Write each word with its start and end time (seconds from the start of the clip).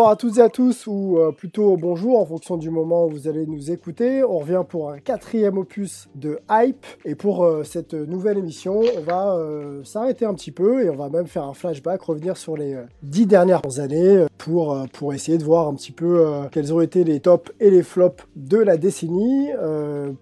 Bonsoir 0.00 0.12
à 0.12 0.16
toutes 0.16 0.38
et 0.38 0.40
à 0.40 0.48
tous, 0.48 0.86
ou 0.86 1.18
euh, 1.18 1.30
plutôt 1.30 1.76
bonjour 1.76 2.18
en 2.18 2.24
fonction 2.24 2.56
du 2.56 2.70
moment 2.70 3.04
où 3.04 3.10
vous 3.10 3.28
allez 3.28 3.44
nous 3.44 3.70
écouter. 3.70 4.24
On 4.24 4.38
revient 4.38 4.62
pour 4.66 4.90
un 4.90 4.98
quatrième 4.98 5.58
opus 5.58 6.08
de 6.14 6.38
Hype. 6.50 6.86
Et 7.04 7.14
pour 7.14 7.44
euh, 7.44 7.64
cette 7.64 7.92
nouvelle 7.92 8.38
émission, 8.38 8.80
on 8.96 9.02
va 9.02 9.34
euh, 9.34 9.84
s'arrêter 9.84 10.24
un 10.24 10.32
petit 10.32 10.52
peu 10.52 10.82
et 10.82 10.88
on 10.88 10.96
va 10.96 11.10
même 11.10 11.26
faire 11.26 11.44
un 11.44 11.52
flashback, 11.52 12.00
revenir 12.00 12.38
sur 12.38 12.56
les 12.56 12.78
dix 13.02 13.26
dernières 13.26 13.60
années 13.78 14.24
pour, 14.38 14.74
pour 14.94 15.12
essayer 15.12 15.36
de 15.36 15.44
voir 15.44 15.68
un 15.68 15.74
petit 15.74 15.92
peu 15.92 16.24
quels 16.50 16.72
ont 16.72 16.80
été 16.80 17.04
les 17.04 17.20
tops 17.20 17.52
et 17.60 17.70
les 17.70 17.82
flops 17.82 18.24
de 18.36 18.56
la 18.56 18.78
décennie. 18.78 19.50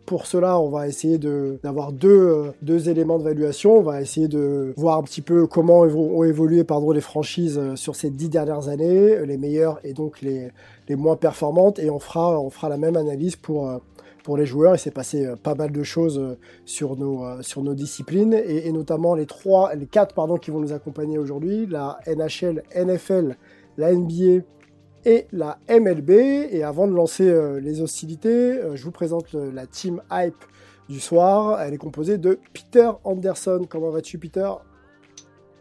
pour 0.06 0.26
cela, 0.26 0.58
on 0.58 0.70
va 0.70 0.88
essayer 0.88 1.18
d'avoir 1.62 1.92
deux, 1.92 2.50
deux 2.62 2.88
éléments 2.88 3.18
d'évaluation. 3.18 3.78
On 3.78 3.82
va 3.82 4.00
essayer 4.00 4.26
de 4.26 4.74
voir 4.76 4.98
un 4.98 5.04
petit 5.04 5.22
peu 5.22 5.46
comment 5.46 5.82
ont 5.82 6.24
évolué 6.24 6.64
pardon, 6.64 6.90
les 6.90 7.00
franchises 7.00 7.60
sur 7.76 7.94
ces 7.94 8.10
dix 8.10 8.28
dernières 8.28 8.66
années, 8.66 9.24
les 9.24 9.36
et 9.84 9.92
donc 9.92 10.20
les, 10.20 10.50
moins 10.90 11.16
performantes. 11.16 11.78
Et 11.78 11.90
on 11.90 11.98
fera, 11.98 12.40
on 12.40 12.50
fera 12.50 12.68
la 12.68 12.76
même 12.76 12.96
analyse 12.96 13.36
pour, 13.36 13.68
euh, 13.68 13.78
pour 14.24 14.36
les 14.36 14.46
joueurs. 14.46 14.74
Il 14.74 14.78
s'est 14.78 14.90
passé 14.90 15.26
euh, 15.26 15.36
pas 15.36 15.54
mal 15.54 15.72
de 15.72 15.82
choses 15.82 16.18
euh, 16.18 16.38
sur 16.64 16.96
nos, 16.96 17.42
sur 17.42 17.62
nos 17.62 17.74
disciplines 17.74 18.34
et, 18.34 18.70
notamment 18.72 19.14
les 19.14 19.26
trois, 19.26 19.74
les 19.74 19.86
quatre 19.86 20.14
pardon, 20.14 20.36
qui 20.36 20.50
vont 20.50 20.60
nous 20.60 20.72
accompagner 20.72 21.18
aujourd'hui 21.18 21.66
la 21.66 21.98
NHL, 22.06 22.62
NFL, 22.74 23.36
la 23.76 23.92
NBA 23.92 24.44
et 25.04 25.26
la 25.32 25.58
MLB. 25.68 26.10
Et 26.10 26.62
avant 26.62 26.86
de 26.86 26.92
lancer 26.92 27.60
les 27.60 27.80
hostilités, 27.80 28.60
je 28.74 28.82
vous 28.84 28.90
présente 28.90 29.32
la 29.34 29.66
team 29.66 30.02
Hype 30.10 30.44
du 30.88 31.00
soir. 31.00 31.60
Elle 31.60 31.74
est 31.74 31.78
composée 31.78 32.18
de 32.18 32.38
Peter 32.52 32.90
Anderson. 33.04 33.66
Comment 33.68 33.90
vas-tu, 33.90 34.18
Peter? 34.18 34.50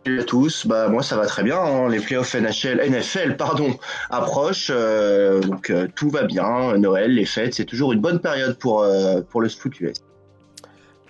À 0.08 0.24
tous, 0.24 0.66
bah 0.66 0.88
moi 0.88 1.04
ça 1.04 1.16
va 1.18 1.26
très 1.26 1.44
bien, 1.44 1.60
hein. 1.60 1.90
les 1.90 2.00
playoffs 2.00 2.34
NHL, 2.34 2.82
NFL 2.90 3.36
pardon, 3.38 3.76
approchent, 4.10 4.72
euh, 4.74 5.42
donc 5.42 5.70
euh, 5.70 5.88
tout 5.96 6.10
va 6.10 6.24
bien, 6.24 6.78
Noël, 6.78 7.14
les 7.14 7.26
fêtes, 7.26 7.56
c'est 7.56 7.66
toujours 7.66 7.94
une 7.94 8.00
bonne 8.00 8.20
période 8.20 8.58
pour, 8.58 8.82
euh, 8.82 9.22
pour 9.22 9.42
le 9.42 9.50
foot 9.50 9.80
US. 9.82 9.96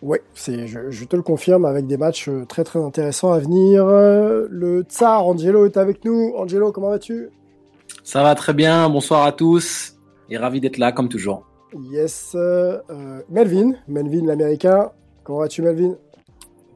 Oui, 0.01 0.17
je, 0.35 0.89
je, 0.89 1.05
te 1.05 1.15
le 1.15 1.21
confirme 1.21 1.65
avec 1.65 1.87
des 1.87 1.97
matchs 1.97 2.29
très 2.47 2.63
très 2.63 2.79
intéressants 2.79 3.31
à 3.31 3.39
venir. 3.39 3.83
Le 3.85 4.83
Tsar 4.87 5.25
Angelo 5.25 5.65
est 5.65 5.75
avec 5.75 6.05
nous. 6.05 6.33
Angelo, 6.37 6.71
comment 6.71 6.89
vas-tu? 6.89 7.29
Ça 8.03 8.21
va 8.21 8.35
très 8.35 8.53
bien, 8.53 8.89
bonsoir 8.89 9.25
à 9.25 9.31
tous 9.31 9.95
et 10.29 10.37
ravi 10.37 10.61
d'être 10.61 10.77
là 10.77 10.91
comme 10.91 11.09
toujours. 11.09 11.47
Yes, 11.91 12.37
Melvin, 13.27 13.73
Melvin 13.87 14.25
l'américain, 14.27 14.91
comment 15.23 15.39
vas-tu 15.39 15.63
Melvin? 15.63 15.95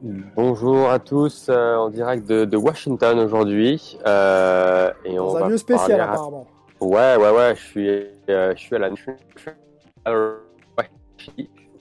Bonjour 0.04 0.90
à 0.90 0.98
tous, 0.98 1.46
euh, 1.48 1.76
en 1.76 1.88
direct 1.88 2.26
de, 2.26 2.56
Washington 2.56 3.20
aujourd'hui. 3.20 3.96
Euh, 4.04 4.90
et 5.04 5.14
Dans 5.14 5.36
un 5.36 5.48
lieu 5.48 5.56
spécial 5.56 6.00
apparemment. 6.00 6.48
Ouais, 6.80 7.14
ouais, 7.14 7.30
ouais, 7.30 7.54
je 7.54 7.60
suis, 7.60 7.88
euh, 7.88 8.52
je 8.56 8.60
suis 8.60 8.74
à 8.74 8.80
la 8.80 8.90
euh, 10.08 10.38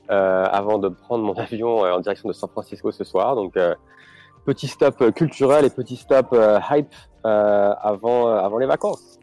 avant 0.08 0.78
de 0.78 0.90
prendre 0.90 1.24
mon 1.24 1.34
avion 1.38 1.80
en 1.80 2.00
direction 2.00 2.30
de 2.30 2.34
San 2.34 2.48
Francisco 2.52 2.92
ce 2.92 3.04
soir. 3.04 3.36
Donc, 3.36 3.56
petit 4.46 4.68
stop 4.68 5.12
culturel 5.16 5.66
et 5.66 5.72
petit 5.72 5.96
stop 5.96 6.36
hype 6.70 6.94
avant, 7.24 8.28
avant 8.28 8.60
les 8.60 8.68
vacances. 8.68 9.18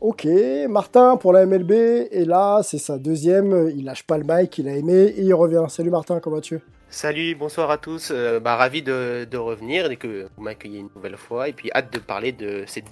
Ok, 0.00 0.26
Martin 0.70 1.18
pour 1.18 1.34
la 1.34 1.44
MLB 1.44 1.72
est 1.72 2.26
là, 2.26 2.60
c'est 2.62 2.78
sa 2.78 2.96
deuxième, 2.96 3.70
il 3.76 3.84
lâche 3.84 4.06
pas 4.06 4.16
le 4.16 4.24
mic, 4.26 4.56
il 4.56 4.68
a 4.68 4.72
aimé 4.72 4.94
et 4.94 5.22
il 5.22 5.34
revient. 5.34 5.66
Salut 5.68 5.90
Martin, 5.90 6.18
comment 6.20 6.36
vas-tu? 6.36 6.62
Salut, 6.90 7.34
bonsoir 7.34 7.70
à 7.70 7.76
tous. 7.76 8.08
Euh, 8.10 8.40
bah, 8.40 8.56
ravi 8.56 8.82
de, 8.82 9.28
de, 9.30 9.36
revenir 9.36 9.90
et 9.90 9.96
que 9.96 10.26
vous 10.36 10.42
m'accueillez 10.42 10.78
une 10.78 10.88
nouvelle 10.96 11.18
fois. 11.18 11.48
Et 11.48 11.52
puis 11.52 11.70
hâte 11.74 11.92
de 11.92 11.98
parler 11.98 12.32
de 12.32 12.64
ces 12.66 12.82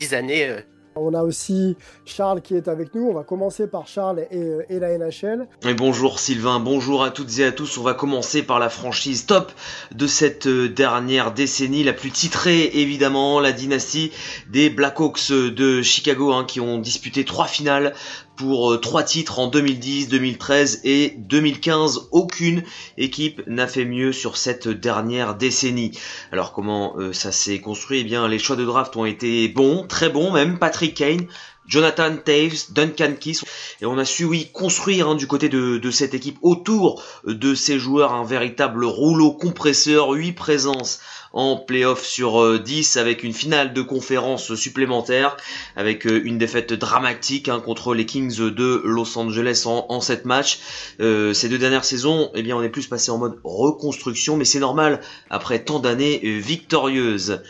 dix 0.00 0.14
années 0.14 0.48
euh, 0.48 0.60
on 0.94 1.14
a 1.14 1.22
aussi 1.22 1.74
Charles 2.04 2.42
qui 2.42 2.54
est 2.54 2.68
avec 2.68 2.94
nous. 2.94 3.08
On 3.08 3.14
va 3.14 3.24
commencer 3.24 3.66
par 3.66 3.86
Charles 3.86 4.26
et, 4.30 4.36
euh, 4.36 4.62
la 4.68 4.98
NHL. 4.98 5.48
Et 5.66 5.72
bonjour 5.72 6.18
Sylvain, 6.18 6.60
bonjour 6.60 7.02
à 7.02 7.10
toutes 7.10 7.38
et 7.38 7.44
à 7.46 7.52
tous. 7.52 7.78
On 7.78 7.82
va 7.82 7.94
commencer 7.94 8.42
par 8.42 8.58
la 8.58 8.68
franchise 8.68 9.24
top 9.24 9.52
de 9.94 10.06
cette 10.06 10.46
dernière 10.48 11.32
décennie, 11.32 11.82
la 11.82 11.94
plus 11.94 12.10
titrée 12.10 12.64
évidemment, 12.74 13.40
la 13.40 13.52
dynastie 13.52 14.12
des 14.50 14.68
Blackhawks 14.68 15.30
de 15.30 15.80
Chicago 15.80 16.32
hein, 16.32 16.44
qui 16.44 16.60
ont 16.60 16.78
disputé 16.78 17.24
trois 17.24 17.46
finales 17.46 17.94
pour 18.36 18.72
euh, 18.72 18.78
trois 18.78 19.02
titres 19.02 19.38
en 19.38 19.46
2010, 19.46 20.08
2013 20.08 20.80
et 20.84 21.14
2015. 21.18 22.08
Aucune 22.10 22.62
équipe 22.96 23.42
n'a 23.46 23.66
fait 23.66 23.84
mieux 23.84 24.12
sur 24.12 24.36
cette 24.36 24.68
dernière 24.68 25.34
décennie. 25.34 25.92
Alors 26.32 26.52
comment 26.52 26.94
euh, 26.98 27.12
ça 27.12 27.32
s'est 27.32 27.60
construit? 27.60 28.00
Eh 28.00 28.04
bien, 28.04 28.28
les 28.28 28.38
choix 28.38 28.56
de 28.56 28.64
draft 28.64 28.96
ont 28.96 29.04
été 29.04 29.48
bons, 29.48 29.86
très 29.86 30.08
bons 30.08 30.32
même. 30.32 30.58
Patrick 30.58 30.94
Kane, 30.94 31.26
Jonathan 31.66 32.16
Taves, 32.16 32.72
Duncan 32.72 33.14
Keith. 33.18 33.44
Et 33.80 33.86
on 33.86 33.98
a 33.98 34.04
su, 34.04 34.24
oui, 34.24 34.50
construire 34.52 35.08
hein, 35.08 35.14
du 35.14 35.26
côté 35.26 35.48
de, 35.48 35.78
de, 35.78 35.90
cette 35.90 36.14
équipe 36.14 36.38
autour 36.42 37.02
de 37.24 37.54
ces 37.54 37.78
joueurs 37.78 38.12
un 38.12 38.24
véritable 38.24 38.84
rouleau 38.84 39.32
compresseur, 39.32 40.10
8 40.10 40.32
présences 40.32 41.00
en 41.32 41.56
playoff 41.56 42.04
sur 42.04 42.60
10 42.60 42.96
euh, 42.96 43.00
avec 43.00 43.22
une 43.22 43.32
finale 43.32 43.72
de 43.72 43.82
conférence 43.82 44.54
supplémentaire 44.54 45.36
avec 45.76 46.06
euh, 46.06 46.20
une 46.24 46.38
défaite 46.38 46.72
dramatique 46.72 47.48
hein, 47.48 47.60
contre 47.60 47.94
les 47.94 48.06
Kings 48.06 48.50
de 48.50 48.82
Los 48.84 49.16
Angeles 49.18 49.62
en, 49.66 49.86
en 49.88 50.00
7 50.00 50.24
matchs. 50.24 50.60
Euh, 51.00 51.32
ces 51.32 51.48
deux 51.48 51.58
dernières 51.58 51.84
saisons, 51.84 52.30
eh 52.34 52.42
bien 52.42 52.56
on 52.56 52.62
est 52.62 52.68
plus 52.68 52.86
passé 52.86 53.10
en 53.10 53.18
mode 53.18 53.38
reconstruction 53.44 54.36
mais 54.36 54.44
c'est 54.44 54.60
normal 54.60 55.00
après 55.30 55.64
tant 55.64 55.78
d'années 55.78 56.20
victorieuses. 56.22 57.40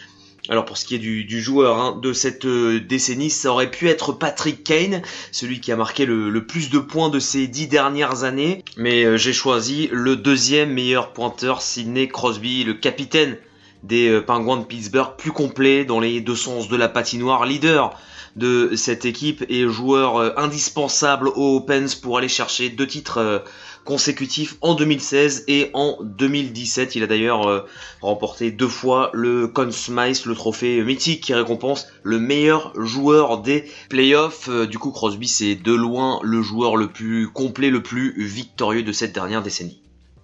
Alors 0.48 0.64
pour 0.64 0.76
ce 0.76 0.84
qui 0.84 0.96
est 0.96 0.98
du, 0.98 1.40
joueur 1.40 1.78
hein, 1.78 1.98
de 2.02 2.12
cette 2.12 2.46
décennie, 2.46 3.30
ça 3.30 3.52
aurait 3.52 3.70
pu 3.70 3.88
être 3.88 4.12
Patrick 4.12 4.64
Kane, 4.64 5.02
celui 5.30 5.60
qui 5.60 5.70
a 5.70 5.76
marqué 5.76 6.04
le, 6.04 6.46
plus 6.46 6.68
de 6.68 6.80
points 6.80 7.10
de 7.10 7.20
ces 7.20 7.46
dix 7.46 7.68
dernières 7.68 8.24
années. 8.24 8.64
Mais 8.76 9.16
j'ai 9.18 9.32
choisi 9.32 9.88
le 9.92 10.16
deuxième 10.16 10.72
meilleur 10.72 11.12
pointeur, 11.12 11.62
Sidney 11.62 12.08
Crosby, 12.08 12.64
le 12.64 12.74
capitaine 12.74 13.36
des 13.82 14.08
euh, 14.08 14.20
Pingouins 14.20 14.58
de 14.58 14.64
Pittsburgh 14.64 15.16
plus 15.16 15.32
complet 15.32 15.84
dans 15.84 16.00
les 16.00 16.20
deux 16.20 16.36
sens 16.36 16.68
de 16.68 16.76
la 16.76 16.88
patinoire, 16.88 17.46
leader 17.46 17.98
de 18.36 18.74
cette 18.76 19.04
équipe 19.04 19.44
et 19.48 19.68
joueur 19.68 20.16
euh, 20.16 20.30
indispensable 20.36 21.28
aux 21.28 21.60
Pens 21.60 21.94
pour 21.94 22.18
aller 22.18 22.28
chercher 22.28 22.70
deux 22.70 22.86
titres 22.86 23.18
euh, 23.18 23.38
consécutifs 23.84 24.56
en 24.60 24.74
2016 24.74 25.44
et 25.48 25.70
en 25.74 25.98
2017. 26.02 26.94
Il 26.94 27.02
a 27.02 27.06
d'ailleurs 27.08 27.66
remporté 28.00 28.52
deux 28.52 28.68
fois 28.68 29.10
le 29.12 29.48
Conn 29.48 29.72
Smythe, 29.72 30.24
le 30.24 30.36
trophée 30.36 30.80
mythique 30.84 31.24
qui 31.24 31.34
récompense 31.34 31.88
le 32.04 32.20
meilleur 32.20 32.72
joueur 32.80 33.38
des 33.38 33.64
playoffs. 33.88 34.48
Du 34.68 34.78
coup, 34.78 34.92
Crosby, 34.92 35.26
c'est 35.26 35.56
de 35.56 35.72
loin 35.72 36.20
le 36.22 36.42
joueur 36.42 36.76
le 36.76 36.92
plus 36.92 37.28
complet, 37.28 37.70
le 37.70 37.82
plus 37.82 38.14
victorieux 38.24 38.84
de 38.84 38.92
cette 38.92 39.12
dernière 39.12 39.42
décennie. 39.42 39.81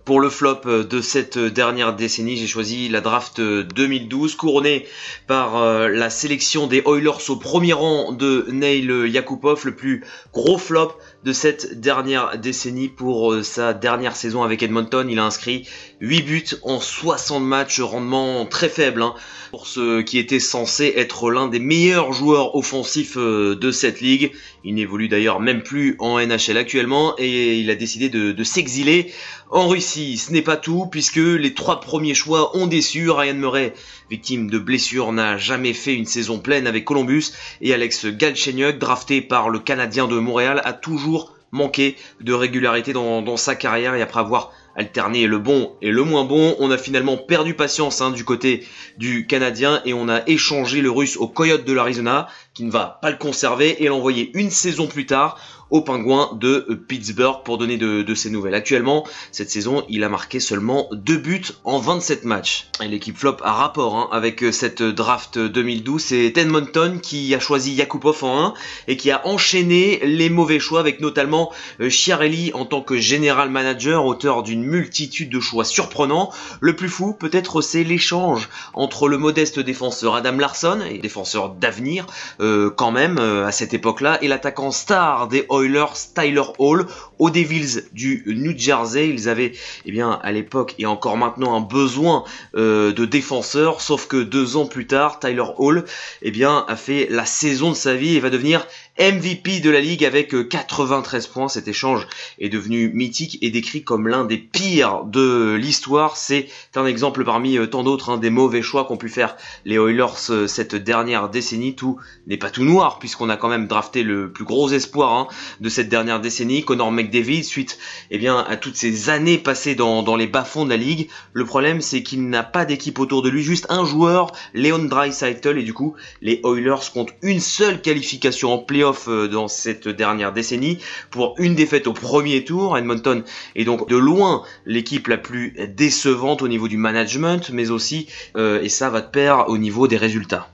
Pour 0.09 0.21
le 0.21 0.31
flop 0.31 0.61
euh, 0.65 0.85
de 0.85 1.03
cette 1.03 1.37
euh, 1.37 1.51
dernière 1.51 1.95
décennie, 1.95 2.39
j'ai 2.39 2.47
choisi 2.47 2.89
la 2.89 3.03
draft 3.03 3.43
2012, 3.43 4.33
euh, 4.33 4.37
couronnée 4.39 4.87
par 5.27 5.63
la 5.87 6.09
sélection 6.09 6.67
des 6.67 6.83
Oilers 6.87 7.29
au 7.29 7.37
premier 7.37 7.75
rang 7.75 8.13
de 8.13 8.47
Neil 8.51 8.87
Yakupov, 8.87 9.67
le 9.67 9.77
plus 9.77 10.03
gros 10.33 10.57
flop 10.57 10.95
de 11.25 11.33
cette 11.35 11.79
dernière 11.79 12.39
décennie 12.39 12.89
pour 12.89 13.37
sa 13.43 13.75
dernière 13.75 14.17
saison 14.17 14.43
avec 14.43 14.63
Edmonton. 14.63 15.07
Il 15.11 15.19
a 15.19 15.25
inscrit 15.27 15.69
8 16.01 16.23
buts 16.23 16.45
en 16.63 16.81
60 16.81 17.43
matchs, 17.43 17.81
rendement 17.81 18.47
très 18.47 18.69
faible 18.69 19.03
hein, 19.03 19.15
pour 19.51 19.67
ce 19.67 20.01
qui 20.03 20.19
était 20.19 20.41
censé 20.41 20.93
être 20.97 21.31
l'un 21.31 21.49
des 21.49 21.59
meilleurs 21.59 22.13
joueurs 22.13 22.55
offensifs 22.55 23.17
de 23.17 23.71
cette 23.71 24.01
ligue. 24.01 24.33
Il 24.65 24.75
n'évolue 24.75 25.09
d'ailleurs 25.09 25.41
même 25.41 25.63
plus 25.63 25.97
en 25.99 26.19
NHL 26.19 26.57
actuellement 26.57 27.15
et 27.19 27.59
il 27.59 27.71
a 27.71 27.75
décidé 27.75 28.09
de, 28.09 28.33
de 28.33 28.45
s'exiler 28.45 29.13
en 29.51 29.69
Russie, 29.69 30.19
ce 30.19 30.31
n'est 30.31 30.43
pas 30.43 30.59
tout, 30.59 30.87
puisque 30.87 31.17
les 31.17 31.55
trois 31.55 31.81
premiers 31.81 32.15
choix 32.15 32.55
ont 32.55 32.67
déçu. 32.67 33.11
Ryan 33.11 33.35
Murray, 33.35 33.73
victime 34.11 34.51
de 34.51 34.59
blessures, 34.59 35.11
n'a 35.13 35.39
jamais 35.39 35.73
fait 35.73 35.95
une 35.95 36.05
saison 36.05 36.39
pleine 36.39 36.67
avec 36.67 36.85
Columbus. 36.85 37.33
Et 37.63 37.73
Alex 37.73 38.07
Galchenyuk, 38.07 38.79
drafté 38.79 39.23
par 39.23 39.49
le 39.49 39.59
Canadien 39.59 40.07
de 40.07 40.19
Montréal, 40.19 40.61
a 40.65 40.75
toujours 40.75 41.35
manqué 41.51 41.97
de 42.21 42.35
régularité 42.35 42.93
dans, 42.93 43.37
sa 43.39 43.55
carrière. 43.55 43.95
Et 43.95 44.03
après 44.03 44.21
avoir 44.21 44.53
alterné 44.79 45.27
le 45.27 45.39
bon 45.39 45.77
et 45.83 45.91
le 45.91 46.05
moins 46.05 46.25
bon, 46.25 46.57
on 46.61 46.71
a 46.71 46.79
finalement 46.79 47.17
perdu 47.17 47.55
patience 47.55 48.01
hein, 48.01 48.11
du 48.11 48.25
côté 48.25 48.65
du 48.97 49.27
Canadien 49.27 49.83
et 49.85 49.93
on 49.93 50.09
a 50.09 50.23
échangé 50.29 50.81
le 50.81 50.91
Russe 50.91 51.17
au 51.17 51.27
Coyote 51.27 51.65
de 51.65 51.73
l'Arizona, 51.73 52.29
qui 52.55 52.63
ne 52.65 52.71
va 52.71 52.99
pas 53.03 53.11
le 53.11 53.17
conserver 53.17 53.83
et 53.83 53.89
l'envoyer 53.89 54.31
une 54.35 54.51
saison 54.51 54.87
plus 54.87 55.05
tard 55.05 55.39
aux 55.71 55.83
Pingouins 55.83 56.31
de 56.41 56.81
Pittsburgh 56.89 57.43
pour 57.45 57.59
donner 57.59 57.77
de, 57.77 58.03
de 58.03 58.15
ses 58.15 58.31
nouvelles. 58.31 58.55
Actuellement, 58.55 59.07
cette 59.33 59.51
saison, 59.51 59.85
il 59.89 60.05
a 60.05 60.09
marqué 60.09 60.41
seulement 60.41 60.89
2 60.93 61.17
buts 61.17 61.45
en 61.65 61.79
27 61.79 62.25
matchs. 62.25 62.69
Et 62.83 62.89
l'équipe 62.89 63.17
flop 63.17 63.37
a 63.43 63.53
rapport 63.53 63.97
hein, 63.97 64.09
avec 64.13 64.45
cette 64.53 64.83
draft 64.83 65.39
2012. 65.39 66.03
C'est 66.03 66.37
Edmonton 66.37 67.01
qui 67.01 67.35
a 67.35 67.41
choisi 67.41 67.75
Yakupov 67.75 68.25
en 68.25 68.47
1 68.47 68.55
et 68.87 68.97
qui 68.97 69.11
a 69.11 69.27
enchaîné 69.27 70.01
les 70.05 70.31
mauvais 70.31 70.59
choix 70.61 70.81
avec 70.81 71.01
notamment 71.01 71.53
Chiarelli 71.89 72.53
en 72.55 72.65
tant 72.65 72.83
que 72.83 72.97
général 72.97 73.51
manager, 73.51 74.05
auteur 74.05 74.43
d'une 74.43 74.63
multitude 74.63 75.31
de 75.31 75.41
choix 75.41 75.65
surprenants. 75.65 76.31
Le 76.61 76.77
plus 76.77 76.89
fou, 76.89 77.13
peut-être, 77.13 77.61
c'est 77.61 77.85
l'échange 77.85 78.49
entre 78.75 79.09
le 79.09 79.19
modeste 79.19 79.59
défenseur 79.59 80.15
Adam 80.15 80.37
Larson, 80.37 80.81
et 80.89 80.99
défenseur 80.99 81.51
d'avenir 81.51 82.07
euh, 82.41 82.71
quand 82.71 82.91
même 82.91 83.19
euh, 83.19 83.47
à 83.47 83.53
cette 83.53 83.75
époque-là, 83.75 84.19
et 84.23 84.29
l'attaquant 84.29 84.71
star 84.71 85.29
des 85.29 85.45
Oilers, 85.63 86.13
Tyler 86.15 86.43
Hall, 86.59 86.87
aux 87.19 87.31
Devils 87.31 87.85
du 87.93 88.25
New 88.27 88.57
Jersey. 88.57 89.09
Ils 89.09 89.29
avaient, 89.29 89.53
eh 89.85 89.93
bien, 89.93 90.19
à 90.23 90.33
l'époque 90.33 90.75
et 90.79 90.87
encore 90.87 91.17
maintenant, 91.17 91.57
un 91.57 91.61
besoin 91.61 92.25
euh, 92.57 92.93
de 92.93 93.05
défenseurs, 93.05 93.81
sauf 93.81 94.07
que 94.07 94.17
deux 94.17 94.57
ans 94.57 94.67
plus 94.67 94.87
tard, 94.87 95.21
Tyler 95.21 95.45
Hall, 95.59 95.85
eh 96.23 96.31
bien, 96.31 96.65
a 96.69 96.77
fait 96.77 97.09
la 97.11 97.27
saison 97.27 97.71
de 97.71 97.77
sa 97.77 97.95
vie 97.95 98.17
et 98.17 98.21
va 98.21 98.31
devenir 98.31 98.67
MVP 98.99 99.61
de 99.61 99.71
la 99.71 99.81
ligue 99.81 100.05
avec 100.05 100.35
93 100.49 101.25
euh, 101.25 101.33
points. 101.33 101.49
Cet 101.49 101.69
échange 101.69 102.09
est 102.41 102.49
devenu 102.49 102.91
mythique 102.93 103.39
et 103.43 103.51
décrit 103.51 103.85
comme 103.85 104.09
l'un 104.09 104.25
des 104.25 104.39
pires 104.39 105.05
de 105.05 105.55
l'histoire. 105.55 106.17
C'est 106.17 106.49
un 106.75 106.85
exemple 106.85 107.25
parmi 107.25 107.59
euh, 107.59 107.67
tant 107.67 107.85
d'autres 107.85 108.11
hein, 108.11 108.19
des 108.19 108.31
mauvais 108.31 108.61
choix 108.61 108.85
qu'ont 108.85 108.97
pu 108.97 109.09
faire 109.09 109.37
les 109.65 109.77
Oilers 109.77 110.31
euh, 110.31 110.47
cette 110.49 110.75
dernière 110.75 111.29
décennie. 111.29 111.77
Tout 111.77 111.99
n'est 112.27 112.39
pas 112.39 112.51
tout 112.51 112.65
noir 112.65 112.99
puisqu'on 112.99 113.29
a 113.29 113.37
quand 113.37 113.49
même 113.49 113.69
drafté 113.69 114.03
le 114.03 114.33
plus 114.33 114.45
gros 114.45 114.69
espoir 114.71 115.13
hein, 115.13 115.29
de 115.61 115.69
cette 115.69 115.89
dernière 115.89 116.21
décennie, 116.21 116.65
Connor 116.65 116.91
McDavid, 116.91 117.45
suite 117.45 117.79
eh 118.11 118.19
bien, 118.19 118.39
à 118.39 118.57
toutes 118.57 118.77
ces 118.77 119.11
années 119.11 119.39
passées 119.39 119.77
dans, 119.77 120.03
dans 120.03 120.17
les 120.17 120.27
bas-fonds 120.27 120.65
de 120.65 120.71
la 120.71 120.77
ligue. 120.77 121.09
Le 121.35 121.45
problème 121.45 121.83
c'est 121.83 122.03
qu'il 122.03 122.29
n'a 122.29 122.43
pas 122.43 122.65
d'équipe 122.65 122.99
autour 122.99 123.23
de 123.23 123.29
lui, 123.29 123.45
juste 123.45 123.67
un 123.69 123.85
joueur, 123.85 124.33
Leon 124.55 124.87
Draisaitl, 124.87 125.57
et 125.57 125.63
du 125.63 125.73
coup 125.73 125.95
les 126.21 126.41
Oilers 126.45 126.91
comptent 126.93 127.15
une 127.23 127.41
seule 127.41 127.81
qualification 127.81 128.53
en 128.53 128.59
playoff 128.59 128.88
euh, 129.09 129.29
dans 129.29 129.49
cette 129.49 129.89
dernière 129.89 130.33
décennie 130.33 130.79
pour 131.11 131.35
une 131.39 131.55
défaite 131.55 131.87
au 131.87 131.93
premier 131.93 132.45
tour. 132.45 132.77
Edmonton 132.77 133.23
est 133.55 133.65
donc 133.65 133.89
de 133.89 133.97
loin 133.97 134.43
l'équipe 134.67 135.07
la 135.09 135.19
plus 135.19 135.55
décevante 135.77 136.43
au 136.43 136.49
niveau 136.49 136.69
du 136.69 136.77
management, 136.77 137.51
mais 137.53 137.71
aussi, 137.71 138.09
euh, 138.37 138.63
et 138.63 138.69
ça 138.69 138.91
va 138.91 139.01
de 139.01 139.09
pair, 139.09 139.49
au 139.49 139.59
niveau 139.59 139.89
des 139.89 139.97
résultats. 139.97 140.49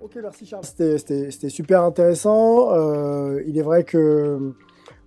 Ok, 0.00 0.12
merci 0.22 0.46
Charles. 0.46 0.64
C'était 0.64 1.48
super 1.48 1.82
intéressant. 1.82 2.72
Euh, 2.72 3.42
il 3.46 3.58
est 3.58 3.62
vrai 3.62 3.84
que 3.84 4.52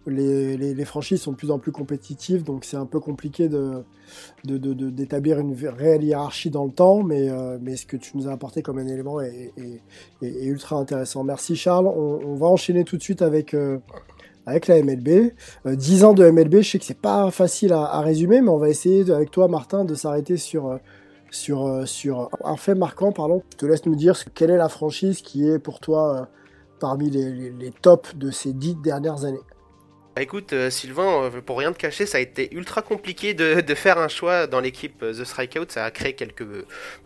les, 0.07 0.86
franchises 0.86 1.21
sont 1.21 1.31
de 1.31 1.38
plus 1.38 1.51
en 1.51 1.59
plus 1.59 1.71
compétitives, 1.71 2.44
donc 2.44 2.65
c'est 2.65 2.77
un 2.77 2.86
peu 2.86 3.00
compliqué 3.00 3.50
d'établir 4.44 5.38
de, 5.38 5.42
une 5.42 5.56
réelle 5.68 6.03
hiérarchie 6.03 6.50
dans 6.50 6.65
le 6.65 6.71
temps, 6.71 7.03
mais, 7.03 7.30
euh, 7.30 7.57
mais 7.62 7.75
ce 7.75 7.86
que 7.86 7.98
tu 7.98 8.18
nous 8.18 8.27
as 8.27 8.31
apporté 8.31 8.62
comme 8.62 8.80
un 8.80 8.88
élément 8.88 9.21
est, 9.21 9.53
ultra 10.21 10.77
intéressant. 10.77 11.24
Merci 11.24 11.56
Charles. 11.56 11.88
On, 11.88 12.36
va 12.36 12.48
enchaîner 12.48 12.83
tout 12.83 12.98
de 12.98 13.03
suite 13.03 13.21
avec, 13.21 13.53
euh, 13.53 13.77
avec 14.48 14.68
la 14.68 14.81
MLB. 14.81 15.33
10 15.65 16.04
euh, 16.04 16.07
ans 16.07 16.13
de 16.13 16.27
MLB, 16.30 16.62
je 16.62 16.71
sais 16.71 16.80
que 16.80 16.86
c'est 16.86 16.97
pas 16.97 17.30
facile 17.30 17.74
à, 17.74 18.01
résumer, 18.01 18.42
mais 18.42 18.50
on 18.50 18.57
va 18.57 18.69
essayer 18.69 19.09
avec 19.12 19.30
toi, 19.30 19.47
Martin, 19.47 19.86
de 19.86 19.94
s'arrêter 19.94 20.38
sur, 20.38 20.80
sur, 21.30 21.88
sur 21.88 22.30
un 22.44 22.57
fait 22.57 22.75
marquant. 22.75 23.12
Pardon. 23.12 23.44
Je 23.51 23.57
te 23.57 23.65
laisse 23.68 23.86
nous 23.86 23.95
dire 23.95 24.18
quelle 24.33 24.50
est 24.50 24.57
la 24.57 24.69
franchise 24.69 25.21
qui 25.21 25.47
est 25.47 25.59
pour 25.59 25.80
toi 25.80 26.27
parmi 26.80 27.12
les, 27.12 27.51
les 27.51 27.71
tops 27.83 28.15
de 28.15 28.31
ces 28.31 28.54
10 28.54 28.77
dernières 28.83 29.25
années. 29.25 29.38
Bah, 30.13 30.21
écoute, 30.21 30.51
euh, 30.51 30.69
Sylvain, 30.69 31.23
euh, 31.23 31.41
pour 31.41 31.57
rien 31.57 31.71
te 31.71 31.77
cacher, 31.77 32.05
ça 32.05 32.17
a 32.17 32.21
été 32.21 32.53
ultra 32.53 32.81
compliqué 32.81 33.33
de, 33.33 33.75
faire 33.75 33.97
un 33.97 34.09
choix 34.09 34.45
dans 34.45 34.59
l'équipe 34.59 35.01
euh, 35.03 35.13
The 35.13 35.23
Strikeout. 35.23 35.71
Ça 35.71 35.85
a 35.85 35.91
créé 35.91 36.15
quelques 36.15 36.45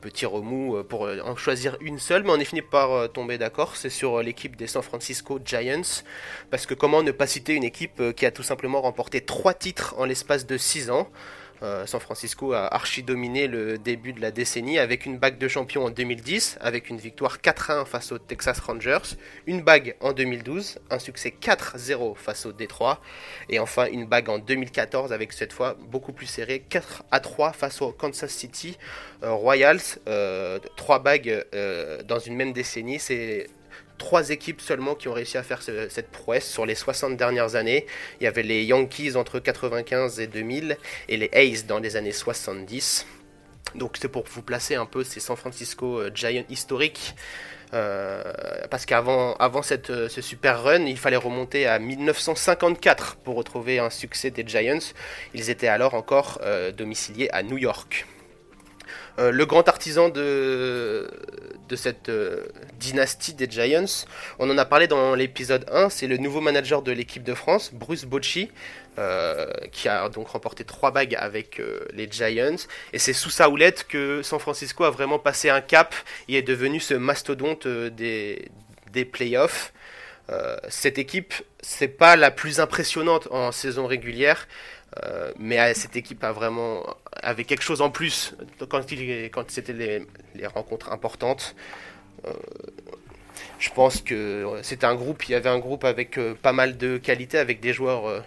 petits 0.01 0.25
remous 0.25 0.83
pour 0.85 1.01
en 1.01 1.35
choisir 1.35 1.77
une 1.81 1.99
seule, 1.99 2.23
mais 2.23 2.31
on 2.31 2.39
est 2.39 2.45
fini 2.45 2.63
par 2.63 3.11
tomber 3.11 3.37
d'accord. 3.37 3.75
C'est 3.75 3.91
sur 3.91 4.23
l'équipe 4.23 4.55
des 4.55 4.65
San 4.65 4.81
Francisco 4.81 5.39
Giants. 5.45 6.03
Parce 6.49 6.65
que 6.65 6.73
comment 6.73 7.03
ne 7.03 7.11
pas 7.11 7.27
citer 7.27 7.53
une 7.53 7.63
équipe 7.63 8.01
qui 8.15 8.25
a 8.25 8.31
tout 8.31 8.43
simplement 8.43 8.81
remporté 8.81 9.21
trois 9.21 9.53
titres 9.53 9.93
en 9.99 10.05
l'espace 10.05 10.47
de 10.47 10.57
6 10.57 10.89
ans? 10.89 11.07
Euh, 11.63 11.85
San 11.85 11.99
Francisco 11.99 12.53
a 12.53 12.73
archi 12.73 13.03
dominé 13.03 13.47
le 13.47 13.77
début 13.77 14.13
de 14.13 14.21
la 14.21 14.31
décennie 14.31 14.77
avec 14.79 15.05
une 15.05 15.17
bague 15.17 15.37
de 15.37 15.47
champion 15.47 15.85
en 15.85 15.89
2010, 15.89 16.57
avec 16.61 16.89
une 16.89 16.97
victoire 16.97 17.37
4-1 17.37 17.85
face 17.85 18.11
aux 18.11 18.17
Texas 18.17 18.59
Rangers, 18.59 19.15
une 19.47 19.61
bague 19.61 19.95
en 20.01 20.13
2012, 20.13 20.79
un 20.89 20.99
succès 20.99 21.33
4-0 21.41 22.15
face 22.15 22.45
au 22.45 22.51
Détroit, 22.51 23.01
et 23.49 23.59
enfin 23.59 23.87
une 23.87 24.05
bague 24.05 24.29
en 24.29 24.39
2014 24.39 25.13
avec 25.13 25.33
cette 25.33 25.53
fois 25.53 25.75
beaucoup 25.89 26.13
plus 26.13 26.25
serré 26.25 26.63
4-3 26.69 27.53
face 27.53 27.81
au 27.81 27.91
Kansas 27.91 28.31
City 28.31 28.77
euh, 29.23 29.31
Royals. 29.31 29.99
Euh, 30.07 30.59
trois 30.75 30.99
bagues 30.99 31.45
dans 32.05 32.19
une 32.19 32.35
même 32.35 32.53
décennie, 32.53 32.99
c'est 32.99 33.47
trois 33.97 34.29
équipes 34.29 34.61
seulement 34.61 34.95
qui 34.95 35.07
ont 35.07 35.13
réussi 35.13 35.37
à 35.37 35.43
faire 35.43 35.61
cette 35.61 36.11
prouesse 36.11 36.49
sur 36.49 36.65
les 36.65 36.75
60 36.75 37.17
dernières 37.17 37.55
années. 37.55 37.85
Il 38.19 38.23
y 38.23 38.27
avait 38.27 38.43
les 38.43 38.63
Yankees 38.63 39.15
entre 39.15 39.39
95 39.39 40.19
et 40.19 40.27
2000 40.27 40.77
et 41.09 41.17
les 41.17 41.29
A's 41.33 41.65
dans 41.65 41.79
les 41.79 41.95
années 41.95 42.11
70. 42.11 43.05
Donc 43.75 43.97
c'est 43.99 44.07
pour 44.07 44.25
vous 44.29 44.41
placer 44.41 44.75
un 44.75 44.85
peu 44.85 45.03
ces 45.03 45.19
San 45.19 45.35
Francisco 45.35 45.99
euh, 45.99 46.11
Giants 46.13 46.45
historiques. 46.49 47.15
Euh, 47.73 48.21
parce 48.69 48.85
qu'avant 48.85 49.33
avant 49.35 49.61
cette, 49.61 49.89
euh, 49.89 50.07
ce 50.07 50.21
super 50.21 50.63
run, 50.63 50.85
il 50.85 50.97
fallait 50.97 51.15
remonter 51.17 51.65
à 51.65 51.79
1954 51.79 53.17
pour 53.17 53.35
retrouver 53.35 53.79
un 53.79 53.89
succès 53.89 54.29
des 54.29 54.47
Giants. 54.47 54.93
Ils 55.33 55.49
étaient 55.49 55.67
alors 55.67 55.93
encore 55.93 56.39
domiciliés 56.77 57.29
à 57.31 57.43
New 57.43 57.57
York. 57.57 58.05
Le 59.17 59.45
grand 59.45 59.67
artisan 59.67 60.09
de, 60.09 61.09
de 61.67 61.75
cette 61.75 62.09
euh, 62.09 62.45
dynastie 62.79 63.33
des 63.33 63.49
Giants, 63.49 64.05
on 64.39 64.49
en 64.49 64.57
a 64.57 64.65
parlé 64.65 64.87
dans 64.87 65.15
l'épisode 65.15 65.65
1, 65.71 65.89
c'est 65.89 66.07
le 66.07 66.17
nouveau 66.17 66.41
manager 66.41 66.81
de 66.81 66.91
l'équipe 66.91 67.23
de 67.23 67.33
France, 67.33 67.71
Bruce 67.73 68.05
Bocci, 68.05 68.51
euh, 68.97 69.51
qui 69.71 69.89
a 69.89 70.07
donc 70.09 70.29
remporté 70.29 70.63
trois 70.63 70.91
bagues 70.91 71.15
avec 71.19 71.61
les 71.93 72.09
Giants. 72.09 72.55
Et 72.93 72.99
c'est 72.99 73.13
sous 73.13 73.29
sa 73.29 73.49
houlette 73.49 73.85
que 73.87 74.21
San 74.21 74.39
Francisco 74.39 74.83
a 74.83 74.91
vraiment 74.91 75.19
passé 75.19 75.49
un 75.49 75.61
cap 75.61 75.93
et 76.27 76.37
est 76.37 76.41
devenu 76.41 76.79
ce 76.79 76.93
mastodonte 76.93 77.67
des, 77.67 78.49
des 78.91 79.05
playoffs. 79.05 79.73
cette 80.69 80.97
équipe, 80.97 81.33
c'est 81.61 81.87
pas 81.87 82.15
la 82.15 82.31
plus 82.31 82.59
impressionnante 82.59 83.27
en 83.31 83.51
saison 83.51 83.85
régulière, 83.85 84.47
euh, 85.03 85.31
mais 85.37 85.73
cette 85.73 85.95
équipe 85.95 86.23
a 86.23 86.31
vraiment 86.31 86.85
avait 87.21 87.43
quelque 87.43 87.63
chose 87.63 87.81
en 87.81 87.89
plus 87.89 88.35
quand, 88.69 88.81
quand 89.31 89.51
c'était 89.51 89.73
les, 89.73 90.47
rencontres 90.47 90.91
importantes. 90.91 91.55
Euh, 92.25 92.31
je 93.59 93.69
pense 93.71 94.01
que 94.01 94.47
c'était 94.61 94.85
un 94.85 94.95
groupe, 94.95 95.27
il 95.27 95.31
y 95.31 95.35
avait 95.35 95.49
un 95.49 95.59
groupe 95.59 95.83
avec 95.83 96.17
euh, 96.17 96.33
pas 96.35 96.53
mal 96.53 96.77
de 96.77 96.97
qualité, 96.97 97.37
avec 97.37 97.59
des 97.59 97.73
joueurs 97.73 98.23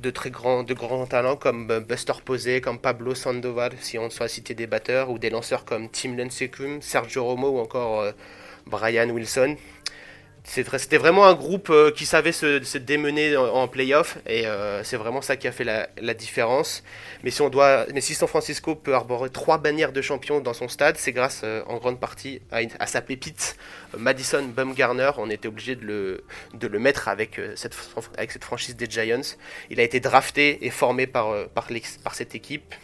de 0.00 0.10
très 0.10 0.30
grands, 0.30 0.62
de 0.62 0.74
talents 1.06 1.36
comme 1.36 1.80
Buster 1.80 2.12
Posey, 2.24 2.60
comme 2.60 2.78
Pablo 2.78 3.14
Sandoval, 3.14 3.72
si 3.80 3.98
on 3.98 4.10
soit 4.10 4.28
citer 4.28 4.54
des 4.54 4.66
batteurs, 4.66 5.10
ou 5.10 5.18
des 5.18 5.30
lanceurs 5.30 5.64
comme 5.64 5.88
Tim 5.88 6.16
Lensekum, 6.16 6.80
Sergio 6.82 7.24
Romo 7.24 7.48
ou 7.48 7.58
encore 7.58 8.04
Brian 8.66 9.08
Wilson 9.10 9.56
c'était 10.48 10.96
vraiment 10.96 11.26
un 11.26 11.34
groupe 11.34 11.68
euh, 11.68 11.90
qui 11.90 12.06
savait 12.06 12.32
se, 12.32 12.78
démener 12.78 13.36
en, 13.36 13.68
playoff 13.68 14.16
et 14.26 14.46
euh, 14.46 14.82
c'est 14.82 14.96
vraiment 14.96 15.20
ça 15.20 15.36
qui 15.36 15.46
a 15.46 15.52
fait 15.52 15.64
la, 15.64 16.14
différence. 16.14 16.82
Mais 17.22 17.30
si 17.30 18.14
San 18.14 18.28
Francisco 18.28 18.74
peut 18.74 18.94
arborer 18.94 19.28
trois 19.28 19.58
bannières 19.58 19.92
de 19.92 20.00
champion 20.00 20.40
dans 20.40 20.54
son 20.54 20.68
stade, 20.68 20.96
c'est 20.96 21.12
grâce 21.12 21.42
euh, 21.44 21.62
en 21.66 21.76
grande 21.76 22.00
partie 22.00 22.40
à, 22.50 22.86
sa 22.86 23.02
pépite 23.02 23.56
Madison 23.96 24.42
Bumgarner. 24.42 25.10
On 25.18 25.28
était 25.28 25.48
obligé 25.48 25.76
de 25.76 26.22
le, 26.54 26.78
mettre 26.78 27.08
avec 27.08 27.38
cette, 27.54 27.74
franchise 28.42 28.74
des 28.74 28.86
Giants. 28.88 29.36
Il 29.68 29.80
a 29.80 29.82
été 29.82 30.00
drafté 30.00 30.64
et 30.64 30.70
formé 30.70 31.06
par, 31.06 31.48
par, 31.50 31.68
par 32.02 32.14
cette 32.14 32.34
équipe 32.34 32.74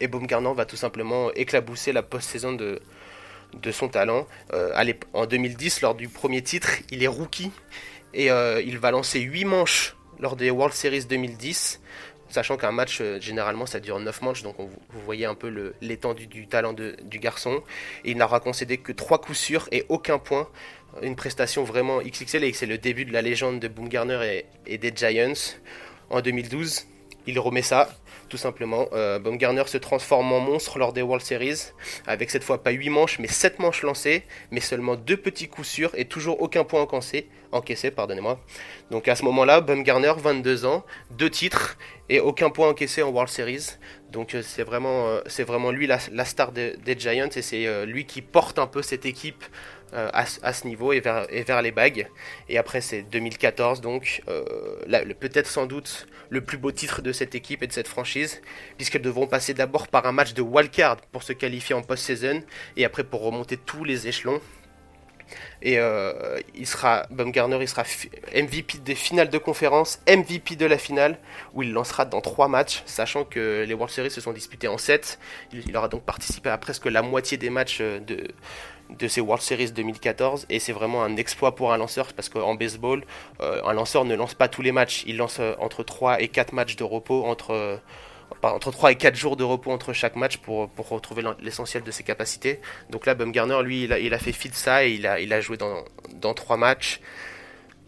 et 0.00 0.08
Bumgarner 0.08 0.52
va 0.54 0.64
tout 0.64 0.76
simplement 0.76 1.32
éclabousser 1.32 1.92
la 1.92 2.02
post-saison 2.02 2.52
de 2.52 2.80
de 3.54 3.70
son 3.72 3.88
talent. 3.88 4.26
Euh, 4.52 4.72
en 5.12 5.26
2010, 5.26 5.80
lors 5.82 5.94
du 5.94 6.08
premier 6.08 6.42
titre, 6.42 6.70
il 6.90 7.02
est 7.02 7.08
rookie 7.08 7.50
et 8.14 8.30
euh, 8.30 8.62
il 8.64 8.78
va 8.78 8.90
lancer 8.90 9.20
8 9.20 9.44
manches 9.44 9.96
lors 10.18 10.36
des 10.36 10.50
World 10.50 10.74
Series 10.74 11.04
2010. 11.04 11.80
Sachant 12.28 12.56
qu'un 12.56 12.72
match, 12.72 12.98
euh, 13.00 13.20
généralement, 13.20 13.66
ça 13.66 13.78
dure 13.78 14.00
9 14.00 14.22
manches, 14.22 14.42
donc 14.42 14.56
vous 14.58 15.00
voyez 15.04 15.26
un 15.26 15.34
peu 15.34 15.72
l'étendue 15.80 16.26
du 16.26 16.48
talent 16.48 16.72
du 16.72 17.18
garçon. 17.18 17.62
il 18.04 18.16
n'aura 18.16 18.40
concédé 18.40 18.78
que 18.78 18.92
3 18.92 19.20
coups 19.20 19.38
sûrs 19.38 19.68
et 19.70 19.84
aucun 19.88 20.18
point. 20.18 20.48
Une 21.02 21.14
prestation 21.14 21.62
vraiment 21.62 22.00
XXL 22.00 22.44
et 22.44 22.52
c'est 22.52 22.66
le 22.66 22.78
début 22.78 23.04
de 23.04 23.12
la 23.12 23.20
légende 23.20 23.60
de 23.60 23.68
Boomgarner 23.68 24.18
et, 24.24 24.46
et 24.74 24.78
des 24.78 24.92
Giants. 24.94 25.58
En 26.08 26.20
2012, 26.20 26.86
il 27.26 27.38
remet 27.38 27.62
ça 27.62 27.90
tout 28.28 28.36
simplement. 28.36 28.86
Euh, 28.92 29.18
Baumgartner 29.18 29.64
se 29.66 29.78
transforme 29.78 30.32
en 30.32 30.40
monstre 30.40 30.78
lors 30.78 30.92
des 30.92 31.02
World 31.02 31.24
Series, 31.24 31.72
avec 32.06 32.30
cette 32.30 32.44
fois 32.44 32.62
pas 32.62 32.70
8 32.70 32.90
manches, 32.90 33.18
mais 33.18 33.28
7 33.28 33.58
manches 33.58 33.82
lancées, 33.82 34.24
mais 34.50 34.60
seulement 34.60 34.96
2 34.96 35.16
petits 35.16 35.48
coups 35.48 35.68
sûrs 35.68 35.90
et 35.94 36.06
toujours 36.06 36.40
aucun 36.40 36.64
point 36.64 36.82
encaissé. 36.82 37.28
encaissé 37.52 37.90
pardonnez-moi. 37.90 38.38
Donc 38.90 39.08
à 39.08 39.16
ce 39.16 39.24
moment-là, 39.24 39.60
Baumgartner, 39.60 40.12
22 40.16 40.66
ans, 40.66 40.84
2 41.12 41.30
titres 41.30 41.76
et 42.08 42.20
aucun 42.20 42.50
point 42.50 42.68
encaissé 42.68 43.02
en 43.02 43.10
World 43.10 43.30
Series. 43.30 43.78
Donc 44.12 44.34
euh, 44.34 44.42
c'est 44.42 44.62
vraiment, 44.62 45.08
euh, 45.08 45.20
c'est 45.26 45.42
vraiment 45.44 45.70
lui 45.70 45.86
la, 45.86 45.98
star 46.24 46.52
des, 46.52 46.76
Giants 46.98 47.28
et 47.34 47.42
c'est 47.42 47.66
euh, 47.66 47.84
lui 47.84 48.06
qui 48.06 48.22
porte 48.22 48.58
un 48.58 48.66
peu 48.66 48.82
cette 48.82 49.06
équipe 49.06 49.44
à, 49.92 50.26
ce- 50.26 50.66
niveau 50.66 50.92
et 50.92 51.00
vers, 51.00 51.62
les 51.62 51.70
bagues. 51.70 52.08
Et 52.48 52.58
après 52.58 52.80
c'est 52.80 53.02
2014 53.02 53.80
donc 53.80 54.20
peut-être 55.20 55.46
sans 55.46 55.66
doute 55.66 56.06
le 56.28 56.40
plus 56.40 56.58
beau 56.58 56.72
titre 56.72 57.02
de 57.02 57.12
cette 57.12 57.34
équipe 57.36 57.62
et 57.62 57.68
de 57.68 57.72
cette 57.72 57.86
franchise 57.86 58.42
puisqu'elles 58.76 59.02
devront 59.02 59.28
passer 59.28 59.54
d'abord 59.54 59.86
par 59.86 60.04
un 60.06 60.12
match 60.12 60.34
de 60.34 60.42
wildcard 60.42 60.96
pour 61.12 61.22
se 61.22 61.32
qualifier 61.32 61.74
en 61.74 61.82
post-season 61.82 62.42
et 62.76 62.84
après 62.84 63.04
pour 63.04 63.22
remonter 63.22 63.56
tous 63.56 63.84
les 63.84 64.08
échelons. 64.08 64.40
Et 65.62 65.78
euh, 65.78 66.38
il 66.54 66.66
sera, 66.66 67.06
Baumgartner, 67.10 67.58
il 67.60 67.68
sera 67.68 67.84
MVP 68.34 68.78
des 68.78 68.94
finales 68.94 69.30
de 69.30 69.38
conférence, 69.38 70.00
MVP 70.08 70.56
de 70.56 70.66
la 70.66 70.78
finale, 70.78 71.18
où 71.54 71.62
il 71.62 71.72
lancera 71.72 72.04
dans 72.04 72.20
trois 72.20 72.48
matchs, 72.48 72.82
sachant 72.86 73.24
que 73.24 73.64
les 73.66 73.74
World 73.74 73.92
Series 73.92 74.10
se 74.10 74.20
sont 74.20 74.32
disputés 74.32 74.68
en 74.68 74.78
7. 74.78 75.18
Il, 75.52 75.76
aura 75.76 75.88
donc 75.88 76.02
participé 76.02 76.50
à 76.50 76.58
presque 76.58 76.86
la 76.86 77.02
moitié 77.02 77.36
des 77.36 77.50
matchs 77.50 77.78
euh, 77.80 77.98
de, 78.00 78.28
de 78.90 79.08
ces 79.08 79.20
World 79.20 79.42
Series 79.42 79.72
2014, 79.72 80.46
et 80.48 80.58
c'est 80.58 80.72
vraiment 80.72 81.02
un 81.02 81.16
exploit 81.16 81.54
pour 81.54 81.72
un 81.72 81.76
lanceur, 81.76 82.12
parce 82.12 82.28
qu'en 82.28 82.54
baseball, 82.54 83.04
euh, 83.40 83.62
un 83.64 83.72
lanceur 83.72 84.04
ne 84.04 84.14
lance 84.14 84.34
pas 84.34 84.48
tous 84.48 84.62
les 84.62 84.72
matchs, 84.72 85.04
il 85.06 85.16
lance 85.16 85.40
entre 85.58 85.82
3 85.82 86.20
et 86.20 86.28
4 86.28 86.52
matchs 86.52 86.76
de 86.76 86.84
repos, 86.84 87.24
entre... 87.24 87.80
entre 88.42 88.70
3 88.70 88.92
et 88.92 88.96
4 88.96 89.14
jours 89.14 89.36
de 89.36 89.44
repos 89.44 89.70
entre 89.70 89.92
chaque 89.92 90.16
match 90.16 90.36
pour, 90.38 90.68
pour 90.70 90.88
retrouver 90.88 91.22
l'essentiel 91.40 91.82
de 91.82 91.90
ses 91.90 92.02
capacités. 92.02 92.60
Donc 92.90 93.06
là, 93.06 93.14
Baumgartner, 93.14 93.62
lui, 93.62 93.84
il 93.84 94.14
a, 94.14 94.18
fait 94.18 94.32
fi 94.32 94.48
de 94.48 94.54
ça 94.54 94.84
et 94.84 94.92
il 94.92 95.06
a, 95.06 95.20
il 95.20 95.32
a 95.32 95.40
joué 95.40 95.56
dans, 95.56 95.84
dans 96.14 96.34
3 96.34 96.56
matchs. 96.56 97.00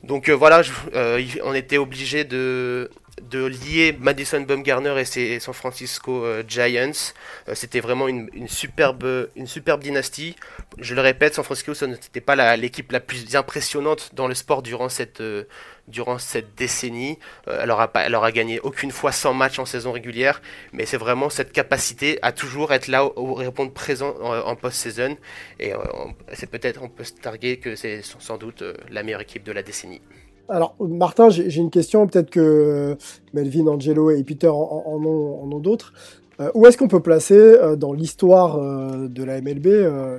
Donc 0.04 0.28
euh, 0.28 0.32
voilà, 0.32 0.62
je- 0.62 0.72
euh, 0.94 1.22
on 1.44 1.54
était 1.54 1.78
obligé 1.78 2.24
de, 2.24 2.90
de 3.22 3.44
lier 3.44 3.96
Madison 3.98 4.40
Baumgartner 4.40 4.98
et 4.98 5.04
ses 5.04 5.40
San 5.40 5.54
Francisco 5.54 6.24
euh, 6.24 6.42
Giants. 6.46 7.12
Euh, 7.48 7.54
C'était 7.54 7.80
vraiment 7.80 8.08
une, 8.08 8.28
superbe, 8.48 9.28
une 9.36 9.46
superbe 9.46 9.82
dynastie. 9.82 10.36
Je 10.78 10.94
le 10.94 11.00
répète, 11.00 11.34
San 11.34 11.44
Francisco, 11.44 11.74
ce 11.74 11.84
n'était 11.84 12.20
pas 12.20 12.56
l'équipe 12.56 12.92
la 12.92 13.00
plus 13.00 13.36
impressionnante 13.36 14.14
dans 14.14 14.28
le 14.28 14.34
sport 14.34 14.62
durant 14.62 14.88
cette, 14.88 15.20
euh, 15.20 15.44
durant 15.86 16.18
cette 16.18 16.54
décennie. 16.54 17.18
Elle, 17.46 17.70
aura 17.70 17.88
pas, 17.88 18.02
elle 18.02 18.16
gagné 18.32 18.60
aucune 18.60 18.90
fois 18.90 19.12
100 19.12 19.34
matchs 19.34 19.58
en 19.58 19.64
saison 19.64 19.92
régulière, 19.92 20.42
mais 20.72 20.86
c'est 20.86 20.96
vraiment 20.96 21.30
cette 21.30 21.52
capacité 21.52 22.18
à 22.22 22.32
toujours 22.32 22.72
être 22.72 22.88
là 22.88 23.04
au, 23.04 23.34
répondre 23.34 23.72
présent 23.72 24.14
en, 24.20 24.56
post-saison. 24.56 25.16
Et 25.58 25.72
c'est 26.34 26.50
peut-être, 26.50 26.82
on 26.82 26.88
peut 26.88 27.04
se 27.04 27.14
targuer 27.14 27.58
que 27.58 27.74
c'est 27.74 28.02
sans 28.02 28.36
doute 28.36 28.62
la 28.90 29.02
meilleure 29.02 29.22
équipe 29.22 29.44
de 29.44 29.52
la 29.52 29.62
décennie. 29.62 30.02
Alors, 30.48 30.74
Martin, 30.80 31.28
j'ai 31.28 31.56
une 31.56 31.70
question. 31.70 32.06
Peut-être 32.06 32.30
que 32.30 32.96
Melvin, 33.34 33.66
Angelo 33.66 34.10
et 34.10 34.22
Peter 34.24 34.48
en, 34.48 34.82
en 34.86 35.04
ont, 35.04 35.42
en 35.42 35.52
ont 35.52 35.60
d'autres. 35.60 35.92
Euh, 36.40 36.50
où 36.54 36.66
est-ce 36.66 36.78
qu'on 36.78 36.88
peut 36.88 37.00
placer 37.00 37.34
euh, 37.34 37.74
dans 37.74 37.92
l'histoire 37.92 38.58
euh, 38.58 39.08
de 39.08 39.24
la 39.24 39.40
MLB 39.40 39.66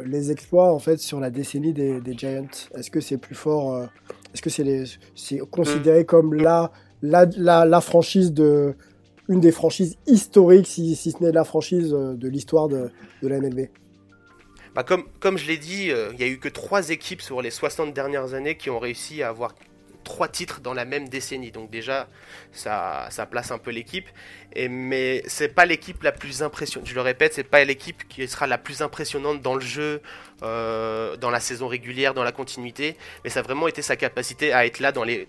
les 0.05 0.31
exploits 0.31 0.73
en 0.73 0.79
fait 0.79 0.97
sur 0.97 1.19
la 1.19 1.29
décennie 1.29 1.73
des, 1.73 2.01
des 2.01 2.13
Giants? 2.17 2.47
Est-ce 2.75 2.91
que 2.91 2.99
c'est 2.99 3.17
plus 3.17 3.35
fort 3.35 3.87
Est-ce 4.33 4.41
que 4.41 4.49
c'est 4.49 5.39
considéré 5.51 6.05
comme 6.05 6.33
la, 6.33 6.71
la, 7.01 7.25
la, 7.37 7.65
la 7.65 7.81
franchise 7.81 8.33
de 8.33 8.75
une 9.29 9.39
des 9.39 9.51
franchises 9.51 9.95
historiques, 10.07 10.65
si, 10.65 10.95
si 10.95 11.11
ce 11.11 11.23
n'est 11.23 11.31
la 11.31 11.43
franchise 11.43 11.91
de 11.91 12.27
l'histoire 12.27 12.67
de, 12.67 12.89
de 13.21 13.27
la 13.27 13.39
MLB 13.39 13.67
Bah, 14.73 14.83
comme, 14.83 15.03
comme 15.19 15.37
je 15.37 15.47
l'ai 15.47 15.57
dit, 15.57 15.91
il 16.13 16.19
y 16.19 16.23
a 16.23 16.27
eu 16.27 16.39
que 16.39 16.49
trois 16.49 16.89
équipes 16.89 17.21
sur 17.21 17.41
les 17.41 17.51
60 17.51 17.93
dernières 17.93 18.33
années 18.33 18.57
qui 18.57 18.71
ont 18.71 18.79
réussi 18.79 19.21
à 19.21 19.29
avoir 19.29 19.53
trois 20.09 20.27
titres 20.27 20.59
dans 20.59 20.73
la 20.73 20.85
même 20.85 21.07
décennie. 21.07 21.51
Donc 21.51 21.69
déjà, 21.69 22.07
ça, 22.51 23.07
ça 23.11 23.25
place 23.25 23.51
un 23.51 23.59
peu 23.59 23.71
l'équipe. 23.71 24.07
Et 24.53 24.67
mais 24.67 25.21
c'est 25.27 25.47
pas 25.47 25.65
l'équipe 25.65 26.01
la 26.03 26.11
plus 26.11 26.41
impressionnante. 26.41 26.89
Je 26.89 26.95
le 26.95 27.01
répète, 27.01 27.33
c'est 27.33 27.43
pas 27.43 27.63
l'équipe 27.63 28.07
qui 28.09 28.27
sera 28.27 28.47
la 28.47 28.57
plus 28.57 28.81
impressionnante 28.81 29.41
dans 29.41 29.53
le 29.53 29.61
jeu, 29.61 30.01
euh, 30.43 31.15
dans 31.17 31.29
la 31.29 31.39
saison 31.39 31.67
régulière, 31.67 32.13
dans 32.13 32.23
la 32.23 32.31
continuité. 32.31 32.97
Mais 33.23 33.29
ça 33.29 33.39
a 33.41 33.43
vraiment 33.43 33.67
été 33.67 33.81
sa 33.81 33.95
capacité 33.95 34.51
à 34.51 34.65
être 34.65 34.79
là 34.79 34.91
dans 34.91 35.03
les. 35.03 35.27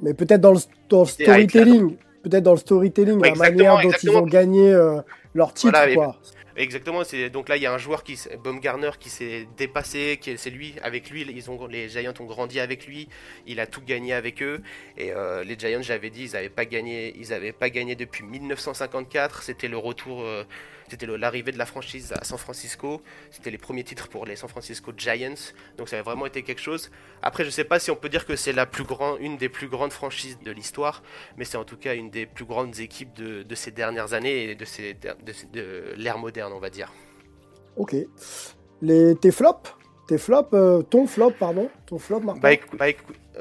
Mais 0.00 0.14
peut-être 0.14 0.40
dans 0.40 0.52
le, 0.52 0.60
dans 0.88 1.04
storytelling, 1.04 1.96
peut-être 2.22 2.44
dans 2.44 2.52
le 2.52 2.58
storytelling, 2.58 3.18
Ouais, 3.20 3.30
la 3.30 3.34
manière 3.34 3.74
dont 3.74 3.80
exactement, 3.80 4.12
ils 4.12 4.22
ont 4.22 4.26
gagné 4.26 4.72
euh, 4.72 5.00
leur 5.34 5.52
titre, 5.52 5.72
Voilà, 5.76 5.94
quoi. 5.94 6.16
Exactement, 6.60 7.00
donc 7.32 7.48
là 7.48 7.56
il 7.56 7.62
y 7.62 7.66
a 7.66 7.72
un 7.72 7.78
joueur 7.78 8.04
qui 8.04 8.18
Baumgartner 8.44 8.90
qui 9.00 9.08
s'est 9.08 9.48
dépassé, 9.56 10.20
c'est 10.36 10.50
lui 10.50 10.74
avec 10.82 11.08
lui, 11.08 11.24
les 11.24 11.88
Giants 11.88 12.12
ont 12.20 12.24
grandi 12.26 12.60
avec 12.60 12.86
lui, 12.86 13.08
il 13.46 13.60
a 13.60 13.66
tout 13.66 13.80
gagné 13.80 14.12
avec 14.12 14.42
eux 14.42 14.60
et 14.98 15.10
euh, 15.10 15.42
les 15.42 15.58
Giants, 15.58 15.80
j'avais 15.80 16.10
dit, 16.10 16.24
ils 16.24 16.36
avaient 16.36 16.50
pas 16.50 16.66
gagné, 16.66 17.14
ils 17.16 17.54
pas 17.54 17.70
gagné 17.70 17.94
depuis 17.94 18.24
1954, 18.24 19.42
c'était 19.42 19.68
le 19.68 19.78
retour 19.78 20.20
euh, 20.20 20.44
c'était 20.90 21.06
l'arrivée 21.06 21.52
de 21.52 21.58
la 21.58 21.66
franchise 21.66 22.12
à 22.12 22.24
San 22.24 22.38
Francisco, 22.38 23.02
c'était 23.30 23.50
les 23.50 23.58
premiers 23.58 23.84
titres 23.84 24.08
pour 24.08 24.26
les 24.26 24.36
San 24.36 24.48
Francisco 24.48 24.92
Giants, 24.96 25.52
donc 25.78 25.88
ça 25.88 25.98
a 25.98 26.02
vraiment 26.02 26.26
été 26.26 26.42
quelque 26.42 26.60
chose. 26.60 26.90
Après, 27.22 27.44
je 27.44 27.50
sais 27.50 27.64
pas 27.64 27.78
si 27.78 27.90
on 27.90 27.96
peut 27.96 28.08
dire 28.08 28.26
que 28.26 28.36
c'est 28.36 28.52
la 28.52 28.66
plus 28.66 28.84
grande, 28.84 29.18
une 29.20 29.36
des 29.36 29.48
plus 29.48 29.68
grandes 29.68 29.92
franchises 29.92 30.38
de 30.44 30.50
l'histoire, 30.50 31.02
mais 31.36 31.44
c'est 31.44 31.56
en 31.56 31.64
tout 31.64 31.76
cas 31.76 31.94
une 31.94 32.10
des 32.10 32.26
plus 32.26 32.44
grandes 32.44 32.78
équipes 32.80 33.14
de, 33.14 33.42
de 33.42 33.54
ces 33.54 33.70
dernières 33.70 34.12
années 34.12 34.50
et 34.50 34.54
de, 34.54 34.64
ces, 34.64 34.94
de, 34.94 35.94
l'ère 35.96 36.18
moderne, 36.18 36.52
on 36.54 36.60
va 36.60 36.70
dire. 36.70 36.92
Ok. 37.76 37.94
Les, 38.82 39.14
tes 39.16 39.30
flops? 39.30 39.74
Tes 40.08 40.18
flops 40.18 40.48
euh, 40.54 40.82
Ton 40.82 41.06
flop, 41.06 41.32
pardon 41.38 41.70
Ton 41.86 41.98
flop, 41.98 42.20
Martin 42.20 42.40
Bah, 42.40 42.56
bah, 42.78 42.86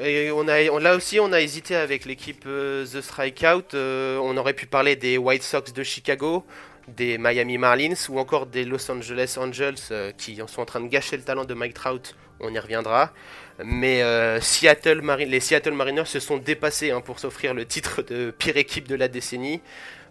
et 0.02 0.32
on 0.32 0.48
a, 0.48 0.70
on, 0.70 0.78
là 0.78 0.96
aussi, 0.96 1.20
on 1.20 1.32
a 1.34 1.42
hésité 1.42 1.76
avec 1.76 2.06
l'équipe 2.06 2.44
euh, 2.46 2.86
The 2.86 3.02
Strikeout. 3.02 3.74
euh, 3.74 4.18
on 4.20 4.38
aurait 4.38 4.54
pu 4.54 4.66
parler 4.66 4.96
des 4.96 5.18
White 5.18 5.44
Sox 5.44 5.74
de 5.74 5.84
Chicago, 5.84 6.46
des 6.96 7.18
Miami 7.18 7.58
Marlins 7.58 7.94
ou 8.10 8.20
encore 8.20 8.46
des 8.46 8.66
Los 8.66 8.90
Angeles 8.92 9.38
Angels 9.40 9.76
euh, 9.92 10.12
qui 10.18 10.42
sont 10.48 10.62
en 10.62 10.66
train 10.66 10.82
de 10.82 10.88
gâcher 10.88 11.18
le 11.18 11.24
talent 11.24 11.46
de 11.46 11.54
Mike 11.54 11.74
Trout. 11.74 12.16
On 12.40 12.54
y 12.54 12.60
reviendra. 12.60 13.12
Mais 13.64 14.02
euh, 14.04 14.40
Seattle 14.40 15.02
les 15.28 15.40
Seattle 15.40 15.74
Mariners 15.74 16.06
se 16.06 16.20
sont 16.20 16.38
dépassés 16.38 16.92
hein, 16.92 17.02
pour 17.02 17.20
s'offrir 17.20 17.54
le 17.54 17.66
titre 17.66 18.02
de 18.02 18.32
pire 18.32 18.58
équipe 18.58 18.88
de 18.88 18.96
la 18.96 19.08
décennie. 19.08 19.62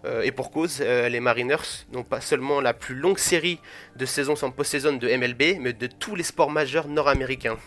Euh, 0.05 0.21
et 0.21 0.31
pour 0.31 0.51
cause, 0.51 0.79
les 0.79 1.19
Mariners 1.19 1.85
n'ont 1.91 2.03
pas 2.03 2.21
seulement 2.21 2.61
la 2.61 2.73
plus 2.73 2.95
longue 2.95 3.17
série 3.17 3.59
de 3.95 4.05
saisons 4.05 4.35
sans 4.35 4.51
post-saison 4.51 4.93
de 4.93 5.07
MLB, 5.07 5.59
mais 5.59 5.73
de 5.73 5.87
tous 5.87 6.15
les 6.15 6.23
sports 6.23 6.51
majeurs 6.51 6.87
nord-américains. 6.87 7.57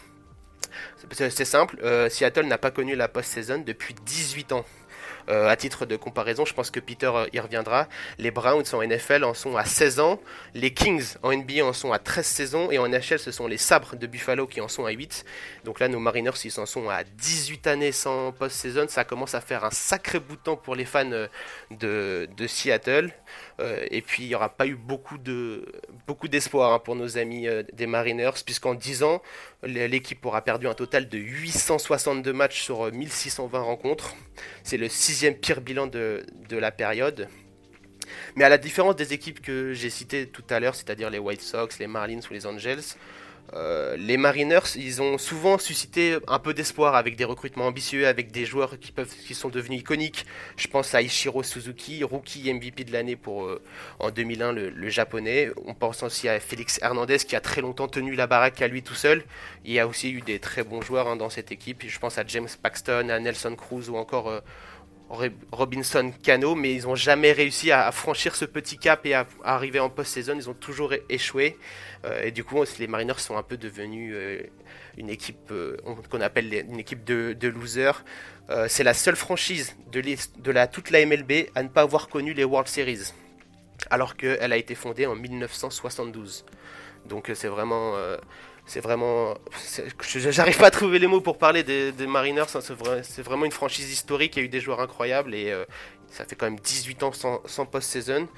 C'est- 1.11 1.45
simple, 1.45 1.77
Seattle 2.09 2.47
n'a 2.47 2.57
pas 2.57 2.71
connu 2.71 2.95
la 2.95 3.09
post-saison 3.09 3.63
depuis 3.67 3.95
18 4.07 4.53
ans. 4.53 4.65
Euh, 5.29 5.49
à 5.49 5.57
titre 5.57 5.87
de 5.87 5.97
comparaison, 5.97 6.45
je 6.45 6.55
pense 6.55 6.71
que 6.71 6.81
Peter 6.81 7.11
euh, 7.15 7.27
y 7.33 7.41
reviendra. 7.41 7.89
Les 8.19 8.31
Browns 8.31 8.65
en 8.73 8.83
NFL 8.83 9.25
en 9.25 9.35
sont 9.35 9.57
à 9.57 9.65
16 9.65 10.01
ans, 10.01 10.21
les 10.55 10.73
Kings 10.73 11.15
en 11.23 11.33
NBA 11.33 11.65
en 11.65 11.73
sont 11.73 11.93
à 11.93 11.99
13 11.99 12.27
saisons, 12.27 12.71
et 12.71 12.79
en 12.79 12.89
NHL, 12.89 13.19
ce 13.19 13.31
sont 13.31 13.47
les 13.47 13.57
Sabres 13.57 13.97
de 13.97 14.07
Buffalo 14.07 14.47
qui 14.47 14.61
en 14.61 14.69
sont 14.69 14.85
à 14.85 14.91
8. 14.91 15.25
Donc 15.65 15.81
là, 15.81 15.89
nos 15.89 16.01
Mariners, 16.01 16.33
ils 16.45 16.61
en 16.61 16.67
sont 16.67 16.89
à 16.89 17.05
18 17.05 17.67
années 17.67 17.93
sans 17.93 18.33
post-saison. 18.33 18.87
Ça 18.89 19.05
commence 19.05 19.35
à 19.35 19.41
faire 19.41 19.65
un 19.65 19.71
sacré 19.71 20.19
bout 20.19 20.37
de 20.37 20.43
temps 20.43 20.57
pour 20.57 20.75
les 20.75 20.85
fans 20.85 21.11
euh, 21.13 21.29
de, 21.71 22.29
de 22.37 22.47
Seattle. 22.47 23.13
Euh, 23.63 23.87
et 23.91 24.03
puis, 24.03 24.25
il 24.25 24.29
n'y 24.29 24.35
aura 24.35 24.49
pas 24.49 24.67
eu 24.67 24.75
beaucoup 24.75 25.19
de 25.19 25.65
beaucoup 26.07 26.29
d'espoir 26.29 26.73
hein, 26.73 26.79
pour 26.79 26.97
nos 26.97 27.17
amis 27.17 27.47
euh, 27.47 27.63
des 27.73 27.87
Mariners, 27.87 28.43
puisqu'en 28.45 28.75
10 28.75 29.03
ans, 29.05 29.23
l'équipe 29.63 30.25
aura 30.27 30.43
perdu 30.43 30.67
un 30.67 30.75
total 30.75 31.09
de 31.09 31.19
862 31.19 32.33
matchs 32.33 32.63
sur 32.63 32.87
euh, 32.87 32.91
1620 32.91 33.61
rencontres. 33.61 34.15
C'est 34.65 34.77
le 34.77 34.89
sixième 34.89 35.35
pire 35.35 35.61
bilan 35.61 35.87
de 35.87 36.25
la 36.51 36.73
période. 36.73 37.29
Mais 38.37 38.45
à 38.45 38.49
la 38.49 38.59
différence 38.59 38.97
des 38.97 39.13
équipes 39.13 39.41
que 39.41 39.73
j'ai 39.73 39.91
citées 39.91 40.27
tout 40.27 40.45
à 40.51 40.61
l'heure, 40.61 40.75
c'est-à-dire 40.75 41.11
les 41.11 41.19
White 41.19 41.43
Sox, 41.43 41.79
les 41.79 41.87
Marlins 41.87 42.21
ou 42.31 42.33
les 42.33 42.47
Angels, 42.47 42.83
euh, 43.55 43.97
les 43.99 44.17
Mariners, 44.17 44.77
ils 44.77 45.03
ont 45.03 45.19
souvent 45.19 45.59
suscité 45.59 46.17
un 46.27 46.39
peu 46.39 46.55
d'espoir 46.55 46.95
avec 46.95 47.17
des 47.17 47.25
recrutements 47.25 47.67
ambitieux, 47.67 48.07
avec 48.07 48.31
des 48.31 48.47
joueurs 48.47 48.79
qui, 48.79 48.93
peuvent, 48.93 49.15
qui 49.15 49.35
sont 49.35 49.51
devenus 49.51 49.81
iconiques. 49.81 50.25
Je 50.57 50.69
pense 50.69 50.95
à 50.95 51.03
Ishiro 51.03 51.43
Suzuki, 51.43 52.03
rookie 52.03 52.53
MVP 52.53 52.85
de 52.85 52.93
l'année 52.93 53.17
pour 53.17 53.45
euh, 53.45 53.61
en 53.99 54.11
2001, 54.11 54.53
le, 54.53 54.71
le, 54.71 54.89
japonais. 54.89 55.51
On 55.67 55.75
pense 55.75 56.03
aussi 56.03 56.29
à 56.29 56.41
Félix 56.41 56.79
Hernandez 56.83 57.19
qui 57.19 57.37
a 57.37 57.41
très 57.41 57.61
longtemps 57.61 57.89
tenu 57.89 58.15
la 58.15 58.27
baraque 58.27 58.63
à 58.63 58.69
lui 58.69 58.83
tout 58.83 58.95
seul. 58.95 59.23
Il 59.67 59.73
y 59.73 59.79
a 59.79 59.87
aussi 59.87 60.11
eu 60.13 60.23
des 60.23 60.39
très 60.39 60.63
bons 60.63 60.81
joueurs 60.81 61.09
hein, 61.09 61.17
dans 61.17 61.31
cette 61.31 61.53
équipe. 61.53 61.85
Je 61.87 61.99
pense 61.99 62.17
à 62.17 62.25
James 62.27 62.49
Paxton, 62.63 63.11
à 63.11 63.19
Nelson 63.19 63.55
Cruz 63.55 63.91
ou 63.91 63.97
encore, 63.97 64.29
euh, 64.31 64.41
Robinson, 65.53 66.13
Cano, 66.23 66.55
mais 66.55 66.75
ils 66.75 66.85
n'ont 66.85 66.95
jamais 66.95 67.33
réussi 67.33 67.71
à, 67.71 67.91
franchir 67.93 68.35
ce 68.35 68.45
petit 68.45 68.79
cap 68.79 69.05
et 69.07 69.15
à, 69.15 69.27
arriver 69.45 69.79
en 69.79 69.91
post-saison. 69.91 70.35
Ils 70.37 70.49
ont 70.49 70.55
toujours 70.55 70.93
échoué. 71.09 71.59
et 72.23 72.31
du 72.31 72.45
coup, 72.45 72.63
les 72.79 72.87
Mariners 72.87 73.19
sont 73.19 73.37
un 73.37 73.43
peu 73.43 73.57
devenus 73.57 74.17
une 74.97 75.11
équipe 75.11 75.53
qu'on 76.11 76.21
appelle 76.21 76.53
une 76.55 76.79
équipe 76.79 77.05
de, 77.05 77.49
losers. 77.49 78.05
c'est 78.69 78.85
la 78.85 78.95
seule 78.95 79.17
franchise 79.17 79.77
de, 79.91 80.01
de 80.01 80.51
la, 80.51 80.67
toute 80.67 80.91
la 80.91 81.05
MLB 81.05 81.49
à 81.55 81.63
ne 81.63 81.69
pas 81.69 81.83
avoir 81.83 82.09
connu 82.09 82.33
les 82.33 82.45
World 82.45 82.69
Series, 82.69 83.13
alors 83.91 84.17
qu'elle 84.17 84.53
a 84.53 84.57
été 84.57 84.75
fondée 84.75 85.07
en 85.07 85.15
1972. 85.15 86.45
Donc 87.07 87.31
c'est 87.35 87.49
vraiment 87.49 87.95
c'est 88.67 88.81
vraiment. 88.81 89.35
J'arrive 90.07 90.57
pas 90.57 90.69
à 90.69 90.71
trouver 90.71 90.99
les 90.99 91.07
mots 91.07 91.21
pour 91.21 91.39
parler 91.39 91.63
des, 91.63 92.07
Mariners. 92.07 92.45
Hein, 92.55 92.61
c'est 93.03 93.23
vraiment 93.23 93.45
une 93.45 93.53
franchise 93.53 93.91
historique. 93.93 94.37
Il 94.37 94.39
y 94.41 94.43
a 94.43 94.45
eu 94.47 94.49
des 94.49 94.61
joueurs 94.61 94.81
incroyables 94.81 95.35
et 95.35 95.51
euh, 95.51 95.65
ça 96.09 96.25
fait 96.25 96.37
quand 96.37 96.47
même 96.47 96.61
18 96.61 97.03
ans 97.03 97.13
sans, 97.13 97.67
post-season. 97.67 98.29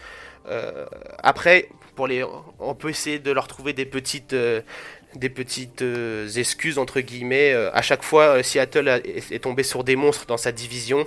Euh, 0.46 0.86
après, 1.18 1.68
pour 1.94 2.06
les, 2.06 2.24
on 2.58 2.74
peut 2.74 2.90
essayer 2.90 3.18
de 3.18 3.30
leur 3.30 3.48
trouver 3.48 3.72
des 3.72 3.86
petites, 3.86 4.32
euh, 4.32 4.62
des 5.16 5.28
petites 5.28 5.82
euh, 5.82 6.28
excuses 6.28 6.78
entre 6.78 7.00
guillemets. 7.00 7.52
Euh, 7.52 7.70
à 7.72 7.82
chaque 7.82 8.02
fois, 8.02 8.38
euh, 8.38 8.42
Seattle 8.42 8.88
est, 8.88 9.42
tombé 9.42 9.62
sur 9.62 9.84
des 9.84 9.96
monstres 9.96 10.26
dans 10.26 10.36
sa 10.36 10.52
division. 10.52 11.06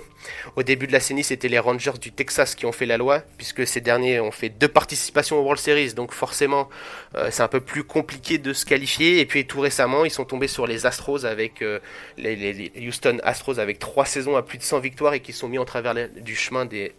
Au 0.56 0.62
début 0.62 0.86
de 0.86 0.92
la 0.92 1.00
CENI, 1.00 1.24
c'était 1.24 1.48
les 1.48 1.58
Rangers 1.58 1.98
du 2.00 2.12
Texas 2.12 2.54
qui 2.54 2.66
ont 2.66 2.72
fait 2.72 2.86
la 2.86 2.96
loi, 2.96 3.22
puisque 3.36 3.66
ces 3.66 3.80
derniers 3.80 4.20
ont 4.20 4.30
fait 4.30 4.48
deux 4.48 4.68
participations 4.68 5.38
aux 5.38 5.42
World 5.42 5.60
Series, 5.60 5.94
donc 5.94 6.12
forcément, 6.12 6.68
c'est 7.30 7.42
un 7.42 7.48
peu 7.48 7.60
plus 7.60 7.84
compliqué 7.84 8.38
de 8.38 8.52
se 8.52 8.66
qualifier. 8.66 9.20
Et 9.20 9.26
puis 9.26 9.46
tout 9.46 9.60
récemment, 9.60 10.04
ils 10.04 10.10
sont 10.10 10.24
tombés 10.24 10.48
sur 10.48 10.66
les 10.66 10.84
Astros 10.86 11.24
avec 11.24 11.64
les, 12.18 12.72
Houston 12.86 13.18
Astros 13.22 13.58
avec 13.58 13.78
trois 13.78 14.04
saisons 14.04 14.36
à 14.36 14.42
plus 14.42 14.58
de 14.58 14.62
100 14.62 14.80
victoires 14.80 15.14
et 15.14 15.20
qui 15.20 15.32
sont 15.32 15.48
mis 15.48 15.58
en 15.58 15.64
travers 15.64 15.94
du 15.94 16.36
chemin 16.36 16.66
des, 16.66 16.92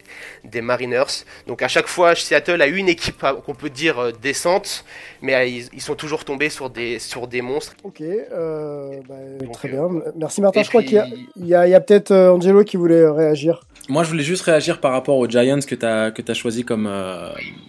des 0.44 0.60
Mariners. 0.60 1.24
Donc 1.46 1.62
à 1.62 1.68
chaque 1.68 1.86
fois, 1.86 2.14
Seattle 2.14 2.60
a 2.62 2.66
une 2.66 2.88
équipe 2.88 3.24
qu'on 3.44 3.54
peut 3.54 3.70
dire 3.70 4.12
décente, 4.14 4.84
mais 5.22 5.50
ils 5.52 5.82
sont 5.82 5.94
toujours 5.94 6.24
tombés 6.24 6.50
sur 6.50 6.70
des 6.70 6.99
sur 7.00 7.26
des 7.26 7.42
monstres. 7.42 7.74
Ok, 7.82 8.00
euh, 8.00 9.00
bah, 9.08 9.14
très 9.52 9.68
bien. 9.68 9.88
Merci 10.16 10.40
Martin. 10.40 10.62
Je 10.62 10.68
crois 10.68 10.82
qu'il 10.82 11.02
y 11.36 11.54
a, 11.54 11.80
peut-être 11.80 12.10
euh, 12.10 12.32
Angelo 12.32 12.64
qui 12.64 12.76
voulait 12.76 13.00
euh, 13.00 13.12
réagir. 13.12 13.62
Moi, 13.88 14.04
je 14.04 14.10
voulais 14.10 14.22
juste 14.22 14.42
réagir 14.42 14.80
par 14.80 14.92
rapport 14.92 15.16
aux 15.16 15.28
Giants 15.28 15.58
que 15.66 15.74
tu 15.74 15.84
as, 15.84 16.10
que 16.10 16.22
as 16.30 16.34
choisi 16.34 16.64
comme, 16.64 16.88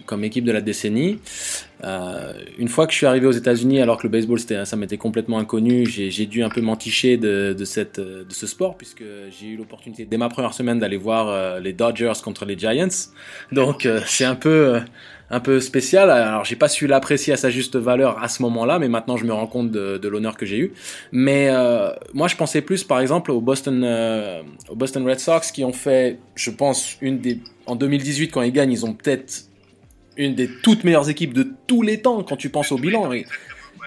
comme 0.06 0.22
équipe 0.22 0.44
de 0.44 0.52
la 0.52 0.60
décennie. 0.60 1.18
une 2.58 2.68
fois 2.68 2.86
que 2.86 2.92
je 2.92 2.98
suis 2.98 3.06
arrivé 3.06 3.26
aux 3.26 3.32
États-Unis, 3.32 3.80
alors 3.80 3.96
que 3.96 4.04
le 4.04 4.10
baseball, 4.10 4.38
ça 4.38 4.76
m'était 4.76 4.98
complètement 4.98 5.38
inconnu, 5.38 5.84
j'ai 5.86 6.26
dû 6.26 6.44
un 6.44 6.48
peu 6.48 6.60
m'enticher 6.60 7.16
de, 7.16 7.56
de, 7.58 7.64
cette, 7.64 7.98
de 7.98 8.32
ce 8.32 8.46
sport, 8.46 8.76
puisque 8.76 9.02
j'ai 9.36 9.46
eu 9.48 9.56
l'opportunité 9.56 10.04
dès 10.04 10.16
ma 10.16 10.28
première 10.28 10.54
semaine 10.54 10.78
d'aller 10.78 10.98
voir 10.98 11.58
les 11.58 11.72
Dodgers 11.72 12.20
contre 12.22 12.44
les 12.44 12.56
Giants. 12.56 13.10
Donc, 13.50 13.88
c'est 14.06 14.26
un 14.26 14.36
peu 14.36 14.80
un 15.32 15.40
peu 15.40 15.60
spécial. 15.60 16.10
Alors 16.10 16.44
j'ai 16.44 16.56
pas 16.56 16.68
su 16.68 16.86
l'apprécier 16.86 17.32
à 17.32 17.36
sa 17.36 17.50
juste 17.50 17.76
valeur 17.76 18.22
à 18.22 18.28
ce 18.28 18.42
moment-là, 18.42 18.78
mais 18.78 18.88
maintenant 18.88 19.16
je 19.16 19.24
me 19.24 19.32
rends 19.32 19.46
compte 19.46 19.70
de, 19.70 20.08
l'honneur 20.08 20.36
que 20.36 20.46
j'ai 20.46 20.58
eu. 20.58 20.72
Mais 21.10 21.48
euh, 21.50 21.90
moi 22.12 22.28
je 22.28 22.36
pensais 22.36 22.60
plus 22.60 22.84
par 22.84 23.00
exemple 23.00 23.32
au 23.32 23.40
Boston, 23.40 23.82
euh, 23.82 24.42
au 24.68 24.76
Boston 24.76 25.08
Red 25.08 25.18
Sox 25.18 25.50
qui 25.50 25.64
ont 25.64 25.72
fait, 25.72 26.18
je 26.36 26.50
pense, 26.50 26.98
une 27.00 27.18
des 27.18 27.40
en 27.66 27.76
2018 27.76 28.28
quand 28.28 28.42
ils 28.42 28.52
gagnent, 28.52 28.72
ils 28.72 28.84
ont 28.84 28.92
peut-être 28.92 29.44
une 30.18 30.34
des 30.34 30.50
toutes 30.62 30.84
meilleures 30.84 31.08
équipes 31.08 31.32
de 31.32 31.48
tous 31.66 31.80
les 31.80 32.02
temps 32.02 32.22
quand 32.22 32.36
tu 32.36 32.50
penses 32.50 32.70
au 32.70 32.76
bilan. 32.76 33.10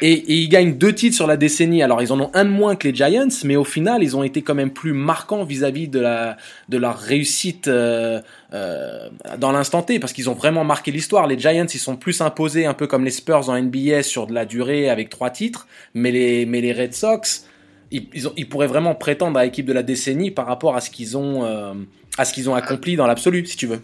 Et, 0.02 0.34
ils 0.34 0.50
gagnent 0.50 0.78
deux 0.78 0.94
titres 0.94 1.16
sur 1.16 1.28
la 1.28 1.38
décennie. 1.38 1.82
Alors 1.82 2.02
ils 2.02 2.12
en 2.12 2.20
ont 2.20 2.32
un 2.34 2.44
de 2.44 2.50
moins 2.50 2.75
que 2.75 2.88
les 2.88 2.96
Giants, 2.96 3.28
mais 3.44 3.56
au 3.56 3.64
final 3.64 4.04
ils 4.04 4.18
ont 4.18 4.24
été 4.24 4.42
quand 4.42 4.56
même 4.56 4.72
plus 4.72 4.94
marquants 4.94 5.44
vis-à-vis 5.44 5.88
de 5.88 6.00
la 6.00 6.38
de 6.70 6.78
leur 6.78 6.98
réussite 6.98 7.68
euh, 7.68 8.20
euh, 8.55 9.09
dans 9.38 9.51
l'instant 9.51 9.81
T, 9.81 10.00
parce 10.00 10.13
qu'ils 10.13 10.29
ont 10.29 10.33
vraiment 10.33 10.63
marqué 10.63 10.91
l'histoire. 10.91 11.27
Les 11.27 11.38
Giants 11.38 11.67
ils 11.74 11.79
sont 11.79 11.95
plus 11.95 12.21
imposés 12.21 12.65
un 12.65 12.74
peu 12.74 12.88
comme 12.88 13.03
les 13.03 13.12
Spurs 13.12 13.50
en 13.50 13.62
NBA 13.62 14.03
sur 14.03 14.25
de 14.27 14.33
la 14.33 14.45
durée 14.45 14.89
avec 14.89 15.09
trois 15.09 15.29
titres, 15.29 15.67
mais 15.93 16.12
les 16.12 16.74
Red 16.74 16.93
Sox 16.93 17.45
ils, 17.91 18.50
pourraient 18.50 18.67
vraiment 18.67 18.95
prétendre 18.95 19.39
à 19.39 19.45
l'équipe 19.45 19.65
de 19.65 19.74
la 19.74 19.83
décennie 19.83 20.31
par 20.31 20.47
rapport 20.47 20.75
à 20.75 20.81
ce 20.81 20.89
qu'ils 20.89 21.17
ont 21.17 21.45
euh, 21.45 21.74
à 22.17 22.25
ce 22.25 22.33
qu'ils 22.33 22.50
ont 22.50 22.55
accompli 22.55 22.95
dans 22.95 23.07
l'absolu, 23.07 23.45
si 23.45 23.57
tu 23.57 23.67
veux 23.67 23.81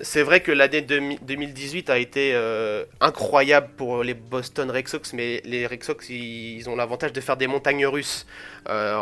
c'est 0.00 0.22
vrai 0.22 0.40
que 0.40 0.50
l'année 0.50 0.80
2018 0.80 1.90
a 1.90 1.98
été 1.98 2.32
euh, 2.34 2.84
incroyable 3.00 3.68
pour 3.76 4.02
les 4.02 4.14
Boston 4.14 4.70
Red 4.70 4.88
Sox, 4.88 5.12
mais 5.12 5.42
les 5.44 5.66
Red 5.66 5.84
Sox, 5.84 6.08
ils, 6.08 6.68
ont 6.68 6.76
l'avantage 6.76 7.12
de 7.12 7.20
faire 7.20 7.36
des 7.36 7.46
montagnes 7.46 7.86
russes. 7.86 8.26
Euh, 8.68 8.94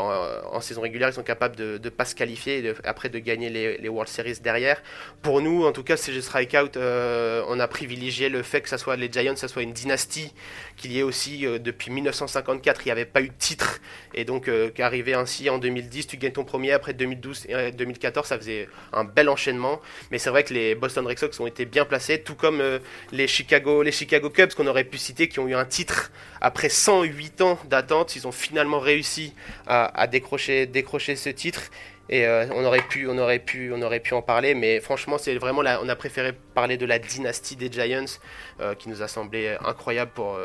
en, 0.52 0.60
saison 0.60 0.80
régulière, 0.80 1.08
ils 1.08 1.14
sont 1.14 1.22
capables 1.22 1.54
de 1.54 1.78
ne 1.82 1.88
pas 1.90 2.04
se 2.04 2.14
qualifier 2.14 2.64
et 2.64 2.74
après 2.84 3.08
de 3.08 3.18
gagner 3.18 3.50
les, 3.50 3.88
World 3.88 4.08
Series 4.08 4.38
derrière. 4.42 4.82
Pour 5.22 5.40
nous, 5.40 5.64
en 5.64 5.72
tout 5.72 5.82
cas, 5.82 5.96
CG 5.96 6.20
Strikeout, 6.22 6.76
euh, 6.76 7.44
on 7.48 7.60
a 7.60 7.68
privilégié 7.68 8.28
le 8.28 8.42
fait 8.42 8.60
que 8.60 8.68
ça 8.68 8.78
soit 8.78 8.96
les 8.96 9.10
Giants, 9.10 9.36
ça 9.36 9.48
soit 9.48 9.62
une 9.62 9.72
dynastie, 9.72 10.32
qu'il 10.76 10.92
y 10.92 10.98
ait 10.98 11.02
aussi, 11.02 11.46
depuis 11.60 11.90
1954, 11.90 12.82
il 12.84 12.88
n'y 12.88 12.92
avait 12.92 13.04
pas 13.04 13.20
eu 13.20 13.28
de 13.28 13.34
titre, 13.38 13.80
et 14.14 14.24
donc 14.24 14.50
qu'arriver 14.74 15.14
ainsi 15.14 15.50
en 15.50 15.58
2010, 15.58 16.06
tu 16.06 16.16
gagnes 16.16 16.32
ton 16.32 16.44
premier, 16.44 16.72
après 16.72 16.94
2012 16.94 17.46
et 17.48 17.72
2014, 17.72 18.26
ça 18.26 18.38
faisait 18.38 18.68
un 18.92 19.04
bel 19.04 19.28
enchaînement. 19.28 19.80
Mais 20.10 20.18
c'est 20.18 20.30
vrai 20.30 20.44
que 20.44 20.54
les 20.54 20.74
Boston 20.80 21.06
Red 21.06 21.18
Sox 21.18 21.38
ont 21.38 21.46
été 21.46 21.64
bien 21.64 21.84
placés, 21.84 22.22
tout 22.22 22.34
comme 22.34 22.60
euh, 22.60 22.78
les, 23.12 23.26
Chicago, 23.26 23.82
les 23.82 23.92
Chicago 23.92 24.30
Cubs 24.30 24.54
qu'on 24.54 24.66
aurait 24.66 24.84
pu 24.84 24.98
citer, 24.98 25.28
qui 25.28 25.38
ont 25.38 25.46
eu 25.46 25.54
un 25.54 25.64
titre 25.64 26.10
après 26.40 26.68
108 26.68 27.42
ans 27.42 27.58
d'attente. 27.68 28.16
Ils 28.16 28.26
ont 28.26 28.32
finalement 28.32 28.80
réussi 28.80 29.34
à, 29.66 30.06
décrocher, 30.06 30.66
décrocher 30.66 31.14
ce 31.14 31.28
titre. 31.28 31.70
Et 32.08 32.26
euh, 32.26 32.46
on 32.52 32.64
aurait 32.64 32.82
pu, 32.82 33.06
on 33.06 33.16
aurait 33.18 33.38
pu, 33.38 33.70
on 33.72 33.80
aurait 33.82 34.00
pu 34.00 34.14
en 34.14 34.22
parler, 34.22 34.54
mais 34.54 34.80
franchement, 34.80 35.16
c'est 35.16 35.36
vraiment 35.36 35.60
on 35.60 35.88
a 35.88 35.94
préféré 35.94 36.32
parler 36.32 36.76
de 36.76 36.84
la 36.84 36.98
dynastie 36.98 37.54
des 37.54 37.70
Giants, 37.70 38.18
euh, 38.58 38.74
qui 38.74 38.88
nous 38.88 39.00
a 39.00 39.06
semblé 39.06 39.56
incroyable 39.64 40.10
pour. 40.12 40.36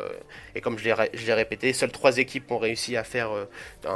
et 0.53 0.61
comme 0.61 0.77
je 0.77 0.83
l'ai 0.83 1.33
répété, 1.33 1.73
seules 1.73 1.91
trois 1.91 2.19
équipes 2.19 2.51
ont 2.51 2.59
réussi 2.59 2.97
à 2.97 3.03
faire 3.03 3.31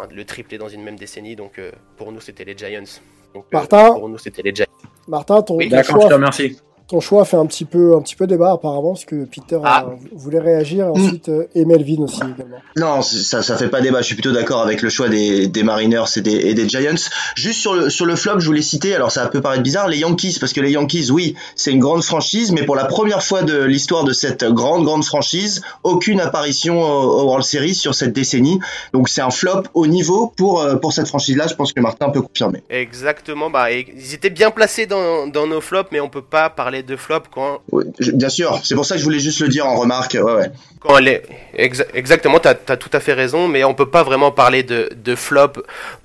le 0.09 0.25
triplé 0.25 0.57
dans 0.57 0.69
une 0.69 0.81
même 0.81 0.97
décennie. 0.97 1.35
Donc 1.35 1.61
pour 1.95 2.11
nous, 2.11 2.21
c'était 2.21 2.45
les 2.45 2.57
Giants. 2.57 3.01
Donc, 3.33 3.45
pour 3.49 4.09
nous, 4.09 4.17
c'était 4.17 4.41
les 4.41 4.53
Giants. 4.53 4.65
Martin, 5.07 5.41
ton, 5.41 5.57
oui, 5.57 5.69
d'accord, 5.69 6.01
je 6.01 6.07
te 6.07 6.13
remercie 6.13 6.59
ton 6.89 6.99
choix 6.99 7.23
fait 7.23 7.37
un 7.37 7.45
petit 7.45 7.65
peu, 7.65 7.95
un 7.95 8.01
petit 8.01 8.15
peu 8.15 8.25
débat 8.25 8.53
apparemment, 8.53 8.93
parce 8.93 9.05
que 9.05 9.25
Peter 9.25 9.59
ah. 9.63 9.85
voulait 10.11 10.39
réagir, 10.39 10.87
et 10.87 10.89
ensuite 10.89 11.29
euh, 11.29 11.45
et 11.53 11.63
Melvin 11.63 12.01
aussi 12.01 12.17
également. 12.17 12.57
Non, 12.75 13.03
ça, 13.03 13.43
ça 13.43 13.57
fait 13.57 13.69
pas 13.69 13.79
débat. 13.79 14.01
Je 14.01 14.07
suis 14.07 14.15
plutôt 14.15 14.31
d'accord 14.31 14.63
avec 14.63 14.81
le 14.81 14.89
choix 14.89 15.07
des, 15.07 15.47
des 15.47 15.61
Mariners 15.61 16.05
et 16.17 16.21
des, 16.21 16.31
et 16.31 16.53
des, 16.55 16.67
Giants. 16.67 16.95
Juste 17.35 17.59
sur 17.59 17.75
le, 17.75 17.91
sur 17.91 18.07
le 18.07 18.15
flop, 18.15 18.39
je 18.39 18.47
voulais 18.47 18.63
citer, 18.63 18.95
alors 18.95 19.11
ça 19.11 19.27
peut 19.27 19.39
paraître 19.39 19.61
bizarre, 19.61 19.87
les 19.87 19.99
Yankees, 19.99 20.37
parce 20.39 20.51
que 20.51 20.61
les 20.61 20.71
Yankees, 20.71 21.11
oui, 21.11 21.35
c'est 21.55 21.71
une 21.71 21.79
grande 21.79 22.03
franchise, 22.03 22.51
mais 22.51 22.63
pour 22.63 22.75
la 22.75 22.85
première 22.85 23.21
fois 23.21 23.43
de 23.43 23.63
l'histoire 23.63 24.03
de 24.03 24.11
cette 24.11 24.43
grande, 24.45 24.83
grande 24.83 25.05
franchise, 25.05 25.61
aucune 25.83 26.19
apparition 26.19 26.81
au, 26.81 27.25
World 27.25 27.45
Series 27.45 27.75
sur 27.75 27.93
cette 27.93 28.13
décennie. 28.13 28.59
Donc 28.93 29.09
c'est 29.09 29.21
un 29.21 29.29
flop 29.29 29.63
au 29.75 29.85
niveau 29.85 30.33
pour, 30.35 30.61
euh, 30.61 30.75
pour 30.77 30.93
cette 30.93 31.07
franchise-là. 31.07 31.45
Je 31.45 31.53
pense 31.53 31.71
que 31.71 31.81
Martin 31.81 32.09
peut 32.09 32.23
confirmer. 32.23 32.63
Exactement. 32.71 33.51
Bah, 33.51 33.71
ils 33.71 34.15
étaient 34.15 34.31
bien 34.31 34.49
placés 34.49 34.87
dans, 34.87 35.27
dans 35.27 35.45
nos 35.45 35.61
flops, 35.61 35.91
mais 35.91 35.99
on 35.99 36.09
peut 36.09 36.23
pas 36.23 36.49
parler 36.49 36.78
de 36.83 36.95
flop 36.95 37.23
quand. 37.33 37.61
bien 38.13 38.29
sûr, 38.29 38.59
c'est 38.63 38.75
pour 38.75 38.85
ça 38.85 38.95
que 38.95 38.99
je 38.99 39.05
voulais 39.05 39.19
juste 39.19 39.39
le 39.39 39.47
dire 39.47 39.65
en 39.65 39.75
remarque. 39.75 40.17
Ouais, 40.21 40.33
ouais. 40.33 40.51
Quand 40.79 40.97
elle 40.97 41.07
est... 41.09 41.23
exactement, 41.93 42.39
tu 42.39 42.47
as, 42.47 42.55
tout 42.55 42.89
à 42.93 42.99
fait 42.99 43.13
raison, 43.13 43.47
mais 43.47 43.63
on 43.65 43.73
peut 43.73 43.89
pas 43.89 44.03
vraiment 44.03 44.31
parler 44.31 44.63
de, 44.63 44.89
de 44.95 45.15
flop 45.15 45.53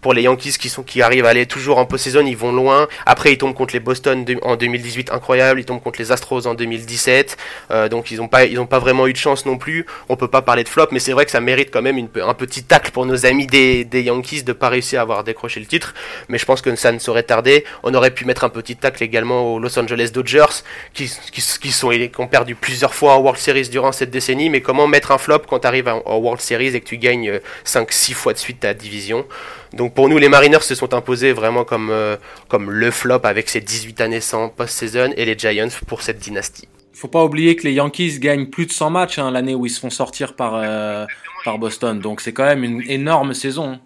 pour 0.01 0.13
les 0.15 0.23
Yankees 0.23 0.59
qui, 0.59 0.69
sont, 0.69 0.83
qui 0.83 1.01
arrivent 1.01 1.27
à 1.27 1.29
aller 1.29 1.47
toujours 1.47 1.79
en 1.79 1.87
post-saison, 1.87 2.27
ils 2.27 2.37
vont 2.37 2.53
loin. 2.53 2.89
Après, 3.07 3.33
ils 3.33 3.39
tombent 3.39 3.55
contre 3.55 3.75
les 3.75 3.81
Boston 3.81 4.25
en 4.43 4.57
2018, 4.57 5.13
incroyable. 5.13 5.61
Ils 5.61 5.65
tombent 5.65 5.83
contre 5.83 6.01
les 6.01 6.11
Astros 6.11 6.47
en 6.47 6.55
2017. 6.55 7.37
Euh, 7.71 7.89
donc, 7.89 8.11
ils 8.11 8.19
n'ont 8.19 8.29
pas, 8.29 8.47
ils 8.47 8.59
ont 8.59 8.67
pas 8.67 8.81
vraiment 8.81 9.07
eu 9.07 9.13
de 9.13 9.19
chance 9.19 9.47
non 9.47 9.59
plus. 9.59 9.87
On 10.09 10.17
peut 10.17 10.29
pas 10.29 10.43
parler 10.43 10.65
de 10.65 10.69
flop, 10.69 10.89
mais 10.91 10.99
c'est 10.99 11.13
vrai 11.13 11.25
que 11.25 11.31
ça 11.31 11.41
mérite 11.41 11.71
quand 11.73 11.83
même 11.83 11.99
une, 11.99 12.09
un 12.21 12.35
petit 12.35 12.65
tacle 12.65 12.91
pour 12.91 13.07
nos 13.07 13.27
amis 13.27 13.47
des, 13.47 13.85
des 13.85 14.03
Yankees 14.03 14.43
de 14.43 14.53
pas 14.53 14.69
réussir 14.69 14.99
à 14.99 15.03
avoir 15.03 15.25
décroché 15.25 15.61
le 15.61 15.67
titre. 15.67 15.95
Mais 16.29 16.39
je 16.39 16.45
pense 16.45 16.61
que 16.63 16.75
ça 16.75 16.91
ne 16.91 16.99
saurait 16.99 17.23
tarder. 17.23 17.65
On 17.85 17.95
aurait 17.95 18.11
pu 18.11 18.25
mettre 18.25 18.43
un 18.43 18.49
petit 18.49 18.77
tacle 18.77 19.03
également 19.03 19.55
aux 19.55 19.59
Los 19.61 19.79
Angeles 19.79 20.11
Dodgers 20.13 20.64
qui, 20.93 21.11
qui, 21.33 21.73
sont, 21.73 21.91
qui 21.91 22.11
ont 22.19 22.27
perdu 22.27 22.55
plusieurs 22.55 22.95
fois 22.95 23.15
en 23.15 23.21
World 23.21 23.41
Series 23.41 23.69
durant 23.69 23.93
cette 23.93 24.11
décennie, 24.11 24.51
mais 24.51 24.61
comment 24.61 24.87
mettre 24.87 25.11
un 25.13 25.19
flop 25.19 25.41
quand 25.49 25.61
tu 25.61 25.67
arrives 25.67 25.89
en 25.89 26.17
World 26.17 26.41
Series 26.41 26.75
et 26.75 26.81
que 26.81 26.87
tu 26.87 26.99
gagnes 26.99 27.41
5-6 27.65 28.13
euh, 28.13 28.15
fois 28.15 28.33
de 28.33 28.39
suite 28.39 28.61
ta 28.61 28.75
division? 28.75 29.27
Donc 29.73 29.95
pour 29.95 30.09
nous, 30.09 30.19
les 30.19 30.29
Mariners 30.29 30.61
se 30.63 30.75
sont 30.75 30.95
imposés 30.95 31.33
vraiment 31.33 31.65
comme, 31.65 31.91
euh, 31.91 32.17
comme 32.49 32.71
le 32.71 32.91
flop 32.91 33.21
avec 33.25 33.49
ces 33.49 33.61
18 33.61 34.01
années 34.01 34.21
sans 34.21 34.49
post-season 34.49 35.13
et 35.17 35.25
les 35.25 35.37
Giants 35.37 35.69
pour 35.87 36.03
cette 36.03 36.19
dynastie. 36.19 36.69
Faut 36.93 37.09
pas 37.09 37.25
oublier 37.25 37.57
que 37.57 37.65
les 37.65 37.73
Yankees 37.73 38.21
gagnent 38.21 38.47
plus 38.47 38.67
de 38.67 38.73
100 38.73 38.91
matchs 38.91 39.19
hein, 39.19 39.33
l'année 39.33 39.55
où 39.55 39.67
ils 39.67 39.71
se 39.71 39.81
font 39.81 39.91
sortir 39.91 40.37
par, 40.37 40.55
euh, 40.55 41.07
par 41.45 41.59
Boston. 41.59 41.99
Donc 41.99 42.21
c'est 42.21 42.33
quand 42.33 42.45
même 42.45 42.63
une 42.63 42.83
énorme 42.89 43.35
saison. 43.35 43.81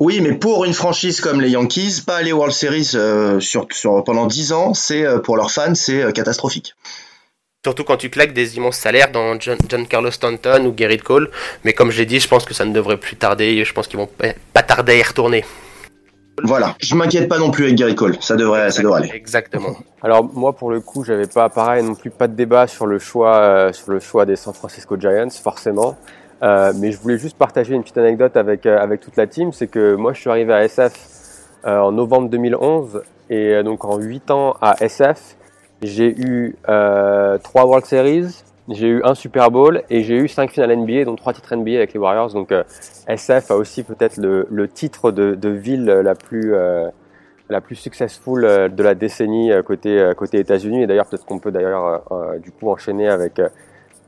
Oui, 0.00 0.22
mais 0.22 0.32
pour 0.32 0.64
une 0.64 0.72
franchise 0.72 1.20
comme 1.20 1.42
les 1.42 1.50
Yankees, 1.50 2.02
pas 2.06 2.16
aller 2.16 2.32
World 2.32 2.54
Series 2.54 2.92
euh, 2.94 3.38
sur, 3.38 3.68
pendant 4.02 4.26
10 4.26 4.52
ans, 4.52 4.72
c'est 4.72 5.04
euh, 5.04 5.18
pour 5.18 5.36
leurs 5.36 5.50
fans, 5.50 5.74
c'est 5.74 6.02
euh, 6.02 6.10
catastrophique. 6.10 6.74
Surtout 7.62 7.84
quand 7.84 7.98
tu 7.98 8.08
claques 8.08 8.32
des 8.32 8.56
immenses 8.56 8.78
salaires 8.78 9.12
dans 9.12 9.38
John, 9.38 9.58
Carlos 9.86 10.10
Stanton 10.10 10.64
ou 10.64 10.74
Gerrit 10.74 10.96
Cole. 10.96 11.30
Mais 11.64 11.74
comme 11.74 11.90
j'ai 11.90 12.06
dit, 12.06 12.18
je 12.18 12.26
pense 12.26 12.46
que 12.46 12.54
ça 12.54 12.64
ne 12.64 12.72
devrait 12.72 12.96
plus 12.96 13.16
tarder. 13.16 13.62
Je 13.62 13.72
pense 13.74 13.86
qu'ils 13.86 13.98
vont 13.98 14.08
pas 14.54 14.62
tarder 14.62 14.92
à 14.92 14.96
y 14.96 15.02
retourner. 15.02 15.44
Voilà, 16.42 16.74
je 16.80 16.94
m'inquiète 16.94 17.28
pas 17.28 17.38
non 17.38 17.50
plus 17.50 17.64
avec 17.64 17.76
Gary 17.76 17.94
Cole, 17.94 18.16
ça 18.20 18.36
devrait, 18.36 18.70
ça 18.70 18.82
devrait 18.82 19.02
aller. 19.02 19.12
Exactement. 19.14 19.76
Alors 20.02 20.24
moi 20.24 20.54
pour 20.54 20.70
le 20.70 20.80
coup 20.80 21.04
j'avais 21.04 21.26
pas 21.26 21.48
pareil 21.50 21.82
non 21.84 21.94
plus 21.94 22.10
pas 22.10 22.28
de 22.28 22.34
débat 22.34 22.66
sur 22.66 22.86
le 22.86 22.98
choix 22.98 23.36
euh, 23.36 23.72
sur 23.72 23.90
le 23.92 24.00
choix 24.00 24.24
des 24.24 24.36
San 24.36 24.54
Francisco 24.54 24.96
Giants 24.98 25.28
forcément, 25.30 25.98
euh, 26.42 26.72
mais 26.78 26.90
je 26.90 26.98
voulais 26.98 27.18
juste 27.18 27.36
partager 27.36 27.74
une 27.74 27.82
petite 27.82 27.98
anecdote 27.98 28.36
avec 28.36 28.64
euh, 28.64 28.78
avec 28.78 29.00
toute 29.00 29.16
la 29.16 29.26
team, 29.26 29.52
c'est 29.52 29.66
que 29.66 29.94
moi 29.94 30.12
je 30.14 30.20
suis 30.20 30.30
arrivé 30.30 30.52
à 30.52 30.64
SF 30.64 30.92
euh, 31.66 31.78
en 31.78 31.92
novembre 31.92 32.30
2011 32.30 33.02
et 33.28 33.54
euh, 33.54 33.62
donc 33.62 33.84
en 33.84 33.98
8 33.98 34.30
ans 34.30 34.56
à 34.62 34.76
SF 34.80 35.36
j'ai 35.82 36.18
eu 36.18 36.56
euh, 36.68 37.36
trois 37.38 37.66
World 37.66 37.84
Series, 37.84 38.42
j'ai 38.68 38.88
eu 38.88 39.02
un 39.04 39.14
Super 39.14 39.50
Bowl 39.50 39.82
et 39.90 40.02
j'ai 40.02 40.14
eu 40.16 40.28
cinq 40.28 40.50
finales 40.50 40.74
NBA 40.76 41.04
dont 41.04 41.16
trois 41.16 41.34
titres 41.34 41.54
NBA 41.54 41.72
avec 41.72 41.92
les 41.92 42.00
Warriors. 42.00 42.32
Donc 42.32 42.54
SF 43.08 43.50
a 43.50 43.56
aussi 43.56 43.82
peut-être 43.82 44.18
le, 44.18 44.46
le 44.50 44.68
titre 44.68 45.10
de, 45.10 45.34
de 45.34 45.48
ville 45.48 45.86
la 45.86 46.14
plus 46.14 46.54
la 47.48 47.60
plus 47.62 47.76
successful 47.76 48.42
de 48.42 48.82
la 48.82 48.94
décennie 48.94 49.50
côté 49.64 50.12
côté 50.16 50.38
États-Unis. 50.38 50.82
Et 50.82 50.86
d'ailleurs 50.86 51.06
peut-être 51.06 51.24
qu'on 51.24 51.38
peut 51.38 51.50
d'ailleurs 51.50 52.02
euh, 52.12 52.38
du 52.38 52.52
coup 52.52 52.70
enchaîner 52.70 53.08
avec 53.08 53.40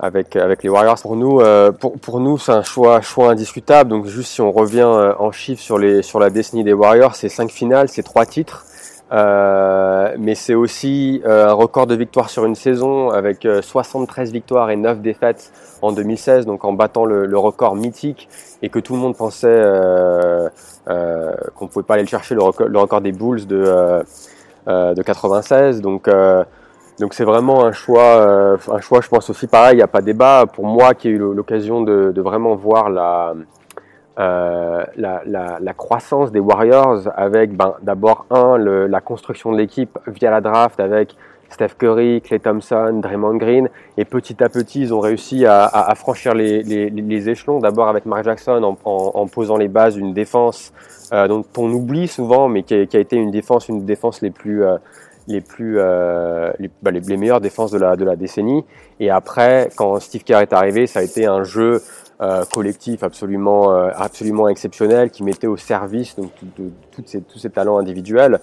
avec 0.02 0.36
avec 0.36 0.62
les 0.62 0.68
Warriors. 0.68 1.00
Pour 1.00 1.16
nous 1.16 1.40
euh, 1.40 1.72
pour 1.72 1.98
pour 1.98 2.20
nous 2.20 2.36
c'est 2.36 2.52
un 2.52 2.62
choix 2.62 3.00
choix 3.00 3.30
indiscutable. 3.30 3.88
Donc 3.90 4.06
juste 4.06 4.32
si 4.32 4.40
on 4.40 4.52
revient 4.52 4.80
euh, 4.80 5.14
en 5.18 5.32
chiffres 5.32 5.62
sur 5.62 5.78
les 5.78 6.02
sur 6.02 6.18
la 6.18 6.28
décennie 6.28 6.64
des 6.64 6.72
Warriors 6.72 7.14
c'est 7.14 7.28
cinq 7.28 7.50
finales 7.50 7.88
c'est 7.88 8.02
trois 8.02 8.26
titres. 8.26 8.66
Euh, 9.12 10.16
mais 10.18 10.34
c'est 10.34 10.54
aussi 10.54 11.20
euh, 11.26 11.48
un 11.48 11.52
record 11.52 11.86
de 11.86 11.94
victoires 11.94 12.30
sur 12.30 12.46
une 12.46 12.54
saison 12.54 13.10
avec 13.10 13.44
euh, 13.44 13.60
73 13.60 14.32
victoires 14.32 14.70
et 14.70 14.76
9 14.76 15.02
défaites 15.02 15.52
en 15.82 15.92
2016, 15.92 16.46
donc 16.46 16.64
en 16.64 16.72
battant 16.72 17.04
le, 17.04 17.26
le 17.26 17.38
record 17.38 17.76
mythique 17.76 18.30
et 18.62 18.70
que 18.70 18.78
tout 18.78 18.94
le 18.94 19.00
monde 19.00 19.14
pensait 19.14 19.48
euh, 19.48 20.48
euh, 20.88 21.34
qu'on 21.56 21.66
pouvait 21.66 21.82
pas 21.84 21.94
aller 21.94 22.04
le 22.04 22.08
chercher, 22.08 22.34
le 22.34 22.42
record, 22.42 22.68
le 22.68 22.78
record 22.78 23.02
des 23.02 23.12
Bulls 23.12 23.46
de, 23.46 23.62
euh, 23.62 24.02
euh, 24.68 24.94
de 24.94 25.02
96. 25.02 25.82
Donc 25.82 26.08
euh, 26.08 26.42
donc 26.98 27.14
c'est 27.14 27.24
vraiment 27.24 27.64
un 27.64 27.72
choix, 27.72 28.02
euh, 28.02 28.57
un 28.70 28.81
choix, 28.81 29.00
je 29.00 29.09
pense 29.09 29.31
aussi 29.31 29.46
pareil, 29.46 29.74
il 29.74 29.76
n'y 29.78 29.83
a 29.83 29.88
pas 29.88 30.02
débat. 30.02 30.44
Pour 30.46 30.66
moi 30.66 30.94
qui 30.94 31.09
ai 31.09 31.12
eu 31.12 31.18
l'occasion 31.18 31.83
de, 31.83 32.12
de 32.12 32.20
vraiment 32.20 32.55
voir 32.55 32.90
la, 32.90 33.35
euh, 34.18 34.85
la, 34.96 35.22
la, 35.24 35.59
la, 35.59 35.72
croissance 35.72 36.31
des 36.33 36.40
Warriors 36.40 37.09
avec 37.16 37.57
ben, 37.57 37.74
d'abord 37.81 38.26
un 38.31 38.59
le, 38.59 38.87
la 38.87 39.00
construction 39.00 39.52
de 39.52 39.57
l'équipe 39.57 39.98
via 40.07 40.31
la 40.31 40.42
draft 40.42 40.81
avec 40.81 41.16
Steph 41.48 41.76
Curry, 41.78 42.20
Clay 42.20 42.38
Thompson, 42.38 43.00
Draymond 43.02 43.37
Green 43.37 43.70
et 43.96 44.05
petit 44.05 44.44
à 44.44 44.50
petit 44.50 44.83
ils 44.83 44.92
ont 44.92 45.00
réussi 45.00 45.46
à, 45.46 45.64
à, 45.64 45.90
à 45.90 45.94
franchir 45.94 46.35
les, 46.35 46.62
les, 46.62 46.90
les 46.90 47.28
échelons 47.31 47.59
d'abord 47.59 47.88
avec 47.88 48.05
Mark 48.05 48.24
Jackson 48.24 48.62
en, 48.62 48.76
en, 48.85 49.26
posant 49.28 49.57
les 49.57 49.68
bases 49.68 49.94
d'une 49.94 50.12
défense 50.12 50.74
euh, 51.14 51.26
dont 51.26 51.44
on 51.57 51.72
oublie 51.72 52.07
souvent 52.07 52.48
mais 52.48 52.64
qui 52.64 52.74
a, 52.74 52.85
qui 52.85 52.98
a, 52.98 53.00
été 53.00 53.16
une 53.16 53.31
défense 53.31 53.68
une 53.70 53.87
défense 53.87 54.20
les 54.20 54.31
plus 54.31 54.62
euh, 54.62 54.76
les 55.28 55.40
plus 55.40 55.78
euh, 55.78 56.52
bah, 56.82 56.90
meilleures 56.92 57.40
défenses 57.40 57.70
de 57.70 57.78
la 57.78 57.96
de 57.96 58.04
la 58.04 58.16
décennie. 58.16 58.64
Et 59.00 59.11
après 59.11 59.68
quand 59.76 60.00
Steve 60.00 60.24
Kerr 60.24 60.40
est 60.40 60.52
arrivé 60.52 60.87
ça 60.87 61.00
a 61.00 61.02
été 61.02 61.26
un 61.26 61.42
jeu 61.42 61.82
euh, 62.20 62.44
collectif 62.52 63.02
absolument 63.02 63.72
euh, 63.72 63.90
absolument 63.94 64.48
exceptionnel 64.48 65.11
qui 65.11 65.22
mettait 65.22 65.46
au 65.46 65.56
service 65.56 66.16
donc 66.16 66.30
de, 66.58 66.70
tous 66.92 67.02
ces 67.06 67.20
tous 67.22 67.38
ces 67.38 67.50
talents 67.50 67.78
individuels 67.78 68.40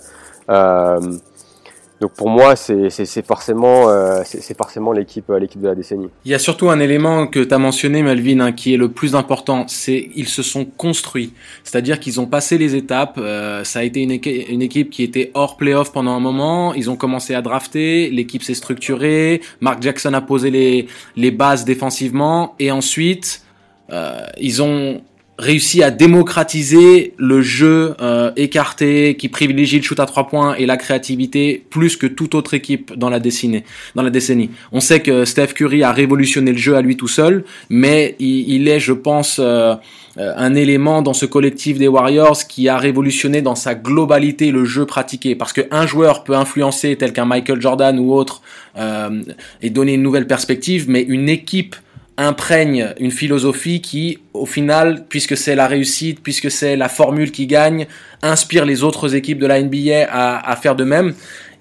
donc 2.02 2.14
pour 2.14 2.30
moi, 2.30 2.56
c'est 2.56 3.26
forcément, 3.26 3.90
euh, 3.90 4.22
c'est 4.24 4.58
forcément 4.58 4.94
l'équipe 4.94 5.30
l'équipe 5.40 5.60
de 5.60 5.68
la 5.68 5.76
décennie. 5.76 6.08
Il 6.24 6.32
y 6.32 6.34
a 6.34 6.40
surtout 6.40 6.70
un 6.70 6.80
élément 6.80 7.28
que 7.28 7.40
tu 7.42 7.54
as 7.54 7.58
mentionné, 7.58 8.04
Melvin, 8.04 8.40
hein, 8.40 8.52
qui 8.54 8.74
est 8.74 8.78
le 8.78 8.90
plus 8.90 9.16
important, 9.16 9.66
c'est 9.68 10.10
ils 10.16 10.30
se 10.30 10.42
sont 10.42 10.64
construits. 10.64 11.34
C'est-à-dire 11.64 12.00
qu'ils 12.00 12.22
ont 12.22 12.26
passé 12.26 12.58
les 12.58 12.76
étapes. 12.76 13.18
Euh, 13.18 13.66
ça 13.66 13.80
a 13.80 13.84
été 13.84 14.02
une, 14.02 14.12
équipe 14.12 14.90
qui 14.90 15.04
était 15.04 15.32
hors 15.34 15.58
playoff 15.58 15.92
pendant 15.92 16.12
un 16.12 16.22
moment. 16.22 16.74
Ils 16.74 16.90
ont 16.90 16.96
commencé 16.96 17.36
à 17.36 17.42
drafter. 17.42 18.10
L'équipe 18.10 18.44
s'est 18.44 18.54
structurée. 18.54 19.42
Mark 19.60 19.82
Jackson 19.82 20.14
a 20.14 20.22
posé 20.22 20.52
les, 20.52 20.88
les 21.18 21.32
bases 21.32 21.66
défensivement. 21.66 22.56
Et 22.60 22.72
ensuite, 22.72 23.44
euh, 23.92 24.26
ils 24.38 24.62
ont 24.62 25.02
réussi 25.40 25.82
à 25.82 25.90
démocratiser 25.90 27.14
le 27.18 27.42
jeu 27.42 27.96
euh, 28.02 28.32
écarté 28.36 29.16
qui 29.16 29.30
privilégie 29.30 29.78
le 29.78 29.84
shoot 29.84 30.00
à 30.00 30.06
trois 30.06 30.28
points 30.28 30.56
et 30.56 30.66
la 30.66 30.76
créativité 30.76 31.64
plus 31.70 31.96
que 31.96 32.06
toute 32.06 32.36
autre 32.36 32.54
équipe 32.54 32.94
dans 32.98 33.10
la 33.10 33.20
décennie. 33.20 33.64
Dans 33.96 34.04
la 34.04 34.10
décennie, 34.10 34.52
on 34.74 34.82
sait 34.82 35.00
que 35.00 35.24
Steph 35.24 35.54
Curry 35.56 35.82
a 35.82 35.94
révolutionné 35.94 36.52
le 36.52 36.58
jeu 36.58 36.76
à 36.76 36.82
lui 36.82 36.98
tout 36.98 37.08
seul, 37.08 37.46
mais 37.70 38.16
il, 38.20 38.52
il 38.54 38.68
est, 38.68 38.82
je 38.82 38.92
pense, 38.92 39.40
euh, 39.40 40.34
un 40.36 40.54
élément 40.56 41.02
dans 41.02 41.14
ce 41.14 41.26
collectif 41.26 41.78
des 41.78 41.88
Warriors 41.88 42.46
qui 42.48 42.68
a 42.68 42.78
révolutionné 42.78 43.42
dans 43.42 43.56
sa 43.56 43.76
globalité 43.76 44.52
le 44.52 44.66
jeu 44.66 44.86
pratiqué. 44.86 45.36
Parce 45.36 45.54
qu'un 45.54 45.88
joueur 45.88 46.26
peut 46.26 46.36
influencer 46.36 46.98
tel 46.98 47.14
qu'un 47.14 47.26
Michael 47.26 47.62
Jordan 47.62 47.98
ou 47.98 48.14
autre 48.14 48.42
euh, 48.78 49.22
et 49.62 49.70
donner 49.70 49.94
une 49.94 50.04
nouvelle 50.04 50.28
perspective, 50.28 50.90
mais 50.90 51.02
une 51.02 51.30
équipe 51.30 51.78
imprègne 52.20 52.94
une 53.00 53.12
philosophie 53.12 53.82
qui, 53.82 54.20
au 54.34 54.46
final, 54.46 55.06
puisque 55.08 55.38
c'est 55.38 55.56
la 55.56 55.68
réussite, 55.68 56.20
puisque 56.22 56.52
c'est 56.52 56.76
la 56.76 56.90
formule 56.90 57.32
qui 57.32 57.48
gagne, 57.48 57.88
inspire 58.22 58.66
les 58.66 58.84
autres 58.84 59.16
équipes 59.16 59.40
de 59.40 59.48
la 59.48 59.62
NBA 59.62 60.08
à, 60.12 60.56
faire 60.58 60.76
de 60.76 60.84
même. 60.84 61.14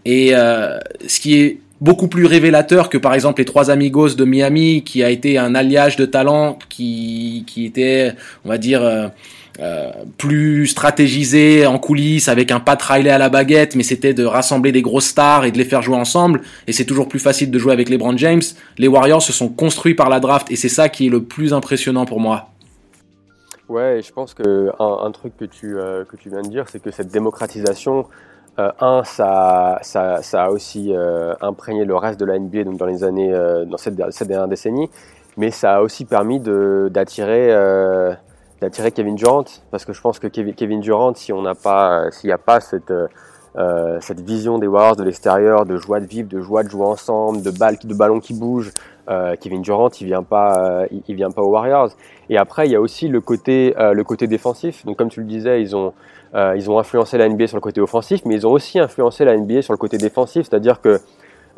Et 0.05 0.31
euh, 0.33 0.79
ce 1.07 1.21
qui 1.21 1.41
est 1.41 1.59
beaucoup 1.81 2.09
plus 2.09 2.27
révélateur 2.27 2.89
que 2.89 2.99
par 2.99 3.15
exemple 3.15 3.41
les 3.41 3.45
trois 3.45 3.71
amigos 3.71 4.17
de 4.17 4.25
Miami, 4.25 4.83
qui 4.83 5.05
a 5.05 5.11
été 5.11 5.39
un 5.39 5.55
alliage 5.55 5.97
de 5.97 6.07
talents 6.07 6.59
qui, 6.69 7.45
qui 7.47 7.65
était, 7.65 8.13
on 8.45 8.49
va 8.49 8.59
dire, 8.59 8.83
euh, 8.83 9.09
euh, 9.61 9.91
plus 10.19 10.69
stratégisé 10.69 11.67
en 11.67 11.81
coulisses 11.81 12.29
avec 12.29 12.53
un 12.53 12.61
Pat 12.61 12.81
Riley 12.81 13.11
à 13.11 13.19
la 13.19 13.29
baguette, 13.29 13.75
mais 13.75 13.83
c'était 13.83 14.15
de 14.15 14.25
rassembler 14.25 14.71
des 14.71 14.83
grosses 14.83 15.07
stars 15.07 15.45
et 15.45 15.51
de 15.51 15.59
les 15.59 15.65
faire 15.65 15.83
jouer 15.83 15.97
ensemble. 15.97 16.43
Et 16.69 16.73
c'est 16.73 16.85
toujours 16.85 17.09
plus 17.09 17.19
facile 17.19 17.51
de 17.51 17.59
jouer 17.59 17.73
avec 17.73 17.89
les 17.89 17.99
Brand 17.99 18.17
James. 18.19 18.43
Les 18.77 18.87
Warriors 18.87 19.21
se 19.21 19.33
sont 19.33 19.49
construits 19.49 19.95
par 19.95 20.11
la 20.11 20.21
draft 20.21 20.49
et 20.53 20.57
c'est 20.57 20.69
ça 20.69 20.89
qui 20.89 21.09
est 21.09 21.11
le 21.11 21.25
plus 21.25 21.53
impressionnant 21.53 22.07
pour 22.07 22.21
moi. 22.21 22.51
Ouais, 23.69 24.01
je 24.01 24.13
pense 24.13 24.33
que 24.33 24.71
un, 24.79 25.11
truc 25.11 25.37
que 25.37 25.45
tu 25.45 25.77
euh, 25.77 26.05
que 26.05 26.17
tu 26.17 26.31
viens 26.31 26.43
de 26.43 26.49
dire, 26.49 26.67
c'est 26.69 26.81
que 26.81 26.93
cette 26.93 27.09
démocratisation, 27.09 28.07
euh, 28.61 28.71
un, 28.81 29.03
ça, 29.03 29.81
ça, 29.83 30.21
a 30.35 30.51
aussi 30.51 30.93
imprégné 31.41 31.85
le 31.85 31.97
reste 31.97 32.21
de 32.21 32.25
la 32.25 32.39
NBA 32.39 32.63
donc 32.63 32.77
dans 32.77 32.87
les 32.87 33.03
années, 33.03 33.33
dans 33.67 33.77
cette, 33.77 34.01
cette 34.11 34.29
dernière 34.29 34.47
décennie, 34.47 34.89
mais 35.37 35.51
ça 35.51 35.79
a 35.79 35.81
aussi 35.81 36.05
permis 36.05 36.39
d'attirer 36.39 37.53
d'attirer 38.61 38.91
Kevin 38.93 39.15
Durant 39.15 39.45
parce 39.71 39.85
que 39.85 39.93
je 39.93 40.01
pense 40.01 40.19
que 40.19 40.27
Kevin 40.27 40.81
Durant 40.81 41.15
si 41.15 41.33
on 41.33 41.43
n'a 41.43 41.55
pas 41.55 42.11
s'il 42.11 42.29
n'y 42.29 42.33
a 42.33 42.39
pas 42.39 42.61
cette 42.61 42.93
euh, 43.57 43.99
cette 44.01 44.21
vision 44.21 44.59
des 44.59 44.67
Warriors 44.67 44.97
de 44.97 45.05
l'extérieur 45.05 45.65
de 45.65 45.77
joie 45.77 46.01
de 46.01 46.07
vivre 46.07 46.29
de 46.29 46.41
joie 46.41 46.63
de 46.63 46.69
jouer 46.69 46.85
ensemble 46.85 47.43
de 47.43 47.51
balles 47.51 47.79
de 47.83 47.95
ballons 47.95 48.21
qui 48.21 48.35
bougent 48.35 48.73
euh, 49.09 49.37
Kevin 49.41 49.63
Durant 49.63 49.89
il 50.01 50.07
vient 50.07 50.23
pas 50.23 50.83
euh, 50.83 50.87
il, 51.09 51.15
vient 51.17 51.31
pas 51.31 51.43
aux 51.43 51.51
Warriors. 51.51 51.91
Et 52.29 52.37
après 52.37 52.67
il 52.67 52.73
y 52.73 52.77
a 52.77 52.81
aussi 52.81 53.09
le 53.09 53.21
côté 53.21 53.75
le 53.79 54.03
côté 54.05 54.27
défensif. 54.27 54.85
Donc 54.85 54.97
comme 54.97 55.09
tu 55.09 55.21
le 55.21 55.27
disais 55.27 55.63
ils 55.63 55.75
ont 55.75 55.93
ils 56.35 56.71
ont 56.71 56.79
influencé 56.79 57.17
la 57.17 57.29
NBA 57.29 57.47
sur 57.47 57.57
le 57.57 57.63
côté 57.63 57.81
offensif 57.81 58.21
mais 58.27 58.35
ils 58.35 58.47
ont 58.47 58.53
aussi 58.53 58.79
influencé 58.79 59.25
la 59.25 59.37
NBA 59.37 59.63
sur 59.63 59.73
le 59.73 59.79
côté 59.79 59.97
défensif. 59.99 60.47
C'est-à-dire 60.49 60.81
que 60.81 61.01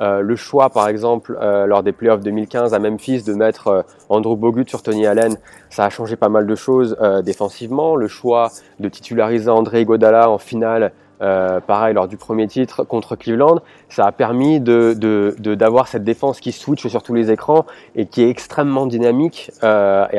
euh, 0.01 0.23
le 0.23 0.35
choix, 0.35 0.71
par 0.71 0.89
exemple, 0.89 1.37
euh, 1.41 1.67
lors 1.67 1.83
des 1.83 1.93
playoffs 1.93 2.23
2015 2.23 2.73
à 2.73 2.79
Memphis, 2.79 3.23
de 3.23 3.35
mettre 3.35 3.69
euh, 3.69 3.83
Andrew 4.09 4.35
Bogut 4.35 4.65
sur 4.67 4.83
Tony 4.83 5.07
Allen, 5.07 5.37
ça 5.69 5.85
a 5.85 5.91
changé 5.91 6.17
pas 6.17 6.31
mal 6.31 6.47
de 6.47 6.55
choses 6.55 6.97
défensivement. 7.23 7.97
Le 7.97 8.09
choix 8.09 8.51
de 8.81 8.89
titulariser 8.89 9.51
André 9.51 9.85
Godala 9.85 10.31
en 10.31 10.39
finale, 10.39 10.93
pareil, 11.21 11.95
lors 11.95 12.09
du 12.09 12.17
premier 12.17 12.49
titre 12.49 12.83
contre 12.83 13.15
Cleveland, 13.15 13.61
ça 13.89 14.07
a 14.07 14.13
permis 14.13 14.59
de, 14.59 14.95
de, 14.97 15.55
d'avoir 15.55 15.87
cette 15.87 16.03
défense 16.03 16.41
qui 16.41 16.51
switch 16.51 16.87
sur 16.89 17.03
tous 17.03 17.15
les 17.15 17.31
écrans 17.31 17.67
et 17.95 18.07
qui 18.07 18.23
est 18.23 18.31
extrêmement 18.31 18.87
dynamique, 18.87 19.53
et 19.63 19.67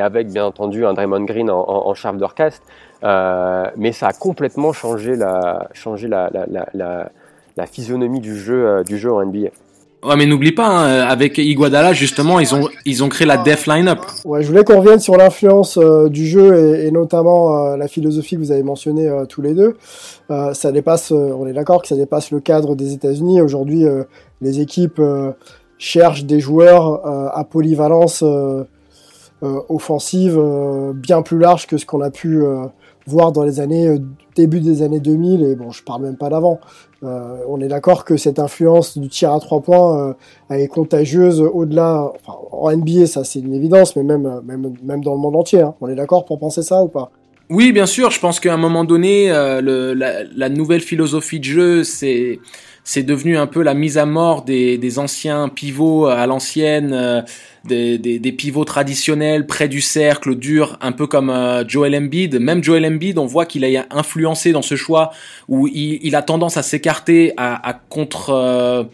avec, 0.00 0.28
bien 0.28 0.46
entendu, 0.46 0.86
un 0.86 0.94
Draymond 0.94 1.24
Green 1.24 1.50
en, 1.50 1.60
en, 1.60 1.88
en 1.88 1.94
chef 1.94 2.16
d'orchestre. 2.16 2.64
mais 3.02 3.92
ça 3.92 4.08
a 4.08 4.12
complètement 4.12 4.72
changé 4.72 5.16
la, 5.16 5.68
changé 5.74 6.08
la, 6.08 6.30
la, 6.32 6.66
la, 6.72 7.10
la 7.56 7.66
physionomie 7.66 8.20
du 8.20 8.36
jeu, 8.38 8.82
du 8.84 8.96
jeu 8.96 9.12
en 9.12 9.22
NBA. 9.24 9.50
Ouais, 10.04 10.16
mais 10.16 10.26
n'oublie 10.26 10.50
pas, 10.50 10.66
hein, 10.66 11.00
avec 11.02 11.38
Iguadala, 11.38 11.92
justement, 11.92 12.40
ils 12.40 12.56
ont, 12.56 12.68
ils 12.84 13.04
ont 13.04 13.08
créé 13.08 13.24
la 13.24 13.36
Def 13.36 13.68
Lineup. 13.68 14.00
Ouais, 14.24 14.42
je 14.42 14.48
voulais 14.48 14.64
qu'on 14.64 14.80
revienne 14.80 14.98
sur 14.98 15.16
l'influence 15.16 15.78
euh, 15.78 16.08
du 16.08 16.26
jeu 16.26 16.76
et, 16.76 16.86
et 16.88 16.90
notamment 16.90 17.56
euh, 17.56 17.76
la 17.76 17.86
philosophie 17.86 18.34
que 18.34 18.40
vous 18.40 18.50
avez 18.50 18.64
mentionnée 18.64 19.06
euh, 19.06 19.26
tous 19.26 19.42
les 19.42 19.54
deux. 19.54 19.76
ça 20.54 20.72
dépasse, 20.72 21.12
on 21.12 21.46
est 21.46 21.52
d'accord 21.52 21.82
que 21.82 21.88
ça 21.88 21.94
dépasse 21.94 22.32
le 22.32 22.40
cadre 22.40 22.74
des 22.74 22.94
États-Unis. 22.94 23.40
Aujourd'hui, 23.42 23.84
les 24.40 24.60
équipes 24.60 25.00
cherchent 25.76 26.24
des 26.24 26.40
joueurs 26.40 27.06
à 27.36 27.44
polyvalence 27.44 28.24
offensive 29.42 30.40
bien 30.94 31.22
plus 31.22 31.38
large 31.38 31.66
que 31.66 31.76
ce 31.76 31.84
qu'on 31.84 32.00
a 32.00 32.10
pu 32.10 32.42
voir 33.06 33.32
dans 33.32 33.44
les 33.44 33.60
années 33.60 33.98
début 34.34 34.60
des 34.60 34.82
années 34.82 35.00
2000 35.00 35.42
et 35.42 35.54
bon 35.54 35.70
je 35.70 35.82
parle 35.82 36.02
même 36.02 36.16
pas 36.16 36.30
d'avant 36.30 36.60
euh, 37.02 37.38
on 37.48 37.60
est 37.60 37.68
d'accord 37.68 38.04
que 38.04 38.16
cette 38.16 38.38
influence 38.38 38.96
du 38.96 39.08
tir 39.08 39.32
à 39.32 39.40
trois 39.40 39.60
points 39.60 40.10
euh, 40.10 40.14
elle 40.48 40.60
est 40.60 40.68
contagieuse 40.68 41.40
au-delà 41.40 42.12
enfin, 42.14 42.38
en 42.52 42.74
NBA 42.74 43.06
ça 43.06 43.24
c'est 43.24 43.40
une 43.40 43.54
évidence 43.54 43.96
mais 43.96 44.02
même 44.02 44.40
même 44.44 44.74
même 44.82 45.02
dans 45.02 45.14
le 45.14 45.20
monde 45.20 45.36
entier 45.36 45.60
hein. 45.60 45.74
on 45.80 45.88
est 45.88 45.94
d'accord 45.94 46.24
pour 46.24 46.38
penser 46.38 46.62
ça 46.62 46.82
ou 46.82 46.88
pas? 46.88 47.10
Oui, 47.50 47.72
bien 47.72 47.84
sûr. 47.84 48.10
Je 48.10 48.18
pense 48.18 48.40
qu'à 48.40 48.54
un 48.54 48.56
moment 48.56 48.84
donné, 48.84 49.28
le, 49.28 49.92
la, 49.92 50.24
la, 50.24 50.48
nouvelle 50.48 50.80
philosophie 50.80 51.38
de 51.38 51.44
jeu, 51.44 51.84
c'est 51.84 52.38
c'est 52.84 53.02
devenu 53.02 53.36
un 53.36 53.46
peu 53.46 53.62
la 53.62 53.74
mise 53.74 53.98
à 53.98 54.06
mort 54.06 54.42
des, 54.42 54.78
des 54.78 54.98
anciens 54.98 55.48
pivots 55.48 56.06
à 56.06 56.26
l'ancienne 56.26 57.24
des, 57.64 57.98
des, 57.98 58.18
des, 58.18 58.32
pivots 58.32 58.64
traditionnels 58.64 59.46
près 59.46 59.68
du 59.68 59.80
cercle, 59.80 60.34
dur, 60.34 60.76
un 60.80 60.92
peu 60.92 61.06
comme 61.06 61.30
euh, 61.30 61.66
Joel 61.66 61.94
Embiid. 61.94 62.38
Même 62.40 62.62
Joel 62.62 62.84
Embiid, 62.86 63.18
on 63.18 63.26
voit 63.26 63.46
qu'il 63.46 63.64
a 63.64 63.86
influencé 63.90 64.52
dans 64.52 64.62
ce 64.62 64.74
choix 64.76 65.12
où 65.48 65.68
il, 65.68 66.00
il 66.02 66.16
a 66.16 66.22
tendance 66.22 66.56
à 66.56 66.62
s'écarter, 66.62 67.32
à, 67.36 67.68
à 67.68 67.74
contre 67.74 68.30
euh, 68.30 68.62
euh, 68.72 68.84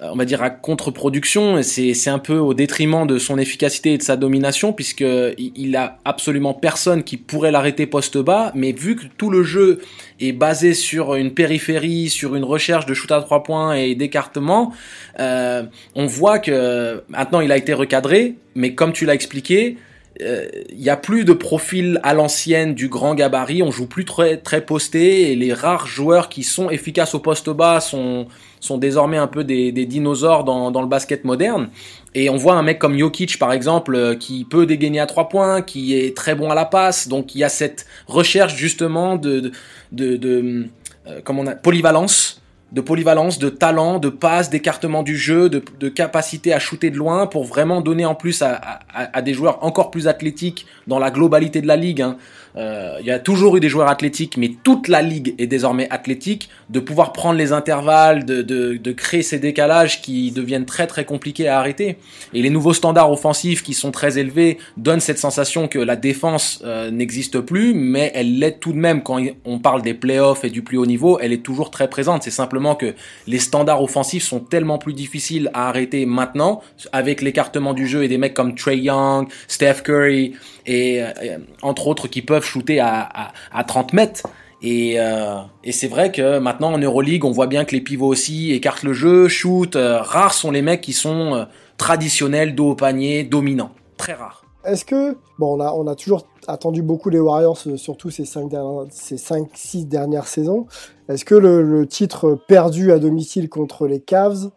on 0.00 0.16
va 0.16 0.24
dire 0.24 0.42
à 0.42 0.50
contre-production. 0.50 1.62
C'est 1.62 1.94
c'est 1.94 2.10
un 2.10 2.18
peu 2.18 2.36
au 2.36 2.54
détriment 2.54 3.06
de 3.06 3.18
son 3.18 3.38
efficacité 3.38 3.94
et 3.94 3.98
de 3.98 4.02
sa 4.02 4.16
domination 4.16 4.72
puisque 4.72 5.04
il 5.38 5.76
a 5.76 5.98
absolument 6.04 6.54
personne 6.54 7.02
qui 7.02 7.16
pourrait 7.16 7.50
l'arrêter 7.50 7.86
poste 7.86 8.18
bas. 8.18 8.52
Mais 8.54 8.72
vu 8.72 8.96
que 8.96 9.04
tout 9.16 9.30
le 9.30 9.42
jeu 9.42 9.80
est 10.20 10.32
basé 10.32 10.74
sur 10.74 11.14
une 11.14 11.32
périphérie, 11.32 12.08
sur 12.08 12.34
une 12.34 12.44
recherche 12.44 12.86
de 12.86 12.94
shoot 12.94 13.10
à 13.12 13.20
trois 13.20 13.42
points 13.42 13.74
et 13.74 13.94
d'écartement, 13.94 14.72
euh, 15.20 15.62
on 15.94 16.06
voit 16.06 16.38
que 16.38 17.02
maintenant 17.08 17.40
il 17.40 17.52
a 17.52 17.56
été 17.56 17.72
recadré. 17.72 18.34
Mais 18.54 18.74
comme 18.74 18.92
tu 18.92 19.06
l'as 19.06 19.14
expliqué, 19.14 19.76
il 20.18 20.26
euh, 20.26 20.46
y 20.72 20.88
a 20.88 20.96
plus 20.96 21.24
de 21.24 21.32
profil 21.32 22.00
à 22.02 22.14
l'ancienne 22.14 22.74
du 22.74 22.88
grand 22.88 23.14
gabarit, 23.14 23.62
on 23.62 23.70
joue 23.70 23.86
plus 23.86 24.06
très 24.06 24.38
très 24.38 24.62
posté 24.62 25.30
et 25.30 25.36
les 25.36 25.52
rares 25.52 25.86
joueurs 25.86 26.30
qui 26.30 26.42
sont 26.42 26.70
efficaces 26.70 27.14
au 27.14 27.20
poste 27.20 27.50
bas 27.50 27.80
sont 27.80 28.26
sont 28.60 28.78
désormais 28.78 29.16
un 29.16 29.26
peu 29.26 29.44
des, 29.44 29.72
dinosaures 29.72 30.44
dans, 30.44 30.80
le 30.80 30.88
basket 30.88 31.24
moderne. 31.24 31.68
Et 32.14 32.30
on 32.30 32.36
voit 32.36 32.54
un 32.54 32.62
mec 32.62 32.78
comme 32.78 32.98
Jokic 32.98 33.38
par 33.38 33.52
exemple 33.52 33.94
euh, 33.94 34.14
qui 34.14 34.44
peut 34.44 34.64
dégainer 34.64 35.00
à 35.00 35.06
trois 35.06 35.28
points, 35.28 35.60
qui 35.60 35.94
est 35.94 36.16
très 36.16 36.34
bon 36.34 36.50
à 36.50 36.54
la 36.54 36.64
passe, 36.64 37.08
donc 37.08 37.34
il 37.34 37.38
y 37.38 37.44
a 37.44 37.50
cette 37.50 37.86
recherche 38.06 38.56
justement 38.56 39.16
de 39.16 39.52
de, 39.92 40.66
euh, 41.06 41.20
on 41.28 41.46
a 41.46 41.54
polyvalence 41.54 42.40
de 42.72 42.80
polyvalence, 42.80 43.38
de 43.38 43.48
talent, 43.48 43.98
de 43.98 44.08
passe, 44.08 44.50
d'écartement 44.50 45.02
du 45.02 45.16
jeu, 45.16 45.48
de, 45.48 45.88
capacité 45.88 46.52
à 46.52 46.58
shooter 46.58 46.90
de 46.90 46.96
loin 46.96 47.26
pour 47.26 47.44
vraiment 47.44 47.80
donner 47.80 48.04
en 48.04 48.14
plus 48.14 48.42
à, 48.42 49.22
des 49.22 49.34
joueurs 49.34 49.64
encore 49.64 49.90
plus 49.90 50.08
athlétiques 50.08 50.66
dans 50.86 50.98
la 50.98 51.10
globalité 51.10 51.60
de 51.62 51.68
la 51.68 51.76
ligue. 51.76 52.02
Hein. 52.02 52.16
Euh, 52.56 52.96
il 53.00 53.06
y 53.06 53.10
a 53.10 53.18
toujours 53.18 53.56
eu 53.56 53.60
des 53.60 53.68
joueurs 53.68 53.88
athlétiques, 53.88 54.36
mais 54.36 54.50
toute 54.62 54.88
la 54.88 55.02
ligue 55.02 55.34
est 55.38 55.46
désormais 55.46 55.88
athlétique. 55.90 56.48
De 56.70 56.80
pouvoir 56.80 57.12
prendre 57.12 57.38
les 57.38 57.52
intervalles, 57.52 58.24
de, 58.24 58.42
de, 58.42 58.76
de, 58.76 58.92
créer 58.92 59.22
ces 59.22 59.38
décalages 59.38 60.02
qui 60.02 60.32
deviennent 60.32 60.64
très 60.64 60.86
très 60.86 61.04
compliqués 61.04 61.48
à 61.48 61.58
arrêter. 61.58 61.98
Et 62.32 62.42
les 62.42 62.50
nouveaux 62.50 62.72
standards 62.72 63.10
offensifs 63.10 63.62
qui 63.62 63.74
sont 63.74 63.92
très 63.92 64.18
élevés 64.18 64.58
donnent 64.76 65.00
cette 65.00 65.18
sensation 65.18 65.68
que 65.68 65.78
la 65.78 65.96
défense 65.96 66.62
euh, 66.64 66.90
n'existe 66.90 67.40
plus, 67.40 67.74
mais 67.74 68.10
elle 68.14 68.38
l'est 68.38 68.58
tout 68.58 68.72
de 68.72 68.78
même 68.78 69.02
quand 69.02 69.22
on 69.44 69.58
parle 69.58 69.82
des 69.82 69.94
playoffs 69.94 70.44
et 70.44 70.50
du 70.50 70.62
plus 70.62 70.78
haut 70.78 70.86
niveau. 70.86 71.18
Elle 71.20 71.32
est 71.32 71.42
toujours 71.42 71.70
très 71.70 71.88
présente. 71.88 72.22
C'est 72.22 72.30
simplement 72.30 72.74
que 72.74 72.94
les 73.26 73.38
standards 73.38 73.82
offensifs 73.82 74.24
sont 74.24 74.40
tellement 74.40 74.78
plus 74.78 74.94
difficiles 74.94 75.50
à 75.54 75.68
arrêter 75.68 76.06
maintenant 76.06 76.62
avec 76.92 77.22
l'écartement 77.22 77.74
du 77.74 77.86
jeu 77.86 78.02
et 78.02 78.08
des 78.08 78.18
mecs 78.18 78.34
comme 78.34 78.54
Trey 78.54 78.78
Young, 78.78 79.28
Steph 79.46 79.82
Curry 79.84 80.34
et, 80.66 81.02
euh, 81.02 81.38
entre 81.62 81.86
autres 81.86 82.08
qui 82.08 82.22
peuvent 82.22 82.45
shooter 82.46 82.80
à, 82.80 83.32
à, 83.52 83.64
30 83.64 83.92
mètres. 83.92 84.22
Et, 84.62 84.94
euh, 84.98 85.38
et 85.64 85.72
c'est 85.72 85.88
vrai 85.88 86.10
que 86.10 86.38
maintenant 86.38 86.72
en 86.72 86.78
Euroleague, 86.78 87.24
on 87.24 87.30
voit 87.30 87.46
bien 87.46 87.64
que 87.64 87.74
les 87.74 87.80
pivots 87.80 88.08
aussi 88.08 88.52
écartent 88.52 88.82
le 88.82 88.92
jeu, 88.92 89.28
shoot. 89.28 89.76
Euh, 89.76 90.00
rares 90.00 90.34
sont 90.34 90.50
les 90.50 90.62
mecs 90.62 90.80
qui 90.80 90.92
sont 90.92 91.46
traditionnels, 91.76 92.54
dos 92.54 92.70
au 92.70 92.74
panier, 92.74 93.24
dominants. 93.24 93.72
Très 93.98 94.14
rares. 94.14 94.42
Est-ce 94.64 94.84
que, 94.84 95.16
bon, 95.38 95.58
on 95.58 95.60
a, 95.60 95.72
on 95.72 95.86
a 95.86 95.94
toujours 95.94 96.26
attendu 96.48 96.82
beaucoup 96.82 97.08
les 97.08 97.20
Warriors, 97.20 97.58
surtout 97.76 98.10
ces 98.10 98.24
5-6 98.24 98.88
ces 98.90 99.16
cinq, 99.16 99.48
six 99.54 99.84
dernières 99.84 100.26
saisons. 100.26 100.66
Est-ce 101.08 101.24
que 101.24 101.36
le, 101.36 101.62
le, 101.62 101.86
titre 101.86 102.36
perdu 102.48 102.90
à 102.90 102.98
domicile 102.98 103.48
contre 103.48 103.86
les 103.86 104.00
Cavs, 104.00 104.50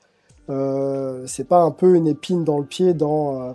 euh, 0.49 1.23
c'est 1.27 1.47
pas 1.47 1.61
un 1.61 1.71
peu 1.71 1.95
une 1.95 2.07
épine 2.07 2.43
dans 2.43 2.57
le 2.57 2.65
pied 2.65 2.93
dans 2.93 3.53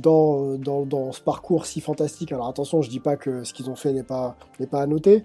dans, 0.00 0.56
dans, 0.56 1.12
ce 1.12 1.20
parcours 1.20 1.66
si 1.66 1.80
fantastique. 1.80 2.32
Alors 2.32 2.48
attention, 2.48 2.82
je 2.82 2.90
dis 2.90 3.00
pas 3.00 3.16
que 3.16 3.44
ce 3.44 3.52
qu'ils 3.52 3.70
ont 3.70 3.76
fait 3.76 3.92
n'est 3.92 4.02
pas, 4.02 4.36
n'est 4.60 4.66
pas 4.66 4.80
à 4.82 4.86
noter, 4.86 5.24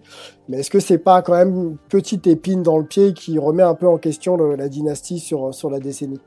mais 0.49 0.59
est-ce 0.59 0.69
que 0.69 0.79
c'est 0.79 0.97
pas 0.97 1.21
quand 1.21 1.33
même 1.33 1.55
une 1.55 1.77
petite 1.77 2.27
épine 2.27 2.63
dans 2.63 2.77
le 2.77 2.85
pied 2.85 3.13
qui 3.13 3.39
remet 3.39 3.63
un 3.63 3.75
peu 3.75 3.87
en 3.87 3.97
question 3.97 4.37
la 4.37 4.69
dynastie 4.69 5.19
sur, 5.19 5.53
sur 5.53 5.69
la 5.69 5.79
décennie? 5.79 6.21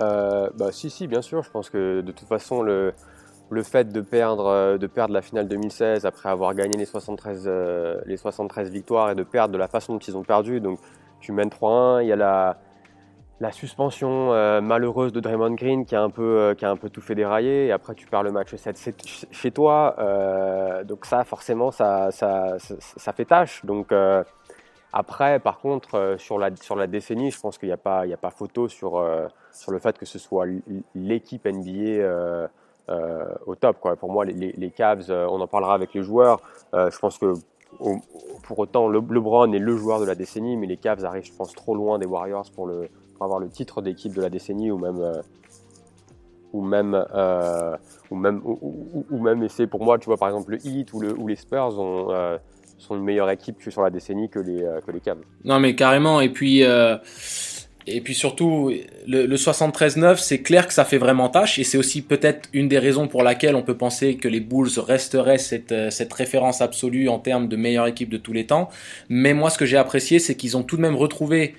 Euh, 0.00 0.48
bah, 0.56 0.72
Si, 0.72 0.90
si, 0.90 1.06
bien 1.06 1.22
sûr. 1.22 1.42
Je 1.42 1.50
pense 1.50 1.70
que 1.70 2.00
de 2.00 2.12
toute 2.12 2.28
façon, 2.28 2.62
le, 2.62 2.94
le 3.50 3.62
fait 3.62 3.92
de 3.92 4.00
perdre, 4.00 4.78
de 4.78 4.86
perdre 4.86 5.12
la 5.12 5.22
finale 5.22 5.48
2016 5.48 6.06
après 6.06 6.28
avoir 6.28 6.54
gagné 6.54 6.76
les 6.76 6.84
73, 6.84 7.44
euh, 7.46 8.00
les 8.06 8.16
73 8.16 8.70
victoires 8.70 9.10
et 9.10 9.14
de 9.14 9.24
perdre 9.24 9.52
de 9.52 9.58
la 9.58 9.68
façon 9.68 9.94
dont 9.94 9.98
ils 9.98 10.16
ont 10.16 10.22
perdu, 10.22 10.60
donc 10.60 10.78
tu 11.20 11.32
mènes 11.32 11.48
3-1, 11.48 12.02
il 12.02 12.08
y 12.08 12.12
a 12.12 12.16
la 12.16 12.58
la 13.40 13.52
suspension 13.52 14.32
euh, 14.32 14.60
malheureuse 14.60 15.12
de 15.12 15.20
Draymond 15.20 15.54
Green 15.54 15.86
qui 15.86 15.96
a 15.96 16.02
un 16.02 16.10
peu, 16.10 16.22
euh, 16.22 16.54
qui 16.54 16.66
a 16.66 16.70
un 16.70 16.76
peu 16.76 16.90
tout 16.90 17.00
fait 17.00 17.14
dérailler. 17.14 17.66
Et 17.66 17.72
après, 17.72 17.94
tu 17.94 18.06
perds 18.06 18.22
le 18.22 18.32
match 18.32 18.54
7 18.54 19.02
chez 19.30 19.50
toi. 19.50 19.96
Euh, 19.98 20.84
donc 20.84 21.06
ça, 21.06 21.24
forcément, 21.24 21.70
ça, 21.70 22.10
ça, 22.10 22.58
ça, 22.58 23.12
fait 23.12 23.24
tâche. 23.24 23.64
Donc 23.64 23.92
après, 24.92 25.40
par 25.40 25.58
contre, 25.58 26.16
sur, 26.18 26.38
la, 26.38 26.54
sur 26.56 26.76
la 26.76 26.86
décennie, 26.86 27.30
je 27.30 27.40
pense 27.40 27.56
qu'il 27.56 27.68
n'y 27.68 27.72
a, 27.72 27.78
pas, 27.78 28.02
a 28.02 28.16
pas 28.18 28.30
photo 28.30 28.68
sur, 28.68 29.02
sur 29.52 29.72
le 29.72 29.78
fait 29.78 29.96
que 29.96 30.06
ce 30.06 30.18
soit 30.18 30.46
l'équipe 30.94 31.46
NBA 31.46 32.48
au 33.46 33.54
top. 33.54 33.80
Quoi. 33.80 33.96
Pour 33.96 34.12
moi, 34.12 34.26
les, 34.26 34.70
Cavs, 34.70 35.10
on 35.10 35.40
en 35.40 35.46
parlera 35.46 35.74
avec 35.74 35.94
les 35.94 36.02
joueurs. 36.02 36.42
je 36.74 36.98
pense 36.98 37.16
que 37.16 37.32
pour 38.42 38.58
autant, 38.58 38.88
le, 38.88 38.98
LeBron 38.98 39.50
est 39.52 39.58
le 39.58 39.76
joueur 39.76 40.00
de 40.00 40.04
la 40.04 40.14
décennie, 40.14 40.58
mais 40.58 40.66
les 40.66 40.76
Cavs 40.76 41.04
arrivent, 41.04 41.24
je 41.24 41.32
pense, 41.32 41.54
trop 41.54 41.74
loin 41.74 41.98
des 41.98 42.06
Warriors 42.06 42.50
pour 42.54 42.66
le, 42.66 42.90
avoir 43.24 43.40
le 43.40 43.48
titre 43.48 43.82
d'équipe 43.82 44.14
de 44.14 44.22
la 44.22 44.30
décennie 44.30 44.70
ou 44.70 44.78
même 44.78 45.00
euh, 45.00 45.22
ou 46.52 46.64
même 46.64 47.06
euh, 47.14 47.76
ou 48.10 48.16
même 48.16 48.40
ou, 48.44 49.22
même 49.22 49.42
essayer 49.42 49.66
pour 49.66 49.84
moi 49.84 49.98
tu 49.98 50.06
vois 50.06 50.16
par 50.16 50.28
exemple 50.28 50.52
le 50.52 50.66
Heat 50.66 50.92
ou, 50.92 51.00
le, 51.00 51.16
ou 51.16 51.28
les 51.28 51.36
Spurs 51.36 51.78
euh, 51.78 52.38
sont 52.78 52.96
une 52.96 53.04
meilleure 53.04 53.30
équipe 53.30 53.60
sur 53.68 53.82
la 53.82 53.90
décennie 53.90 54.28
que 54.28 54.40
les 54.40 54.66
que 54.86 54.90
les 54.90 55.00
Cavs. 55.00 55.18
Non 55.44 55.60
mais 55.60 55.74
carrément 55.74 56.20
et 56.20 56.30
puis 56.30 56.64
et 57.86 58.02
puis 58.02 58.14
surtout, 58.14 58.72
le, 59.06 59.26
le 59.26 59.36
73-9, 59.36 60.18
c'est 60.18 60.42
clair 60.42 60.66
que 60.68 60.72
ça 60.72 60.84
fait 60.84 60.98
vraiment 60.98 61.28
tâche, 61.28 61.58
et 61.58 61.64
c'est 61.64 61.78
aussi 61.78 62.02
peut-être 62.02 62.48
une 62.52 62.68
des 62.68 62.78
raisons 62.78 63.08
pour 63.08 63.22
laquelle 63.22 63.56
on 63.56 63.62
peut 63.62 63.76
penser 63.76 64.16
que 64.16 64.28
les 64.28 64.38
Bulls 64.38 64.68
resteraient 64.78 65.38
cette, 65.38 65.74
cette 65.90 66.12
référence 66.12 66.60
absolue 66.60 67.08
en 67.08 67.18
termes 67.18 67.48
de 67.48 67.56
meilleure 67.56 67.86
équipe 67.86 68.10
de 68.10 68.18
tous 68.18 68.34
les 68.34 68.46
temps. 68.46 68.68
Mais 69.08 69.32
moi, 69.32 69.48
ce 69.50 69.56
que 69.58 69.64
j'ai 69.64 69.78
apprécié, 69.78 70.18
c'est 70.18 70.36
qu'ils 70.36 70.56
ont 70.58 70.62
tout 70.62 70.76
de 70.76 70.82
même 70.82 70.94
retrouvé 70.94 71.54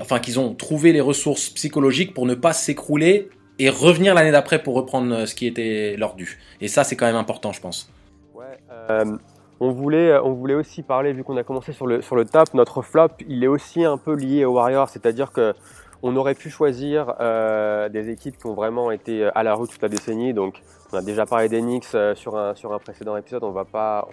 enfin 0.00 0.20
qu'ils 0.20 0.38
ont 0.38 0.54
trouvé 0.54 0.92
les 0.92 1.00
ressources 1.00 1.50
psychologiques 1.50 2.14
pour 2.14 2.26
ne 2.26 2.34
pas 2.34 2.52
s'écrouler 2.52 3.28
et 3.58 3.70
revenir 3.70 4.14
l'année 4.14 4.32
d'après 4.32 4.62
pour 4.62 4.74
reprendre 4.74 5.12
euh, 5.14 5.26
ce 5.26 5.34
qui 5.34 5.46
était 5.46 5.96
leur 5.98 6.14
dû. 6.14 6.38
Et 6.60 6.68
ça, 6.68 6.84
c'est 6.84 6.96
quand 6.96 7.06
même 7.06 7.16
important, 7.16 7.52
je 7.52 7.60
pense. 7.60 7.90
Ouais, 8.34 8.44
euh, 8.90 9.16
on 9.60 9.70
voulait, 9.70 10.16
on 10.18 10.32
voulait 10.34 10.54
aussi 10.54 10.82
parler, 10.82 11.12
vu 11.12 11.24
qu'on 11.24 11.36
a 11.38 11.42
commencé 11.42 11.72
sur 11.72 11.86
le, 11.86 12.02
sur 12.02 12.16
le 12.16 12.26
top, 12.26 12.52
notre 12.52 12.82
flop, 12.82 13.08
il 13.26 13.42
est 13.42 13.46
aussi 13.46 13.84
un 13.84 13.96
peu 13.96 14.14
lié 14.14 14.44
aux 14.44 14.52
Warriors, 14.52 14.90
c'est-à-dire 14.90 15.32
que 15.32 15.54
on 16.02 16.14
aurait 16.16 16.34
pu 16.34 16.50
choisir 16.50 17.14
euh, 17.20 17.88
des 17.88 18.10
équipes 18.10 18.36
qui 18.36 18.46
ont 18.46 18.54
vraiment 18.54 18.90
été 18.90 19.28
à 19.34 19.42
la 19.42 19.54
route 19.54 19.70
toute 19.70 19.82
la 19.82 19.88
décennie. 19.88 20.34
Donc, 20.34 20.62
on 20.92 20.98
a 20.98 21.02
déjà 21.02 21.26
parlé 21.26 21.48
d'Enix 21.48 21.92
euh, 21.94 22.14
sur 22.14 22.36
un 22.36 22.54
sur 22.54 22.72
un 22.72 22.78
précédent 22.78 23.16
épisode. 23.16 23.42
On 23.42 23.48
on 23.48 23.52
va 23.52 23.64
pas 23.64 24.06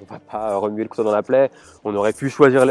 remuer 0.58 0.84
le 0.84 0.90
couteau 0.90 1.04
dans 1.04 1.12
la 1.12 1.24
plaie. 1.24 1.52
On 1.84 1.94
aurait 1.96 2.14
pu 2.14 2.30
choisir 2.30 2.66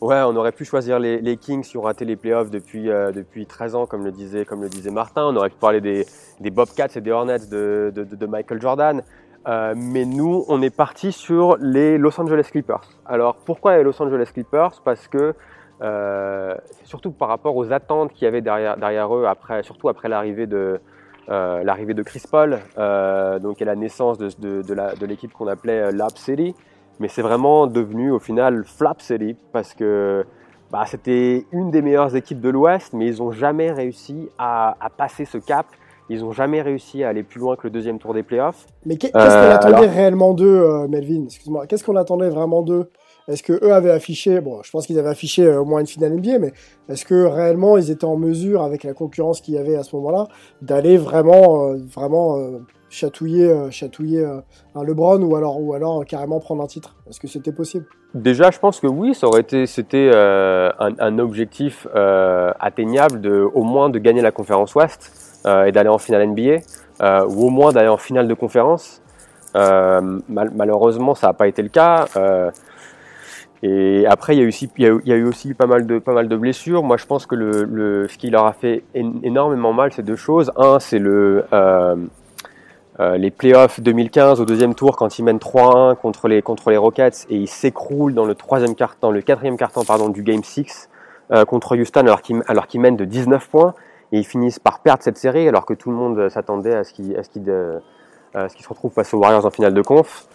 Ouais, 0.00 0.22
on 0.24 0.34
aurait 0.36 0.52
pu 0.52 0.64
choisir 0.64 0.98
les, 0.98 1.36
Kings 1.36 1.62
qui 1.62 1.76
ont 1.76 1.82
raté 1.82 2.06
les 2.06 2.16
playoffs 2.16 2.50
depuis, 2.50 2.88
euh, 2.88 3.12
depuis 3.12 3.44
13 3.44 3.74
ans, 3.74 3.86
comme 3.86 4.02
le, 4.02 4.10
disait, 4.10 4.46
comme 4.46 4.62
le 4.62 4.70
disait 4.70 4.90
Martin. 4.90 5.26
On 5.26 5.36
aurait 5.36 5.50
pu 5.50 5.58
parler 5.58 5.82
des, 5.82 6.06
des 6.40 6.50
Bobcats 6.50 6.88
et 6.96 7.02
des 7.02 7.10
Hornets 7.10 7.46
de, 7.50 7.92
de, 7.94 8.04
de 8.04 8.26
Michael 8.26 8.62
Jordan. 8.62 9.02
Euh, 9.46 9.74
mais 9.76 10.06
nous, 10.06 10.44
on 10.48 10.62
est 10.62 10.74
parti 10.74 11.12
sur 11.12 11.58
les 11.58 11.98
Los 11.98 12.18
Angeles 12.18 12.48
Clippers. 12.50 12.88
Alors, 13.04 13.36
pourquoi 13.36 13.76
les 13.76 13.82
Los 13.82 14.00
Angeles 14.02 14.30
Clippers? 14.32 14.80
Parce 14.84 15.06
que 15.06 15.34
euh, 15.82 16.54
surtout 16.84 17.10
par 17.10 17.28
rapport 17.28 17.56
aux 17.56 17.70
attentes 17.70 18.14
qu'il 18.14 18.24
y 18.24 18.28
avait 18.28 18.42
derrière, 18.42 18.78
derrière 18.78 19.14
eux, 19.14 19.26
après, 19.26 19.62
surtout 19.62 19.90
après 19.90 20.08
l'arrivée 20.08 20.46
de, 20.46 20.80
de 21.28 22.02
Chris 22.02 22.22
Paul, 22.30 22.58
euh, 22.78 23.38
donc 23.38 23.60
et 23.60 23.66
la 23.66 23.76
naissance 23.76 24.16
de, 24.16 24.30
de, 24.38 24.62
de 24.62 25.06
l'équipe 25.06 25.32
qu'on 25.32 25.46
appelait 25.46 25.92
Lab 25.92 26.16
City 26.16 26.54
mais 27.00 27.08
c'est 27.08 27.22
vraiment 27.22 27.66
devenu 27.66 28.12
au 28.12 28.20
final 28.20 28.62
Flap 28.64 29.00
City 29.00 29.34
parce 29.52 29.74
que 29.74 30.24
bah, 30.70 30.84
c'était 30.86 31.46
une 31.50 31.72
des 31.72 31.82
meilleures 31.82 32.14
équipes 32.14 32.40
de 32.40 32.48
l'Ouest, 32.48 32.92
mais 32.92 33.08
ils 33.08 33.18
n'ont 33.18 33.32
jamais 33.32 33.72
réussi 33.72 34.28
à, 34.38 34.76
à, 34.80 34.88
passer 34.88 35.24
ce 35.24 35.38
cap. 35.38 35.66
Ils 36.08 36.20
n'ont 36.20 36.32
jamais 36.32 36.62
réussi 36.62 37.02
à 37.02 37.08
aller 37.08 37.22
plus 37.22 37.40
loin 37.40 37.56
que 37.56 37.62
le 37.64 37.70
deuxième 37.70 37.98
tour 37.98 38.14
des 38.14 38.22
playoffs. 38.22 38.66
Mais 38.84 38.96
qu'est-ce 38.96 39.12
qu'on 39.12 39.18
euh, 39.18 39.54
attendait 39.54 39.88
réellement 39.88 40.34
d'eux, 40.34 40.60
euh, 40.60 40.88
Melvin? 40.88 41.24
Excuse-moi. 41.24 41.66
Qu'est-ce 41.66 41.84
qu'on 41.84 41.96
attendait 41.96 42.28
vraiment 42.28 42.62
d'eux? 42.62 42.90
Est-ce 43.30 43.42
que 43.42 43.52
eux 43.64 43.72
avaient 43.72 43.90
affiché, 43.90 44.40
bon, 44.40 44.62
je 44.62 44.70
pense 44.70 44.86
qu'ils 44.86 44.98
avaient 44.98 45.08
affiché 45.08 45.48
au 45.48 45.64
moins 45.64 45.80
une 45.80 45.86
finale 45.86 46.14
NBA, 46.14 46.38
mais 46.38 46.52
est-ce 46.88 47.04
que 47.04 47.24
réellement 47.24 47.76
ils 47.76 47.90
étaient 47.90 48.04
en 48.04 48.16
mesure, 48.16 48.62
avec 48.62 48.84
la 48.84 48.94
concurrence 48.94 49.40
qu'il 49.40 49.54
y 49.54 49.58
avait 49.58 49.76
à 49.76 49.82
ce 49.82 49.94
moment-là, 49.96 50.26
d'aller 50.62 50.96
vraiment, 50.96 51.74
vraiment 51.76 52.38
chatouiller, 52.88 53.54
chatouiller 53.70 54.24
un 54.74 54.84
LeBron 54.84 55.22
ou 55.22 55.36
alors, 55.74 56.04
carrément 56.04 56.40
prendre 56.40 56.62
un 56.62 56.66
titre? 56.66 56.96
Est-ce 57.08 57.20
que 57.20 57.28
c'était 57.28 57.52
possible? 57.52 57.86
Déjà, 58.14 58.50
je 58.50 58.58
pense 58.58 58.80
que 58.80 58.88
oui, 58.88 59.14
c'était 59.66 60.10
un, 60.12 61.18
objectif 61.18 61.86
atteignable 61.94 63.20
de, 63.20 63.48
au 63.54 63.62
moins 63.62 63.90
de 63.90 63.98
gagner 63.98 64.22
la 64.22 64.32
conférence 64.32 64.74
Ouest 64.74 65.12
et 65.46 65.72
d'aller 65.72 65.88
en 65.88 65.98
finale 65.98 66.28
NBA. 66.28 66.58
Euh, 67.02 67.24
ou 67.26 67.46
au 67.46 67.50
moins 67.50 67.72
d'aller 67.72 67.88
en 67.88 67.96
finale 67.96 68.28
de 68.28 68.34
conférence. 68.34 69.00
Euh, 69.56 70.18
malheureusement, 70.28 71.14
ça 71.14 71.28
n'a 71.28 71.32
pas 71.32 71.48
été 71.48 71.62
le 71.62 71.70
cas. 71.70 72.06
Et 73.62 74.06
après, 74.06 74.34
il 74.34 74.38
y, 74.38 74.40
a 74.40 74.44
eu 74.44 74.48
aussi, 74.48 74.70
il, 74.78 75.00
y 75.04 75.12
a, 75.12 75.16
aussi 75.26 75.52
pas 75.52 75.66
mal 75.66 75.86
de, 75.86 75.98
pas 75.98 76.14
mal 76.14 76.28
de 76.28 76.36
blessures. 76.36 76.82
Moi, 76.82 76.96
je 76.96 77.04
pense 77.04 77.26
que 77.26 77.36
ce 77.36 78.16
qui 78.16 78.30
leur 78.30 78.46
a 78.46 78.54
fait 78.54 78.84
énormément 78.94 79.72
mal, 79.74 79.92
c'est 79.92 80.02
deux 80.02 80.16
choses. 80.16 80.50
Un, 80.56 80.78
c'est 80.80 81.00
euh, 81.00 81.42
euh, 83.00 83.16
les 83.16 83.30
playoffs 83.30 83.80
2015 83.80 84.40
au 84.40 84.44
deuxième 84.44 84.74
tour 84.74 84.96
quand 84.96 85.18
ils 85.18 85.24
mènent 85.24 85.38
3-1 85.38 85.96
contre 85.96 86.28
les, 86.28 86.42
contre 86.42 86.70
les 86.70 86.76
Rockets 86.76 87.26
et 87.28 87.36
ils 87.36 87.48
s'écroulent 87.48 88.14
dans 88.14 88.26
le 88.26 88.34
troisième 88.34 88.74
quart 88.74 88.96
dans 89.00 89.10
le 89.10 89.22
quatrième 89.22 89.56
quart-temps 89.56 89.84
pardon, 89.84 90.10
du 90.10 90.22
Game 90.22 90.44
6 90.44 90.90
euh, 91.30 91.46
contre 91.46 91.78
Houston 91.78 92.00
alors 92.00 92.20
qu'ils 92.20 92.42
alors 92.46 92.66
qu'ils 92.66 92.80
mènent 92.80 92.98
de 92.98 93.06
19 93.06 93.48
points 93.48 93.74
et 94.12 94.18
ils 94.18 94.26
finissent 94.26 94.58
par 94.58 94.80
perdre 94.80 95.02
cette 95.02 95.16
série 95.16 95.48
alors 95.48 95.64
que 95.64 95.72
tout 95.72 95.90
le 95.90 95.96
monde 95.96 96.28
s'attendait 96.28 96.74
à 96.74 96.84
ce 96.84 96.92
qu'ils 96.92 97.14
euh, 98.36 98.48
qu 98.48 98.62
se 98.62 98.68
retrouvent 98.68 98.92
face 98.92 99.12
aux 99.14 99.18
Warriors 99.18 99.46
en 99.46 99.50
finale 99.50 99.74
de 99.74 99.82
conf. 99.82 100.26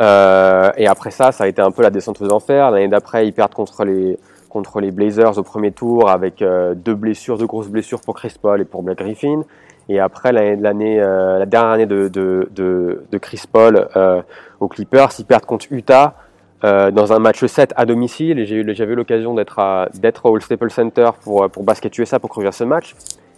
Euh, 0.00 0.70
et 0.76 0.86
après 0.86 1.10
ça, 1.10 1.32
ça 1.32 1.44
a 1.44 1.46
été 1.46 1.62
un 1.62 1.70
peu 1.70 1.82
la 1.82 1.90
descente 1.90 2.20
aux 2.20 2.32
enfers. 2.32 2.70
L'année 2.70 2.88
d'après, 2.88 3.26
ils 3.26 3.32
perdent 3.32 3.54
contre 3.54 3.84
les 3.84 4.18
contre 4.54 4.80
les 4.80 4.92
Blazers 4.92 5.36
au 5.36 5.42
premier 5.42 5.72
tour 5.72 6.08
avec 6.08 6.40
euh, 6.40 6.74
deux 6.74 6.94
blessures, 6.94 7.36
deux 7.36 7.46
grosses 7.46 7.66
blessures 7.66 8.00
pour 8.00 8.14
Chris 8.14 8.36
Paul 8.40 8.60
et 8.60 8.64
pour 8.64 8.84
Blake 8.84 8.98
Griffin. 8.98 9.42
Et 9.88 9.98
après 9.98 10.32
l'année, 10.32 11.00
euh, 11.00 11.40
la 11.40 11.44
dernière 11.44 11.72
année 11.72 11.86
de, 11.86 12.06
de, 12.06 12.48
de, 12.52 13.04
de 13.10 13.18
Chris 13.18 13.42
Paul 13.50 13.88
euh, 13.96 14.22
aux 14.60 14.68
Clippers, 14.68 15.10
ils 15.18 15.24
perdent 15.24 15.44
contre 15.44 15.66
Utah 15.70 16.14
dans 16.62 17.12
un 17.12 17.18
match 17.18 17.44
7 17.44 17.74
à 17.76 17.84
domicile 17.84 18.38
et 18.38 18.46
j'avais 18.46 18.94
eu 18.94 18.96
l'occasion 18.96 19.34
d'être 19.34 19.86
d'être 20.00 20.24
au 20.24 20.40
Staples 20.40 20.70
Center 20.70 21.10
pour, 21.22 21.50
pour 21.50 21.62
Basket 21.62 21.98
USA 21.98 22.18
pour 22.18 22.30
couvrir 22.30 22.54
ce 22.54 22.64
match 22.64 22.96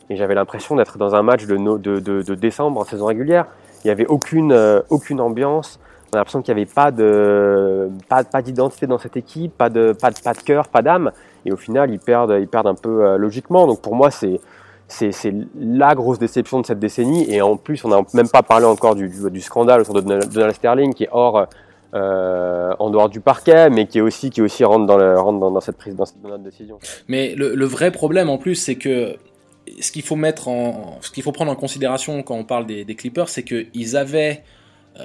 et 0.08 0.14
j'avais 0.14 0.36
l'impression 0.36 0.76
d'être 0.76 0.96
dans 0.96 1.16
un 1.16 1.22
match 1.24 1.44
de, 1.44 1.56
de, 1.56 1.98
de, 1.98 2.34
décembre 2.36 2.78
en 2.78 2.84
saison 2.84 3.06
régulière. 3.06 3.46
Il 3.82 3.88
n'y 3.88 3.90
avait 3.90 4.06
aucune, 4.06 4.56
aucune 4.90 5.20
ambiance. 5.20 5.80
On 6.12 6.16
a 6.16 6.18
l'impression 6.18 6.42
qu'il 6.42 6.54
n'y 6.54 6.62
avait 6.62 6.70
pas 6.70 6.90
de 6.90 7.90
pas, 8.08 8.42
d'identité 8.42 8.86
dans 8.86 8.98
cette 8.98 9.16
équipe, 9.16 9.56
pas 9.56 9.68
de 9.68 9.92
pas 9.92 10.10
de, 10.10 10.42
cœur, 10.44 10.68
pas 10.68 10.82
d'âme. 10.82 11.10
Et 11.44 11.52
au 11.52 11.56
final, 11.56 11.90
ils 11.90 11.98
perdent 11.98 12.36
ils 12.40 12.48
perdent 12.48 12.68
un 12.68 12.74
peu 12.74 13.04
euh, 13.04 13.16
logiquement. 13.16 13.66
Donc 13.66 13.80
pour 13.80 13.94
moi, 13.94 14.10
c'est 14.10 14.40
c'est, 14.88 15.34
la 15.58 15.96
grosse 15.96 16.20
déception 16.20 16.60
de 16.60 16.66
cette 16.66 16.78
décennie. 16.78 17.28
Et 17.32 17.42
en 17.42 17.56
plus, 17.56 17.84
on 17.84 17.88
n'a 17.88 18.02
même 18.14 18.28
pas 18.28 18.42
parlé 18.42 18.66
encore 18.66 18.94
du, 18.94 19.08
du, 19.08 19.40
scandale 19.40 19.80
autour 19.80 19.94
de 19.94 20.00
Donald 20.00 20.54
Sterling, 20.54 20.94
qui 20.94 21.04
est 21.04 21.08
hors 21.10 21.48
euh, 21.94 22.74
en 22.78 22.90
dehors 22.90 23.08
du 23.08 23.20
parquet, 23.20 23.70
mais 23.70 23.86
qui 23.86 23.98
est 23.98 24.00
aussi 24.00 24.30
qui 24.30 24.42
aussi 24.42 24.64
rentre 24.64 24.86
dans 24.86 24.98
le, 24.98 25.18
rentre 25.18 25.38
dans, 25.38 25.60
cette 25.60 25.78
prise 25.78 25.94
dans 25.94 26.04
cette 26.04 26.20
décision. 26.42 26.78
Mais 27.08 27.34
le, 27.36 27.64
vrai 27.64 27.90
problème 27.90 28.28
en 28.28 28.38
plus, 28.38 28.54
c'est 28.54 28.74
que 28.74 29.16
ce 29.80 29.92
qu'il 29.92 30.02
faut 30.02 30.16
mettre 30.16 30.48
en 30.48 30.98
ce 31.00 31.10
qu'il 31.10 31.22
faut 31.22 31.32
prendre 31.32 31.50
en 31.50 31.56
considération 31.56 32.22
quand 32.22 32.34
on 32.34 32.44
parle 32.44 32.66
des, 32.66 32.84
des 32.84 32.94
Clippers, 32.96 33.28
c'est 33.28 33.44
qu'ils 33.44 33.96
avaient 33.96 34.42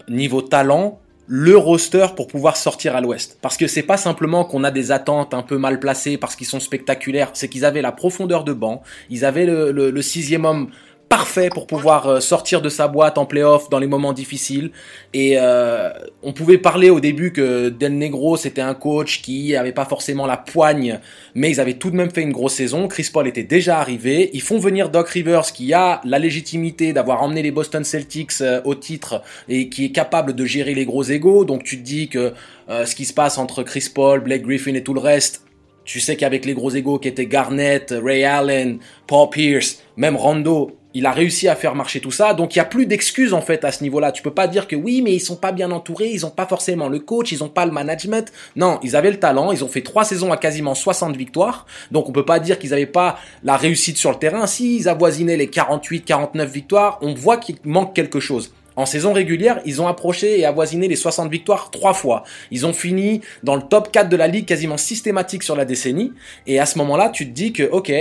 niveau 0.09 0.41
talent 0.41 0.99
le 1.33 1.55
roster 1.55 2.07
pour 2.15 2.27
pouvoir 2.27 2.57
sortir 2.57 2.93
à 2.93 2.99
l'ouest. 2.99 3.37
Parce 3.41 3.55
que 3.55 3.65
c'est 3.65 3.83
pas 3.83 3.95
simplement 3.95 4.43
qu'on 4.43 4.65
a 4.65 4.71
des 4.71 4.91
attentes 4.91 5.33
un 5.33 5.43
peu 5.43 5.57
mal 5.57 5.79
placées 5.79 6.17
parce 6.17 6.35
qu'ils 6.35 6.47
sont 6.47 6.59
spectaculaires, 6.59 7.29
c'est 7.33 7.47
qu'ils 7.47 7.63
avaient 7.63 7.81
la 7.81 7.93
profondeur 7.93 8.43
de 8.43 8.51
banc, 8.51 8.81
ils 9.09 9.23
avaient 9.23 9.45
le, 9.45 9.71
le, 9.71 9.91
le 9.91 10.01
sixième 10.01 10.43
homme 10.43 10.71
parfait 11.11 11.49
pour 11.49 11.67
pouvoir 11.67 12.07
euh, 12.07 12.19
sortir 12.21 12.61
de 12.61 12.69
sa 12.69 12.87
boîte 12.87 13.17
en 13.17 13.25
playoff 13.25 13.69
dans 13.69 13.79
les 13.79 13.87
moments 13.87 14.13
difficiles. 14.13 14.71
Et 15.13 15.33
euh, 15.35 15.89
on 16.23 16.31
pouvait 16.31 16.57
parler 16.57 16.89
au 16.89 17.01
début 17.01 17.33
que 17.33 17.67
Del 17.67 17.97
Negro 17.97 18.37
c'était 18.37 18.61
un 18.61 18.73
coach 18.73 19.21
qui 19.21 19.53
avait 19.57 19.73
pas 19.73 19.83
forcément 19.83 20.25
la 20.25 20.37
poigne, 20.37 20.99
mais 21.35 21.51
ils 21.51 21.59
avaient 21.59 21.73
tout 21.73 21.91
de 21.91 21.97
même 21.97 22.11
fait 22.11 22.21
une 22.21 22.31
grosse 22.31 22.53
saison. 22.53 22.87
Chris 22.87 23.09
Paul 23.11 23.27
était 23.27 23.43
déjà 23.43 23.79
arrivé. 23.79 24.29
Ils 24.31 24.41
font 24.41 24.57
venir 24.57 24.87
Doc 24.87 25.09
Rivers 25.09 25.51
qui 25.51 25.73
a 25.73 25.99
la 26.05 26.17
légitimité 26.17 26.93
d'avoir 26.93 27.21
emmené 27.21 27.41
les 27.41 27.51
Boston 27.51 27.83
Celtics 27.83 28.39
euh, 28.39 28.61
au 28.63 28.73
titre 28.73 29.21
et 29.49 29.67
qui 29.67 29.83
est 29.83 29.91
capable 29.91 30.33
de 30.33 30.45
gérer 30.45 30.73
les 30.73 30.85
gros 30.85 31.03
égaux. 31.03 31.43
Donc 31.43 31.65
tu 31.65 31.77
te 31.77 31.83
dis 31.83 32.07
que 32.07 32.31
ce 32.69 32.95
qui 32.95 33.03
se 33.03 33.13
passe 33.13 33.37
entre 33.37 33.63
Chris 33.63 33.89
Paul, 33.93 34.21
Blake 34.21 34.43
Griffin 34.43 34.75
et 34.75 34.83
tout 34.83 34.93
le 34.93 35.01
reste, 35.01 35.43
tu 35.83 35.99
sais 35.99 36.15
qu'avec 36.15 36.45
les 36.45 36.53
gros 36.53 36.69
égaux 36.69 36.99
qui 36.99 37.09
étaient 37.09 37.25
Garnett, 37.25 37.93
Ray 38.01 38.23
Allen, 38.23 38.79
Paul 39.07 39.29
Pierce, 39.29 39.83
même 39.97 40.15
Rondo, 40.15 40.77
il 40.93 41.05
a 41.05 41.11
réussi 41.11 41.47
à 41.47 41.55
faire 41.55 41.75
marcher 41.75 41.99
tout 41.99 42.11
ça, 42.11 42.33
donc 42.33 42.55
il 42.55 42.59
y 42.59 42.61
a 42.61 42.65
plus 42.65 42.85
d'excuses 42.85 43.33
en 43.33 43.41
fait 43.41 43.63
à 43.63 43.71
ce 43.71 43.83
niveau-là. 43.83 44.11
Tu 44.11 44.21
peux 44.21 44.33
pas 44.33 44.47
dire 44.47 44.67
que 44.67 44.75
oui, 44.75 45.01
mais 45.01 45.13
ils 45.13 45.19
sont 45.19 45.35
pas 45.35 45.51
bien 45.51 45.71
entourés, 45.71 46.09
ils 46.09 46.25
ont 46.25 46.29
pas 46.31 46.45
forcément 46.45 46.89
le 46.89 46.99
coach, 46.99 47.31
ils 47.31 47.43
ont 47.43 47.49
pas 47.49 47.65
le 47.65 47.71
management. 47.71 48.31
Non, 48.55 48.79
ils 48.83 48.95
avaient 48.95 49.11
le 49.11 49.19
talent, 49.19 49.51
ils 49.51 49.63
ont 49.63 49.67
fait 49.67 49.81
trois 49.81 50.03
saisons 50.03 50.31
à 50.31 50.37
quasiment 50.37 50.75
60 50.75 51.15
victoires, 51.15 51.65
donc 51.91 52.09
on 52.09 52.11
peut 52.11 52.25
pas 52.25 52.39
dire 52.39 52.59
qu'ils 52.59 52.73
avaient 52.73 52.85
pas 52.85 53.17
la 53.43 53.57
réussite 53.57 53.97
sur 53.97 54.11
le 54.11 54.17
terrain. 54.17 54.47
Si 54.47 54.77
ils 54.77 54.89
avoisinaient 54.89 55.37
les 55.37 55.47
48, 55.47 56.03
49 56.03 56.51
victoires, 56.51 56.99
on 57.01 57.13
voit 57.13 57.37
qu'il 57.37 57.57
manque 57.63 57.93
quelque 57.95 58.19
chose. 58.19 58.53
En 58.75 58.85
saison 58.85 59.11
régulière, 59.11 59.59
ils 59.65 59.81
ont 59.81 59.87
approché 59.87 60.39
et 60.39 60.45
avoisiné 60.45 60.87
les 60.87 60.95
60 60.95 61.29
victoires 61.29 61.71
trois 61.71 61.93
fois. 61.93 62.23
Ils 62.51 62.65
ont 62.65 62.73
fini 62.73 63.21
dans 63.43 63.55
le 63.55 63.61
top 63.61 63.91
4 63.91 64.09
de 64.09 64.15
la 64.15 64.27
ligue 64.27 64.45
quasiment 64.45 64.77
systématique 64.77 65.43
sur 65.43 65.55
la 65.55 65.65
décennie. 65.65 66.13
Et 66.47 66.59
à 66.59 66.65
ce 66.65 66.77
moment-là, 66.77 67.09
tu 67.09 67.27
te 67.27 67.33
dis 67.33 67.51
que, 67.51 67.63
ok, 67.63 67.91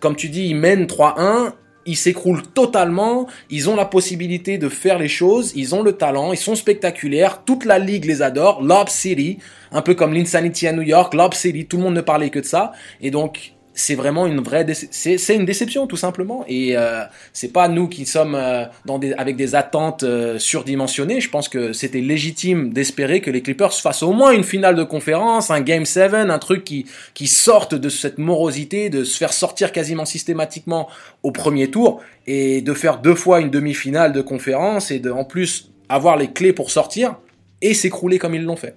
comme 0.00 0.16
tu 0.16 0.28
dis, 0.28 0.48
ils 0.48 0.56
mènent 0.56 0.86
3-1, 0.86 1.52
ils 1.90 1.96
s'écroulent 1.96 2.42
totalement, 2.42 3.26
ils 3.50 3.68
ont 3.68 3.76
la 3.76 3.84
possibilité 3.84 4.58
de 4.58 4.68
faire 4.68 4.98
les 4.98 5.08
choses, 5.08 5.52
ils 5.56 5.74
ont 5.74 5.82
le 5.82 5.92
talent, 5.92 6.32
ils 6.32 6.38
sont 6.38 6.54
spectaculaires, 6.54 7.42
toute 7.44 7.64
la 7.64 7.78
ligue 7.78 8.04
les 8.04 8.22
adore, 8.22 8.62
Lob 8.62 8.88
City, 8.88 9.38
un 9.72 9.82
peu 9.82 9.94
comme 9.94 10.14
l'Insanity 10.14 10.68
à 10.68 10.72
New 10.72 10.82
York, 10.82 11.14
Lob 11.14 11.34
City, 11.34 11.66
tout 11.66 11.76
le 11.76 11.82
monde 11.82 11.94
ne 11.94 12.00
parlait 12.00 12.30
que 12.30 12.38
de 12.38 12.44
ça, 12.44 12.72
et 13.00 13.10
donc 13.10 13.54
c'est 13.80 13.94
vraiment 13.94 14.26
une 14.26 14.40
vraie 14.40 14.66
c'est 14.90 15.34
une 15.34 15.44
déception 15.44 15.86
tout 15.86 15.96
simplement. 15.96 16.44
Et 16.48 16.76
euh, 16.76 17.02
c'est 17.32 17.52
pas 17.52 17.68
nous 17.68 17.88
qui 17.88 18.04
sommes 18.06 18.34
euh, 18.34 18.64
dans 18.84 18.98
des 18.98 19.12
avec 19.14 19.36
des 19.36 19.54
attentes 19.54 20.02
euh, 20.02 20.38
surdimensionnées. 20.38 21.20
Je 21.20 21.30
pense 21.30 21.48
que 21.48 21.72
c'était 21.72 22.00
légitime 22.00 22.72
d'espérer 22.72 23.20
que 23.20 23.30
les 23.30 23.42
Clippers 23.42 23.72
fassent 23.72 24.02
au 24.02 24.12
moins 24.12 24.32
une 24.32 24.44
finale 24.44 24.76
de 24.76 24.84
conférence 24.84 25.50
un 25.50 25.60
game 25.60 25.86
7 25.86 26.14
un 26.14 26.38
truc 26.38 26.64
qui 26.64 26.86
qui 27.14 27.26
sorte 27.26 27.74
de 27.74 27.88
cette 27.88 28.18
morosité 28.18 28.90
de 28.90 29.04
se 29.04 29.16
faire 29.16 29.32
sortir 29.32 29.72
quasiment 29.72 30.04
systématiquement 30.04 30.88
au 31.22 31.30
premier 31.30 31.70
tour 31.70 32.00
et 32.26 32.60
de 32.60 32.74
faire 32.74 32.98
deux 32.98 33.14
fois 33.14 33.40
une 33.40 33.50
demi-finale 33.50 34.12
de 34.12 34.20
conférence 34.20 34.90
et 34.90 34.98
de 34.98 35.10
en 35.10 35.24
plus 35.24 35.70
avoir 35.88 36.16
les 36.16 36.32
clés 36.32 36.52
pour 36.52 36.70
sortir 36.70 37.16
et 37.62 37.74
s'écrouler 37.74 38.18
comme 38.18 38.34
ils 38.34 38.42
l'ont 38.42 38.56
fait 38.56 38.74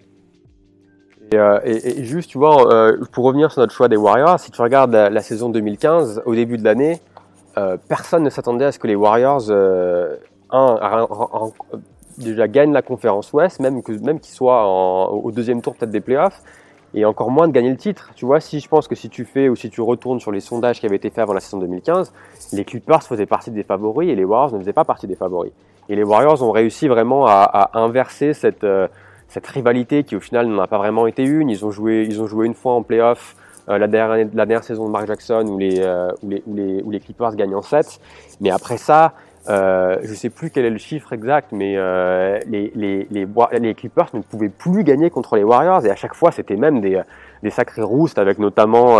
euh, 1.37 1.59
et, 1.63 2.03
juste, 2.03 2.29
tu 2.29 2.37
vois, 2.37 2.73
euh, 2.73 2.97
pour 3.11 3.25
revenir 3.25 3.51
sur 3.51 3.61
notre 3.61 3.73
choix 3.73 3.87
des 3.87 3.95
Warriors, 3.95 4.39
si 4.39 4.51
tu 4.51 4.61
regardes 4.61 4.93
la, 4.93 5.21
saison 5.21 5.49
2015, 5.49 6.23
au 6.25 6.35
début 6.35 6.57
de 6.57 6.63
l'année, 6.63 6.99
euh, 7.57 7.77
personne 7.87 8.23
ne 8.23 8.29
s'attendait 8.29 8.65
à 8.65 8.71
ce 8.71 8.79
que 8.79 8.87
les 8.87 8.95
Warriors, 8.95 9.43
déjà 12.17 12.47
gagnent 12.47 12.73
la 12.73 12.83
conférence 12.83 13.33
Ouest, 13.33 13.59
même 13.59 13.81
qu'ils 13.81 14.35
soient 14.35 15.11
au 15.11 15.31
deuxième 15.31 15.61
tour 15.61 15.75
peut-être 15.75 15.91
des 15.91 16.01
playoffs, 16.01 16.41
et 16.93 17.05
encore 17.05 17.31
moins 17.31 17.47
de 17.47 17.53
gagner 17.53 17.71
le 17.71 17.77
titre. 17.77 18.11
Tu 18.15 18.25
vois, 18.25 18.39
si 18.39 18.59
je 18.59 18.67
pense 18.67 18.87
que 18.87 18.93
si 18.93 19.09
tu 19.09 19.25
fais 19.25 19.49
ou 19.49 19.55
si 19.55 19.71
tu 19.71 19.81
retournes 19.81 20.19
sur 20.19 20.31
les 20.31 20.41
sondages 20.41 20.79
qui 20.79 20.85
avaient 20.85 20.97
été 20.97 21.09
faits 21.09 21.23
avant 21.23 21.33
la 21.33 21.39
saison 21.39 21.57
2015, 21.57 22.13
les 22.51 22.65
Clippers 22.65 23.01
faisaient 23.01 23.25
partie 23.25 23.49
des 23.49 23.63
favoris 23.63 24.09
et 24.09 24.15
les 24.15 24.25
Warriors 24.25 24.53
ne 24.53 24.59
faisaient 24.59 24.73
pas 24.73 24.85
partie 24.85 25.07
des 25.07 25.15
favoris. 25.15 25.51
Et 25.89 25.95
les 25.95 26.03
Warriors 26.03 26.43
ont 26.43 26.51
réussi 26.51 26.87
vraiment 26.87 27.25
à 27.25 27.71
inverser 27.73 28.33
cette 28.33 28.63
cette 29.33 29.47
rivalité 29.47 30.03
qui 30.03 30.15
au 30.15 30.19
final 30.19 30.47
n'en 30.47 30.61
a 30.61 30.67
pas 30.67 30.77
vraiment 30.77 31.07
été 31.07 31.23
une. 31.23 31.49
Ils 31.49 31.65
ont 31.65 31.71
joué, 31.71 32.05
ils 32.07 32.21
ont 32.21 32.27
joué 32.27 32.45
une 32.45 32.53
fois 32.53 32.73
en 32.73 32.83
playoff 32.83 33.35
euh, 33.67 33.79
la, 33.79 33.87
dernière, 33.87 34.63
saison 34.63 34.85
de 34.85 34.91
Mark 34.91 35.07
Jackson 35.07 35.45
où 35.47 35.57
les, 35.57 35.79
euh, 35.79 36.11
Clippers 37.03 37.35
gagnent 37.35 37.55
en 37.55 37.63
7. 37.63 37.99
Mais 38.41 38.51
après 38.51 38.77
ça, 38.77 39.13
euh, 39.49 39.97
je 40.03 40.13
sais 40.13 40.29
plus 40.29 40.51
quel 40.51 40.65
est 40.65 40.69
le 40.69 40.77
chiffre 40.77 41.13
exact, 41.13 41.47
mais 41.51 41.73
euh, 41.77 42.39
les, 42.45 43.73
Clippers 43.75 44.09
ne 44.13 44.21
pouvaient 44.21 44.49
plus 44.49 44.83
gagner 44.83 45.09
contre 45.09 45.35
les 45.35 45.43
Warriors 45.43 45.83
et 45.85 45.89
à 45.89 45.95
chaque 45.95 46.13
fois 46.13 46.31
c'était 46.31 46.55
même 46.55 46.79
des, 46.79 47.01
des 47.41 47.49
sacrés 47.49 47.81
roustes 47.81 48.19
avec 48.19 48.39
notamment 48.39 48.99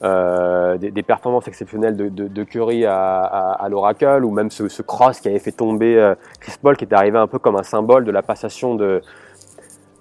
des, 0.00 1.02
performances 1.02 1.46
exceptionnelles 1.46 1.96
de, 1.96 2.44
Curry 2.44 2.86
à, 2.86 3.20
à, 3.22 3.68
l'Oracle 3.68 4.24
ou 4.24 4.30
même 4.30 4.50
ce, 4.50 4.80
cross 4.82 5.20
qui 5.20 5.28
avait 5.28 5.38
fait 5.38 5.52
tomber 5.52 6.14
Chris 6.40 6.54
Paul 6.62 6.76
qui 6.76 6.84
était 6.84 6.94
arrivé 6.94 7.18
un 7.18 7.26
peu 7.26 7.38
comme 7.38 7.56
un 7.56 7.62
symbole 7.62 8.06
de 8.06 8.10
la 8.10 8.22
passation 8.22 8.74
de, 8.74 9.02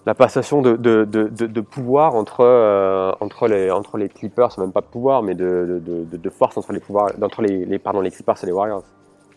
la 0.05 0.15
passation 0.15 0.61
de, 0.61 0.75
de, 0.75 1.05
de, 1.05 1.27
de 1.27 1.61
pouvoir 1.61 2.15
entre, 2.15 2.41
euh, 2.41 3.11
entre, 3.19 3.47
les, 3.47 3.69
entre 3.69 3.97
les 3.97 4.09
Clippers, 4.09 4.49
même 4.57 4.71
pas 4.71 4.81
de 4.81 4.87
pouvoir, 4.87 5.21
mais 5.21 5.35
de, 5.35 5.81
de, 5.85 6.29
force 6.29 6.57
entre 6.57 6.73
les 6.73 6.79
pouvoirs, 6.79 7.11
entre 7.21 7.41
les, 7.41 7.65
les, 7.65 7.77
pardon, 7.77 8.01
les 8.01 8.09
Clippers 8.09 8.37
et 8.41 8.45
les 8.47 8.51
Warriors. 8.51 8.83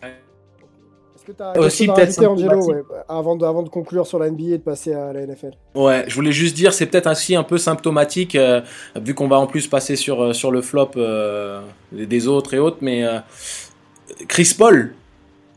Est-ce 0.01 1.23
que 1.25 1.31
tu 1.31 1.43
as 1.43 1.59
Aussi, 1.59 1.87
peut-être 1.87 2.25
Angelo, 2.25 2.65
ouais, 2.65 2.83
avant, 3.07 3.35
de, 3.35 3.45
avant 3.45 3.61
de 3.61 3.69
conclure 3.69 4.07
sur 4.07 4.17
la 4.17 4.29
NBA 4.31 4.43
et 4.43 4.57
de 4.57 4.63
passer 4.63 4.93
à 4.93 5.13
la 5.13 5.27
NFL 5.27 5.51
Ouais, 5.75 6.03
je 6.07 6.15
voulais 6.15 6.31
juste 6.31 6.55
dire, 6.55 6.73
c'est 6.73 6.87
peut-être 6.87 7.11
aussi 7.11 7.35
un 7.35 7.43
peu 7.43 7.59
symptomatique, 7.59 8.35
euh, 8.35 8.61
vu 8.95 9.13
qu'on 9.13 9.27
va 9.27 9.37
en 9.37 9.45
plus 9.45 9.67
passer 9.67 9.95
sur, 9.95 10.23
euh, 10.23 10.33
sur 10.33 10.49
le 10.49 10.61
flop 10.61 10.91
euh, 10.97 11.61
des 11.91 12.27
autres 12.27 12.55
et 12.55 12.59
autres, 12.59 12.77
mais 12.81 13.03
Chris 14.27 14.55
Paul, 14.57 14.95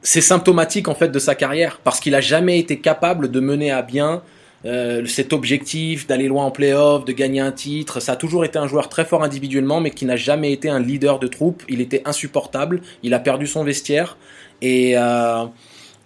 c'est 0.03 0.21
symptomatique 0.21 0.87
en 0.89 0.95
fait 0.95 1.09
de 1.09 1.19
sa 1.19 1.35
carrière, 1.35 1.81
parce 1.83 1.99
qu'il 1.99 2.15
a 2.15 2.21
jamais 2.21 2.59
été 2.59 2.79
capable 2.79 3.31
de 3.31 3.41
mener 3.41 3.71
à 3.71 3.81
bien 3.81 4.23
cet 4.65 5.33
objectif 5.33 6.07
d'aller 6.07 6.29
loin 6.29 6.45
en 6.45 6.51
playoff, 6.51 7.05
de 7.05 7.13
gagner 7.13 7.41
un 7.41 7.53
titre. 7.53 8.01
Ça 8.01 8.13
a 8.13 8.17
toujours 8.17 8.45
été 8.45 8.59
un 8.59 8.67
joueur 8.67 8.89
très 8.89 9.05
fort 9.05 9.23
individuellement, 9.23 9.81
mais 9.81 9.91
qui 9.91 10.05
n'a 10.05 10.17
jamais 10.17 10.53
été 10.53 10.69
un 10.69 10.81
leader 10.81 11.19
de 11.19 11.27
troupe. 11.27 11.63
Il 11.69 11.81
était 11.81 12.03
insupportable. 12.05 12.81
Il 13.03 13.15
a 13.15 13.19
perdu 13.19 13.47
son 13.47 13.65
vestiaire. 13.65 14.17
Et, 14.61 14.97
euh, 14.97 15.45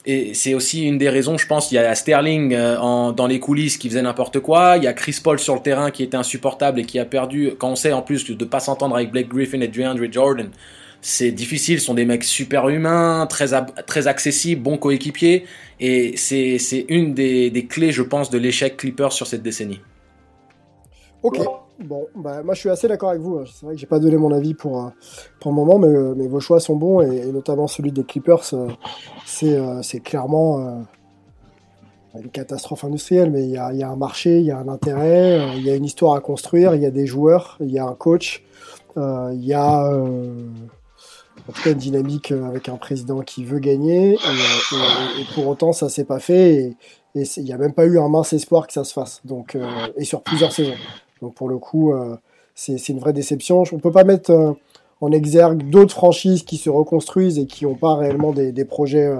c'est 0.04 0.54
aussi 0.54 0.84
une 0.84 0.98
des 0.98 1.08
raisons, 1.08 1.38
je 1.38 1.46
pense, 1.46 1.70
il 1.70 1.76
y 1.76 1.78
a 1.78 1.94
Sterling 1.94 2.54
euh, 2.54 3.12
dans 3.12 3.26
les 3.26 3.38
coulisses 3.38 3.76
qui 3.76 3.88
faisait 3.88 4.02
n'importe 4.02 4.40
quoi, 4.40 4.76
il 4.76 4.82
y 4.82 4.88
a 4.88 4.92
Chris 4.92 5.20
Paul 5.22 5.38
sur 5.38 5.54
le 5.54 5.60
terrain 5.60 5.92
qui 5.92 6.02
était 6.02 6.16
insupportable 6.16 6.80
et 6.80 6.84
qui 6.84 6.98
a 6.98 7.04
perdu, 7.04 7.52
quand 7.56 7.70
on 7.70 7.76
sait 7.76 7.92
en 7.92 8.02
plus 8.02 8.28
de 8.28 8.44
pas 8.44 8.58
s'entendre 8.58 8.96
avec 8.96 9.12
Blake 9.12 9.28
Griffin 9.28 9.60
et 9.60 9.68
DeAndre 9.68 10.10
Jordan, 10.10 10.50
c'est 11.02 11.32
difficile, 11.32 11.80
ce 11.80 11.86
sont 11.86 11.94
des 11.94 12.06
mecs 12.06 12.24
super 12.24 12.70
humains, 12.70 13.26
très, 13.28 13.48
très 13.86 14.06
accessibles, 14.06 14.62
bons 14.62 14.78
coéquipiers, 14.78 15.44
et 15.80 16.16
c'est 16.16 16.86
une 16.88 17.12
des, 17.12 17.50
des 17.50 17.66
clés, 17.66 17.92
je 17.92 18.02
pense, 18.02 18.30
de 18.30 18.38
l'échec 18.38 18.78
Clippers 18.78 19.12
sur 19.12 19.26
cette 19.26 19.42
décennie. 19.42 19.80
Ok, 21.22 21.38
Bon, 21.84 22.06
bah, 22.14 22.42
moi 22.42 22.54
je 22.54 22.60
suis 22.60 22.68
assez 22.68 22.86
d'accord 22.86 23.10
avec 23.10 23.22
vous. 23.22 23.38
Hein. 23.38 23.44
C'est 23.52 23.66
vrai 23.66 23.74
que 23.74 23.80
j'ai 23.80 23.86
pas 23.86 23.98
donné 23.98 24.16
mon 24.16 24.32
avis 24.32 24.54
pour, 24.54 24.84
euh, 24.84 24.88
pour 25.40 25.50
le 25.50 25.56
moment, 25.56 25.78
mais, 25.78 25.88
euh, 25.88 26.14
mais 26.16 26.28
vos 26.28 26.40
choix 26.40 26.60
sont 26.60 26.76
bons 26.76 27.00
et, 27.00 27.26
notamment 27.32 27.66
celui 27.66 27.92
des 27.92 28.04
Clippers, 28.04 28.42
euh, 28.54 28.68
c'est 29.82 30.00
clairement 30.00 30.84
une 32.14 32.28
catastrophe 32.30 32.84
industrielle. 32.84 33.30
Mais 33.30 33.44
il 33.44 33.50
y 33.50 33.58
a, 33.58 33.72
y 33.72 33.82
a, 33.82 33.88
un 33.88 33.96
marché, 33.96 34.38
il 34.38 34.44
y 34.44 34.50
a 34.50 34.58
un 34.58 34.68
intérêt, 34.68 35.56
il 35.56 35.64
y 35.64 35.70
a 35.70 35.74
une 35.74 35.84
histoire 35.84 36.14
à 36.14 36.20
construire, 36.20 36.74
il 36.74 36.82
y 36.82 36.86
a 36.86 36.90
des 36.90 37.06
joueurs, 37.06 37.56
il 37.60 37.70
y 37.70 37.78
a 37.78 37.86
un 37.86 37.94
coach, 37.94 38.44
il 38.96 39.44
y 39.44 39.54
a 39.54 39.90
en 41.48 41.52
tout 41.52 41.62
cas 41.62 41.72
une 41.72 41.78
dynamique 41.78 42.32
avec 42.32 42.68
un 42.68 42.76
président 42.76 43.20
qui 43.20 43.44
veut 43.44 43.58
gagner. 43.58 44.14
Et, 44.14 45.24
pour 45.34 45.46
autant, 45.48 45.72
ça 45.72 45.88
s'est 45.88 46.04
pas 46.04 46.20
fait. 46.20 46.74
Et, 47.14 47.22
il 47.36 47.44
n'y 47.44 47.52
a 47.52 47.58
même 47.58 47.74
pas 47.74 47.84
eu 47.84 47.98
un 47.98 48.08
mince 48.08 48.32
espoir 48.32 48.66
que 48.66 48.72
ça 48.72 48.84
se 48.84 48.92
fasse. 48.92 49.20
Donc, 49.24 49.56
et 49.96 50.04
sur 50.04 50.22
plusieurs 50.22 50.52
saisons. 50.52 50.74
Donc 51.22 51.34
pour 51.34 51.48
le 51.48 51.56
coup, 51.56 51.92
euh, 51.92 52.16
c'est 52.54 52.88
une 52.88 52.98
vraie 52.98 53.14
déception. 53.14 53.62
On 53.72 53.76
ne 53.76 53.80
peut 53.80 53.92
pas 53.92 54.04
mettre 54.04 54.30
euh, 54.32 54.52
en 55.00 55.12
exergue 55.12 55.70
d'autres 55.70 55.94
franchises 55.94 56.42
qui 56.42 56.58
se 56.58 56.68
reconstruisent 56.68 57.38
et 57.38 57.46
qui 57.46 57.64
n'ont 57.64 57.76
pas 57.76 57.94
réellement 57.94 58.32
des, 58.32 58.64
projets 58.64 59.10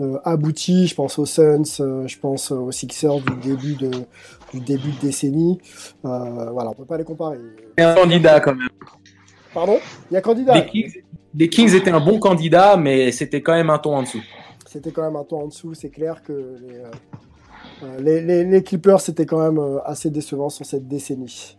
euh, 0.00 0.18
aboutis. 0.24 0.86
Je 0.86 0.94
pense 0.94 1.18
aux 1.18 1.26
Suns, 1.26 1.64
je 2.06 2.18
pense 2.18 2.52
aux 2.52 2.70
Sixers 2.70 3.20
du 3.20 3.48
début 3.48 3.74
de, 3.74 3.90
du 4.52 4.60
début 4.60 4.92
de 4.92 5.00
décennie. 5.00 5.60
voilà, 6.02 6.70
on 6.70 6.74
peut 6.74 6.86
pas 6.86 6.96
les 6.96 7.04
comparer. 7.04 7.38
Il 7.76 7.82
y 7.82 7.84
a 7.84 7.92
un 7.92 7.94
candidat 7.94 8.40
quand 8.40 8.54
même. 8.54 8.68
Pardon? 9.52 9.78
Il 10.10 10.14
y 10.14 10.16
a 10.16 10.20
candidat. 10.20 10.54
Les 10.54 10.66
Kings, 10.66 11.02
étaient 11.40 11.90
un 11.90 12.00
bon 12.00 12.18
candidat, 12.18 12.76
mais 12.76 13.12
c'était 13.12 13.42
quand 13.42 13.54
même 13.54 13.70
un 13.70 13.78
ton 13.78 13.96
en 13.96 14.02
dessous. 14.02 14.22
C'était 14.66 14.90
quand 14.90 15.02
même 15.02 15.16
un 15.16 15.24
ton 15.24 15.42
en 15.42 15.46
dessous. 15.48 15.74
C'est 15.74 15.90
clair 15.90 16.22
que 16.22 16.56
les, 18.00 18.20
les, 18.20 18.44
les, 18.44 18.62
Clippers, 18.62 19.00
c'était 19.00 19.26
quand 19.26 19.38
même 19.38 19.58
euh, 19.58 19.78
assez 19.84 20.10
décevant 20.10 20.48
sur 20.48 20.64
cette 20.64 20.88
décennie. 20.88 21.56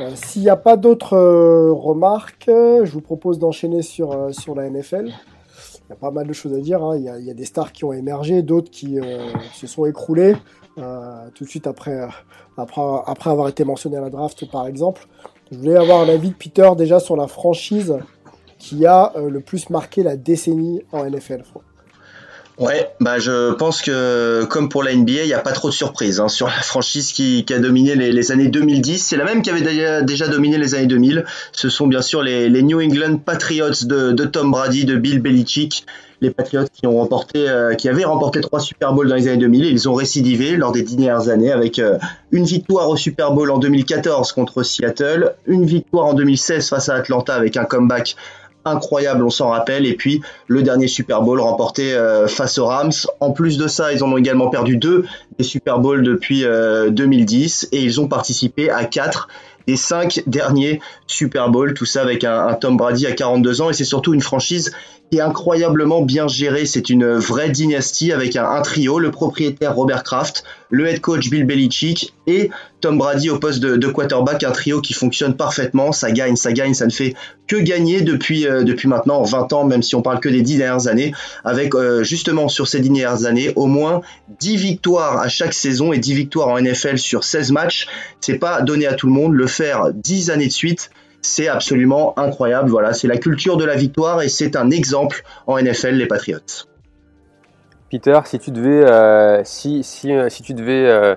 Euh, 0.00 0.10
s'il 0.14 0.42
n'y 0.42 0.48
a 0.48 0.56
pas 0.56 0.76
d'autres 0.76 1.16
euh, 1.16 1.72
remarques, 1.72 2.46
je 2.48 2.90
vous 2.90 3.00
propose 3.00 3.38
d'enchaîner 3.38 3.82
sur, 3.82 4.34
sur 4.34 4.54
la 4.54 4.68
NFL. 4.68 5.06
Il 5.06 5.90
y 5.90 5.92
a 5.92 5.96
pas 5.96 6.10
mal 6.10 6.26
de 6.26 6.32
choses 6.32 6.54
à 6.54 6.60
dire. 6.60 6.82
Hein. 6.82 6.96
Il, 6.96 7.24
y 7.24 7.30
a, 7.30 7.34
des 7.34 7.44
stars 7.44 7.72
qui 7.72 7.84
ont 7.84 7.92
émergé, 7.92 8.42
d'autres 8.42 8.70
qui 8.70 8.98
se 9.52 9.66
sont 9.66 9.84
écroulés 9.84 10.34
tout 10.76 11.44
de 11.44 11.48
suite 11.48 11.66
après, 11.66 12.08
après, 12.56 12.82
après 13.06 13.30
avoir 13.30 13.48
été 13.48 13.64
mentionné 13.64 13.98
à 13.98 14.00
la 14.00 14.10
draft, 14.10 14.50
par 14.50 14.66
exemple. 14.66 15.06
Je 15.52 15.58
voulais 15.58 15.76
avoir 15.76 16.06
l'avis 16.06 16.30
de 16.30 16.34
Peter 16.34 16.70
déjà 16.76 17.00
sur 17.00 17.16
la 17.16 17.26
franchise 17.28 17.98
qui 18.64 18.86
a 18.86 19.12
le 19.28 19.40
plus 19.40 19.68
marqué 19.68 20.02
la 20.02 20.16
décennie 20.16 20.82
en 20.90 21.04
NFL. 21.04 21.42
Ouais, 22.56 22.88
bah 23.00 23.18
je 23.18 23.52
pense 23.54 23.82
que 23.82 24.44
comme 24.44 24.68
pour 24.68 24.84
la 24.84 24.94
NBA, 24.94 25.22
il 25.22 25.26
n'y 25.26 25.34
a 25.34 25.40
pas 25.40 25.50
trop 25.50 25.70
de 25.70 25.74
surprises 25.74 26.20
hein, 26.20 26.28
sur 26.28 26.46
la 26.46 26.52
franchise 26.52 27.12
qui, 27.12 27.44
a 27.50 27.58
dominé 27.58 27.96
les, 27.96 28.32
années 28.32 28.46
2010. 28.46 28.98
C'est 28.98 29.16
la 29.16 29.24
même 29.24 29.42
qui 29.42 29.50
avait 29.50 30.02
déjà 30.04 30.28
dominé 30.28 30.56
les 30.56 30.76
années 30.76 30.86
2000. 30.86 31.24
Ce 31.50 31.68
sont 31.68 31.88
bien 31.88 32.00
sûr 32.00 32.22
les, 32.22 32.62
New 32.62 32.80
England 32.80 33.16
Patriots 33.16 33.84
de, 33.84 34.24
Tom 34.24 34.52
Brady, 34.52 34.84
de 34.84 34.94
Bill 34.94 35.20
Belichick. 35.20 35.84
Les 36.20 36.30
Patriots 36.30 36.64
qui 36.72 36.86
euh, 36.86 37.74
avaient 37.86 38.04
remporté 38.04 38.40
trois 38.40 38.60
Super 38.60 38.94
Bowls 38.94 39.08
dans 39.08 39.16
les 39.16 39.26
années 39.26 39.38
2000. 39.38 39.64
ils 39.66 39.88
ont 39.88 39.94
récidivé 39.94 40.56
lors 40.56 40.70
des 40.70 40.82
dernières 40.82 41.28
années 41.28 41.50
avec 41.50 41.80
euh, 41.80 41.98
une 42.30 42.44
victoire 42.44 42.88
au 42.88 42.96
Super 42.96 43.32
Bowl 43.32 43.50
en 43.50 43.58
2014 43.58 44.32
contre 44.32 44.62
Seattle, 44.62 45.34
une 45.46 45.66
victoire 45.66 46.06
en 46.06 46.14
2016 46.14 46.68
face 46.68 46.88
à 46.88 46.94
Atlanta 46.94 47.34
avec 47.34 47.56
un 47.56 47.64
comeback 47.64 48.16
incroyable, 48.64 49.24
on 49.24 49.30
s'en 49.30 49.50
rappelle. 49.50 49.86
Et 49.86 49.94
puis 49.94 50.22
le 50.46 50.62
dernier 50.62 50.88
Super 50.88 51.22
Bowl 51.22 51.40
remporté 51.40 51.94
euh, 51.94 52.26
face 52.28 52.58
aux 52.58 52.66
Rams. 52.66 52.92
En 53.20 53.32
plus 53.32 53.58
de 53.58 53.68
ça, 53.68 53.92
ils 53.92 54.02
en 54.02 54.12
ont 54.12 54.16
également 54.16 54.48
perdu 54.48 54.76
deux 54.76 55.04
des 55.38 55.44
Super 55.44 55.78
Bowls 55.78 56.02
depuis 56.02 56.42
2010 56.42 57.64
euh, 57.64 57.76
et 57.76 57.82
ils 57.82 58.00
ont 58.00 58.08
participé 58.08 58.70
à 58.70 58.84
quatre 58.84 59.28
des 59.66 59.76
cinq 59.76 60.22
derniers 60.26 60.80
Super 61.06 61.48
Bowls, 61.48 61.72
tout 61.72 61.86
ça 61.86 62.02
avec 62.02 62.22
un 62.22 62.52
Tom 62.52 62.76
Brady 62.76 63.06
à 63.06 63.12
42 63.12 63.62
ans 63.62 63.70
et 63.70 63.72
c'est 63.72 63.84
surtout 63.84 64.12
une 64.12 64.20
franchise 64.20 64.72
incroyablement 65.20 66.02
bien 66.02 66.28
géré. 66.28 66.66
C'est 66.66 66.90
une 66.90 67.14
vraie 67.14 67.50
dynastie 67.50 68.12
avec 68.12 68.36
un, 68.36 68.60
trio, 68.62 68.98
le 68.98 69.10
propriétaire 69.10 69.74
Robert 69.74 70.02
Kraft, 70.02 70.44
le 70.70 70.86
head 70.86 71.00
coach 71.00 71.30
Bill 71.30 71.44
Belichick 71.44 72.14
et 72.26 72.50
Tom 72.80 72.98
Brady 72.98 73.30
au 73.30 73.38
poste 73.38 73.60
de, 73.60 73.88
quarterback, 73.88 74.44
un 74.44 74.50
trio 74.50 74.80
qui 74.80 74.92
fonctionne 74.92 75.36
parfaitement. 75.36 75.92
Ça 75.92 76.10
gagne, 76.10 76.36
ça 76.36 76.52
gagne, 76.52 76.74
ça 76.74 76.86
ne 76.86 76.90
fait 76.90 77.14
que 77.46 77.56
gagner 77.56 78.02
depuis, 78.02 78.46
euh, 78.46 78.62
depuis 78.62 78.88
maintenant 78.88 79.22
20 79.22 79.52
ans, 79.52 79.64
même 79.64 79.82
si 79.82 79.94
on 79.94 80.02
parle 80.02 80.20
que 80.20 80.28
des 80.28 80.42
10 80.42 80.58
dernières 80.58 80.86
années, 80.88 81.12
avec 81.44 81.74
euh, 81.74 82.02
justement 82.02 82.48
sur 82.48 82.68
ces 82.68 82.80
10 82.80 82.90
dernières 82.90 83.24
années 83.26 83.52
au 83.56 83.66
moins 83.66 84.02
10 84.40 84.56
victoires 84.56 85.18
à 85.18 85.28
chaque 85.28 85.54
saison 85.54 85.92
et 85.92 85.98
10 85.98 86.14
victoires 86.14 86.48
en 86.48 86.60
NFL 86.60 86.98
sur 86.98 87.24
16 87.24 87.52
matchs. 87.52 87.86
C'est 88.20 88.38
pas 88.38 88.62
donné 88.62 88.86
à 88.86 88.94
tout 88.94 89.06
le 89.06 89.12
monde. 89.12 89.34
Le 89.34 89.46
faire 89.46 89.92
10 89.92 90.30
années 90.30 90.48
de 90.48 90.52
suite, 90.52 90.90
c'est 91.24 91.48
absolument 91.48 92.16
incroyable. 92.18 92.68
Voilà, 92.68 92.92
c'est 92.92 93.08
la 93.08 93.16
culture 93.16 93.56
de 93.56 93.64
la 93.64 93.76
victoire 93.76 94.22
et 94.22 94.28
c'est 94.28 94.56
un 94.56 94.70
exemple 94.70 95.22
en 95.46 95.58
NFL, 95.58 95.94
les 95.94 96.06
Patriots. 96.06 96.66
Peter, 97.90 98.18
si 98.24 98.38
tu 98.38 98.50
devais, 98.50 98.84
euh, 98.84 99.42
euh, 99.42 100.28
euh, 100.68 101.16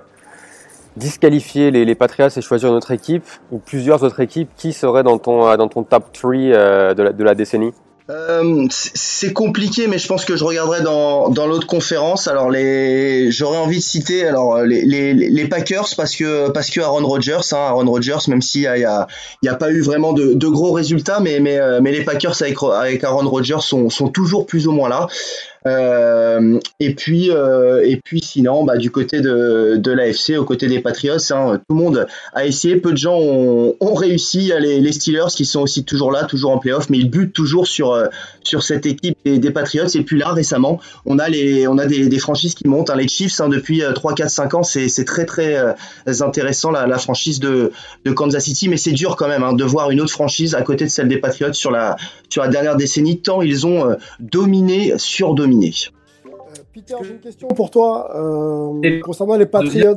disqualifier 0.96 1.72
les, 1.72 1.96
Patriots 1.96 2.30
et 2.30 2.42
choisir 2.42 2.70
une 2.70 2.76
autre 2.76 2.92
équipe 2.92 3.26
ou 3.52 3.58
plusieurs 3.60 4.04
autres 4.04 4.20
équipes, 4.20 4.50
qui 4.56 4.74
serait 4.74 5.04
dans 5.04 5.18
ton, 5.18 5.84
top 5.84 6.14
3 6.14 6.34
de 6.34 7.02
la, 7.02 7.14
de 7.14 7.24
la 7.24 7.36
décennie? 7.36 7.74
Euh, 8.10 8.68
c'est 8.70 9.34
compliqué, 9.34 9.88
mais 9.88 9.98
je 9.98 10.08
pense 10.08 10.24
que 10.24 10.38
je 10.38 10.44
regarderai 10.44 10.82
dans, 10.82 11.30
dans 11.30 11.46
l'autre 11.46 11.68
conférence. 11.68 12.28
Alors 12.28 12.50
les, 12.50 13.32
j'aurais 13.32 13.58
envie 13.58 13.78
de 13.78 13.84
citer 13.84 14.26
alors 14.26 14.62
les, 14.62 15.48
Packers 15.50 15.88
parce 15.96 16.16
que 16.16 16.50
parce 16.50 16.70
que 16.70 16.80
Aaron 16.80 17.06
Rodgers, 17.06 17.40
hein, 17.52 17.58
Aaron 17.58 17.90
Rodgers, 17.90 18.18
même 18.30 18.42
s'il 18.42 18.62
y 18.62 18.68
a, 18.68 19.08
y 19.44 19.48
a 19.48 19.56
pas 19.56 19.72
eu 19.72 19.82
vraiment 19.82 20.14
de, 20.14 20.34
de 20.34 20.48
gros 20.48 20.72
résultats, 20.72 21.20
mais 21.20 21.40
mais 21.40 21.58
euh, 21.58 21.80
mais 21.82 21.92
les 21.92 22.04
Packers 22.04 22.42
avec 22.42 22.58
avec 22.64 23.04
Aaron 23.04 23.28
Rodgers 23.30 23.62
sont 23.62 23.90
sont 23.90 24.08
toujours 24.08 24.46
plus 24.46 24.68
ou 24.68 24.72
moins 24.72 24.90
là. 24.90 25.08
Euh, 25.68 26.60
et 26.80 26.94
puis 26.94 27.32
euh, 27.32 27.82
et 27.86 27.98
puis 27.98 28.22
sinon, 28.22 28.64
bah, 28.64 28.78
du 28.78 28.92
côté 28.92 29.22
de, 29.22 29.92
l'AFC, 29.92 30.38
au 30.38 30.44
côté 30.44 30.68
des 30.68 30.80
Patriots, 30.80 31.18
hein, 31.32 31.58
tout 31.58 31.76
le 31.76 31.82
monde 31.82 32.08
a 32.34 32.46
essayé. 32.46 32.78
Peu 32.78 32.92
de 32.92 32.98
gens 32.98 33.18
ont, 33.18 33.94
réussi. 33.94 34.52
Les, 34.60 34.92
Steelers 34.92 35.34
qui 35.36 35.46
sont 35.46 35.62
aussi 35.62 35.84
toujours 35.84 36.12
là, 36.12 36.24
toujours 36.24 36.52
en 36.52 36.60
playoff, 36.60 36.90
mais 36.90 36.98
ils 36.98 37.10
butent 37.10 37.34
toujours 37.34 37.68
sur 37.68 37.92
euh, 37.92 38.08
sur 38.44 38.64
cette 38.64 38.86
équipe 38.86 39.18
des, 39.26 39.52
Patriots. 39.52 39.88
Et 39.88 40.02
puis 40.02 40.18
là, 40.18 40.30
récemment, 40.30 40.80
on 41.06 41.20
a 41.20 41.30
les 41.30 41.68
on 41.68 41.78
a 41.78 41.86
des, 41.86 42.20
franchises 42.20 42.54
qui 42.54 42.68
montent. 42.68 42.90
Hein, 42.90 42.96
les 42.96 43.08
Chiefs 43.08 43.40
hein, 43.42 43.50
depuis 43.50 43.82
3, 43.94 44.14
4, 44.14 44.30
5 44.30 44.54
ans, 44.54 44.64
c'est 44.64 45.06
très 45.06 45.26
très 45.26 45.58
intéressant 46.22 46.72
la, 46.72 46.98
franchise 46.98 47.40
de, 47.40 47.72
Kansas 48.16 48.44
City, 48.44 48.70
mais 48.70 48.78
c'est 48.78 48.92
dur 48.92 49.16
quand 49.16 49.28
même 49.28 49.56
de 49.56 49.64
voir 49.64 49.92
une 49.92 50.02
autre 50.02 50.12
franchise 50.12 50.56
à 50.56 50.62
côté 50.62 50.86
de 50.86 50.90
celle 50.90 51.08
des 51.08 51.18
Patriots 51.18 51.54
sur 51.54 51.72
la 51.72 51.96
sur 52.30 52.42
la 52.42 52.50
dernière 52.50 52.76
décennie. 52.76 53.20
Tant 53.20 53.42
ils 53.42 53.66
ont 53.66 53.96
dominé, 54.20 54.94
surdominé 54.98 55.57
euh, 56.26 56.64
Peter, 56.74 56.96
j'ai 57.02 57.12
une 57.12 57.20
question 57.20 57.48
pour 57.50 57.72
toi 57.72 58.12
euh, 58.16 59.00
concernant 59.02 59.36
les 59.36 59.46
Patriots. 59.46 59.96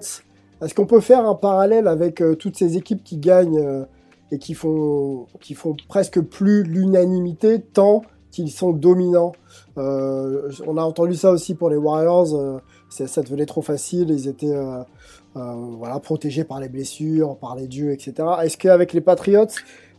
Est-ce 0.63 0.75
qu'on 0.75 0.87
peut 0.87 1.01
faire 1.01 1.27
un 1.27 1.35
parallèle 1.35 1.89
avec 1.89 2.21
euh, 2.21 2.35
toutes 2.35 2.57
ces 2.57 2.77
équipes 2.77 3.03
qui 3.03 3.17
gagnent 3.17 3.87
et 4.31 4.39
qui 4.39 4.55
font, 4.55 5.27
qui 5.41 5.55
font 5.55 5.77
presque 5.89 6.21
plus 6.21 6.63
l'unanimité 6.63 7.61
tant 7.61 8.03
qu'ils 8.31 8.51
sont 8.51 8.73
dominants? 8.73 9.33
On 9.77 10.77
a 10.77 10.83
entendu 10.83 11.15
ça 11.15 11.31
aussi 11.31 11.55
pour 11.55 11.71
les 11.71 11.77
Warriors. 11.77 12.61
ça 12.91 13.23
devenait 13.23 13.47
trop 13.47 13.63
facile. 13.63 14.11
Ils 14.11 14.29
étaient 14.29 14.55
voilà, 15.35 15.99
protégés 16.01 16.45
par 16.45 16.61
les 16.61 16.69
blessures, 16.69 17.37
par 17.39 17.57
les 17.57 17.67
dieux, 17.67 17.93
etc. 17.93 18.29
Est-ce 18.43 18.59
qu'avec 18.59 18.93
les 18.93 19.01
Patriots, 19.01 19.47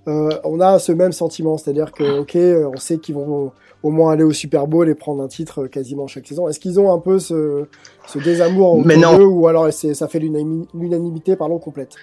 on 0.07 0.59
a 0.59 0.79
ce 0.79 0.91
même 0.91 1.11
sentiment, 1.11 1.57
c'est-à-dire 1.57 1.91
que 1.91 2.19
ok, 2.19 2.37
on 2.73 2.77
sait 2.77 2.97
qu'ils 2.97 3.15
vont 3.15 3.51
au 3.83 3.89
moins 3.89 4.13
aller 4.13 4.23
au 4.23 4.33
Super 4.33 4.67
Bowl 4.67 4.89
et 4.89 4.95
prendre 4.95 5.23
un 5.23 5.27
titre 5.27 5.67
quasiment 5.67 6.07
chaque 6.07 6.27
saison. 6.27 6.47
Est-ce 6.47 6.59
qu'ils 6.59 6.79
ont 6.79 6.93
un 6.93 6.99
peu 6.99 7.19
ce, 7.19 7.65
ce 8.07 8.19
désamour 8.19 8.83
Mais 8.85 8.97
non. 8.97 9.19
ou 9.19 9.47
alors 9.47 9.71
ça 9.71 10.07
fait 10.07 10.19
l'unanimité 10.19 11.35
pardon 11.35 11.57
complète? 11.59 11.95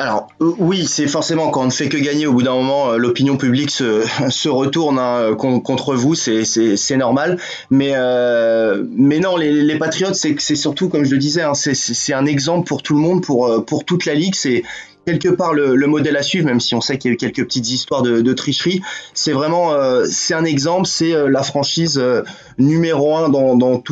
Alors 0.00 0.28
euh, 0.40 0.52
oui, 0.58 0.86
c'est 0.86 1.08
forcément 1.08 1.50
quand 1.50 1.62
on 1.62 1.66
ne 1.66 1.70
fait 1.70 1.88
que 1.88 1.96
gagner, 1.96 2.28
au 2.28 2.32
bout 2.32 2.44
d'un 2.44 2.54
moment, 2.54 2.92
euh, 2.92 2.98
l'opinion 2.98 3.36
publique 3.36 3.70
se, 3.70 4.06
se 4.28 4.48
retourne 4.48 4.96
hein, 4.96 5.34
contre 5.36 5.96
vous, 5.96 6.14
c'est 6.14 6.96
normal. 6.96 7.38
Mais 7.70 7.94
euh, 7.96 8.84
mais 8.92 9.18
non, 9.18 9.36
les, 9.36 9.50
les 9.50 9.76
Patriots, 9.76 10.14
c'est 10.14 10.38
surtout 10.54 10.88
comme 10.88 11.04
je 11.04 11.10
le 11.10 11.18
disais, 11.18 11.42
hein, 11.42 11.54
c'est 11.54 12.12
un 12.12 12.26
exemple 12.26 12.68
pour 12.68 12.84
tout 12.84 12.94
le 12.94 13.00
monde, 13.00 13.24
pour 13.24 13.64
pour 13.66 13.84
toute 13.84 14.06
la 14.06 14.14
ligue. 14.14 14.36
C'est 14.36 14.62
quelque 15.08 15.28
part 15.30 15.54
le, 15.54 15.86
modèle 15.86 16.16
à 16.18 16.22
suivre, 16.22 16.44
même 16.44 16.60
si 16.60 16.74
on 16.74 16.82
sait 16.82 16.98
qu'il 16.98 17.10
y 17.10 17.12
a 17.12 17.14
eu 17.14 17.16
quelques 17.16 17.42
petites 17.44 17.70
histoires 17.70 18.02
de, 18.02 18.32
tricherie. 18.34 18.82
C'est 19.14 19.32
vraiment, 19.32 19.72
euh, 19.72 20.04
c'est 20.10 20.34
un 20.34 20.44
exemple, 20.44 20.86
c'est 20.86 21.14
euh, 21.14 21.28
la 21.28 21.42
franchise 21.42 21.98
euh, 21.98 22.22
numéro 22.58 23.16
un 23.16 23.30
dans, 23.30 23.56
dans, 23.56 23.82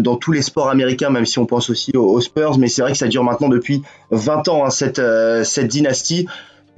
dans 0.00 0.16
tous 0.16 0.32
les 0.32 0.42
sports 0.42 0.68
américains, 0.68 1.10
même 1.10 1.24
si 1.24 1.38
on 1.38 1.46
pense 1.46 1.70
aussi 1.70 1.96
aux, 1.96 2.20
Spurs. 2.20 2.58
Mais 2.58 2.66
c'est 2.66 2.82
vrai 2.82 2.92
que 2.92 2.98
ça 2.98 3.06
dure 3.06 3.22
maintenant 3.22 3.48
depuis 3.48 3.82
20 4.10 4.48
ans 4.48 4.64
hein, 4.64 4.70
cette, 4.70 5.00
cette 5.44 5.68
dynastie. 5.68 6.26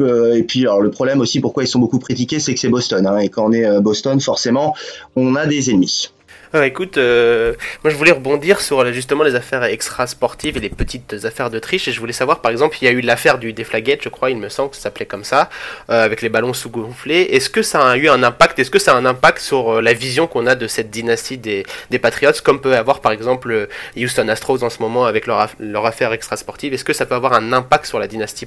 et 0.00 0.42
puis 0.42 0.60
alors 0.60 0.82
le 0.82 0.90
problème 0.90 1.20
aussi, 1.20 1.40
pourquoi 1.40 1.64
ils 1.64 1.68
sont 1.68 1.78
beaucoup 1.78 1.98
critiqués, 1.98 2.40
c'est 2.40 2.52
que 2.52 2.60
c'est 2.60 2.68
Boston. 2.68 3.06
Hein, 3.06 3.18
et 3.18 3.30
quand 3.30 3.46
on 3.46 3.52
est 3.52 3.80
Boston, 3.80 4.20
forcément, 4.20 4.74
on 5.16 5.34
a 5.34 5.46
des 5.46 5.70
ennemis. 5.70 6.10
Ah, 6.54 6.66
écoute, 6.66 6.96
euh, 6.96 7.52
moi 7.84 7.90
je 7.90 7.96
voulais 7.96 8.12
rebondir 8.12 8.62
sur 8.62 8.90
justement 8.92 9.22
les 9.22 9.34
affaires 9.34 9.64
extra-sportives 9.64 10.56
et 10.56 10.60
les 10.60 10.70
petites 10.70 11.14
affaires 11.24 11.50
de 11.50 11.58
triche. 11.58 11.88
Et 11.88 11.92
je 11.92 12.00
voulais 12.00 12.14
savoir, 12.14 12.40
par 12.40 12.50
exemple, 12.50 12.78
il 12.80 12.86
y 12.86 12.88
a 12.88 12.90
eu 12.90 13.02
l'affaire 13.02 13.36
du 13.36 13.52
Deflagate, 13.52 14.00
je 14.02 14.08
crois, 14.08 14.30
il 14.30 14.38
me 14.38 14.48
semble 14.48 14.70
que 14.70 14.76
ça 14.76 14.82
s'appelait 14.84 15.04
comme 15.04 15.24
ça, 15.24 15.50
euh, 15.90 16.02
avec 16.02 16.22
les 16.22 16.30
ballons 16.30 16.54
sous-gonflés. 16.54 17.28
Est-ce 17.32 17.50
que 17.50 17.60
ça 17.60 17.86
a 17.86 17.96
eu 17.98 18.08
un 18.08 18.22
impact? 18.22 18.58
Est-ce 18.58 18.70
que 18.70 18.78
ça 18.78 18.94
a 18.94 18.96
un 18.96 19.04
impact 19.04 19.40
sur 19.40 19.76
euh, 19.76 19.80
la 19.82 19.92
vision 19.92 20.26
qu'on 20.26 20.46
a 20.46 20.54
de 20.54 20.66
cette 20.66 20.90
dynastie 20.90 21.36
des, 21.36 21.66
des 21.90 21.98
Patriots, 21.98 22.32
comme 22.42 22.62
peut 22.62 22.74
avoir 22.74 23.00
par 23.00 23.12
exemple 23.12 23.68
Houston 23.96 24.28
Astros 24.28 24.62
en 24.62 24.70
ce 24.70 24.80
moment 24.80 25.04
avec 25.04 25.26
leur, 25.26 25.50
leur 25.58 25.84
affaire 25.84 26.14
extra-sportive? 26.14 26.72
Est-ce 26.72 26.84
que 26.84 26.94
ça 26.94 27.04
peut 27.04 27.14
avoir 27.14 27.34
un 27.34 27.52
impact 27.52 27.84
sur 27.84 27.98
la 27.98 28.06
dynastie 28.06 28.46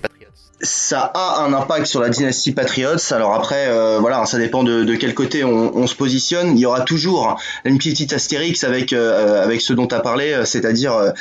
ça 0.64 1.12
a 1.14 1.44
un 1.44 1.54
impact 1.54 1.86
sur 1.86 2.02
la 2.02 2.10
dynastie 2.10 2.52
Patriots. 2.52 3.12
Alors 3.12 3.34
après, 3.34 3.68
euh, 3.68 3.98
voilà, 4.00 4.26
ça 4.26 4.38
dépend 4.38 4.64
de, 4.64 4.96
quel 4.96 5.14
côté 5.14 5.44
on, 5.44 5.88
se 5.88 5.96
positionne. 5.96 6.58
Il 6.58 6.60
y 6.60 6.66
aura 6.66 6.82
toujours 6.82 7.40
une 7.66 7.78
petite 7.78 8.14
astérix 8.14 8.64
avec 8.64 8.94
euh, 8.94 9.44
avec 9.44 9.62
ce 9.62 9.74
dont 9.74 9.88
tu 9.88 9.96
as 9.96 10.00
parlé, 10.00 10.34
euh, 10.34 10.46
c'est-à-dire 10.46 11.14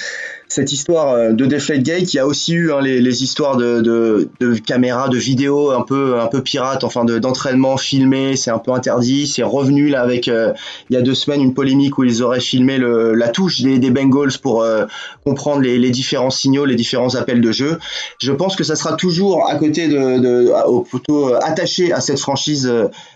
cette 0.51 0.73
histoire 0.73 1.13
euh, 1.15 1.33
de 1.33 1.47
Deflategate, 1.47 2.13
il 2.13 2.17
y 2.17 2.19
a 2.19 2.27
aussi 2.27 2.55
eu 2.55 2.73
hein, 2.73 2.81
les, 2.83 3.01
les, 3.01 3.23
histoires 3.23 3.57
de, 3.57 3.81
de, 3.81 4.29
de, 4.41 4.55
caméras, 4.59 5.09
de 5.09 5.17
vidéos 5.17 5.71
un 5.71 5.83
peu 5.83 6.19
un 6.19 6.27
peu 6.27 6.43
pirates, 6.43 6.83
enfin 6.83 7.05
d'entraînement 7.05 7.77
filmé, 7.77 8.37
c'est 8.37 8.51
un 8.51 8.59
peu 8.59 8.73
interdit. 8.73 9.29
C'est 9.29 9.45
revenu 9.45 9.89
là 9.89 10.03
avec 10.03 10.27
euh, 10.27 10.53
il 10.91 10.95
y 10.95 10.97
a 10.97 11.03
deux 11.03 11.15
semaines 11.15 11.41
une 11.41 11.55
polémique 11.55 11.99
où 11.99 12.05
ils 12.05 12.23
auraient 12.23 12.41
filmé 12.41 12.79
le, 12.79 13.15
la 13.15 13.29
touche 13.29 13.63
des, 13.63 13.79
des 13.79 13.91
Bengals 13.91 14.39
pour 14.43 14.63
euh, 14.63 14.87
comprendre 15.25 15.63
les, 15.63 15.79
les, 15.79 15.91
différents 15.91 16.31
signaux, 16.31 16.65
les 16.65 16.75
différents 16.75 17.15
appels 17.15 17.41
de 17.41 17.53
jeu. 17.53 17.79
Je 18.19 18.33
pense 18.33 18.57
que 18.57 18.65
ça 18.65 18.75
sera 18.75 18.95
toujours 18.95 19.49
à 19.49 19.55
côté 19.55 19.87
de, 19.87 20.19
de 20.19 20.83
plutôt 20.89 21.33
attaché 21.35 21.93
à 21.93 22.01
cette 22.01 22.19
franchise 22.19 22.73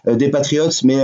des 0.07 0.29
Patriots, 0.29 0.71
mais 0.85 0.99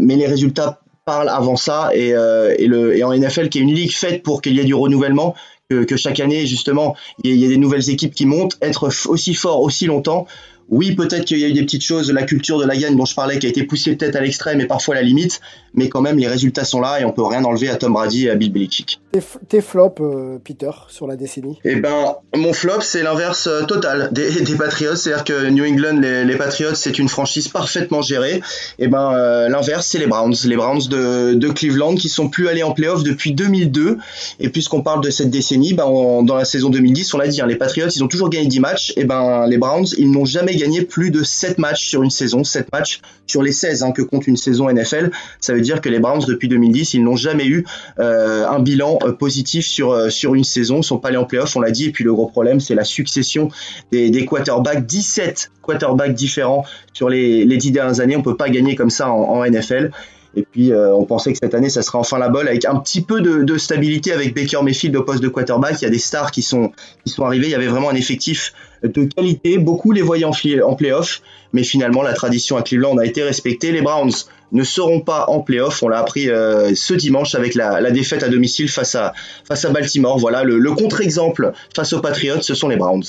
mais 0.00 0.16
les 0.16 0.26
résultats 0.26 0.80
parlent 1.04 1.28
avant 1.28 1.56
ça 1.56 1.90
et, 1.94 2.10
et, 2.10 2.66
le, 2.66 2.96
et 2.96 3.04
en 3.04 3.12
NFL 3.12 3.48
qui 3.48 3.58
est 3.58 3.62
une 3.62 3.74
ligue 3.74 3.94
faite 3.94 4.22
pour 4.22 4.40
qu'il 4.40 4.54
y 4.54 4.60
ait 4.60 4.64
du 4.64 4.74
renouvellement 4.74 5.34
que, 5.70 5.96
chaque 5.96 6.20
année, 6.20 6.46
justement, 6.46 6.96
il 7.22 7.36
y, 7.36 7.44
a 7.44 7.48
des 7.48 7.56
nouvelles 7.56 7.90
équipes 7.90 8.14
qui 8.14 8.26
montent, 8.26 8.56
être 8.60 8.90
aussi 9.06 9.34
fort 9.34 9.60
aussi 9.62 9.86
longtemps, 9.86 10.26
oui, 10.74 10.96
peut-être 10.96 11.24
qu'il 11.24 11.38
y 11.38 11.44
a 11.44 11.48
eu 11.48 11.52
des 11.52 11.62
petites 11.62 11.84
choses, 11.84 12.10
la 12.10 12.24
culture 12.24 12.58
de 12.58 12.64
la 12.64 12.76
gagne 12.76 12.96
dont 12.96 13.04
je 13.04 13.14
parlais 13.14 13.38
qui 13.38 13.46
a 13.46 13.48
été 13.48 13.62
poussée 13.62 13.94
peut-être 13.94 14.16
à 14.16 14.20
l'extrême 14.20 14.60
et 14.60 14.66
parfois 14.66 14.96
à 14.96 14.98
la 14.98 15.04
limite, 15.04 15.40
mais 15.72 15.88
quand 15.88 16.00
même 16.00 16.18
les 16.18 16.26
résultats 16.26 16.64
sont 16.64 16.80
là 16.80 17.00
et 17.00 17.04
on 17.04 17.12
peut 17.12 17.22
rien 17.22 17.44
enlever 17.44 17.68
à 17.68 17.76
Tom 17.76 17.92
Brady 17.92 18.26
et 18.26 18.30
à 18.30 18.34
Bill 18.34 18.52
Belichick. 18.52 19.00
Tes 19.48 19.60
flops, 19.60 20.00
euh, 20.00 20.38
Peter, 20.42 20.70
sur 20.88 21.06
la 21.06 21.14
décennie? 21.14 21.60
Eh 21.64 21.76
ben, 21.76 22.16
mon 22.34 22.52
flop, 22.52 22.80
c'est 22.80 23.04
l'inverse 23.04 23.46
euh, 23.46 23.62
total 23.62 24.08
des, 24.10 24.40
des 24.40 24.56
Patriots, 24.56 24.96
c'est-à-dire 24.96 25.22
que 25.22 25.48
New 25.48 25.64
England, 25.64 26.00
les, 26.00 26.36
Patriots, 26.36 26.74
c'est 26.74 26.98
une 26.98 27.08
franchise 27.08 27.46
parfaitement 27.46 28.02
gérée. 28.02 28.42
Eh 28.80 28.88
ben, 28.88 29.12
euh, 29.14 29.48
l'inverse, 29.48 29.86
c'est 29.86 29.98
les 29.98 30.08
Browns, 30.08 30.34
les 30.44 30.56
Browns 30.56 30.88
de, 30.90 31.34
de, 31.34 31.48
Cleveland 31.50 31.94
qui 31.94 32.08
sont 32.08 32.28
plus 32.28 32.48
allés 32.48 32.64
en 32.64 32.72
playoff 32.72 33.04
depuis 33.04 33.32
2002. 33.32 33.98
Et 34.40 34.48
puisqu'on 34.48 34.82
parle 34.82 35.04
de 35.04 35.10
cette 35.10 35.30
décennie, 35.30 35.72
ben, 35.72 35.84
dans 36.24 36.34
la 36.34 36.44
saison 36.44 36.70
2010, 36.70 37.14
on 37.14 37.18
l'a 37.18 37.28
dit, 37.28 37.40
hein, 37.40 37.46
les 37.46 37.54
Patriots, 37.54 37.90
ils 37.94 38.02
ont 38.02 38.08
toujours 38.08 38.28
gagné 38.28 38.48
10 38.48 38.58
matchs. 38.58 38.90
Et 38.96 39.02
eh 39.02 39.04
ben, 39.04 39.46
les 39.46 39.58
Browns, 39.58 39.86
ils 39.98 40.10
n'ont 40.10 40.24
jamais 40.24 40.56
gagné 40.56 40.63
plus 40.88 41.10
de 41.10 41.22
7 41.22 41.58
matchs 41.58 41.88
sur 41.88 42.02
une 42.02 42.10
saison, 42.10 42.44
7 42.44 42.72
matchs 42.72 43.00
sur 43.26 43.42
les 43.42 43.52
16 43.52 43.82
hein, 43.82 43.92
que 43.92 44.02
compte 44.02 44.26
une 44.26 44.36
saison 44.36 44.70
NFL. 44.70 45.10
Ça 45.40 45.54
veut 45.54 45.60
dire 45.60 45.80
que 45.80 45.88
les 45.88 45.98
Browns, 45.98 46.24
depuis 46.26 46.48
2010, 46.48 46.94
ils 46.94 47.02
n'ont 47.02 47.16
jamais 47.16 47.46
eu 47.46 47.64
euh, 47.98 48.46
un 48.46 48.60
bilan 48.60 48.98
euh, 49.02 49.12
positif 49.12 49.66
sur, 49.66 49.92
euh, 49.92 50.10
sur 50.10 50.34
une 50.34 50.44
saison, 50.44 50.80
ils 50.80 50.84
sont 50.84 50.98
pas 50.98 51.08
allés 51.08 51.16
en 51.16 51.24
playoff, 51.24 51.56
on 51.56 51.60
l'a 51.60 51.70
dit, 51.70 51.86
et 51.86 51.90
puis 51.90 52.04
le 52.04 52.12
gros 52.12 52.26
problème, 52.26 52.60
c'est 52.60 52.74
la 52.74 52.84
succession 52.84 53.48
des, 53.92 54.10
des 54.10 54.26
quarterbacks, 54.26 54.86
17 54.86 55.50
quarterbacks 55.62 56.14
différents 56.14 56.64
sur 56.92 57.08
les, 57.08 57.44
les 57.44 57.56
10 57.56 57.72
dernières 57.72 58.00
années, 58.00 58.16
on 58.16 58.22
peut 58.22 58.36
pas 58.36 58.48
gagner 58.48 58.74
comme 58.74 58.90
ça 58.90 59.10
en, 59.10 59.44
NFL. 59.44 59.90
Et 60.36 60.42
puis, 60.42 60.72
on 60.74 61.04
pensait 61.04 61.32
que 61.32 61.38
cette 61.40 61.54
année, 61.54 61.70
ça 61.70 61.82
serait 61.82 61.98
enfin 61.98 62.18
la 62.18 62.28
balle 62.28 62.48
avec 62.48 62.64
un 62.64 62.76
petit 62.76 63.02
peu 63.02 63.20
de, 63.20 63.58
stabilité 63.58 64.12
avec 64.12 64.34
Baker 64.34 64.62
Mayfield 64.62 64.96
au 64.96 65.02
poste 65.02 65.22
de 65.22 65.28
quarterback. 65.28 65.80
Il 65.80 65.84
y 65.84 65.86
a 65.86 65.90
des 65.90 65.98
stars 65.98 66.30
qui 66.30 66.42
sont, 66.42 66.72
qui 67.04 67.12
sont 67.12 67.24
arrivés. 67.24 67.46
Il 67.46 67.52
y 67.52 67.54
avait 67.54 67.68
vraiment 67.68 67.90
un 67.90 67.94
effectif 67.94 68.52
de 68.82 69.04
qualité. 69.04 69.58
Beaucoup 69.58 69.92
les 69.92 70.02
voyaient 70.02 70.24
en, 70.24 70.32
en 70.64 70.74
playoff, 70.74 71.22
mais 71.52 71.62
finalement 71.62 72.02
la 72.02 72.12
tradition 72.12 72.56
à 72.56 72.62
Cleveland 72.62 72.98
a 72.98 73.06
été 73.06 73.22
respectée. 73.22 73.72
Les 73.72 73.82
Browns 73.82 74.12
ne 74.52 74.62
seront 74.62 75.00
pas 75.00 75.26
en 75.28 75.40
playoff. 75.40 75.82
On 75.82 75.88
l'a 75.88 75.98
appris 75.98 76.30
euh, 76.30 76.74
ce 76.74 76.94
dimanche 76.94 77.34
avec 77.34 77.54
la, 77.54 77.90
défaite 77.90 78.22
à 78.22 78.28
domicile 78.28 78.68
face 78.68 78.94
à, 78.94 79.12
face 79.46 79.64
à 79.64 79.70
Baltimore. 79.70 80.18
Voilà, 80.18 80.44
le, 80.44 80.72
contre-exemple 80.72 81.52
face 81.74 81.92
aux 81.92 82.00
Patriots, 82.00 82.40
ce 82.40 82.54
sont 82.54 82.68
les 82.68 82.76
Browns. 82.76 83.04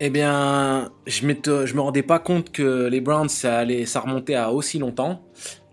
Eh 0.00 0.10
bien, 0.10 0.90
je 1.06 1.24
ne 1.24 1.74
me 1.74 1.80
rendais 1.80 2.02
pas 2.02 2.18
compte 2.18 2.50
que 2.50 2.88
les 2.88 3.00
Browns, 3.00 3.28
ça, 3.28 3.58
allait, 3.58 3.86
ça 3.86 4.00
remontait 4.00 4.34
à 4.34 4.50
aussi 4.50 4.78
longtemps. 4.78 5.22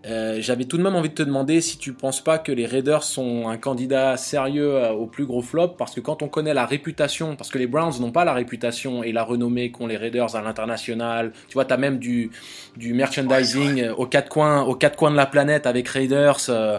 Euh, 0.06 0.38
j'avais 0.40 0.64
tout 0.64 0.78
de 0.78 0.82
même 0.82 0.94
envie 0.94 1.10
de 1.10 1.14
te 1.14 1.22
demander 1.22 1.60
si 1.60 1.76
tu 1.76 1.92
penses 1.92 2.22
pas 2.22 2.38
que 2.38 2.52
les 2.52 2.64
Raiders 2.64 3.02
sont 3.02 3.48
un 3.48 3.58
candidat 3.58 4.16
sérieux 4.16 4.76
euh, 4.76 4.92
au 4.92 5.06
plus 5.06 5.26
gros 5.26 5.42
flop 5.42 5.74
parce 5.76 5.94
que 5.94 6.00
quand 6.00 6.22
on 6.22 6.28
connaît 6.28 6.54
la 6.54 6.64
réputation, 6.64 7.36
parce 7.36 7.50
que 7.50 7.58
les 7.58 7.66
Browns 7.66 8.00
n'ont 8.00 8.10
pas 8.10 8.24
la 8.24 8.32
réputation 8.32 9.02
et 9.02 9.12
la 9.12 9.22
renommée 9.24 9.70
qu'ont 9.70 9.86
les 9.86 9.98
Raiders 9.98 10.34
à 10.36 10.40
l'international, 10.40 11.32
tu 11.48 11.54
vois, 11.54 11.66
tu 11.66 11.74
as 11.74 11.76
même 11.76 11.98
du, 11.98 12.30
du 12.78 12.94
merchandising 12.94 13.88
aux 13.90 14.06
quatre 14.06 14.30
coins, 14.30 14.62
aux 14.62 14.74
quatre 14.74 14.96
coins 14.96 15.10
de 15.10 15.16
la 15.16 15.26
planète 15.26 15.66
avec 15.66 15.86
Raiders. 15.88 16.48
Euh, 16.48 16.78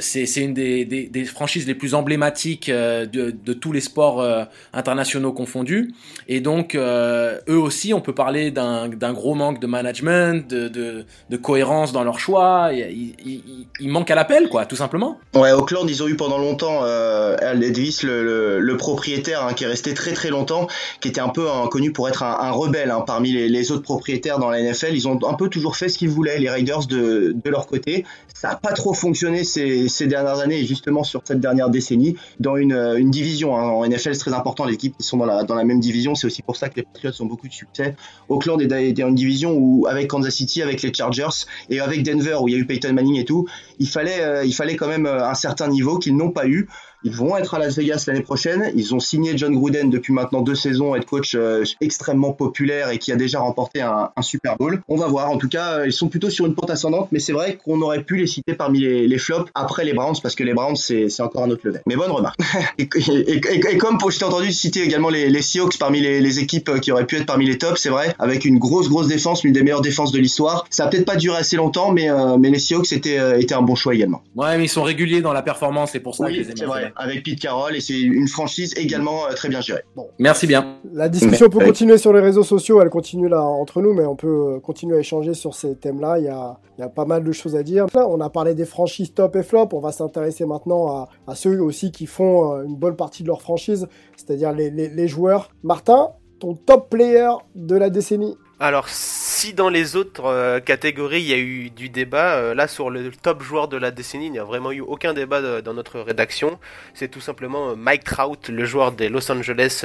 c'est 0.00 0.24
une 0.36 0.54
des, 0.54 0.84
des, 0.84 1.06
des, 1.06 1.24
franchises 1.24 1.66
les 1.68 1.76
plus 1.76 1.94
emblématiques 1.94 2.68
de, 2.68 3.06
de 3.30 3.52
tous 3.52 3.70
les 3.70 3.80
sports 3.80 4.26
internationaux 4.72 5.32
confondus. 5.32 5.94
Et 6.26 6.40
donc, 6.40 6.74
eux 6.74 7.40
aussi, 7.48 7.94
on 7.94 8.00
peut 8.00 8.14
parler 8.14 8.50
d'un 8.50 9.12
gros 9.12 9.34
manque 9.34 9.60
de 9.60 9.66
management, 9.66 10.48
de, 10.48 10.68
de, 10.68 11.04
de 11.30 11.36
cohérence 11.36 11.92
dans 11.92 12.02
leur 12.02 12.15
choix, 12.18 12.70
il, 12.72 13.88
manque 13.88 14.10
à 14.10 14.14
l'appel, 14.14 14.48
quoi, 14.48 14.66
tout 14.66 14.76
simplement. 14.76 15.18
Ouais, 15.34 15.52
Auckland, 15.52 15.88
ils 15.88 16.02
ont 16.02 16.08
eu 16.08 16.16
pendant 16.16 16.38
longtemps 16.38 16.80
euh, 16.82 17.36
Al 17.40 17.60
le, 17.60 18.76
propriétaire, 18.76 19.46
hein, 19.46 19.54
qui 19.54 19.64
est 19.64 19.66
resté 19.66 19.94
très 19.94 20.12
très 20.12 20.30
longtemps, 20.30 20.66
qui 21.00 21.08
était 21.08 21.20
un 21.20 21.28
peu 21.28 21.46
connu 21.70 21.92
pour 21.92 22.08
être 22.08 22.22
un, 22.22 22.50
rebelle 22.50 22.90
hein, 22.90 23.02
parmi 23.06 23.32
les, 23.32 23.72
autres 23.72 23.82
propriétaires 23.82 24.38
dans 24.38 24.50
la 24.50 24.62
NFL. 24.62 24.94
Ils 24.94 25.08
ont 25.08 25.18
un 25.26 25.34
peu 25.34 25.48
toujours 25.48 25.76
fait 25.76 25.88
ce 25.88 25.98
qu'ils 25.98 26.10
voulaient, 26.10 26.38
les 26.38 26.50
Raiders 26.50 26.86
de, 26.86 27.34
leur 27.44 27.66
côté. 27.66 28.04
Ça 28.34 28.48
n'a 28.48 28.56
pas 28.56 28.72
trop 28.72 28.92
fonctionné 28.92 29.44
ces, 29.44 30.06
dernières 30.06 30.40
années, 30.40 30.60
et 30.60 30.66
justement 30.66 31.04
sur 31.04 31.22
cette 31.24 31.40
dernière 31.40 31.70
décennie, 31.70 32.16
dans 32.40 32.56
une, 32.56 32.74
une 32.96 33.10
division. 33.10 33.56
Hein. 33.56 33.62
en 33.62 33.86
NFL, 33.86 34.14
c'est 34.14 34.20
très 34.20 34.34
important, 34.34 34.64
les 34.64 34.74
équipes 34.74 34.96
qui 34.96 35.06
sont 35.06 35.16
dans 35.16 35.26
la, 35.26 35.44
dans 35.44 35.54
la 35.54 35.64
même 35.64 35.80
division. 35.80 36.14
C'est 36.14 36.26
aussi 36.26 36.42
pour 36.42 36.56
ça 36.56 36.68
que 36.68 36.76
les 36.76 36.82
Patriots 36.82 37.12
ont 37.20 37.26
beaucoup 37.26 37.48
de 37.48 37.52
succès. 37.52 37.96
Auckland 38.28 38.60
est 38.60 38.92
dans 38.92 39.08
une 39.08 39.14
division 39.14 39.54
où, 39.56 39.86
avec 39.88 40.08
Kansas 40.08 40.34
City, 40.34 40.62
avec 40.62 40.82
les 40.82 40.92
Chargers, 40.92 41.46
et 41.70 41.80
avec 41.80 42.02
Denver 42.06 42.36
où 42.40 42.48
il 42.48 42.52
y 42.52 42.54
a 42.54 42.58
eu 42.58 42.66
Peyton 42.66 42.92
Manning 42.92 43.16
et 43.16 43.24
tout, 43.24 43.46
il 43.78 43.88
fallait, 43.88 44.20
euh, 44.20 44.44
il 44.44 44.54
fallait 44.54 44.76
quand 44.76 44.88
même 44.88 45.06
euh, 45.06 45.28
un 45.28 45.34
certain 45.34 45.68
niveau 45.68 45.98
qu'ils 45.98 46.16
n'ont 46.16 46.30
pas 46.30 46.46
eu. 46.46 46.68
Ils 47.04 47.12
vont 47.12 47.36
être 47.36 47.54
à 47.54 47.58
Las 47.58 47.76
Vegas 47.76 48.04
l'année 48.06 48.22
prochaine. 48.22 48.72
Ils 48.74 48.94
ont 48.94 49.00
signé 49.00 49.36
John 49.36 49.54
Gruden 49.54 49.90
depuis 49.90 50.12
maintenant 50.12 50.42
deux 50.42 50.54
saisons, 50.54 50.94
head 50.94 51.04
coach 51.04 51.34
euh, 51.34 51.64
extrêmement 51.80 52.32
populaire 52.32 52.90
et 52.90 52.98
qui 52.98 53.12
a 53.12 53.16
déjà 53.16 53.40
remporté 53.40 53.80
un, 53.80 54.10
Super 54.22 54.56
Bowl. 54.56 54.82
On 54.88 54.96
va 54.96 55.06
voir. 55.06 55.30
En 55.30 55.36
tout 55.36 55.48
cas, 55.48 55.84
ils 55.84 55.92
sont 55.92 56.08
plutôt 56.08 56.30
sur 56.30 56.46
une 56.46 56.54
pente 56.54 56.70
ascendante, 56.70 57.08
mais 57.12 57.20
c'est 57.20 57.32
vrai 57.32 57.58
qu'on 57.64 57.80
aurait 57.82 58.02
pu 58.02 58.16
les 58.16 58.26
citer 58.26 58.54
parmi 58.54 58.80
les, 58.80 59.18
flops 59.18 59.50
après 59.54 59.84
les 59.84 59.92
Browns 59.92 60.16
parce 60.22 60.34
que 60.34 60.42
les 60.42 60.52
Browns 60.52 60.76
c'est 60.76 61.20
encore 61.20 61.44
un 61.44 61.50
autre 61.50 61.62
level. 61.64 61.82
Mais 61.86 61.96
bonne 61.96 62.10
remarque. 62.10 62.38
et, 62.78 62.88
comme 62.88 63.98
je 64.10 64.18
t'ai 64.18 64.24
entendu 64.24 64.52
citer 64.52 64.82
également 64.82 65.10
les, 65.10 65.28
les 65.28 65.42
Seahawks 65.42 65.78
parmi 65.78 66.00
les, 66.00 66.38
équipes 66.38 66.80
qui 66.80 66.92
auraient 66.92 67.06
pu 67.06 67.16
être 67.16 67.26
parmi 67.26 67.46
les 67.46 67.56
tops, 67.56 67.80
c'est 67.80 67.88
vrai, 67.88 68.14
avec 68.18 68.44
une 68.44 68.58
grosse 68.58 68.88
grosse 68.88 69.06
défense, 69.06 69.44
l'une 69.44 69.52
des 69.52 69.62
meilleures 69.62 69.80
défenses 69.80 70.12
de 70.12 70.18
l'histoire. 70.18 70.66
Ça 70.70 70.84
a 70.84 70.88
peut-être 70.88 71.06
pas 71.06 71.16
duré 71.16 71.36
assez 71.36 71.56
longtemps, 71.56 71.92
mais, 71.92 72.08
mais 72.38 72.50
les 72.50 72.58
Seahawks 72.58 72.92
étaient, 72.92 73.40
étaient 73.40 73.54
un 73.54 73.62
bon 73.62 73.74
choix 73.74 73.94
également. 73.94 74.22
Ouais, 74.34 74.58
mais 74.58 74.64
ils 74.64 74.68
sont 74.68 74.82
réguliers 74.82 75.20
dans 75.20 75.32
la 75.32 75.42
performance, 75.42 75.90
c'est 75.92 76.00
pour 76.00 76.14
ça 76.14 76.24
oui, 76.24 76.44
c'est 76.46 76.54
Avec 76.96 77.24
Pete 77.24 77.40
Carroll, 77.40 77.74
et 77.74 77.80
c'est 77.80 77.98
une 78.00 78.28
franchise 78.28 78.74
également 78.76 79.22
très 79.34 79.48
bien 79.48 79.60
gérée. 79.60 79.82
Bon. 79.96 80.08
Merci 80.18 80.46
bien. 80.46 80.78
La 80.92 81.08
discussion 81.08 81.48
peut 81.48 81.64
continuer 81.64 81.98
sur 81.98 82.12
les 82.12 82.20
réseaux 82.20 82.42
sociaux, 82.42 82.80
elle 82.80 82.90
continue 82.90 83.28
là 83.28 83.42
entre 83.42 83.82
nous, 83.82 83.92
mais 83.92 84.04
on 84.04 84.16
peut 84.16 84.60
continuer 84.60 84.96
à 84.96 85.00
échanger 85.00 85.34
sur 85.34 85.54
ces 85.54 85.76
thèmes-là. 85.76 86.18
Il 86.18 86.24
y 86.24 86.28
a, 86.28 86.58
il 86.78 86.80
y 86.80 86.84
a 86.84 86.88
pas 86.88 87.04
mal 87.04 87.24
de 87.24 87.32
choses 87.32 87.56
à 87.56 87.62
dire. 87.62 87.86
Là, 87.94 88.06
on 88.08 88.20
a 88.20 88.30
parlé 88.30 88.54
des 88.54 88.66
franchises 88.66 89.14
top 89.14 89.36
et 89.36 89.42
flop. 89.42 89.68
On 89.72 89.80
va 89.80 89.92
s'intéresser 89.92 90.44
maintenant 90.44 90.88
à, 90.88 91.08
à, 91.26 91.34
ceux 91.34 91.60
aussi 91.60 91.90
qui 91.90 92.06
font 92.06 92.62
une 92.62 92.76
bonne 92.76 92.96
partie 92.96 93.22
de 93.22 93.28
leur 93.28 93.42
franchise, 93.42 93.86
c'est-à-dire 94.16 94.52
les, 94.52 94.70
les, 94.70 94.88
les 94.88 95.08
joueurs. 95.08 95.50
Martin, 95.62 96.10
ton 96.38 96.54
top 96.54 96.90
player 96.90 97.30
de 97.54 97.76
la 97.76 97.90
décennie 97.90 98.36
alors, 98.58 98.88
si 98.88 99.52
dans 99.52 99.68
les 99.68 99.96
autres 99.96 100.24
euh, 100.24 100.60
catégories 100.60 101.20
il 101.20 101.28
y 101.28 101.34
a 101.34 101.36
eu 101.36 101.68
du 101.68 101.90
débat, 101.90 102.36
euh, 102.36 102.54
là 102.54 102.66
sur 102.68 102.88
le 102.88 103.10
top 103.10 103.42
joueur 103.42 103.68
de 103.68 103.76
la 103.76 103.90
décennie, 103.90 104.26
il 104.26 104.32
n'y 104.32 104.38
a 104.38 104.44
vraiment 104.44 104.72
eu 104.72 104.80
aucun 104.80 105.12
débat 105.12 105.60
dans 105.60 105.74
notre 105.74 106.00
rédaction. 106.00 106.58
C'est 106.94 107.08
tout 107.08 107.20
simplement 107.20 107.72
euh, 107.72 107.74
Mike 107.74 108.04
Trout, 108.04 108.48
le 108.48 108.64
joueur 108.64 108.92
des 108.92 109.10
Los 109.10 109.30
Angeles 109.30 109.84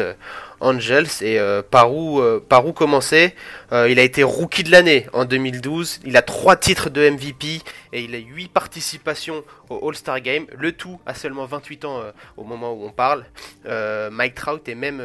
Angels. 0.62 1.22
Et 1.22 1.38
par 1.70 1.94
où 1.94 2.22
par 2.48 2.64
commencer? 2.74 3.36
Il 3.72 4.00
a 4.00 4.04
été 4.04 4.24
rookie 4.24 4.64
de 4.64 4.72
l'année 4.72 5.08
en 5.12 5.26
2012. 5.26 6.00
Il 6.06 6.16
a 6.16 6.22
trois 6.22 6.56
titres 6.56 6.90
de 6.90 7.10
MVP 7.10 7.62
et 7.92 8.04
il 8.04 8.16
a 8.16 8.20
huit 8.20 8.48
participations 8.48 9.44
au 9.70 9.90
All-Star 9.90 10.22
Game. 10.22 10.46
Le 10.58 10.72
tout 10.72 11.00
à 11.06 11.14
seulement 11.14 11.46
28 11.46 11.86
ans 11.86 12.02
au 12.38 12.44
moment 12.44 12.74
où 12.74 12.86
on 12.86 12.92
parle. 12.92 13.26
Mike 13.66 14.36
Trout 14.36 14.70
est 14.70 14.76
même 14.76 15.04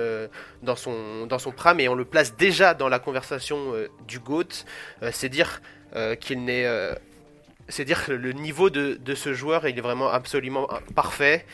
dans 0.63 0.77
son 0.77 1.27
dans 1.27 1.39
son 1.39 1.53
prime 1.53 1.81
et 1.81 1.89
on 1.89 1.95
le 1.95 2.05
place 2.05 2.37
déjà 2.37 2.75
dans 2.75 2.89
la 2.89 2.99
conversation 2.99 3.56
euh, 3.57 3.89
du 4.07 4.19
GOAT, 4.19 4.65
euh, 5.03 5.11
c'est 5.13 5.29
dire 5.29 5.61
euh, 5.95 6.15
qu'il 6.15 6.45
n'est 6.45 6.67
c'est 7.69 7.85
dire 7.85 8.05
que 8.05 8.13
le 8.13 8.31
niveau 8.31 8.71
de, 8.71 8.95
de, 8.95 9.15
ce 9.17 9.35
joueur 9.35 9.67
il 9.67 9.77
est 9.77 9.81
vraiment 9.81 10.09
absolument 10.09 10.69
parfait. 10.95 11.45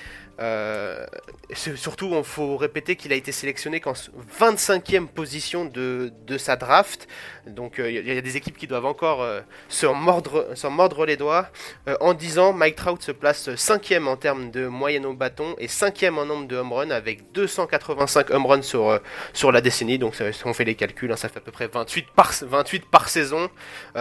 Euh, 0.40 1.06
surtout, 1.54 2.14
il 2.16 2.24
faut 2.24 2.56
répéter 2.56 2.96
qu'il 2.96 3.12
a 3.12 3.16
été 3.16 3.32
sélectionné 3.32 3.80
qu'en 3.80 3.92
25e 3.92 5.06
position 5.06 5.64
de, 5.64 6.12
de, 6.26 6.38
sa 6.38 6.56
draft. 6.56 7.06
Donc 7.46 7.74
il 7.78 8.06
y, 8.06 8.18
a 8.18 8.20
des 8.20 8.36
équipes 8.36 8.56
qui 8.56 8.66
doivent 8.66 8.86
encore 8.86 9.22
euh, 9.22 9.40
s'en 9.68 9.94
mordre, 9.94 10.46
mordre, 10.70 11.06
les 11.06 11.16
doigts. 11.16 11.48
Euh, 11.88 11.96
en 12.00 12.14
10 12.14 12.38
ans, 12.38 12.52
Mike 12.52 12.76
Trout 12.76 13.02
se 13.02 13.12
place 13.12 13.48
5e 13.48 14.06
en 14.06 14.16
termes 14.16 14.50
de 14.50 14.66
moyenne 14.66 15.06
au 15.06 15.12
bâton 15.12 15.54
et 15.58 15.66
5e 15.66 16.16
en 16.16 16.24
nombre 16.24 16.46
de 16.46 16.56
home 16.56 16.72
runs 16.72 16.90
avec 16.90 17.32
285 17.32 18.30
home 18.30 18.46
runs 18.46 18.62
sur, 18.62 19.00
sur 19.32 19.52
la 19.52 19.60
décennie. 19.60 19.98
Donc 19.98 20.14
si 20.14 20.46
on 20.46 20.54
fait 20.54 20.64
les 20.64 20.74
calculs, 20.74 21.12
hein, 21.12 21.16
ça 21.16 21.28
fait 21.28 21.38
à 21.38 21.42
peu 21.42 21.52
près 21.52 21.68
28 21.68 22.06
par, 22.14 22.32
28 22.40 22.86
par 22.86 23.08
saison. 23.08 23.50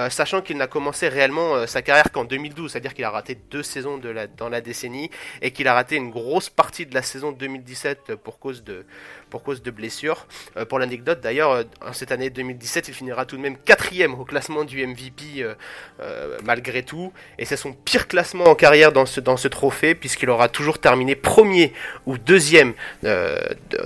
sachant 0.10 0.42
qu'il 0.42 0.58
n'a 0.58 0.68
commencé 0.68 1.08
réellement 1.10 1.68
sa 1.68 1.82
carrière 1.82 2.12
qu'en 2.12 2.24
2012, 2.24 2.72
c'est-à-dire 2.72 2.94
qu'il 2.94 3.06
a 3.06 3.10
raté 3.10 3.36
deux 3.50 3.64
saisons 3.64 4.00
dans 4.38 4.50
la 4.50 4.62
décennie 4.62 5.10
et 5.42 5.52
qu'il 5.52 5.68
a 5.68 5.74
raté 5.74 5.96
une 5.96 6.10
grosse 6.10 6.21
grosse 6.22 6.50
partie 6.50 6.86
de 6.86 6.94
la 6.94 7.02
saison 7.02 7.32
2017 7.32 8.16
pour 8.16 8.40
cause 8.40 8.64
de, 8.64 8.86
pour 9.30 9.44
cause 9.44 9.64
de 9.64 9.72
blessures. 9.72 10.28
Euh, 10.58 10.66
pour 10.66 10.78
l'anecdote, 10.78 11.22
d'ailleurs, 11.22 11.52
euh, 11.52 11.64
en 11.86 11.94
cette 11.94 12.12
année 12.12 12.30
2017, 12.30 12.88
il 12.90 12.94
finira 12.94 13.26
tout 13.26 13.38
de 13.38 13.42
même 13.42 13.58
quatrième 13.58 14.14
au 14.14 14.26
classement 14.26 14.64
du 14.64 14.86
MVP 14.86 15.44
euh, 15.44 16.38
malgré 16.44 16.84
tout. 16.84 17.12
Et 17.40 17.46
c'est 17.46 17.58
son 17.58 17.74
pire 17.74 18.08
classement 18.08 18.46
en 18.46 18.56
carrière 18.56 18.92
dans 18.92 19.06
ce, 19.06 19.20
dans 19.20 19.38
ce 19.38 19.48
trophée, 19.48 19.96
puisqu'il 19.96 20.30
aura 20.30 20.50
toujours 20.50 20.80
terminé 20.80 21.16
premier 21.16 21.74
ou 22.06 22.18
deuxième 22.18 22.74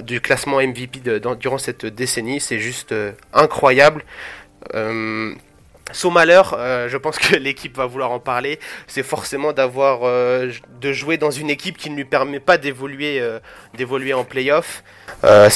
du 0.03 0.21
classement 0.21 0.57
MVP 0.57 1.01
durant 1.39 1.57
cette 1.57 1.85
décennie. 1.85 2.41
C'est 2.41 2.59
juste 2.59 2.93
incroyable. 3.33 4.03
Son 5.91 6.09
malheur, 6.09 6.55
euh, 6.57 6.89
je 6.89 6.97
pense 6.97 7.17
que 7.19 7.35
l'équipe 7.37 7.77
va 7.77 7.85
vouloir 7.85 8.11
en 8.11 8.19
parler, 8.19 8.59
c'est 8.87 9.03
forcément 9.03 9.53
d'avoir 9.53 9.99
euh, 10.03 10.51
de 10.81 10.91
jouer 10.91 11.17
dans 11.17 11.31
une 11.31 11.49
équipe 11.49 11.77
qui 11.77 11.89
ne 11.89 11.95
lui 11.95 12.05
permet 12.05 12.39
pas 12.39 12.57
d'évoluer 12.57 13.19
euh, 13.19 13.39
d'évoluer 13.77 14.13
en 14.13 14.23
playoff. 14.23 14.83
Ouais, 15.23 15.49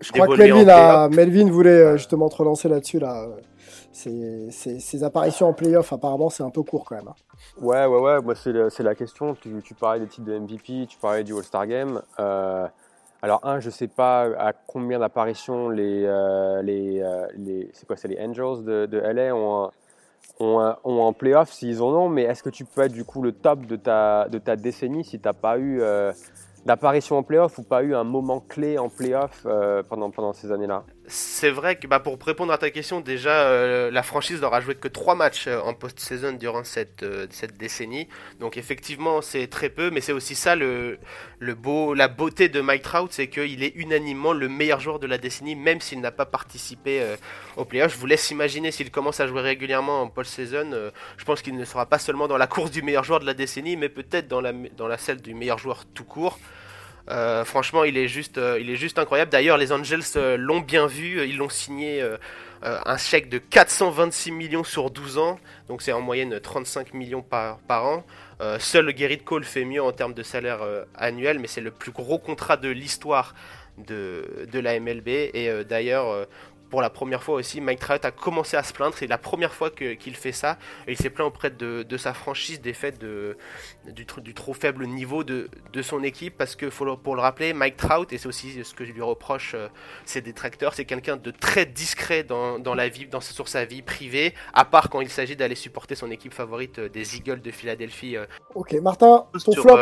je 0.00 0.12
crois 0.12 0.28
que 0.28 0.36
Melvin, 0.36 1.08
Melvin 1.08 1.50
voulait 1.50 1.98
justement 1.98 2.28
te 2.28 2.36
relancer 2.36 2.68
là-dessus 2.68 3.00
là. 3.00 3.26
Ses, 3.92 5.04
apparitions 5.04 5.48
en 5.48 5.52
playoff, 5.52 5.92
apparemment, 5.92 6.28
c'est 6.28 6.42
un 6.42 6.50
peu 6.50 6.62
court 6.62 6.84
quand 6.84 6.96
même. 6.96 7.08
Hein. 7.08 7.14
Ouais, 7.60 7.86
ouais, 7.86 8.00
ouais. 8.00 8.20
Moi, 8.20 8.34
c'est 8.34 8.82
la 8.82 8.94
question. 8.96 9.34
Tu, 9.34 9.50
tu, 9.64 9.74
parlais 9.74 10.00
des 10.00 10.08
titres 10.08 10.26
de 10.26 10.36
MVP, 10.36 10.86
tu 10.88 10.98
parlais 11.00 11.22
du 11.22 11.32
All-Star 11.32 11.66
Game. 11.68 12.02
Alors, 13.24 13.40
un, 13.42 13.58
je 13.58 13.68
ne 13.68 13.70
sais 13.70 13.88
pas 13.88 14.24
à 14.38 14.52
combien 14.52 14.98
d'apparitions 14.98 15.70
les, 15.70 16.04
euh, 16.04 16.60
les, 16.60 17.00
euh, 17.00 17.26
les, 17.38 17.70
c'est 17.72 17.86
quoi, 17.86 17.96
les 18.04 18.18
Angels 18.20 18.62
de, 18.62 18.84
de 18.84 18.98
LA 18.98 19.34
ont, 19.34 19.70
ont, 20.40 20.74
ont 20.84 21.00
en 21.00 21.12
playoff, 21.14 21.50
s'ils 21.50 21.80
en 21.80 21.86
ont, 21.86 22.10
mais 22.10 22.24
est-ce 22.24 22.42
que 22.42 22.50
tu 22.50 22.66
peux 22.66 22.82
être 22.82 22.92
du 22.92 23.06
coup 23.06 23.22
le 23.22 23.32
top 23.32 23.64
de 23.64 23.76
ta, 23.76 24.28
de 24.28 24.36
ta 24.36 24.56
décennie 24.56 25.04
si 25.04 25.18
tu 25.18 25.26
n'as 25.26 25.32
pas 25.32 25.56
eu 25.56 25.80
euh, 25.80 26.12
d'apparition 26.66 27.16
en 27.16 27.22
playoff 27.22 27.56
ou 27.56 27.62
pas 27.62 27.82
eu 27.82 27.94
un 27.94 28.04
moment 28.04 28.40
clé 28.46 28.76
en 28.76 28.90
playoff 28.90 29.46
pendant, 29.88 30.10
pendant 30.10 30.34
ces 30.34 30.52
années-là? 30.52 30.84
C'est 31.06 31.50
vrai 31.50 31.76
que 31.76 31.86
bah, 31.86 32.00
pour 32.00 32.18
répondre 32.18 32.52
à 32.52 32.56
ta 32.56 32.70
question, 32.70 33.00
déjà 33.00 33.42
euh, 33.48 33.90
la 33.90 34.02
franchise 34.02 34.40
n'aura 34.40 34.62
joué 34.62 34.74
que 34.74 34.88
3 34.88 35.14
matchs 35.14 35.48
euh, 35.48 35.60
en 35.60 35.74
post-saison 35.74 36.32
durant 36.32 36.64
cette, 36.64 37.02
euh, 37.02 37.26
cette 37.30 37.58
décennie. 37.58 38.08
Donc 38.40 38.56
effectivement 38.56 39.20
c'est 39.20 39.46
très 39.48 39.68
peu, 39.68 39.90
mais 39.90 40.00
c'est 40.00 40.12
aussi 40.12 40.34
ça 40.34 40.56
la 40.56 42.08
beauté 42.08 42.48
de 42.48 42.60
Mike 42.62 42.82
Trout, 42.82 43.12
c'est 43.12 43.28
qu'il 43.28 43.62
est 43.62 43.74
unanimement 43.76 44.32
le 44.32 44.48
meilleur 44.48 44.80
joueur 44.80 44.98
de 44.98 45.06
la 45.06 45.18
décennie, 45.18 45.56
même 45.56 45.80
s'il 45.82 46.00
n'a 46.00 46.10
pas 46.10 46.26
participé 46.26 47.16
au 47.56 47.64
playoff. 47.64 47.92
Je 47.92 47.98
vous 47.98 48.06
laisse 48.06 48.30
imaginer 48.30 48.70
s'il 48.70 48.90
commence 48.90 49.20
à 49.20 49.26
jouer 49.26 49.42
régulièrement 49.42 50.02
en 50.02 50.08
post-saison, 50.08 50.90
je 51.16 51.24
pense 51.24 51.42
qu'il 51.42 51.56
ne 51.56 51.64
sera 51.64 51.86
pas 51.86 51.98
seulement 51.98 52.28
dans 52.28 52.38
la 52.38 52.46
course 52.46 52.70
du 52.70 52.82
meilleur 52.82 53.04
joueur 53.04 53.20
de 53.20 53.26
la 53.26 53.34
décennie, 53.34 53.76
mais 53.76 53.88
peut-être 53.88 54.28
dans 54.28 54.40
la, 54.40 54.52
dans 54.52 54.88
la 54.88 54.96
celle 54.96 55.20
du 55.20 55.34
meilleur 55.34 55.58
joueur 55.58 55.84
tout 55.92 56.04
court. 56.04 56.38
Euh, 57.10 57.44
franchement, 57.44 57.84
il 57.84 57.98
est 57.98 58.08
juste, 58.08 58.38
euh, 58.38 58.58
il 58.60 58.70
est 58.70 58.76
juste 58.76 58.98
incroyable. 58.98 59.30
D'ailleurs, 59.30 59.58
les 59.58 59.72
Angels 59.72 60.02
euh, 60.16 60.36
l'ont 60.36 60.60
bien 60.60 60.86
vu. 60.86 61.26
Ils 61.28 61.36
l'ont 61.36 61.48
signé 61.48 62.04
un 62.62 62.96
chèque 62.96 63.28
de 63.28 63.36
426 63.36 64.30
millions 64.30 64.64
sur 64.64 64.90
12 64.90 65.18
ans. 65.18 65.38
Donc 65.68 65.82
c'est 65.82 65.92
en 65.92 66.00
moyenne 66.00 66.40
35 66.40 66.94
millions 66.94 67.20
par, 67.20 67.58
par 67.58 67.84
an. 67.84 68.04
seul 68.58 68.96
Gerrit 68.96 69.18
Cole 69.18 69.44
fait 69.44 69.66
mieux 69.66 69.82
en 69.82 69.92
termes 69.92 70.14
de 70.14 70.22
salaire 70.22 70.60
annuel, 70.94 71.38
mais 71.40 71.46
c'est 71.46 71.60
le 71.60 71.70
plus 71.70 71.92
gros 71.92 72.18
contrat 72.18 72.56
de 72.56 72.70
l'histoire 72.70 73.34
de, 73.76 74.46
de 74.50 74.58
la 74.58 74.80
MLB. 74.80 75.08
Et 75.08 75.50
d'ailleurs, 75.68 76.26
pour 76.74 76.82
la 76.82 76.90
première 76.90 77.22
fois 77.22 77.36
aussi, 77.36 77.60
Mike 77.60 77.78
Trout 77.78 78.04
a 78.04 78.10
commencé 78.10 78.56
à 78.56 78.64
se 78.64 78.72
plaindre. 78.72 78.96
C'est 78.98 79.06
la 79.06 79.16
première 79.16 79.54
fois 79.54 79.70
qu'il 79.70 80.16
fait 80.16 80.32
ça. 80.32 80.58
Et 80.88 80.90
il 80.90 80.96
s'est 80.96 81.08
plaint 81.08 81.28
auprès 81.28 81.52
de, 81.52 81.84
de, 81.84 81.96
sa 81.96 82.12
franchise 82.14 82.60
des 82.60 82.72
faits 82.72 82.98
de, 82.98 83.36
du, 83.92 84.04
du, 84.04 84.34
trop 84.34 84.54
faible 84.54 84.84
niveau 84.88 85.22
de, 85.22 85.48
de 85.72 85.82
son 85.82 86.02
équipe. 86.02 86.36
Parce 86.36 86.56
que, 86.56 86.70
faut, 86.70 86.96
pour 86.96 87.14
le 87.14 87.20
rappeler, 87.20 87.52
Mike 87.52 87.76
Trout, 87.76 88.12
et 88.12 88.18
c'est 88.18 88.26
aussi 88.26 88.64
ce 88.64 88.74
que 88.74 88.84
je 88.84 88.90
lui 88.90 89.02
reproche 89.02 89.52
euh, 89.54 89.68
ses 90.04 90.20
détracteurs, 90.20 90.74
c'est 90.74 90.84
quelqu'un 90.84 91.16
de 91.16 91.30
très 91.30 91.64
discret 91.64 92.24
dans, 92.24 92.58
dans, 92.58 92.74
la 92.74 92.88
vie, 92.88 93.06
dans, 93.06 93.20
sur 93.20 93.46
sa 93.46 93.64
vie 93.64 93.82
privée, 93.82 94.34
à 94.52 94.64
part 94.64 94.90
quand 94.90 95.00
il 95.00 95.10
s'agit 95.10 95.36
d'aller 95.36 95.54
supporter 95.54 95.94
son 95.94 96.10
équipe 96.10 96.34
favorite 96.34 96.80
euh, 96.80 96.88
des 96.88 97.16
Eagles 97.16 97.40
de 97.40 97.52
Philadelphie. 97.52 98.16
Euh, 98.16 98.26
ok, 98.56 98.72
Martin, 98.82 99.26
ton 99.44 99.52
flop. 99.52 99.78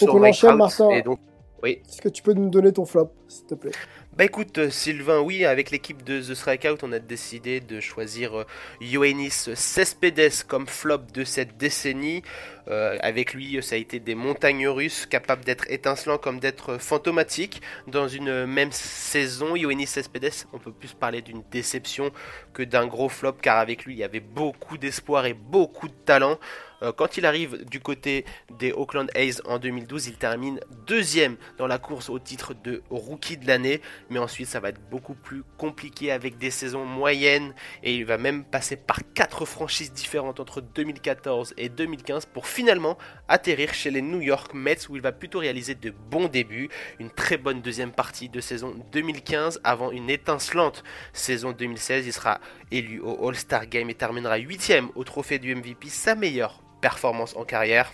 Faut 0.00 0.06
qu'on 0.06 0.26
enchaîne, 0.26 0.56
Martin. 0.56 0.90
Et 0.90 1.02
donc, 1.02 1.20
oui. 1.62 1.80
Est-ce 1.88 2.02
que 2.02 2.08
tu 2.08 2.22
peux 2.22 2.32
nous 2.32 2.50
donner 2.50 2.72
ton 2.72 2.84
flop, 2.84 3.12
s'il 3.28 3.46
te 3.46 3.54
plaît? 3.54 3.70
Bah 4.14 4.24
écoute 4.24 4.58
euh, 4.58 4.68
Sylvain, 4.68 5.20
oui, 5.20 5.46
avec 5.46 5.70
l'équipe 5.70 6.02
de 6.04 6.20
The 6.20 6.34
Strikeout, 6.34 6.76
on 6.82 6.92
a 6.92 6.98
décidé 6.98 7.60
de 7.60 7.80
choisir 7.80 8.40
euh, 8.40 8.44
Ioannis 8.82 9.30
Cespedes 9.54 10.44
comme 10.46 10.66
flop 10.66 10.98
de 11.14 11.24
cette 11.24 11.56
décennie. 11.56 12.22
Euh, 12.68 12.98
avec 13.00 13.32
lui, 13.32 13.62
ça 13.62 13.74
a 13.74 13.78
été 13.78 14.00
des 14.00 14.14
montagnes 14.14 14.68
russes 14.68 15.06
capables 15.06 15.46
d'être 15.46 15.64
étincelants 15.70 16.18
comme 16.18 16.40
d'être 16.40 16.76
fantomatiques. 16.76 17.62
Dans 17.86 18.06
une 18.06 18.44
même 18.44 18.70
saison, 18.70 19.56
Ioannis 19.56 19.86
Cespedes, 19.86 20.44
on 20.52 20.58
peut 20.58 20.72
plus 20.72 20.92
parler 20.92 21.22
d'une 21.22 21.42
déception 21.50 22.10
que 22.52 22.62
d'un 22.62 22.86
gros 22.86 23.08
flop 23.08 23.38
car 23.40 23.60
avec 23.60 23.86
lui, 23.86 23.94
il 23.94 24.00
y 24.00 24.04
avait 24.04 24.20
beaucoup 24.20 24.76
d'espoir 24.76 25.24
et 25.24 25.32
beaucoup 25.32 25.88
de 25.88 25.94
talent. 26.04 26.38
Euh, 26.82 26.92
quand 26.92 27.16
il 27.16 27.26
arrive 27.26 27.64
du 27.64 27.80
côté 27.80 28.24
des 28.58 28.72
Oakland 28.72 29.08
A's 29.14 29.40
en 29.44 29.58
2012, 29.58 30.08
il 30.08 30.16
termine 30.16 30.60
deuxième 30.86 31.36
dans 31.58 31.66
la 31.66 31.78
course 31.78 32.10
au 32.10 32.18
titre 32.18 32.54
de 32.54 32.82
rookie 32.90 33.36
de 33.36 33.46
l'année. 33.46 33.80
Mais 34.10 34.18
ensuite, 34.18 34.48
ça 34.48 34.60
va 34.60 34.70
être 34.70 34.80
beaucoup 34.90 35.14
plus 35.14 35.42
compliqué 35.56 36.10
avec 36.10 36.38
des 36.38 36.50
saisons 36.50 36.84
moyennes. 36.84 37.54
Et 37.82 37.94
il 37.94 38.04
va 38.04 38.18
même 38.18 38.44
passer 38.44 38.76
par 38.76 39.00
quatre 39.14 39.44
franchises 39.44 39.92
différentes 39.92 40.40
entre 40.40 40.60
2014 40.60 41.54
et 41.56 41.68
2015 41.68 42.26
pour 42.26 42.46
finalement 42.46 42.98
atterrir 43.28 43.74
chez 43.74 43.90
les 43.90 44.02
New 44.02 44.20
York 44.20 44.54
Mets 44.54 44.88
où 44.88 44.96
il 44.96 45.02
va 45.02 45.12
plutôt 45.12 45.38
réaliser 45.38 45.74
de 45.74 45.90
bons 45.90 46.28
débuts. 46.28 46.68
Une 46.98 47.10
très 47.10 47.36
bonne 47.36 47.60
deuxième 47.60 47.92
partie 47.92 48.28
de 48.28 48.40
saison 48.40 48.74
2015 48.92 49.60
avant 49.64 49.90
une 49.90 50.10
étincelante 50.10 50.82
saison 51.12 51.52
2016. 51.52 52.06
Il 52.06 52.12
sera 52.12 52.40
élu 52.70 53.00
au 53.00 53.28
All-Star 53.28 53.66
Game 53.66 53.90
et 53.90 53.94
terminera 53.94 54.36
huitième 54.36 54.88
au 54.94 55.04
trophée 55.04 55.38
du 55.38 55.54
MVP, 55.54 55.88
sa 55.88 56.14
meilleure 56.14 56.62
performance 56.82 57.34
en 57.36 57.44
carrière. 57.44 57.90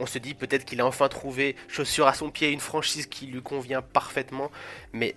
On 0.00 0.06
se 0.06 0.18
dit 0.18 0.34
peut-être 0.34 0.64
qu'il 0.64 0.80
a 0.80 0.86
enfin 0.86 1.08
trouvé 1.08 1.56
chaussure 1.66 2.06
à 2.06 2.14
son 2.14 2.30
pied, 2.30 2.50
une 2.50 2.60
franchise 2.60 3.06
qui 3.06 3.26
lui 3.26 3.42
convient 3.42 3.82
parfaitement, 3.82 4.50
mais 4.92 5.16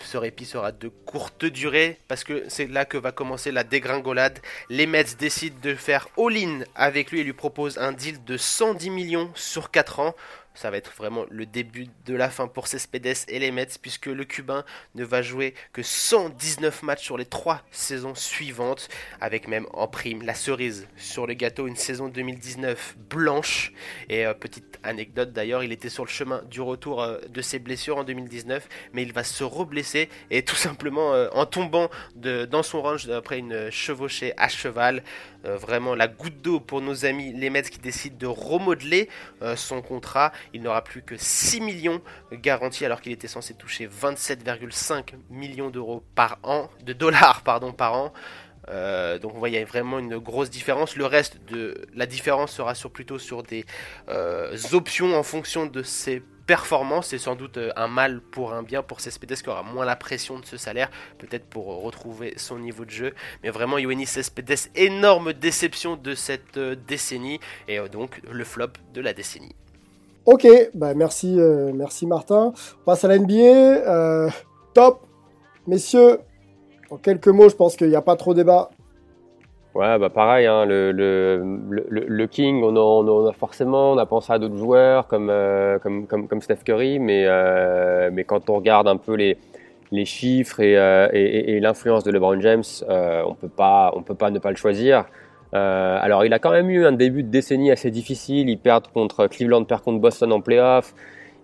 ce 0.00 0.16
répit 0.16 0.44
sera 0.44 0.70
de 0.70 0.88
courte 0.88 1.44
durée 1.44 1.98
parce 2.08 2.22
que 2.22 2.44
c'est 2.48 2.68
là 2.68 2.84
que 2.84 2.96
va 2.96 3.10
commencer 3.10 3.50
la 3.50 3.64
dégringolade. 3.64 4.38
Les 4.68 4.86
Mets 4.86 5.16
décident 5.18 5.58
de 5.60 5.74
faire 5.74 6.08
all-in 6.16 6.60
avec 6.76 7.10
lui 7.10 7.20
et 7.20 7.24
lui 7.24 7.32
proposent 7.32 7.78
un 7.78 7.92
deal 7.92 8.22
de 8.24 8.36
110 8.36 8.90
millions 8.90 9.30
sur 9.34 9.70
4 9.72 9.98
ans 9.98 10.14
ça 10.54 10.70
va 10.70 10.76
être 10.76 10.92
vraiment 10.96 11.24
le 11.30 11.46
début 11.46 11.88
de 12.06 12.14
la 12.14 12.30
fin 12.30 12.46
pour 12.46 12.66
Cespedes 12.66 13.24
et 13.28 13.38
les 13.38 13.50
Mets, 13.50 13.66
puisque 13.80 14.06
le 14.06 14.24
Cubain 14.24 14.64
ne 14.94 15.04
va 15.04 15.22
jouer 15.22 15.54
que 15.72 15.82
119 15.82 16.82
matchs 16.82 17.04
sur 17.04 17.16
les 17.16 17.24
trois 17.24 17.62
saisons 17.70 18.14
suivantes, 18.14 18.88
avec 19.20 19.48
même 19.48 19.66
en 19.72 19.88
prime 19.88 20.22
la 20.22 20.34
cerise 20.34 20.86
sur 20.96 21.26
le 21.26 21.34
gâteau, 21.34 21.66
une 21.66 21.76
saison 21.76 22.08
2019 22.08 22.96
blanche. 23.10 23.72
Et 24.08 24.26
euh, 24.26 24.34
petite 24.34 24.78
anecdote 24.82 25.32
d'ailleurs, 25.32 25.62
il 25.62 25.72
était 25.72 25.88
sur 25.88 26.04
le 26.04 26.10
chemin 26.10 26.42
du 26.50 26.60
retour 26.60 27.02
euh, 27.02 27.18
de 27.28 27.40
ses 27.40 27.58
blessures 27.58 27.98
en 27.98 28.04
2019, 28.04 28.68
mais 28.92 29.02
il 29.02 29.12
va 29.12 29.24
se 29.24 29.44
reblesser 29.44 30.08
et 30.30 30.44
tout 30.44 30.56
simplement 30.56 31.14
euh, 31.14 31.28
en 31.32 31.46
tombant 31.46 31.90
dans 32.14 32.62
son 32.62 32.82
range 32.82 33.08
après 33.08 33.38
une 33.38 33.70
chevauchée 33.70 34.32
à 34.36 34.48
cheval. 34.48 35.02
Vraiment 35.44 35.94
la 35.94 36.08
goutte 36.08 36.40
d'eau 36.40 36.60
pour 36.60 36.80
nos 36.80 37.04
amis 37.04 37.32
les 37.32 37.50
Mets 37.50 37.62
qui 37.62 37.78
décident 37.78 38.16
de 38.16 38.26
remodeler 38.26 39.08
son 39.56 39.82
contrat 39.82 40.32
il 40.54 40.62
n'aura 40.62 40.82
plus 40.84 41.02
que 41.02 41.16
6 41.16 41.60
millions 41.60 42.00
garantis 42.32 42.84
alors 42.84 43.00
qu'il 43.00 43.12
était 43.12 43.28
censé 43.28 43.54
toucher 43.54 43.88
27,5 43.88 45.14
millions 45.30 45.70
d'euros 45.70 46.02
par 46.14 46.38
an, 46.42 46.70
de 46.84 46.92
dollars 46.92 47.42
pardon, 47.44 47.72
par 47.72 47.94
an. 47.94 48.12
Euh, 48.68 49.18
donc 49.18 49.34
on 49.34 49.38
voit 49.38 49.48
il 49.48 49.54
y 49.54 49.58
a 49.58 49.64
vraiment 49.64 49.98
une 49.98 50.18
grosse 50.18 50.50
différence. 50.50 50.96
Le 50.96 51.06
reste 51.06 51.44
de 51.46 51.86
la 51.94 52.06
différence 52.06 52.52
sera 52.52 52.74
sur, 52.74 52.90
plutôt 52.90 53.18
sur 53.18 53.42
des 53.42 53.64
euh, 54.08 54.56
options 54.72 55.16
en 55.16 55.22
fonction 55.22 55.66
de 55.66 55.82
ses 55.82 56.22
performances. 56.46 57.08
C'est 57.08 57.18
sans 57.18 57.34
doute 57.34 57.56
euh, 57.56 57.70
un 57.76 57.88
mal 57.88 58.20
pour 58.20 58.52
un 58.52 58.62
bien 58.62 58.82
pour 58.82 59.00
Cespedes 59.00 59.42
qui 59.42 59.48
aura 59.48 59.62
moins 59.62 59.84
la 59.84 59.96
pression 59.96 60.38
de 60.38 60.44
ce 60.44 60.56
salaire, 60.56 60.90
peut-être 61.18 61.46
pour 61.46 61.82
retrouver 61.82 62.34
son 62.36 62.58
niveau 62.58 62.84
de 62.84 62.90
jeu. 62.90 63.14
Mais 63.42 63.50
vraiment 63.50 63.78
Yoenis 63.78 64.06
Cespedes, 64.06 64.70
énorme 64.74 65.32
déception 65.32 65.96
de 65.96 66.14
cette 66.14 66.58
décennie 66.58 67.40
et 67.68 67.78
donc 67.88 68.20
le 68.30 68.44
flop 68.44 68.72
de 68.94 69.00
la 69.00 69.12
décennie. 69.12 69.54
Ok, 70.24 70.46
bah 70.74 70.94
merci, 70.94 71.34
euh, 71.40 71.72
merci 71.74 72.06
Martin. 72.06 72.52
On 72.82 72.84
passe 72.84 73.04
à 73.04 73.08
la 73.08 73.18
NBA. 73.18 73.32
Euh, 73.32 74.30
top, 74.72 75.00
messieurs. 75.66 76.20
En 76.90 76.96
quelques 76.96 77.28
mots, 77.28 77.48
je 77.48 77.56
pense 77.56 77.74
qu'il 77.74 77.88
n'y 77.88 77.96
a 77.96 78.02
pas 78.02 78.14
trop 78.14 78.32
débat. 78.32 78.70
Ouais, 79.74 79.98
bah 79.98 80.10
pareil, 80.10 80.46
hein, 80.46 80.66
le, 80.66 80.92
le, 80.92 81.64
le, 81.88 82.26
King, 82.26 82.62
on, 82.62 82.76
on, 82.76 83.26
a 83.26 83.32
forcément, 83.32 83.92
on 83.92 83.98
a 83.98 84.04
pensé 84.04 84.30
à 84.30 84.38
d'autres 84.38 84.58
joueurs 84.58 85.06
comme, 85.06 85.30
euh, 85.30 85.78
comme, 85.78 86.06
comme, 86.06 86.28
comme, 86.28 86.42
Steph 86.42 86.58
Curry, 86.64 86.98
mais, 86.98 87.26
mais 88.10 88.24
quand 88.24 88.50
on 88.50 88.56
regarde 88.56 88.86
un 88.86 88.98
peu 88.98 89.14
les, 89.14 89.38
les 89.90 90.04
chiffres 90.04 90.60
et, 90.60 90.74
et, 91.14 91.56
et 91.56 91.60
l'influence 91.60 92.04
de 92.04 92.10
LeBron 92.10 92.38
James, 92.40 92.64
on 92.88 93.34
peut 93.34 93.48
pas, 93.48 93.92
on 93.96 94.02
peut 94.02 94.14
pas 94.14 94.30
ne 94.30 94.38
pas 94.38 94.50
le 94.50 94.56
choisir. 94.56 95.06
Euh, 95.54 95.98
alors, 96.00 96.24
il 96.24 96.32
a 96.32 96.38
quand 96.38 96.50
même 96.50 96.70
eu 96.70 96.86
un 96.86 96.92
début 96.92 97.22
de 97.22 97.28
décennie 97.28 97.70
assez 97.70 97.90
difficile. 97.90 98.48
Il 98.48 98.58
perd 98.58 98.88
contre 98.88 99.26
Cleveland, 99.26 99.64
perd 99.64 99.82
contre 99.82 100.00
Boston 100.00 100.32
en 100.32 100.40
playoff. 100.40 100.94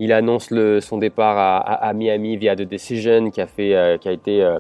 Il 0.01 0.13
annonce 0.13 0.51
le, 0.51 0.81
son 0.81 0.99
départ 0.99 1.37
à, 1.37 1.59
à, 1.59 1.93
Miami 1.93 2.37
via 2.37 2.55
The 2.57 2.63
Decision, 2.63 3.31
qui 3.31 3.41
a, 3.41 3.47
fait, 3.47 3.75
euh, 3.75 3.99
qui 3.99 4.09
a 4.09 4.13
été 4.13 4.43
euh, 4.43 4.59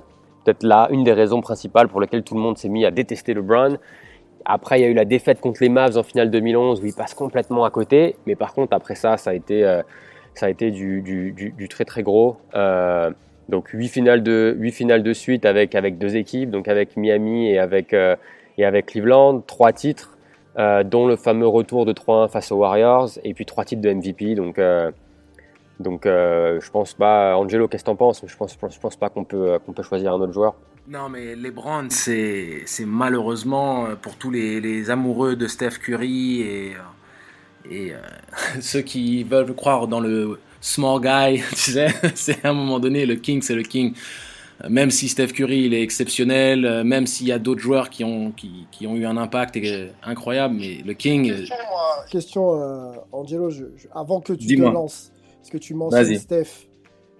peut-être 0.48 0.62
là 0.62 0.88
une 0.90 1.04
des 1.04 1.12
raisons 1.12 1.40
principales 1.40 1.88
pour 1.88 2.00
lesquelles 2.00 2.22
tout 2.22 2.34
le 2.34 2.40
monde 2.40 2.58
s'est 2.58 2.68
mis 2.68 2.84
à 2.84 2.90
détester 2.90 3.34
LeBron. 3.34 3.76
Après, 4.44 4.78
il 4.78 4.82
y 4.82 4.86
a 4.86 4.88
eu 4.88 4.94
la 4.94 5.04
défaite 5.04 5.40
contre 5.40 5.62
les 5.62 5.68
Mavs 5.68 5.98
en 5.98 6.02
finale 6.02 6.30
2011 6.30 6.80
où 6.82 6.86
il 6.86 6.94
passe 6.94 7.14
complètement 7.14 7.64
à 7.64 7.70
côté. 7.70 8.16
Mais 8.26 8.34
par 8.34 8.54
contre, 8.54 8.72
après 8.72 8.94
ça, 8.94 9.16
ça 9.16 9.30
a 9.30 9.34
été, 9.34 9.62
ça 10.34 10.46
a 10.46 10.48
été 10.48 10.70
du, 10.70 11.68
très 11.68 11.84
très 11.84 12.02
gros. 12.02 12.38
donc 13.48 13.68
8 13.68 13.88
finales 13.88 14.22
de, 14.22 14.54
8 14.58 14.72
finales 14.72 15.02
de 15.02 15.12
suite 15.12 15.44
avec, 15.44 15.74
avec 15.74 15.98
deux 15.98 16.16
équipes, 16.16 16.50
donc 16.50 16.68
avec 16.68 16.96
Miami 16.96 17.50
et 17.50 17.58
avec, 17.58 17.94
et 18.58 18.64
avec 18.64 18.86
Cleveland, 18.86 19.40
trois 19.46 19.72
titres, 19.72 20.18
euh, 20.58 20.82
dont 20.82 21.06
le 21.06 21.14
fameux 21.14 21.46
retour 21.46 21.86
de 21.86 21.92
3-1 21.92 22.28
face 22.28 22.50
aux 22.50 22.56
Warriors, 22.56 23.10
et 23.22 23.32
puis 23.32 23.46
trois 23.46 23.64
titres 23.64 23.80
de 23.80 23.92
MVP. 23.92 24.34
Donc, 24.34 24.58
euh, 24.58 24.90
donc 25.80 26.06
euh, 26.06 26.60
je 26.60 26.70
pense 26.70 26.94
pas, 26.94 27.36
Angelo, 27.36 27.68
qu'est-ce 27.68 27.84
que 27.84 27.86
t'en 27.86 27.96
penses? 27.96 28.22
Je 28.26 28.36
pense, 28.36 28.56
je 28.70 28.78
pense 28.80 28.96
pas 28.96 29.08
qu'on 29.08 29.24
peut, 29.24 29.58
qu'on 29.64 29.72
peut 29.72 29.82
choisir 29.82 30.14
un 30.14 30.20
autre 30.20 30.32
joueur. 30.32 30.54
Non, 30.88 31.08
mais 31.08 31.34
LeBron, 31.34 31.88
c'est, 31.90 32.62
c'est 32.66 32.86
malheureusement 32.86 33.88
pour 34.00 34.16
tous 34.16 34.30
les, 34.30 34.60
les, 34.60 34.90
amoureux 34.90 35.36
de 35.36 35.46
Steph 35.46 35.78
Curry 35.82 36.40
et, 36.40 36.76
et 37.70 37.92
ceux 38.60 38.80
qui 38.80 39.22
veulent 39.24 39.54
croire 39.54 39.86
dans 39.86 40.00
le 40.00 40.38
small 40.60 41.00
guy, 41.00 41.42
tu 41.50 41.72
sais, 41.72 41.88
c'est 42.14 42.44
à 42.44 42.50
un 42.50 42.54
moment 42.54 42.80
donné, 42.80 43.06
le 43.06 43.16
king, 43.16 43.42
c'est 43.42 43.54
le 43.54 43.62
king 43.62 43.94
même 44.68 44.90
si 44.90 45.08
Steph 45.08 45.28
Curry 45.28 45.64
il 45.64 45.74
est 45.74 45.82
exceptionnel, 45.82 46.64
euh, 46.64 46.84
même 46.84 47.06
s'il 47.06 47.26
y 47.26 47.32
a 47.32 47.38
d'autres 47.38 47.60
joueurs 47.60 47.90
qui 47.90 48.04
ont, 48.04 48.32
qui, 48.32 48.66
qui, 48.70 48.86
ont 48.86 48.96
eu 48.96 49.06
un 49.06 49.16
impact 49.16 49.58
incroyable, 50.02 50.56
mais 50.58 50.78
le 50.84 50.94
King. 50.94 51.28
Question, 51.28 51.56
euh, 51.56 52.10
question 52.10 52.62
euh, 52.62 52.92
Angelo, 53.12 53.50
avant 53.94 54.20
que 54.20 54.32
tu 54.32 54.56
te 54.56 54.62
lances, 54.62 55.12
parce 55.48 55.62
que 55.62 55.64
tu 55.64 55.72
mentionnes 55.72 56.18
Steph, 56.18 56.68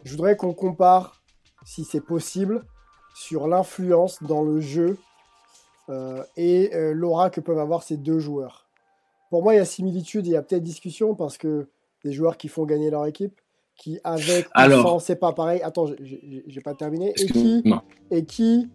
je 0.05 0.11
voudrais 0.11 0.37
qu'on 0.37 0.53
compare, 0.53 1.23
si 1.65 1.85
c'est 1.85 2.03
possible, 2.03 2.63
sur 3.15 3.49
l'influence 3.49 4.23
dans 4.23 4.43
le 4.43 4.61
jeu 4.61 4.99
et 6.37 6.71
l'aura 6.93 7.31
que 7.31 7.41
peuvent 7.41 7.59
avoir 7.59 7.83
ces 7.83 7.97
deux 7.97 8.19
joueurs. 8.19 8.69
Pour 9.31 9.43
moi, 9.43 9.55
il 9.55 9.57
y 9.57 9.61
a 9.61 9.65
similitude 9.65 10.27
et 10.27 10.31
il 10.31 10.33
y 10.33 10.37
a 10.37 10.43
peut-être 10.43 10.63
discussion 10.63 11.15
parce 11.15 11.39
que 11.39 11.69
des 12.05 12.13
joueurs 12.13 12.37
qui 12.37 12.49
font 12.49 12.67
gagner 12.67 12.91
leur 12.91 13.07
équipe, 13.07 13.41
qui 13.77 13.99
avec 14.05 14.47
Alors, 14.53 15.01
c'est 15.01 15.17
pas 15.17 15.33
pareil. 15.33 15.63
Attends, 15.63 15.87
j'ai 15.99 16.61
pas 16.61 16.75
terminé. 16.75 17.15
Et 17.17 17.27
qui, 17.27 17.65
et 18.11 18.27
qui 18.27 18.69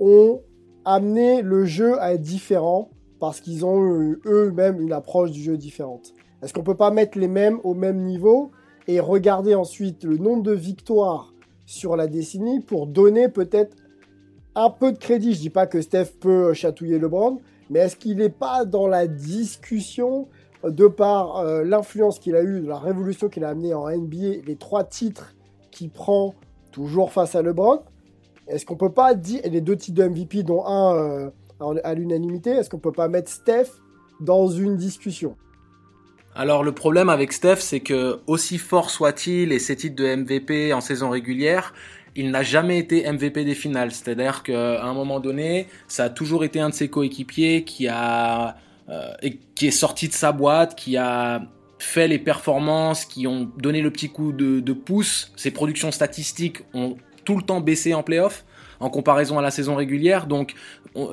ont 0.00 0.42
amené 0.84 1.42
le 1.42 1.64
jeu 1.64 2.00
à 2.00 2.14
être 2.14 2.22
différent 2.22 2.90
parce 3.20 3.40
qu'ils 3.40 3.64
ont 3.64 4.00
eu 4.00 4.20
eux-mêmes 4.26 4.80
une 4.80 4.92
approche 4.92 5.30
du 5.30 5.40
jeu 5.40 5.56
différente. 5.56 6.12
Est-ce 6.42 6.52
qu'on 6.52 6.64
peut 6.64 6.76
pas 6.76 6.90
mettre 6.90 7.18
les 7.18 7.28
mêmes 7.28 7.60
au 7.62 7.74
même 7.74 8.02
niveau 8.02 8.50
et 8.88 9.00
regarder 9.00 9.54
ensuite 9.54 10.04
le 10.04 10.16
nombre 10.18 10.42
de 10.42 10.52
victoires 10.52 11.32
sur 11.66 11.96
la 11.96 12.06
décennie 12.06 12.60
pour 12.60 12.86
donner 12.86 13.28
peut-être 13.28 13.76
un 14.54 14.70
peu 14.70 14.92
de 14.92 14.98
crédit. 14.98 15.34
Je 15.34 15.40
dis 15.40 15.50
pas 15.50 15.66
que 15.66 15.80
Steph 15.80 16.12
peut 16.20 16.52
chatouiller 16.52 16.98
LeBron, 16.98 17.40
mais 17.70 17.80
est-ce 17.80 17.96
qu'il 17.96 18.18
n'est 18.18 18.28
pas 18.28 18.64
dans 18.64 18.86
la 18.86 19.06
discussion 19.06 20.28
de 20.62 20.86
par 20.86 21.38
euh, 21.38 21.64
l'influence 21.64 22.18
qu'il 22.18 22.36
a 22.36 22.42
eue, 22.42 22.60
la 22.60 22.78
révolution 22.78 23.28
qu'il 23.28 23.44
a 23.44 23.50
amenée 23.50 23.74
en 23.74 23.88
NBA, 23.90 24.42
les 24.46 24.56
trois 24.56 24.84
titres 24.84 25.34
qu'il 25.70 25.90
prend 25.90 26.34
toujours 26.72 27.12
face 27.12 27.34
à 27.34 27.42
LeBron, 27.42 27.80
est-ce 28.46 28.66
qu'on 28.66 28.76
peut 28.76 28.92
pas 28.92 29.14
dire, 29.14 29.40
et 29.44 29.50
les 29.50 29.60
deux 29.60 29.76
titres 29.76 30.02
de 30.02 30.08
MVP, 30.08 30.42
dont 30.42 30.64
un 30.66 30.94
euh, 30.96 31.30
à 31.82 31.94
l'unanimité, 31.94 32.50
est-ce 32.50 32.68
qu'on 32.68 32.78
peut 32.78 32.92
pas 32.92 33.08
mettre 33.08 33.30
Steph 33.30 33.70
dans 34.20 34.48
une 34.48 34.76
discussion? 34.76 35.36
Alors 36.34 36.64
le 36.64 36.72
problème 36.72 37.08
avec 37.08 37.32
Steph, 37.32 37.56
c'est 37.56 37.80
que 37.80 38.20
aussi 38.26 38.58
fort 38.58 38.90
soit-il 38.90 39.52
et 39.52 39.58
ses 39.58 39.76
titres 39.76 39.96
de 39.96 40.16
MVP 40.16 40.72
en 40.72 40.80
saison 40.80 41.10
régulière, 41.10 41.72
il 42.16 42.30
n'a 42.30 42.42
jamais 42.42 42.78
été 42.78 43.10
MVP 43.10 43.44
des 43.44 43.54
finales. 43.54 43.92
C'est-à-dire 43.92 44.42
qu'à 44.42 44.82
un 44.82 44.94
moment 44.94 45.20
donné, 45.20 45.68
ça 45.88 46.04
a 46.04 46.10
toujours 46.10 46.44
été 46.44 46.60
un 46.60 46.70
de 46.70 46.74
ses 46.74 46.88
coéquipiers 46.88 47.64
qui 47.64 47.88
a 47.88 48.56
euh, 48.88 49.12
qui 49.54 49.68
est 49.68 49.72
sorti 49.72 50.08
de 50.08 50.12
sa 50.12 50.32
boîte, 50.32 50.74
qui 50.74 50.96
a 50.96 51.42
fait 51.78 52.08
les 52.08 52.18
performances, 52.18 53.04
qui 53.04 53.26
ont 53.26 53.50
donné 53.56 53.80
le 53.80 53.90
petit 53.90 54.10
coup 54.10 54.32
de, 54.32 54.60
de 54.60 54.72
pouce. 54.72 55.32
Ses 55.36 55.50
productions 55.50 55.90
statistiques 55.90 56.58
ont 56.74 56.96
tout 57.24 57.36
le 57.36 57.42
temps 57.42 57.60
baissé 57.60 57.94
en 57.94 58.02
playoff 58.02 58.44
en 58.80 58.90
comparaison 58.90 59.38
à 59.38 59.42
la 59.42 59.50
saison 59.50 59.76
régulière. 59.76 60.26
Donc 60.26 60.54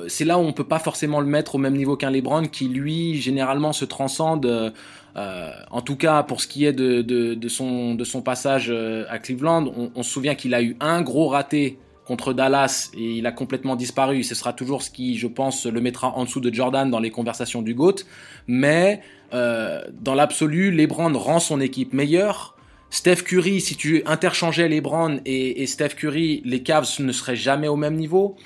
c'est 0.08 0.24
là 0.24 0.38
où 0.38 0.42
on 0.42 0.52
peut 0.52 0.66
pas 0.66 0.78
forcément 0.78 1.20
le 1.20 1.26
mettre 1.26 1.54
au 1.54 1.58
même 1.58 1.74
niveau 1.76 1.96
qu'un 1.96 2.10
LeBron 2.10 2.44
qui 2.46 2.68
lui 2.68 3.20
généralement 3.20 3.72
se 3.72 3.84
transcende. 3.84 4.72
Euh, 5.16 5.50
en 5.70 5.82
tout 5.82 5.96
cas 5.96 6.22
pour 6.22 6.40
ce 6.40 6.46
qui 6.46 6.64
est 6.64 6.72
de, 6.72 7.02
de, 7.02 7.34
de 7.34 7.48
son, 7.48 7.94
de 7.94 8.04
son 8.04 8.22
passage 8.22 8.68
euh, 8.70 9.04
à 9.10 9.18
Cleveland, 9.18 9.70
on, 9.76 9.90
on 9.94 10.02
se 10.02 10.10
souvient 10.10 10.34
qu'il 10.34 10.54
a 10.54 10.62
eu 10.62 10.76
un 10.80 11.02
gros 11.02 11.28
raté 11.28 11.78
contre 12.06 12.32
Dallas 12.32 12.90
et 12.96 13.18
il 13.18 13.26
a 13.26 13.32
complètement 13.32 13.76
disparu. 13.76 14.22
Ce 14.22 14.34
sera 14.34 14.52
toujours 14.52 14.82
ce 14.82 14.90
qui, 14.90 15.18
je 15.18 15.26
pense, 15.26 15.66
le 15.66 15.80
mettra 15.80 16.16
en 16.16 16.24
dessous 16.24 16.40
de 16.40 16.52
Jordan 16.52 16.90
dans 16.90 16.98
les 16.98 17.10
conversations 17.10 17.62
du 17.62 17.74
GOAT. 17.74 17.96
Mais 18.46 19.00
euh, 19.34 19.82
dans 20.00 20.14
l'absolu, 20.14 20.70
LeBron 20.72 21.16
rend 21.16 21.38
son 21.40 21.60
équipe 21.60 21.92
meilleure. 21.92 22.56
Steph 22.90 23.22
Curry, 23.24 23.60
si 23.60 23.76
tu 23.76 24.02
interchangeais 24.04 24.68
LeBron 24.68 25.20
et, 25.24 25.62
et 25.62 25.66
Steph 25.66 25.90
Curry, 25.90 26.42
les 26.44 26.62
Cavs 26.62 27.00
ne 27.00 27.12
seraient 27.12 27.36
jamais 27.36 27.68
au 27.68 27.76
même 27.76 27.94
niveau. 27.94 28.36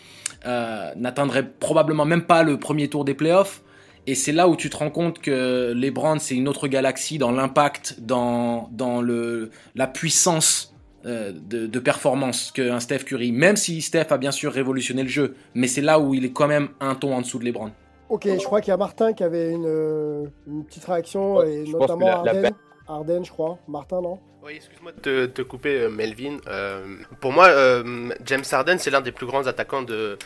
Euh, 0.47 0.93
n'atteindrait 0.97 1.49
probablement 1.49 2.05
même 2.05 2.23
pas 2.23 2.43
le 2.45 2.59
premier 2.59 2.89
tour 2.89 3.05
des 3.05 3.15
playoffs. 3.15 3.63
Et 4.07 4.15
c'est 4.15 4.33
là 4.33 4.49
où 4.49 4.57
tu 4.57 4.71
te 4.71 4.77
rends 4.77 4.91
compte 4.91 5.19
que 5.19 5.73
LeBron, 5.75 6.19
c'est 6.19 6.37
une 6.37 6.49
autre 6.49 6.69
galaxie 6.69 7.19
dans 7.19 7.33
l'impact, 7.33 7.97
dans, 8.01 8.69
dans 8.73 9.01
le, 9.01 9.51
la 9.75 9.87
puissance 9.87 10.75
euh, 11.07 11.33
de, 11.33 11.67
de, 11.67 11.79
performance 11.79 12.53
qu'un 12.53 12.81
Steph 12.81 13.01
Curry, 13.01 13.33
même 13.33 13.57
si 13.57 13.83
Steph 13.83 14.07
a 14.11 14.19
bien 14.19 14.31
sûr 14.31 14.53
révolutionné 14.53 15.03
le 15.03 15.09
jeu, 15.09 15.35
mais 15.55 15.67
c'est 15.67 15.81
là 15.81 15.99
où 15.99 16.15
il 16.15 16.25
est 16.25 16.33
quand 16.33 16.49
même 16.49 16.69
un 16.81 16.95
ton 16.95 17.15
en 17.15 17.21
dessous 17.21 17.39
de 17.39 17.45
LeBron. 17.45 17.71
Ok, 18.09 18.29
je 18.29 18.45
crois 18.45 18.61
qu'il 18.61 18.71
y 18.71 18.75
a 18.75 18.77
Martin 18.77 19.13
qui 19.13 19.25
avait 19.25 19.51
une, 19.51 20.31
une 20.47 20.65
petite 20.65 20.85
réaction, 20.85 21.43
et 21.43 21.65
notamment 21.65 22.09
Arden. 22.09 22.53
Arden, 22.89 23.25
je 23.25 23.31
crois. 23.31 23.59
Martin, 23.67 24.01
non? 24.01 24.19
Oui, 24.45 24.53
excuse-moi 24.55 24.93
de 25.03 25.27
te, 25.27 25.43
couper, 25.43 25.81
euh, 25.81 25.89
Melvin. 25.89 26.39
Euh, 26.47 26.99
pour 27.21 27.33
moi, 27.33 27.49
euh, 27.49 28.11
James 28.25 28.45
Harden, 28.49 28.79
c'est 28.79 28.91
l'un 28.91 29.01
des 29.01 29.11
plus 29.11 29.27
grands 29.27 29.49
attaquants 29.49 29.83
de, 29.83 30.17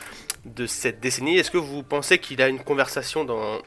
de 0.44 0.66
cette 0.66 1.00
décennie. 1.00 1.38
Est-ce 1.38 1.50
que 1.50 1.58
vous 1.58 1.82
pensez 1.82 2.18
qu'il 2.18 2.40
a 2.42 2.48
une 2.48 2.60
conversation 2.60 3.24
dans, 3.24 3.58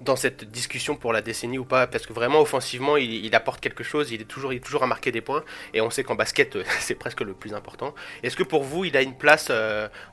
dans 0.00 0.16
cette 0.16 0.44
discussion 0.44 0.96
pour 0.96 1.12
la 1.12 1.22
décennie 1.22 1.58
ou 1.58 1.64
pas? 1.64 1.86
Parce 1.86 2.06
que 2.06 2.12
vraiment, 2.12 2.40
offensivement, 2.40 2.96
il, 2.96 3.34
apporte 3.34 3.60
quelque 3.60 3.84
chose, 3.84 4.10
il 4.12 4.20
est, 4.20 4.24
toujours, 4.24 4.52
il 4.52 4.56
est 4.56 4.64
toujours 4.64 4.82
à 4.82 4.86
marquer 4.86 5.12
des 5.12 5.20
points, 5.20 5.44
et 5.74 5.80
on 5.80 5.90
sait 5.90 6.04
qu'en 6.04 6.14
basket, 6.14 6.58
c'est 6.80 6.94
presque 6.94 7.20
le 7.20 7.34
plus 7.34 7.54
important. 7.54 7.94
Est-ce 8.22 8.36
que 8.36 8.44
pour 8.44 8.62
vous, 8.62 8.84
il 8.84 8.96
a 8.96 9.02
une 9.02 9.16
place 9.16 9.50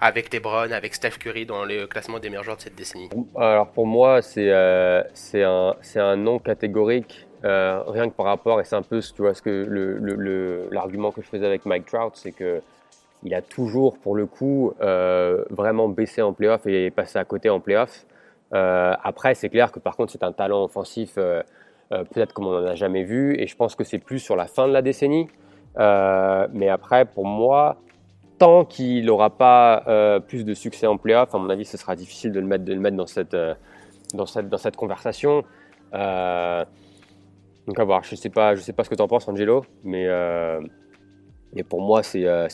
avec 0.01 0.33
LeBron, 0.33 0.71
avec 0.71 0.95
Steph 0.95 1.17
Curry 1.19 1.45
dans 1.45 1.65
le 1.65 1.87
classement 1.87 2.19
des 2.19 2.29
meilleurs 2.29 2.43
joueurs 2.43 2.57
de 2.57 2.61
cette 2.61 2.75
décennie? 2.75 3.09
Alors 3.35 3.71
pour 3.71 3.87
moi, 3.87 4.21
c'est 4.21 4.51
un, 4.51 5.75
un 5.95 6.15
nom 6.15 6.39
catégorique 6.39 7.27
euh, 7.45 7.83
rien 7.87 8.09
que 8.09 8.15
par 8.15 8.27
rapport, 8.27 8.61
et 8.61 8.63
c'est 8.63 8.75
un 8.75 8.81
peu 8.81 9.01
tu 9.01 9.21
vois, 9.21 9.33
ce 9.33 9.41
que 9.41 10.69
l'argument 10.71 11.11
que 11.11 11.21
je 11.21 11.27
faisais 11.27 11.45
avec 11.45 11.65
Mike 11.65 11.85
Trout, 11.85 12.13
c'est 12.15 12.31
que 12.31 12.61
il 13.23 13.33
a 13.33 13.41
toujours, 13.41 13.97
pour 13.97 14.15
le 14.15 14.25
coup, 14.25 14.73
euh, 14.81 15.43
vraiment 15.49 15.87
baissé 15.87 16.21
en 16.21 16.33
playoff 16.33 16.65
et 16.67 16.91
passé 16.91 17.17
à 17.19 17.25
côté 17.25 17.49
en 17.49 17.59
playoff. 17.59 18.05
Euh, 18.53 18.93
après, 19.01 19.33
c'est 19.33 19.49
clair 19.49 19.71
que 19.71 19.79
par 19.79 19.95
contre, 19.95 20.11
c'est 20.11 20.23
un 20.23 20.31
talent 20.31 20.63
offensif 20.63 21.17
peut-être 22.11 22.33
comme 22.33 22.47
on 22.47 22.59
n'en 22.59 22.65
a 22.65 22.73
jamais 22.73 23.03
vu, 23.03 23.39
et 23.39 23.45
je 23.45 23.55
pense 23.55 23.75
que 23.75 23.83
c'est 23.83 23.99
plus 23.99 24.17
sur 24.17 24.35
la 24.35 24.47
fin 24.47 24.67
de 24.67 24.73
la 24.73 24.81
décennie. 24.81 25.27
mais 25.77 26.69
après, 26.69 27.05
pour 27.05 27.25
moi, 27.25 27.77
tant 28.39 28.65
qu'il 28.65 29.05
n'aura 29.05 29.29
pas 29.29 30.19
plus 30.27 30.43
de 30.43 30.55
succès 30.55 30.87
en 30.87 30.97
playoff, 30.97 31.35
à 31.35 31.37
mon 31.37 31.51
avis, 31.51 31.65
ce 31.65 31.77
sera 31.77 31.95
difficile 31.95 32.31
de 32.31 32.39
le 32.39 32.47
mettre, 32.47 32.95
dans, 32.95 33.05
cette, 34.25 34.75
conversation. 34.75 35.43
Donc 35.91 37.79
à 37.79 37.83
voir, 37.83 38.03
je 38.03 38.15
sais 38.15 38.29
pas, 38.29 38.55
sais 38.55 38.73
pas 38.73 38.83
ce 38.83 38.89
que 38.89 38.95
tu 38.95 39.01
en 39.03 39.07
penses 39.07 39.27
Angelo, 39.27 39.63
mais, 39.83 40.07
mais 41.55 41.63
pour 41.63 41.81
moi 41.81 42.03
c'est 42.03 42.25
euh, 42.25 42.47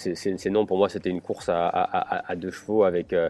non, 0.50 0.66
pour 0.66 0.78
moi 0.78 0.90
c'était 0.90 1.10
une 1.10 1.22
course 1.22 1.50
à, 1.50 2.36
deux 2.36 2.52
chevaux 2.52 2.84
avec 2.84 3.14
euh, 3.14 3.30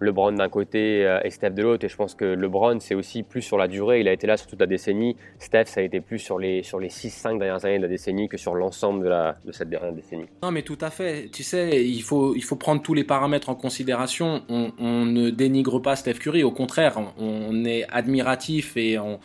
LeBron 0.00 0.32
d'un 0.32 0.48
côté 0.48 1.06
euh, 1.06 1.20
et 1.24 1.30
Steph 1.30 1.50
de 1.50 1.62
l'autre, 1.62 1.84
et 1.84 1.88
je 1.88 1.96
pense 1.96 2.14
que 2.14 2.24
LeBron 2.24 2.80
c'est 2.80 2.94
aussi 2.94 3.22
plus 3.22 3.42
sur 3.42 3.56
la 3.56 3.66
durée, 3.66 4.00
il 4.00 4.08
a 4.08 4.12
été 4.12 4.26
là 4.26 4.36
sur 4.36 4.46
toute 4.46 4.60
la 4.60 4.66
décennie, 4.66 5.16
Steph 5.38 5.66
ça 5.66 5.80
a 5.80 5.82
été 5.82 6.00
plus 6.00 6.18
sur 6.18 6.38
les, 6.38 6.62
sur 6.62 6.78
les 6.80 6.88
6-5 6.88 7.38
dernières 7.38 7.64
années 7.64 7.78
de 7.78 7.82
la 7.82 7.88
décennie 7.88 8.28
que 8.28 8.36
sur 8.36 8.54
l'ensemble 8.54 9.04
de, 9.04 9.08
la, 9.08 9.36
cette 9.52 9.70
dernière 9.70 9.92
décennie. 9.92 10.26
Non 10.42 10.50
mais 10.50 10.62
tout 10.62 10.78
à 10.80 10.90
fait, 10.90 11.28
tu 11.32 11.42
sais, 11.42 11.84
il 11.84 12.02
faut, 12.02 12.34
il 12.34 12.42
faut 12.42 12.56
prendre 12.56 12.82
tous 12.82 12.94
les 12.94 13.04
paramètres 13.04 13.48
en 13.48 13.54
considération, 13.54 14.42
on, 14.48 14.72
on 14.78 15.06
ne 15.06 15.30
dénigre 15.30 15.80
pas 15.80 15.96
Steph 15.96 16.14
Curry, 16.14 16.42
au 16.42 16.50
contraire, 16.52 16.98
on, 16.98 17.12
on 17.18 17.64
est 17.64 17.86
admiratif 17.90 18.76
et 18.76 18.98
on 18.98 19.18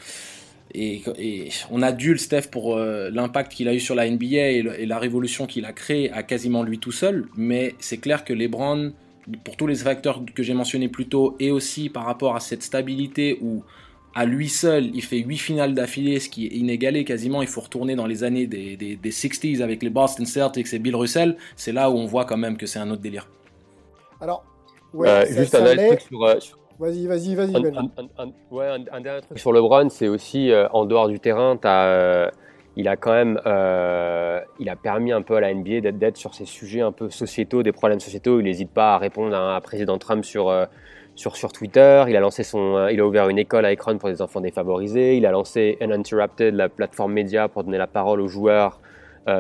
et, 0.74 1.50
on 1.70 1.82
adulte 1.82 2.20
Steph 2.20 2.48
pour 2.52 2.76
euh, 2.76 3.10
l'impact 3.12 3.52
qu'il 3.52 3.68
a 3.68 3.74
eu 3.74 3.80
sur 3.80 3.96
la 3.96 4.10
NBA 4.10 4.26
et, 4.26 4.86
la 4.86 5.00
révolution 5.00 5.46
qu'il 5.46 5.66
a 5.66 5.74
créée 5.74 6.12
à 6.12 6.24
quasiment 6.24 6.64
lui 6.64 6.80
tout 6.80 6.92
seul. 6.92 7.28
Mais 7.36 7.76
c'est 7.80 7.98
clair 7.98 8.24
que 8.24 8.34
LeBron, 8.34 8.94
pour 9.44 9.58
tous 9.58 9.68
les 9.68 9.76
facteurs 9.76 10.22
que 10.34 10.44
j'ai 10.44 10.54
mentionnés 10.54 10.88
plus 10.88 11.08
tôt, 11.08 11.36
et 11.40 11.52
aussi 11.52 11.90
par 11.90 12.06
rapport 12.06 12.36
à 12.36 12.40
cette 12.40 12.64
stabilité 12.64 13.38
où 13.42 13.64
à 14.14 14.26
lui 14.26 14.50
seul, 14.50 14.94
il 14.94 15.04
fait 15.04 15.20
8 15.20 15.38
finales 15.38 15.74
d'affilée, 15.74 16.20
ce 16.20 16.30
qui 16.30 16.46
est 16.46 16.50
inégalé 16.50 17.06
quasiment. 17.06 17.42
Il 17.42 17.48
faut 17.48 17.62
retourner 17.62 17.96
dans 17.96 18.08
les 18.08 18.24
années 18.24 18.46
des, 18.46 19.00
60s 19.04 19.62
avec 19.62 19.82
les 19.84 19.90
Boston 19.90 20.26
Celtics 20.26 20.74
et 20.74 20.80
Bill 20.80 20.96
Russell. 20.96 21.38
C'est 21.56 21.72
là 21.72 21.90
où 21.90 21.96
on 21.96 22.06
voit 22.06 22.26
quand 22.26 22.38
même 22.38 22.58
que 22.58 22.66
c'est 22.66 22.80
un 22.80 22.90
autre 22.92 23.02
délire. 23.02 23.30
Alors, 24.20 24.44
euh, 24.96 25.26
juste 25.26 25.56
un 25.56 25.64
truc 25.64 25.80
euh, 26.12 26.40
sur, 26.40 26.58
Vas-y, 26.82 27.06
vas-y, 27.06 27.36
vas-y. 27.36 27.56
Un, 27.56 28.32
ouais, 28.50 28.66
un, 28.92 29.02
dernier 29.02 29.22
truc 29.22 29.38
sur 29.38 29.54
LeBron, 29.54 29.88
c'est 29.90 30.08
aussi 30.08 30.52
euh, 30.52 30.68
en 30.70 30.86
dehors 30.86 31.10
du 31.10 31.20
terrain, 31.20 31.56
as, 31.64 31.86
euh, 31.86 32.32
il 32.76 32.88
a 32.88 32.96
quand 32.96 33.12
même, 33.12 33.40
euh, 33.46 34.40
il 34.60 34.68
a 34.68 34.76
permis 34.76 35.12
un 35.12 35.22
peu 35.22 35.36
à 35.36 35.42
la 35.42 35.54
NBA 35.54 35.92
d'être 35.92 36.18
sur 36.18 36.34
ces 36.34 36.46
sujets 36.46 36.82
un 36.82 36.92
peu 36.92 37.12
sociétaux, 37.12 37.62
des 37.62 37.72
problèmes 37.72 38.00
sociétaux. 38.00 38.40
Il 38.40 38.46
n'hésite 38.46 38.72
pas 38.72 38.96
à 38.96 38.98
répondre 38.98 39.36
à 39.36 39.56
un 39.56 39.62
président 39.62 40.00
Trump 40.00 40.26
sur 40.26 40.52
sur, 41.14 41.36
sur 41.36 41.52
Twitter. 41.52 42.06
Il 42.08 42.16
a 42.16 42.20
lancé 42.20 42.42
son, 42.42 42.88
il 42.88 43.00
a 43.00 43.06
ouvert 43.06 43.30
une 43.30 43.38
école 43.38 43.66
à 43.66 43.68
Akron 43.68 44.00
pour 44.00 44.10
des 44.10 44.24
enfants 44.24 44.42
défavorisés. 44.42 45.18
Il 45.18 45.28
a 45.28 45.32
lancé 45.32 45.78
Uninterrupted, 45.82 46.56
la 46.56 46.68
plateforme 46.68 47.14
média 47.14 47.48
pour 47.48 47.64
donner 47.64 47.78
la 47.78 47.86
parole 47.86 48.22
aux 48.22 48.28
joueurs 48.28 48.80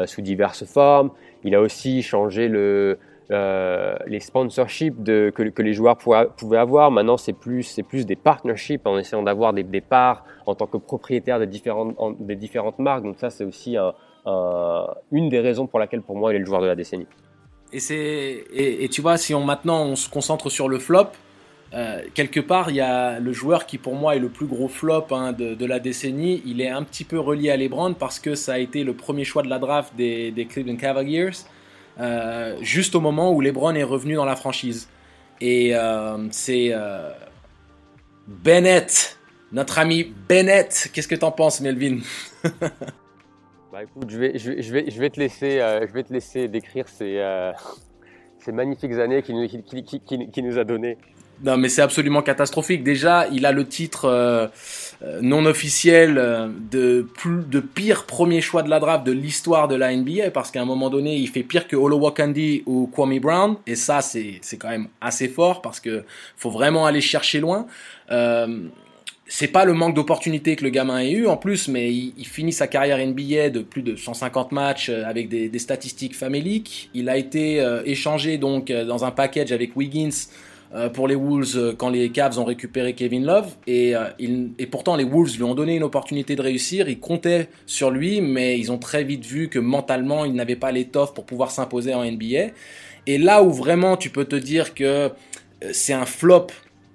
sous 0.05 0.21
diverses 0.21 0.65
formes. 0.65 1.09
Il 1.43 1.55
a 1.55 1.61
aussi 1.61 2.03
changé 2.03 2.47
le 2.47 2.99
euh, 3.31 3.95
les 4.07 4.19
sponsorships 4.19 5.03
que, 5.03 5.61
les 5.61 5.73
joueurs 5.73 5.97
pouvaient 5.97 6.57
avoir. 6.57 6.91
Maintenant, 6.91 7.17
c'est 7.17 7.33
plus, 7.33 7.75
des 8.05 8.15
partnerships 8.15 8.85
en 8.85 8.97
essayant 8.97 9.23
d'avoir 9.23 9.53
des, 9.53 9.81
parts 9.81 10.25
en 10.45 10.55
tant 10.55 10.67
que 10.67 10.77
propriétaire 10.77 11.39
des 11.39 11.47
différentes, 11.47 12.79
marques. 12.79 13.03
Donc 13.03 13.17
ça, 13.17 13.29
c'est 13.29 13.45
aussi 13.45 13.77
un, 13.77 13.93
une 15.11 15.29
des 15.29 15.39
raisons 15.39 15.67
pour 15.67 15.79
laquelle, 15.79 16.01
pour 16.01 16.15
moi, 16.15 16.33
il 16.33 16.37
est 16.37 16.39
le 16.39 16.45
joueur 16.45 16.61
de 16.61 16.67
la 16.67 16.75
décennie. 16.75 17.07
Et, 17.73 18.89
tu 18.91 19.01
vois, 19.01 19.17
si 19.17 19.33
on, 19.33 19.45
maintenant 19.45 19.83
on 19.83 19.95
se 19.95 20.09
concentre 20.09 20.49
sur 20.49 20.67
le 20.67 20.77
flop, 20.77 21.07
euh, 21.73 22.01
quelque 22.13 22.41
part, 22.41 22.69
il 22.69 22.75
y 22.75 22.81
a 22.81 23.19
le 23.19 23.31
joueur 23.31 23.65
qui 23.65 23.77
pour 23.77 23.95
moi 23.95 24.17
est 24.17 24.19
le 24.19 24.27
plus 24.27 24.45
gros 24.45 24.67
flop 24.67 25.05
hein, 25.11 25.31
de, 25.31 25.65
la 25.65 25.79
décennie. 25.79 26.41
Il 26.45 26.59
est 26.59 26.69
un 26.69 26.83
petit 26.83 27.05
peu 27.05 27.17
relié 27.17 27.49
à 27.49 27.55
LeBron 27.55 27.93
parce 27.93 28.19
que 28.19 28.35
ça 28.35 28.53
a 28.53 28.57
été 28.57 28.83
le 28.83 28.93
premier 28.93 29.23
choix 29.23 29.41
de 29.41 29.49
la 29.49 29.57
draft 29.57 29.95
des 29.95 30.47
Cleveland 30.49 30.75
Cavaliers. 30.75 31.31
Euh, 31.99 32.57
juste 32.61 32.95
au 32.95 33.01
moment 33.01 33.31
où 33.31 33.41
LeBron 33.41 33.75
est 33.75 33.83
revenu 33.83 34.15
dans 34.15 34.25
la 34.25 34.35
franchise. 34.35 34.87
Et 35.39 35.75
euh, 35.75 36.27
c'est 36.31 36.69
euh, 36.71 37.11
Bennett, 38.27 39.17
notre 39.51 39.79
ami 39.79 40.13
Bennett. 40.27 40.89
Qu'est-ce 40.93 41.07
que 41.07 41.15
t'en 41.15 41.31
penses, 41.31 41.61
Melvin? 41.61 41.99
Bah 43.71 43.83
écoute, 43.83 44.09
je 44.09 44.19
vais, 44.19 44.37
je 44.37 44.61
je 44.61 44.99
vais, 44.99 45.09
te 45.09 45.17
laisser, 45.17 45.59
je 45.59 45.93
vais 45.93 46.03
te 46.03 46.11
laisser 46.11 46.49
décrire 46.49 46.89
ces, 46.89 47.23
ces 48.39 48.51
magnifiques 48.51 48.91
années 48.91 49.23
qu'il 49.23 49.39
nous, 49.39 49.47
qui, 49.47 50.43
nous 50.43 50.57
a 50.57 50.65
données. 50.65 50.97
Non, 51.43 51.57
mais 51.57 51.69
c'est 51.69 51.81
absolument 51.81 52.21
catastrophique. 52.21 52.83
Déjà, 52.83 53.27
il 53.31 53.45
a 53.45 53.51
le 53.51 53.67
titre 53.67 54.05
euh, 54.05 54.47
euh, 55.03 55.19
non 55.23 55.45
officiel 55.47 56.19
euh, 56.19 56.47
de, 56.71 57.07
plus, 57.15 57.43
de 57.43 57.59
pire 57.59 58.05
premier 58.05 58.39
choix 58.41 58.61
de 58.61 58.69
la 58.69 58.79
draft 58.79 59.03
de 59.03 59.11
l'histoire 59.11 59.67
de 59.67 59.73
la 59.73 59.95
NBA 59.95 60.29
parce 60.31 60.51
qu'à 60.51 60.61
un 60.61 60.65
moment 60.65 60.91
donné, 60.91 61.15
il 61.15 61.27
fait 61.27 61.41
pire 61.41 61.67
que 61.67 61.75
Wakandi 61.75 62.61
ou 62.67 62.85
Kwame 62.85 63.19
Brown. 63.19 63.55
Et 63.65 63.75
ça, 63.75 64.01
c'est, 64.01 64.41
quand 64.59 64.69
même 64.69 64.87
assez 64.99 65.27
fort 65.27 65.63
parce 65.63 65.79
que 65.79 66.03
faut 66.37 66.51
vraiment 66.51 66.85
aller 66.85 67.01
chercher 67.01 67.39
loin. 67.39 67.65
Euh, 68.11 68.59
c'est 69.25 69.47
pas 69.47 69.65
le 69.65 69.73
manque 69.73 69.95
d'opportunités 69.95 70.55
que 70.55 70.63
le 70.63 70.69
gamin 70.69 70.99
ait 70.99 71.11
eu 71.11 71.25
en 71.25 71.37
plus, 71.37 71.67
mais 71.67 71.91
il, 71.91 72.13
il, 72.17 72.27
finit 72.27 72.51
sa 72.51 72.67
carrière 72.67 72.99
NBA 72.99 73.49
de 73.49 73.61
plus 73.61 73.81
de 73.81 73.95
150 73.95 74.51
matchs 74.51 74.89
avec 74.89 75.29
des, 75.29 75.49
des 75.49 75.59
statistiques 75.59 76.15
faméliques. 76.15 76.91
Il 76.93 77.09
a 77.09 77.17
été 77.17 77.65
échangé 77.85 78.37
donc 78.37 78.71
dans 78.71 79.05
un 79.05 79.11
package 79.11 79.53
avec 79.53 79.75
Wiggins 79.77 80.09
euh, 80.09 80.49
pour 80.93 81.07
les 81.07 81.15
Wolves 81.15 81.55
euh, 81.55 81.73
quand 81.77 81.89
les 81.89 82.09
Cavs 82.11 82.39
ont 82.39 82.45
récupéré 82.45 82.93
Kevin 82.93 83.25
Love 83.25 83.55
et, 83.67 83.95
euh, 83.95 84.07
et 84.57 84.67
pourtant 84.67 84.95
les 84.95 85.03
Wolves 85.03 85.35
lui 85.35 85.43
ont 85.43 85.55
donné 85.55 85.75
une 85.75 85.83
opportunité 85.83 86.35
de 86.35 86.41
réussir, 86.41 86.87
ils 86.87 86.99
comptaient 86.99 87.49
sur 87.65 87.91
lui 87.91 88.21
mais 88.21 88.57
ils 88.57 88.71
ont 88.71 88.77
très 88.77 89.03
vite 89.03 89.25
vu 89.25 89.49
que 89.49 89.59
mentalement 89.59 90.25
il 90.25 90.33
n'avait 90.33 90.55
pas 90.55 90.71
l'étoffe 90.71 91.13
pour 91.13 91.25
pouvoir 91.25 91.51
s'imposer 91.51 91.93
en 91.93 92.03
NBA 92.03 92.53
et 93.07 93.17
là 93.17 93.43
où 93.43 93.51
vraiment 93.51 93.97
tu 93.97 94.09
peux 94.09 94.25
te 94.25 94.35
dire 94.35 94.73
que 94.73 95.11
c'est 95.71 95.93
un 95.93 96.05
flop 96.05 96.47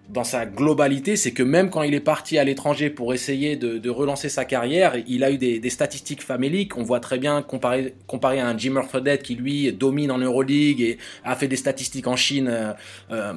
dans 0.09 0.25
sa 0.25 0.47
globalité, 0.47 1.17
c'est 1.17 1.33
que 1.33 1.43
même 1.43 1.71
quand 1.71 1.83
il 1.83 1.95
est 1.95 2.01
parti 2.01 2.39
à 2.39 2.45
l'étranger 2.45 2.91
pour 2.91 3.13
essayer 3.13 3.57
de, 3.57 3.91
relancer 3.91 4.29
sa 4.29 4.45
carrière, 4.45 4.95
il 5.07 5.25
a 5.25 5.31
eu 5.31 5.39
des, 5.39 5.71
statistiques 5.71 6.23
faméliques. 6.23 6.77
On 6.77 6.83
voit 6.83 7.01
très 7.01 7.19
bien 7.19 7.43
comparé, 7.43 7.95
comparé 8.07 8.41
à 8.41 8.49
un 8.49 8.57
Jimmer 8.57 8.83
Fredette 8.83 9.23
qui 9.23 9.35
lui 9.35 9.73
domine 9.73 10.11
en 10.11 10.19
Euroleague 10.19 10.81
et 10.81 10.99
a 11.25 11.35
fait 11.35 11.49
des 11.49 11.57
statistiques 11.57 12.07
en 12.07 12.17
Chine 12.17 12.49
euh, 12.49 12.73
euh 13.11 13.33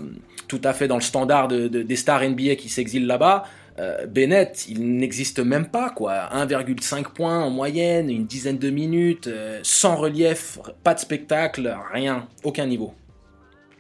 tout 0.48 0.62
à 0.64 0.74
fait 0.74 0.88
dans 0.88 0.96
le 0.96 1.02
standard 1.02 1.48
de, 1.48 1.68
de, 1.68 1.84
des 1.84 1.96
stars 1.96 2.28
NBA 2.28 2.56
qui 2.56 2.70
s'exilent 2.70 3.06
là-bas. 3.06 3.44
Euh, 3.78 4.08
Bennett, 4.08 4.66
il 4.68 4.98
n'existe 4.98 5.38
même 5.38 5.68
pas 5.68 5.92
quoi. 5.92 6.28
1,5 6.34 7.14
points 7.14 7.44
en 7.44 7.52
moyenne, 7.52 8.10
une 8.10 8.26
dizaine 8.26 8.58
de 8.58 8.72
minutes, 8.72 9.30
sans 9.62 9.96
relief, 9.96 10.58
pas 10.84 10.96
de 10.96 11.00
spectacle, 11.00 11.78
rien, 11.94 12.28
aucun 12.44 12.66
niveau. 12.66 12.96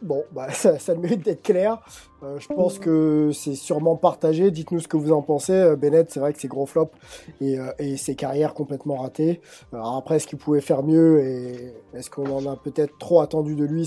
Bon, 0.01 0.23
bah, 0.31 0.49
ça, 0.53 0.79
ça 0.79 0.95
mérite 0.95 1.23
d'être 1.23 1.43
clair. 1.43 1.79
Euh, 2.21 2.37
je 2.39 2.47
pense 2.47 2.79
que 2.79 3.31
c'est 3.33 3.55
sûrement 3.55 3.95
partagé. 3.95 4.51
Dites-nous 4.51 4.81
ce 4.81 4.87
que 4.87 4.97
vous 4.97 5.11
en 5.11 5.21
pensez. 5.21 5.53
Euh, 5.53 5.75
Bennett, 5.75 6.09
c'est 6.11 6.19
vrai 6.19 6.33
que 6.33 6.39
c'est 6.39 6.47
gros 6.47 6.65
flop 6.65 6.91
et, 7.39 7.57
euh, 7.57 7.71
ses 7.97 8.15
carrières 8.15 8.53
complètement 8.53 8.97
ratées. 8.97 9.41
Alors 9.71 9.95
après, 9.95 10.17
est-ce 10.17 10.27
qu'il 10.27 10.37
pouvait 10.37 10.61
faire 10.61 10.83
mieux 10.83 11.21
et 11.21 11.73
est-ce 11.93 12.09
qu'on 12.09 12.29
en 12.29 12.51
a 12.51 12.57
peut-être 12.57 12.97
trop 12.97 13.21
attendu 13.21 13.55
de 13.55 13.63
lui? 13.63 13.85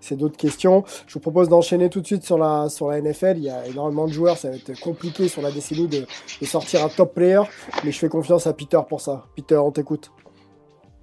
C'est 0.00 0.16
d'autres 0.16 0.36
questions. 0.36 0.84
Je 1.06 1.14
vous 1.14 1.20
propose 1.20 1.48
d'enchaîner 1.48 1.88
tout 1.88 2.00
de 2.00 2.06
suite 2.06 2.24
sur 2.24 2.38
la, 2.38 2.68
sur 2.68 2.88
la 2.88 3.00
NFL. 3.00 3.34
Il 3.36 3.44
y 3.44 3.50
a 3.50 3.66
énormément 3.66 4.06
de 4.06 4.12
joueurs. 4.12 4.36
Ça 4.36 4.50
va 4.50 4.56
être 4.56 4.78
compliqué 4.80 5.28
sur 5.28 5.42
la 5.42 5.52
décennie 5.52 5.86
de, 5.86 6.06
de 6.40 6.46
sortir 6.46 6.84
un 6.84 6.88
top 6.88 7.14
player. 7.14 7.42
Mais 7.84 7.92
je 7.92 7.98
fais 7.98 8.08
confiance 8.08 8.46
à 8.46 8.52
Peter 8.52 8.80
pour 8.88 9.00
ça. 9.00 9.24
Peter, 9.36 9.56
on 9.56 9.70
t'écoute. 9.70 10.10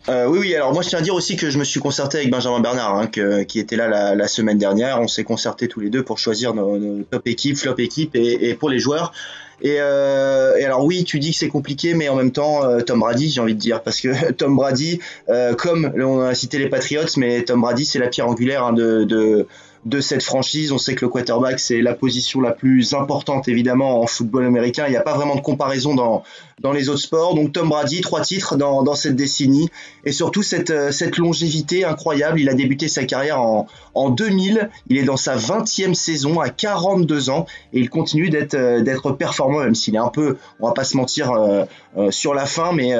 Euh, 0.08 0.28
oui, 0.28 0.39
oui. 0.39 0.56
Alors 0.56 0.74
moi, 0.74 0.84
je 0.84 0.89
tiens 0.89 0.99
à 0.99 1.01
dire 1.01 1.16
aussi 1.16 1.36
que 1.36 1.49
je 1.49 1.58
me 1.58 1.64
suis 1.64 1.80
concerté 1.80 2.18
avec 2.18 2.30
Benjamin 2.30 2.60
Bernard, 2.60 2.95
hein, 2.95 3.08
qui 3.08 3.60
était 3.60 3.76
là 3.76 4.16
la, 4.16 4.28
semaine 4.28 4.58
dernière. 4.58 5.01
On 5.01 5.08
s'est 5.08 5.24
concerté 5.24 5.68
tous 5.68 5.80
les 5.80 5.89
deux 5.89 6.03
pour 6.03 6.20
choisir 6.20 6.53
nos, 6.53 7.03
top 7.03 7.28
équipes, 7.28 7.58
flop 7.58 7.76
équipes 7.78 8.16
et, 8.16 8.53
pour 8.53 8.70
les 8.70 8.80
joueurs. 8.80 9.14
Et, 9.62 9.78
euh, 9.80 10.58
et, 10.58 10.66
alors 10.66 10.84
oui, 10.84 11.06
tu 11.06 11.18
dis 11.20 11.32
que 11.32 11.38
c'est 11.38 11.47
compliqué, 11.47 11.93
mais 11.93 12.10
en 12.10 12.16
même 12.16 12.32
temps, 12.32 12.66
euh, 12.66 12.82
Tom 12.82 12.99
Brady, 12.99 13.30
j'ai 13.30 13.39
envie 13.39 13.56
de 13.56 13.60
dire, 13.60 13.82
parce 13.82 14.01
que 14.01 14.32
Tom 14.34 14.56
Brady, 14.56 14.99
euh, 15.30 15.56
comme 15.56 15.91
on 15.95 16.22
a 16.22 16.36
cité 16.36 16.60
les 16.60 16.70
Patriots, 16.70 17.06
mais 17.18 17.43
Tom 17.43 17.62
Brady, 17.62 17.86
c'est 17.86 17.99
la 17.99 18.08
pierre 18.08 18.28
angulaire 18.28 18.66
hein, 18.66 18.74
de, 18.74 19.06
de 19.06 19.47
de 19.86 20.01
cette 20.01 20.23
franchise. 20.23 20.71
On 20.71 20.77
sait 20.77 20.95
que 20.95 21.05
le 21.05 21.09
quarterback, 21.09 21.59
c'est 21.59 21.81
la 21.81 21.93
position 21.93 22.41
la 22.41 22.51
plus 22.51 22.93
importante, 22.93 23.47
évidemment, 23.47 24.01
en 24.01 24.07
football 24.07 24.45
américain. 24.45 24.86
Il 24.88 24.91
n'y 24.91 24.97
a 24.97 25.01
pas 25.01 25.13
vraiment 25.13 25.36
de 25.36 25.41
comparaison 25.41 25.93
dans, 25.93 26.23
dans 26.59 26.71
les 26.71 26.89
autres 26.89 27.01
sports. 27.01 27.36
Donc 27.36 27.53
Tom 27.53 27.69
Brady, 27.69 28.01
trois 28.01 28.21
titres 28.21 28.55
dans, 28.57 28.81
dans 28.83 28.95
cette 28.95 29.15
décennie. 29.15 29.69
Et 30.03 30.11
surtout 30.11 30.41
cette, 30.41 30.71
euh, 30.71 30.91
cette 30.91 31.17
longévité 31.17 31.86
incroyable. 31.86 32.39
Il 32.39 32.49
a 32.49 32.55
débuté 32.55 32.88
sa 32.88 33.05
carrière 33.05 33.39
en, 33.39 33.67
en 33.93 34.09
2000. 34.09 34.69
Il 34.89 34.97
est 34.97 35.03
dans 35.03 35.17
sa 35.17 35.36
20e 35.36 35.93
saison 35.93 36.39
à 36.39 36.49
42 36.49 37.29
ans. 37.29 37.45
Et 37.73 37.79
il 37.79 37.89
continue 37.89 38.29
d'être 38.29 38.55
euh, 38.55 38.81
d'être 38.81 39.11
performant, 39.11 39.59
même 39.59 39.75
s'il 39.75 39.95
est 39.95 39.99
un 39.99 40.09
peu, 40.09 40.38
on 40.59 40.67
va 40.67 40.73
pas 40.73 40.83
se 40.83 40.97
mentir, 40.97 41.31
euh, 41.31 41.65
sur 42.09 42.33
la 42.33 42.45
fin. 42.45 42.73
Mais 42.73 42.93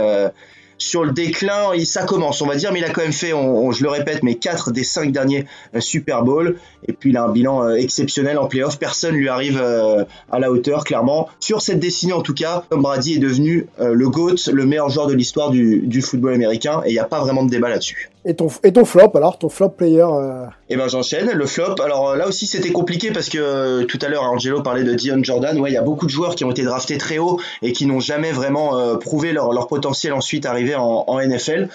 sur 0.78 1.03
le 1.03 1.11
déclin, 1.11 1.71
ça 1.86 2.03
commence, 2.03 2.41
on 2.41 2.47
va 2.47 2.55
dire, 2.55 2.71
mais 2.71 2.80
il 2.80 2.86
a 2.86 2.89
quand 2.89 3.01
même 3.01 3.13
fait, 3.13 3.34
on, 3.34 3.71
je 3.71 3.84
le 3.84 3.89
répète, 3.89 4.23
mais 4.23 4.36
4 4.36 4.71
des 4.71 4.84
5 4.84 5.11
derniers 5.11 5.45
euh, 5.73 5.80
Super 5.80 6.23
Bowl. 6.23 6.57
Et 6.88 6.93
puis 6.93 7.11
il 7.11 7.17
a 7.17 7.23
un 7.23 7.32
bilan 7.32 7.63
euh, 7.63 7.76
exceptionnel 7.76 8.38
en 8.38 8.47
playoff. 8.47 8.78
Personne 8.78 9.15
lui 9.15 9.30
arrive 9.30 9.59
euh, 9.61 10.03
à 10.32 10.39
la 10.39 10.51
hauteur, 10.51 10.84
clairement. 10.84 11.30
Sur 11.39 11.61
cette 11.61 11.80
décennie, 11.80 12.13
en 12.13 12.21
tout 12.21 12.34
cas, 12.34 12.63
Tom 12.69 12.82
Brady 12.82 13.15
est 13.15 13.19
devenu 13.19 13.67
le 13.80 14.09
GOAT, 14.09 14.36
le 14.51 14.65
meilleur 14.65 14.89
joueur 14.89 15.07
de 15.07 15.13
l'histoire 15.13 15.49
du, 15.49 15.82
du, 15.82 16.01
football 16.01 16.34
américain. 16.34 16.82
Et 16.86 16.89
il 16.89 16.93
n'y 16.93 16.99
a 16.99 17.05
pas 17.05 17.19
vraiment 17.19 17.43
de 17.43 17.49
débat 17.49 17.69
là-dessus. 17.69 18.09
Et 18.28 18.36
ton, 18.36 18.47
et 18.63 18.73
ton 18.73 18.86
flop, 18.86 19.11
alors, 19.15 19.38
ton 19.38 19.49
flop 19.49 19.69
player 19.69 20.01
euh... 20.01 20.45
Eh 20.69 20.76
ben 20.76 20.88
j'enchaîne. 20.88 21.30
Le 21.32 21.45
flop, 21.45 21.76
alors 21.80 22.09
euh, 22.09 22.15
là 22.15 22.28
aussi 22.28 22.47
c'était 22.47 22.71
compliqué 22.71 23.11
parce 23.11 23.30
que 23.30 23.38
euh, 23.38 23.84
tout 23.86 23.99
à 24.01 24.07
l'heure 24.07 24.23
Angelo 24.23 24.63
parlait 24.63 24.84
de 24.84 24.95
Dion 24.95 25.23
Jordan. 25.23 25.59
Ouais, 25.59 25.69
il 25.69 25.76
y 25.76 25.78
a 25.78 25.84
beaucoup 25.84 26.07
de 26.07 26.11
joueurs 26.11 26.34
qui 26.34 26.43
ont 26.43 26.49
été 26.49 26.63
draftés 26.63 26.97
très 26.97 27.19
haut 27.19 27.39
et 27.61 27.71
qui 27.71 27.86
n'ont 27.86 27.99
jamais 27.99 28.32
vraiment 28.32 28.80
euh, 28.80 28.95
prouvé 28.95 29.32
leur, 29.32 29.53
leur 29.53 29.67
potentiel 29.67 30.11
ensuite 30.13 30.47
arrivé 30.47 30.73
en, 30.73 31.03
en 31.05 31.21
NFL. 31.21 31.69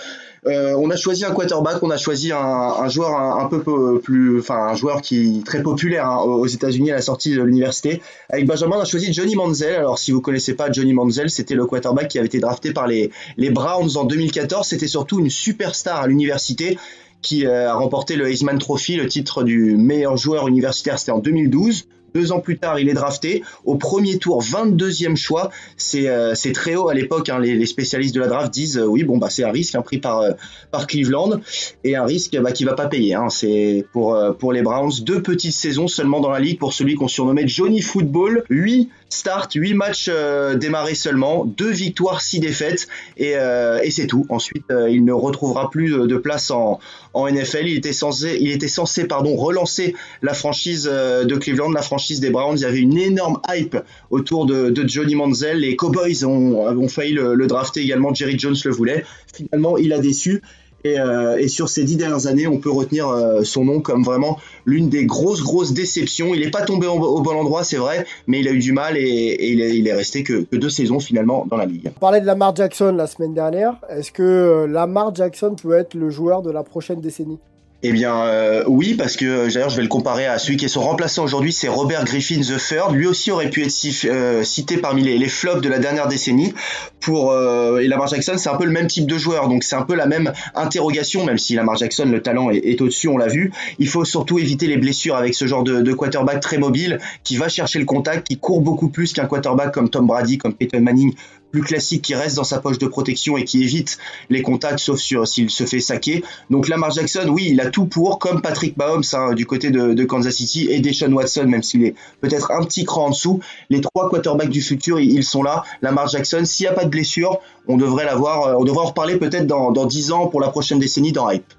Euh, 0.47 0.75
on 0.79 0.89
a 0.91 0.97
choisi 0.97 1.25
un 1.25 1.33
quarterback, 1.33 1.83
on 1.83 1.91
a 1.91 1.99
choisi 1.99 2.33
un, 2.33 2.89
joueur 2.89 3.15
un, 3.15 3.47
peu 3.47 4.01
plus, 4.01 4.39
enfin 4.39 4.69
un 4.69 4.75
joueur 4.75 5.03
qui 5.03 5.43
très 5.45 5.63
populaire 5.63 6.07
hein, 6.07 6.23
aux 6.23 6.47
États-Unis 6.47 6.91
à 6.91 6.95
la 6.95 7.03
sortie 7.03 7.35
de 7.35 7.43
l'université. 7.43 8.01
Avec 8.31 8.47
Benjamin, 8.47 8.77
on 8.79 8.81
a 8.81 8.85
choisi 8.85 9.13
Johnny 9.13 9.37
Manziel. 9.37 9.75
Alors 9.75 9.99
si 9.99 10.13
vous 10.13 10.21
connaissez 10.21 10.55
pas 10.55 10.73
Johnny 10.73 10.95
Manziel, 10.95 11.31
c'était 11.31 11.55
le 11.55 11.67
quarterback 11.67 12.09
qui 12.09 12.19
avait 12.19 12.27
été 12.27 12.41
drafté 12.41 12.73
par 12.73 12.87
les, 12.87 13.11
les 13.37 13.51
Browns 13.51 13.97
en 13.97 14.05
2014. 14.05 14.67
C'était 14.67 14.89
surtout 14.89 15.21
une 15.21 15.31
superstar 15.31 16.01
à 16.01 16.07
l'université 16.07 16.79
qui 17.23 17.47
euh, 17.47 17.71
a 17.71 17.75
remporté 17.75 18.17
le 18.17 18.31
Heisman 18.31 18.59
Trophy, 18.59 18.97
le 18.97 19.07
titre 19.07 19.43
du 19.43 19.77
meilleur 19.77 20.17
joueur 20.17 20.49
universitaire, 20.49 20.99
c'était 20.99 21.13
en 21.13 21.19
2012. 21.19 21.87
Deux 22.15 22.33
ans 22.33 22.41
plus 22.41 22.59
tard, 22.59 22.79
il 22.79 22.89
est 22.89 22.95
drafté 22.95 23.43
au 23.65 23.77
premier 23.77 24.19
tour, 24.19 24.43
22e 24.43 25.17
choix. 25.17 25.51
C'est 25.77 26.09
euh, 26.09 26.35
très 26.55 26.75
haut 26.75 26.89
à 26.89 26.95
l'époque. 26.95 27.29
Hein, 27.29 27.39
les, 27.39 27.67
spécialistes 27.67 28.15
de 28.15 28.21
la 28.21 28.27
draft 28.27 28.53
disent 28.53 28.79
euh, 28.79 28.85
oui, 28.85 29.05
bon 29.05 29.19
bah 29.19 29.29
c'est 29.31 29.45
un 29.45 29.53
risque 29.53 29.75
hein, 29.75 29.83
pris 29.83 29.99
par 29.99 30.21
euh, 30.21 30.33
par 30.71 30.87
Cleveland 30.87 31.41
et 31.85 31.97
un 31.97 32.05
risque 32.05 32.37
bah, 32.41 32.53
qui 32.53 32.65
va 32.65 32.75
pas 32.75 32.87
payer. 32.87 33.15
Hein. 33.15 33.29
C'est 33.29 33.87
pour 33.93 34.19
pour 34.39 34.53
les 34.53 34.63
Browns 34.63 34.93
deux 35.03 35.23
petites 35.23 35.53
saisons 35.53 35.89
seulement 35.89 36.21
dans 36.21 36.31
la 36.31 36.41
ligue 36.41 36.59
pour 36.59 36.73
celui 36.73 36.95
qu'on 36.95 37.09
surnommait 37.09 37.47
Johnny 37.47 37.81
Football. 37.81 38.45
8 38.51 38.89
starts, 39.11 39.49
8 39.55 39.75
matchs 39.75 40.11
démarrés 40.57 40.95
seulement, 40.95 41.45
deux 41.45 41.71
victoires, 41.71 42.23
six 42.23 42.41
défaites 42.41 42.89
et, 43.17 43.33
et 43.33 43.91
c'est 43.91 44.07
tout. 44.07 44.25
Ensuite, 44.29 44.65
il 44.89 45.05
ne 45.05 45.13
retrouvera 45.13 45.71
plus 45.71 45.91
de, 45.91 46.17
place 46.17 46.51
en, 46.51 46.79
NFL. 47.15 47.67
Il 47.67 47.77
était 47.77 47.93
censé 47.93 48.39
il 48.41 48.51
était 48.51 48.69
censé 48.69 49.07
pardon 49.07 49.37
relancer 49.37 49.95
la 50.23 50.35
franchise 50.35 50.85
de 50.85 51.37
Cleveland, 51.37 51.71
la 51.71 51.83
franchise 51.83 52.21
des 52.21 52.31
Browns. 52.31 52.57
Il 52.59 52.63
y 52.63 52.65
avait 52.65 52.79
une 52.79 52.99
énorme 52.99 53.41
hype 53.49 53.77
autour 54.11 54.47
de, 54.47 54.73
Johnny 54.87 55.15
Manziel. 55.15 55.59
Les 55.59 55.77
Cowboys 55.77 56.25
ont, 56.25 56.89
failli 56.89 57.13
le, 57.13 57.47
drafter 57.47 57.81
également. 57.81 58.15
Jerry 58.15 58.39
Jones 58.39 58.57
le 58.65 58.71
voulait. 58.71 59.05
Finalement, 59.35 59.77
il 59.77 59.93
a 59.93 59.99
déçu. 59.99 60.43
Et, 60.85 60.99
euh, 60.99 61.47
sur 61.49 61.69
ces 61.69 61.85
dix 61.85 61.97
dernières 61.97 62.27
années, 62.27 62.47
on 62.47 62.59
peut 62.59 62.71
retenir 62.71 63.09
euh, 63.09 63.43
son 63.43 63.65
nom 63.65 63.81
comme 63.81 64.03
vraiment 64.03 64.39
l'une 64.65 64.89
des 64.89 65.05
grosses, 65.05 65.43
grosses 65.43 65.73
déceptions. 65.73 66.35
Il 66.35 66.41
n'est 66.41 66.51
pas 66.51 66.63
tombé 66.63 66.87
au, 66.87 67.21
bon 67.21 67.37
endroit, 67.37 67.65
c'est 67.65 67.77
vrai, 67.77 68.07
mais 68.27 68.41
il 68.41 68.49
a 68.49 68.53
eu 68.53 68.59
du 68.59 68.73
mal 68.73 68.97
et, 68.97 69.51
il, 69.51 69.87
est, 69.87 69.93
resté 69.93 70.23
que, 70.23 70.43
que, 70.43 70.57
deux 70.57 70.71
saisons 70.71 71.01
finalement 71.01 71.47
dans 71.49 71.57
la 71.57 71.67
ligue. 71.67 71.91
On 71.97 72.01
parlait 72.01 72.21
de 72.21 72.27
Lamar 72.27 72.55
Jackson 72.55 72.93
la 72.97 73.07
semaine 73.07 73.35
dernière. 73.35 73.77
Est-ce 73.89 74.13
que 74.13 74.23
euh, 74.23 74.67
Lamar 74.67 75.15
Jackson 75.15 75.55
peut 75.61 75.75
être 75.75 75.95
le 75.95 76.11
joueur 76.11 76.43
de 76.43 76.51
la 76.51 76.63
prochaine 76.63 77.01
décennie? 77.01 77.39
Eh 77.83 77.93
bien, 77.93 78.15
euh, 78.27 78.63
oui, 78.67 78.93
parce 78.93 79.17
que 79.17 79.25
euh, 79.25 79.51
d'ailleurs, 79.51 79.71
je 79.71 79.77
vais 79.77 79.83
le 79.83 79.89
comparer 79.89 80.27
à 80.27 80.39
celui 80.39 80.59
qui 80.59 80.67
est 80.67 80.69
son 80.69 80.83
remplaçant 80.83 81.25
aujourd'hui, 81.25 81.51
c'est 81.51 81.69
Robert 81.69 82.05
Griffin 82.05 82.43
III. 82.43 82.93
Lui 82.93 83.07
aussi 83.07 83.31
aurait 83.31 83.49
pu 83.49 83.65
être 83.65 83.73
euh, 84.05 84.45
cité 84.45 84.77
parmi 84.77 85.03
les, 85.03 85.29
flops 85.29 85.63
de 85.63 85.69
la 85.71 85.79
dernière 85.79 86.07
décennie. 86.07 86.53
Pour 87.01 87.35
et 87.35 87.89
Lamar 87.89 88.09
Jackson, 88.09 88.35
c'est 88.37 88.51
un 88.51 88.57
peu 88.57 88.67
le 88.67 88.73
même 88.73 88.87
type 88.87 89.07
de 89.07 89.17
joueur, 89.17 89.49
donc 89.49 89.65
c'est 89.65 89.77
un 89.77 89.83
peu 89.83 89.95
la 89.95 90.05
même 90.05 90.35
interrogation, 90.55 91.25
même 91.25 91.39
si 91.39 91.55
Lamar 91.55 91.77
Jackson, 91.77 92.05
le 92.05 92.21
talent 92.21 92.51
est, 92.51 92.59
est 92.59 92.83
au-dessus, 92.83 93.09
on 93.09 93.17
l'a 93.17 93.29
vu. 93.29 93.53
Il 93.79 93.89
faut 93.89 94.05
surtout 94.05 94.39
éviter 94.39 94.67
les 94.67 94.77
blessures 94.77 95.17
avec 95.17 95.35
ce 95.35 95.47
genre 95.47 95.63
de, 95.63 95.81
de, 95.81 95.93
quarterback 95.95 96.41
très 96.41 96.59
mobile, 96.59 96.99
qui 97.25 97.39
va 97.39 97.49
chercher 97.49 97.79
le 97.79 97.87
contact, 97.87 98.27
qui 98.27 98.37
court 98.37 98.61
beaucoup 98.61 98.89
plus 98.89 99.15
qu'un 99.15 99.25
quarterback 99.25 99.73
comme 99.73 99.89
Tom 99.89 100.07
Brady, 100.07 100.37
comme 100.37 100.53
Peyton 100.53 100.83
Manning 100.83 101.15
plus 101.51 101.63
classique 101.63 102.03
qui 102.03 102.15
reste 102.15 102.37
dans 102.37 102.45
sa 102.45 102.61
poche 102.61 102.79
de 102.79 102.87
protection 102.87 103.37
et 103.37 103.45
qui 103.45 103.63
évite 103.63 103.99
les 104.29 104.43
contacts 104.43 104.79
sauf 104.79 104.99
s'il 104.99 105.51
se 105.51 105.65
fait 105.65 105.81
saquer. 105.81 106.25
Donc 106.49 106.69
Lamar 106.69 106.91
Jackson, 106.91 107.27
oui, 107.29 107.49
il 107.51 107.61
a 107.61 107.71
tout 107.71 107.87
pour, 107.87 108.19
comme 108.19 108.41
Patrick 108.43 108.77
Mahomes 108.77 109.03
hein, 109.13 109.35
du 109.35 109.47
côté 109.47 109.71
de, 109.71 110.05
Kansas 110.05 110.35
City 110.35 110.69
et 110.71 110.81
Deshaun 110.81 111.13
Watson, 111.13 111.47
même 111.47 111.63
s'il 111.63 111.85
est 111.85 111.95
peut-être 112.21 112.51
un 112.51 112.65
petit 112.65 112.85
cran 112.85 113.07
en 113.07 113.11
dessous. 113.11 113.41
Les 113.69 113.81
trois 113.81 114.09
quarterbacks 114.09 114.51
du 114.51 114.63
futur, 114.63 114.99
ils 114.99 115.25
sont 115.25 115.43
là. 115.43 115.65
Lamar 115.83 116.09
Jackson, 116.09 116.45
s'il 116.45 116.65
n'y 116.65 116.71
a 116.71 116.73
pas 116.73 116.85
de 116.85 116.91
blessure, 116.91 117.39
on 117.69 117.77
devrait 117.77 118.07
euh, 118.07 118.19
en 118.19 118.59
reparler 118.59 119.17
peut-être 119.17 119.47
dans, 119.47 119.71
dans 119.71 119.87
10 119.87 120.13
ans 120.13 120.27
pour 120.27 120.41
la 120.41 120.49
prochaine 120.49 120.79
décennie 120.79 121.13
dans 121.13 121.31
Hype. 121.31 121.53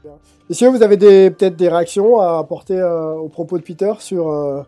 Messieurs, 0.49 0.69
vous 0.69 0.83
avez 0.83 0.97
peut-être 0.97 1.55
des 1.55 1.69
réactions 1.69 2.19
à 2.19 2.39
apporter 2.39 2.75
euh, 2.75 3.13
au 3.13 3.29
propos 3.29 3.57
de 3.57 3.63
Peter 3.63 3.93
sur, 3.99 4.29
euh, 4.29 4.61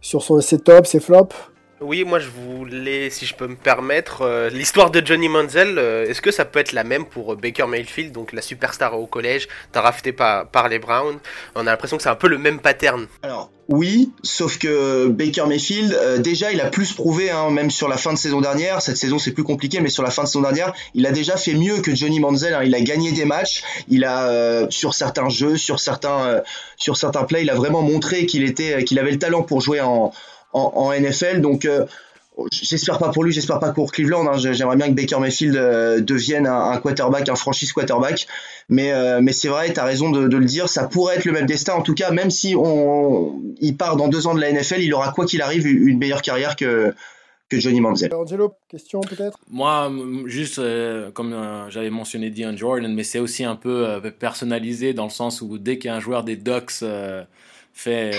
sur 0.00 0.22
son, 0.22 0.40
ses 0.40 0.58
tops, 0.58 0.88
ses 0.88 1.00
flops? 1.00 1.34
Oui, 1.80 2.04
moi 2.04 2.18
je 2.18 2.28
voulais, 2.28 3.08
si 3.10 3.24
je 3.24 3.34
peux 3.34 3.46
me 3.46 3.54
permettre, 3.54 4.22
euh, 4.22 4.50
l'histoire 4.50 4.90
de 4.90 5.04
Johnny 5.04 5.28
Manziel, 5.28 5.78
euh, 5.78 6.06
est-ce 6.06 6.20
que 6.20 6.30
ça 6.30 6.44
peut 6.44 6.58
être 6.58 6.72
la 6.72 6.82
même 6.82 7.04
pour 7.04 7.32
euh, 7.32 7.36
Baker 7.36 7.66
Mayfield, 7.66 8.12
donc 8.12 8.32
la 8.32 8.42
superstar 8.42 8.98
au 8.98 9.06
collège, 9.06 9.48
drafté 9.72 10.12
par, 10.12 10.48
par 10.48 10.68
les 10.68 10.78
Browns? 10.78 11.18
On 11.54 11.60
a 11.60 11.70
l'impression 11.70 11.96
que 11.96 12.02
c'est 12.02 12.08
un 12.08 12.16
peu 12.16 12.28
le 12.28 12.38
même 12.38 12.58
pattern. 12.58 13.06
Alors, 13.22 13.50
oui, 13.68 14.10
sauf 14.22 14.58
que 14.58 15.06
Baker 15.06 15.44
Mayfield, 15.46 16.22
déjà 16.22 16.50
il 16.52 16.60
a 16.60 16.70
plus 16.70 16.94
prouvé, 16.94 17.30
hein, 17.30 17.50
même 17.50 17.70
sur 17.70 17.86
la 17.86 17.98
fin 17.98 18.12
de 18.12 18.18
saison 18.18 18.40
dernière, 18.40 18.80
cette 18.80 18.96
saison 18.96 19.18
c'est 19.18 19.32
plus 19.32 19.44
compliqué, 19.44 19.80
mais 19.80 19.90
sur 19.90 20.02
la 20.02 20.10
fin 20.10 20.22
de 20.22 20.28
saison 20.28 20.40
dernière, 20.40 20.72
il 20.94 21.06
a 21.06 21.12
déjà 21.12 21.36
fait 21.36 21.52
mieux 21.52 21.80
que 21.80 21.94
Johnny 21.94 22.18
Manziel, 22.18 22.54
hein. 22.54 22.62
il 22.64 22.74
a 22.74 22.80
gagné 22.80 23.12
des 23.12 23.26
matchs, 23.26 23.62
il 23.88 24.04
a, 24.04 24.66
sur 24.70 24.94
certains 24.94 25.28
jeux, 25.28 25.58
sur 25.58 25.80
certains, 25.80 26.42
sur 26.78 26.96
certains 26.96 27.24
plays, 27.24 27.42
il 27.42 27.50
a 27.50 27.54
vraiment 27.54 27.82
montré 27.82 28.24
qu'il 28.24 28.42
était, 28.42 28.84
qu'il 28.84 28.98
avait 28.98 29.12
le 29.12 29.18
talent 29.18 29.42
pour 29.42 29.60
jouer 29.60 29.82
en 29.82 30.12
en, 30.52 30.92
NFL. 30.92 31.40
Donc, 31.40 31.64
euh, 31.64 31.84
j'espère 32.52 32.98
pas 32.98 33.10
pour 33.10 33.24
lui, 33.24 33.32
j'espère 33.32 33.58
pas 33.58 33.72
pour 33.72 33.92
Cleveland. 33.92 34.26
Hein. 34.26 34.38
J'aimerais 34.38 34.76
bien 34.76 34.88
que 34.88 34.94
Baker 34.94 35.18
Mayfield 35.18 35.56
euh, 35.56 36.00
devienne 36.00 36.46
un, 36.46 36.76
quarterback, 36.78 37.28
un 37.28 37.36
franchise 37.36 37.72
quarterback. 37.72 38.26
Mais, 38.68 38.92
euh, 38.92 39.20
mais 39.22 39.32
c'est 39.32 39.48
vrai, 39.48 39.72
tu 39.72 39.80
as 39.80 39.84
raison 39.84 40.10
de, 40.10 40.36
le 40.36 40.44
dire, 40.44 40.68
ça 40.68 40.86
pourrait 40.86 41.16
être 41.16 41.24
le 41.24 41.32
même 41.32 41.46
destin. 41.46 41.74
En 41.74 41.82
tout 41.82 41.94
cas, 41.94 42.10
même 42.10 42.30
si 42.30 42.54
on, 42.56 43.40
il 43.60 43.76
part 43.76 43.96
dans 43.96 44.08
deux 44.08 44.26
ans 44.26 44.34
de 44.34 44.40
la 44.40 44.52
NFL, 44.52 44.80
il 44.80 44.92
aura 44.94 45.12
quoi 45.12 45.26
qu'il 45.26 45.42
arrive 45.42 45.66
une 45.66 45.98
meilleure 45.98 46.22
carrière 46.22 46.56
que, 46.56 46.94
que 47.48 47.58
Johnny 47.58 47.80
Manziel. 47.80 48.14
Angelo, 48.14 48.54
question 48.68 49.00
peut-être? 49.00 49.38
Moi, 49.50 49.90
juste 50.26 50.60
comme 51.14 51.34
j'avais 51.70 51.90
mentionné 51.90 52.30
Dion 52.30 52.56
Jordan, 52.56 52.94
mais 52.94 53.04
c'est 53.04 53.18
aussi 53.18 53.44
un 53.44 53.56
peu 53.56 54.00
personnalisé 54.18 54.92
dans 54.92 55.04
le 55.04 55.10
sens 55.10 55.40
où 55.40 55.58
dès 55.58 55.78
qu'un 55.78 55.98
joueur 55.98 56.24
des 56.24 56.36
Ducks 56.36 56.84
fait 57.72 58.10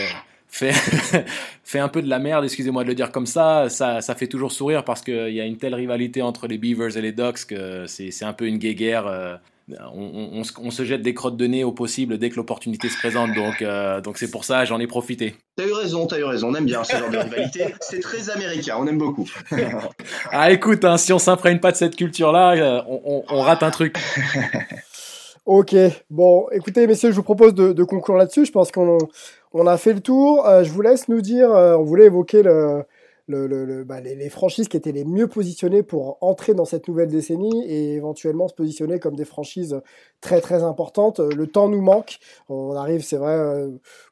fait, 0.50 0.72
fait 1.64 1.80
un 1.80 1.88
peu 1.88 2.02
de 2.02 2.10
la 2.10 2.20
merde, 2.20 2.44
excusez-moi 2.44 2.84
de 2.84 2.90
le 2.90 2.96
dire 2.96 3.12
comme 3.12 3.28
ça, 3.28 3.70
ça, 3.70 4.02
ça 4.02 4.16
fait 4.16 4.28
toujours 4.28 4.52
sourire 4.52 4.84
parce 4.84 5.02
qu'il 5.02 5.34
y 5.34 5.40
a 5.40 5.46
une 5.46 5.58
telle 5.58 5.76
rivalité 5.76 6.22
entre 6.22 6.48
les 6.48 6.58
Beavers 6.58 6.98
et 6.98 7.02
les 7.02 7.12
Ducks 7.12 7.46
que 7.48 7.86
c'est 7.88 8.26
un 8.26 8.34
peu 8.34 8.48
une 8.48 8.58
guéguerre. 8.58 9.08
Euh, 9.08 9.36
on, 9.94 10.42
on, 10.62 10.72
se 10.72 10.84
jette 10.84 11.02
des 11.02 11.14
crottes 11.14 11.38
de 11.38 11.46
nez 11.46 11.64
au 11.64 11.72
possible 11.72 12.18
dès 12.18 12.30
que 12.30 12.38
l'opportunité 12.38 12.90
se 12.90 12.98
présente, 12.98 13.34
donc 13.36 13.62
euh, 13.62 14.02
donc 14.02 14.18
c'est 14.18 14.32
pour 14.32 14.44
ça 14.44 14.66
j'en 14.66 14.80
ai 14.80 14.88
profité. 14.88 15.36
T'as 15.56 15.68
eu 15.68 15.74
raison, 15.74 16.08
t'as 16.08 16.18
eu 16.18 16.24
raison, 16.24 16.50
on 16.50 16.56
aime 16.56 16.66
bien 16.66 16.84
ce 16.84 16.98
genre 16.98 17.10
de 17.10 17.18
rivalité, 17.18 17.76
c'est 17.80 18.00
très 18.00 18.30
américain, 18.30 18.78
on 18.80 18.88
aime 18.88 18.98
beaucoup. 18.98 19.30
ah 20.32 20.52
écoute, 20.52 20.84
hein, 20.86 20.98
si 20.98 21.14
on 21.14 21.20
s'imprègne 21.20 21.60
pas 21.60 21.72
de 21.72 21.78
cette 21.78 21.96
culture-là, 21.96 22.54
euh, 22.54 22.82
on, 22.88 23.24
on, 23.30 23.42
rate 23.42 23.62
un 23.64 23.72
truc. 23.72 23.98
ok, 25.50 25.76
bon, 26.12 26.48
écoutez 26.52 26.86
messieurs, 26.86 27.10
je 27.10 27.16
vous 27.16 27.24
propose 27.24 27.56
de, 27.56 27.74
de 27.74 27.84
conclure 27.84 28.16
là-dessus, 28.16 28.46
je 28.46 28.52
pense 28.52 28.72
qu'on 28.72 29.00
on 29.52 29.66
a 29.66 29.78
fait 29.78 29.94
le 29.94 30.00
tour. 30.00 30.46
Euh, 30.46 30.64
je 30.64 30.70
vous 30.72 30.82
laisse 30.82 31.08
nous 31.08 31.22
dire, 31.22 31.52
euh, 31.52 31.76
on 31.76 31.84
voulait 31.84 32.06
évoquer 32.06 32.44
bah, 32.44 34.00
les, 34.00 34.30
franchises 34.30 34.68
qui 34.68 34.78
étaient 34.78 34.92
les 34.92 35.06
mieux 35.06 35.28
positionnées 35.28 35.82
pour 35.82 36.20
entrer 36.22 36.54
dans 36.54 36.66
cette 36.66 36.88
nouvelle 36.88 37.10
décennie 37.10 37.66
et 37.66 37.96
éventuellement 37.96 38.48
se 38.48 38.54
positionner 38.54 39.00
comme 39.00 39.16
des 39.16 39.26
franchises 39.26 39.82
très 40.22 40.40
très 40.40 40.62
importantes. 40.62 41.20
Le 41.20 41.48
temps 41.48 41.68
nous 41.68 41.82
manque. 41.82 42.20
On 42.48 42.76
arrive, 42.76 43.04
c'est 43.04 43.18
vrai, 43.18 43.34
euh, 43.34 43.70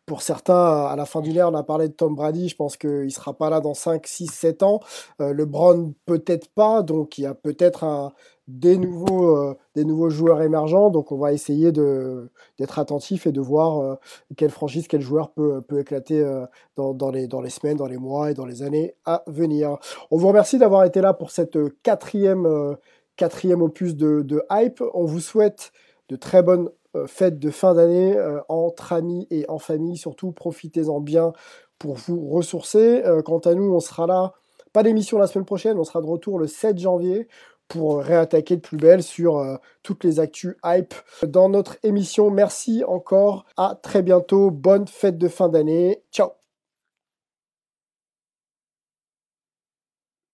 pour 0.07 0.23
certains, 0.23 0.85
à 0.85 0.95
la 0.95 1.05
fin 1.05 1.21
d'une 1.21 1.35
ère, 1.35 1.49
on 1.49 1.55
a 1.55 1.63
parlé 1.63 1.87
de 1.87 1.93
Tom 1.93 2.15
Brady. 2.15 2.49
Je 2.49 2.55
pense 2.55 2.77
qu'il 2.77 3.05
ne 3.05 3.09
sera 3.09 3.33
pas 3.33 3.51
là 3.51 3.59
dans 3.59 3.73
5, 3.73 4.07
6, 4.07 4.27
7 4.27 4.63
ans. 4.63 4.79
Euh, 5.21 5.33
le 5.33 5.45
Brown, 5.45 5.93
peut-être 6.05 6.49
pas. 6.49 6.81
Donc, 6.81 7.17
il 7.17 7.23
y 7.23 7.27
a 7.27 7.33
peut-être 7.33 7.83
un, 7.83 8.13
des 8.47 8.77
nouveaux, 8.77 9.35
euh, 9.35 9.57
des 9.75 9.83
nouveaux 9.83 10.09
joueurs 10.09 10.41
émergents. 10.41 10.89
Donc, 10.89 11.11
on 11.11 11.17
va 11.17 11.33
essayer 11.33 11.71
d'être 11.71 12.79
attentif 12.79 13.27
et 13.27 13.31
de 13.31 13.41
voir 13.41 13.79
euh, 13.79 13.95
quelle 14.37 14.51
franchise, 14.51 14.87
quel 14.87 15.01
joueur 15.01 15.31
peut, 15.31 15.61
peut 15.61 15.79
éclater 15.79 16.21
euh, 16.21 16.45
dans, 16.75 16.93
dans, 16.93 17.11
les, 17.11 17.27
dans 17.27 17.41
les 17.41 17.49
semaines, 17.49 17.77
dans 17.77 17.87
les 17.87 17.97
mois 17.97 18.31
et 18.31 18.33
dans 18.33 18.45
les 18.45 18.63
années 18.63 18.95
à 19.05 19.23
venir. 19.27 19.77
On 20.11 20.17
vous 20.17 20.27
remercie 20.27 20.57
d'avoir 20.57 20.85
été 20.85 21.01
là 21.01 21.13
pour 21.13 21.31
cette 21.31 21.57
quatrième, 21.83 22.77
quatrième 23.17 23.61
opus 23.61 23.95
de, 23.95 24.21
de, 24.21 24.41
Hype. 24.49 24.81
On 24.93 25.05
vous 25.05 25.19
souhaite 25.19 25.71
de 26.09 26.15
très 26.15 26.41
bonnes 26.41 26.69
fêtes 27.05 27.37
de 27.37 27.51
fin 27.51 27.73
d'année 27.73 28.17
entre 28.47 28.93
amis 28.93 29.27
et 29.29 29.45
en 29.49 29.59
famille. 29.59 29.97
Surtout, 29.97 30.31
profitez-en 30.31 31.01
bien 31.01 31.33
pour 31.77 31.95
vous 31.95 32.29
ressourcer. 32.29 33.03
quant 33.25 33.39
à 33.39 33.53
nous, 33.53 33.73
on 33.73 33.79
sera 33.79 34.07
là. 34.07 34.33
Pas 34.73 34.83
d'émission 34.83 35.17
la 35.17 35.27
semaine 35.27 35.45
prochaine, 35.45 35.77
on 35.79 35.83
sera 35.83 36.01
de 36.01 36.05
retour 36.05 36.39
le 36.39 36.47
7 36.47 36.77
janvier 36.77 37.27
pour 37.67 37.99
réattaquer 37.99 38.55
de 38.55 38.61
plus 38.61 38.77
belle 38.77 39.03
sur 39.03 39.37
euh, 39.37 39.57
toutes 39.83 40.03
les 40.03 40.19
actus 40.19 40.55
hype 40.63 40.93
dans 41.23 41.49
notre 41.49 41.77
émission. 41.83 42.29
Merci 42.29 42.83
encore. 42.85 43.45
À 43.57 43.77
très 43.81 44.01
bientôt. 44.01 44.51
Bonne 44.51 44.87
fête 44.87 45.17
de 45.17 45.27
fin 45.27 45.49
d'année. 45.49 46.01
Ciao. 46.11 46.36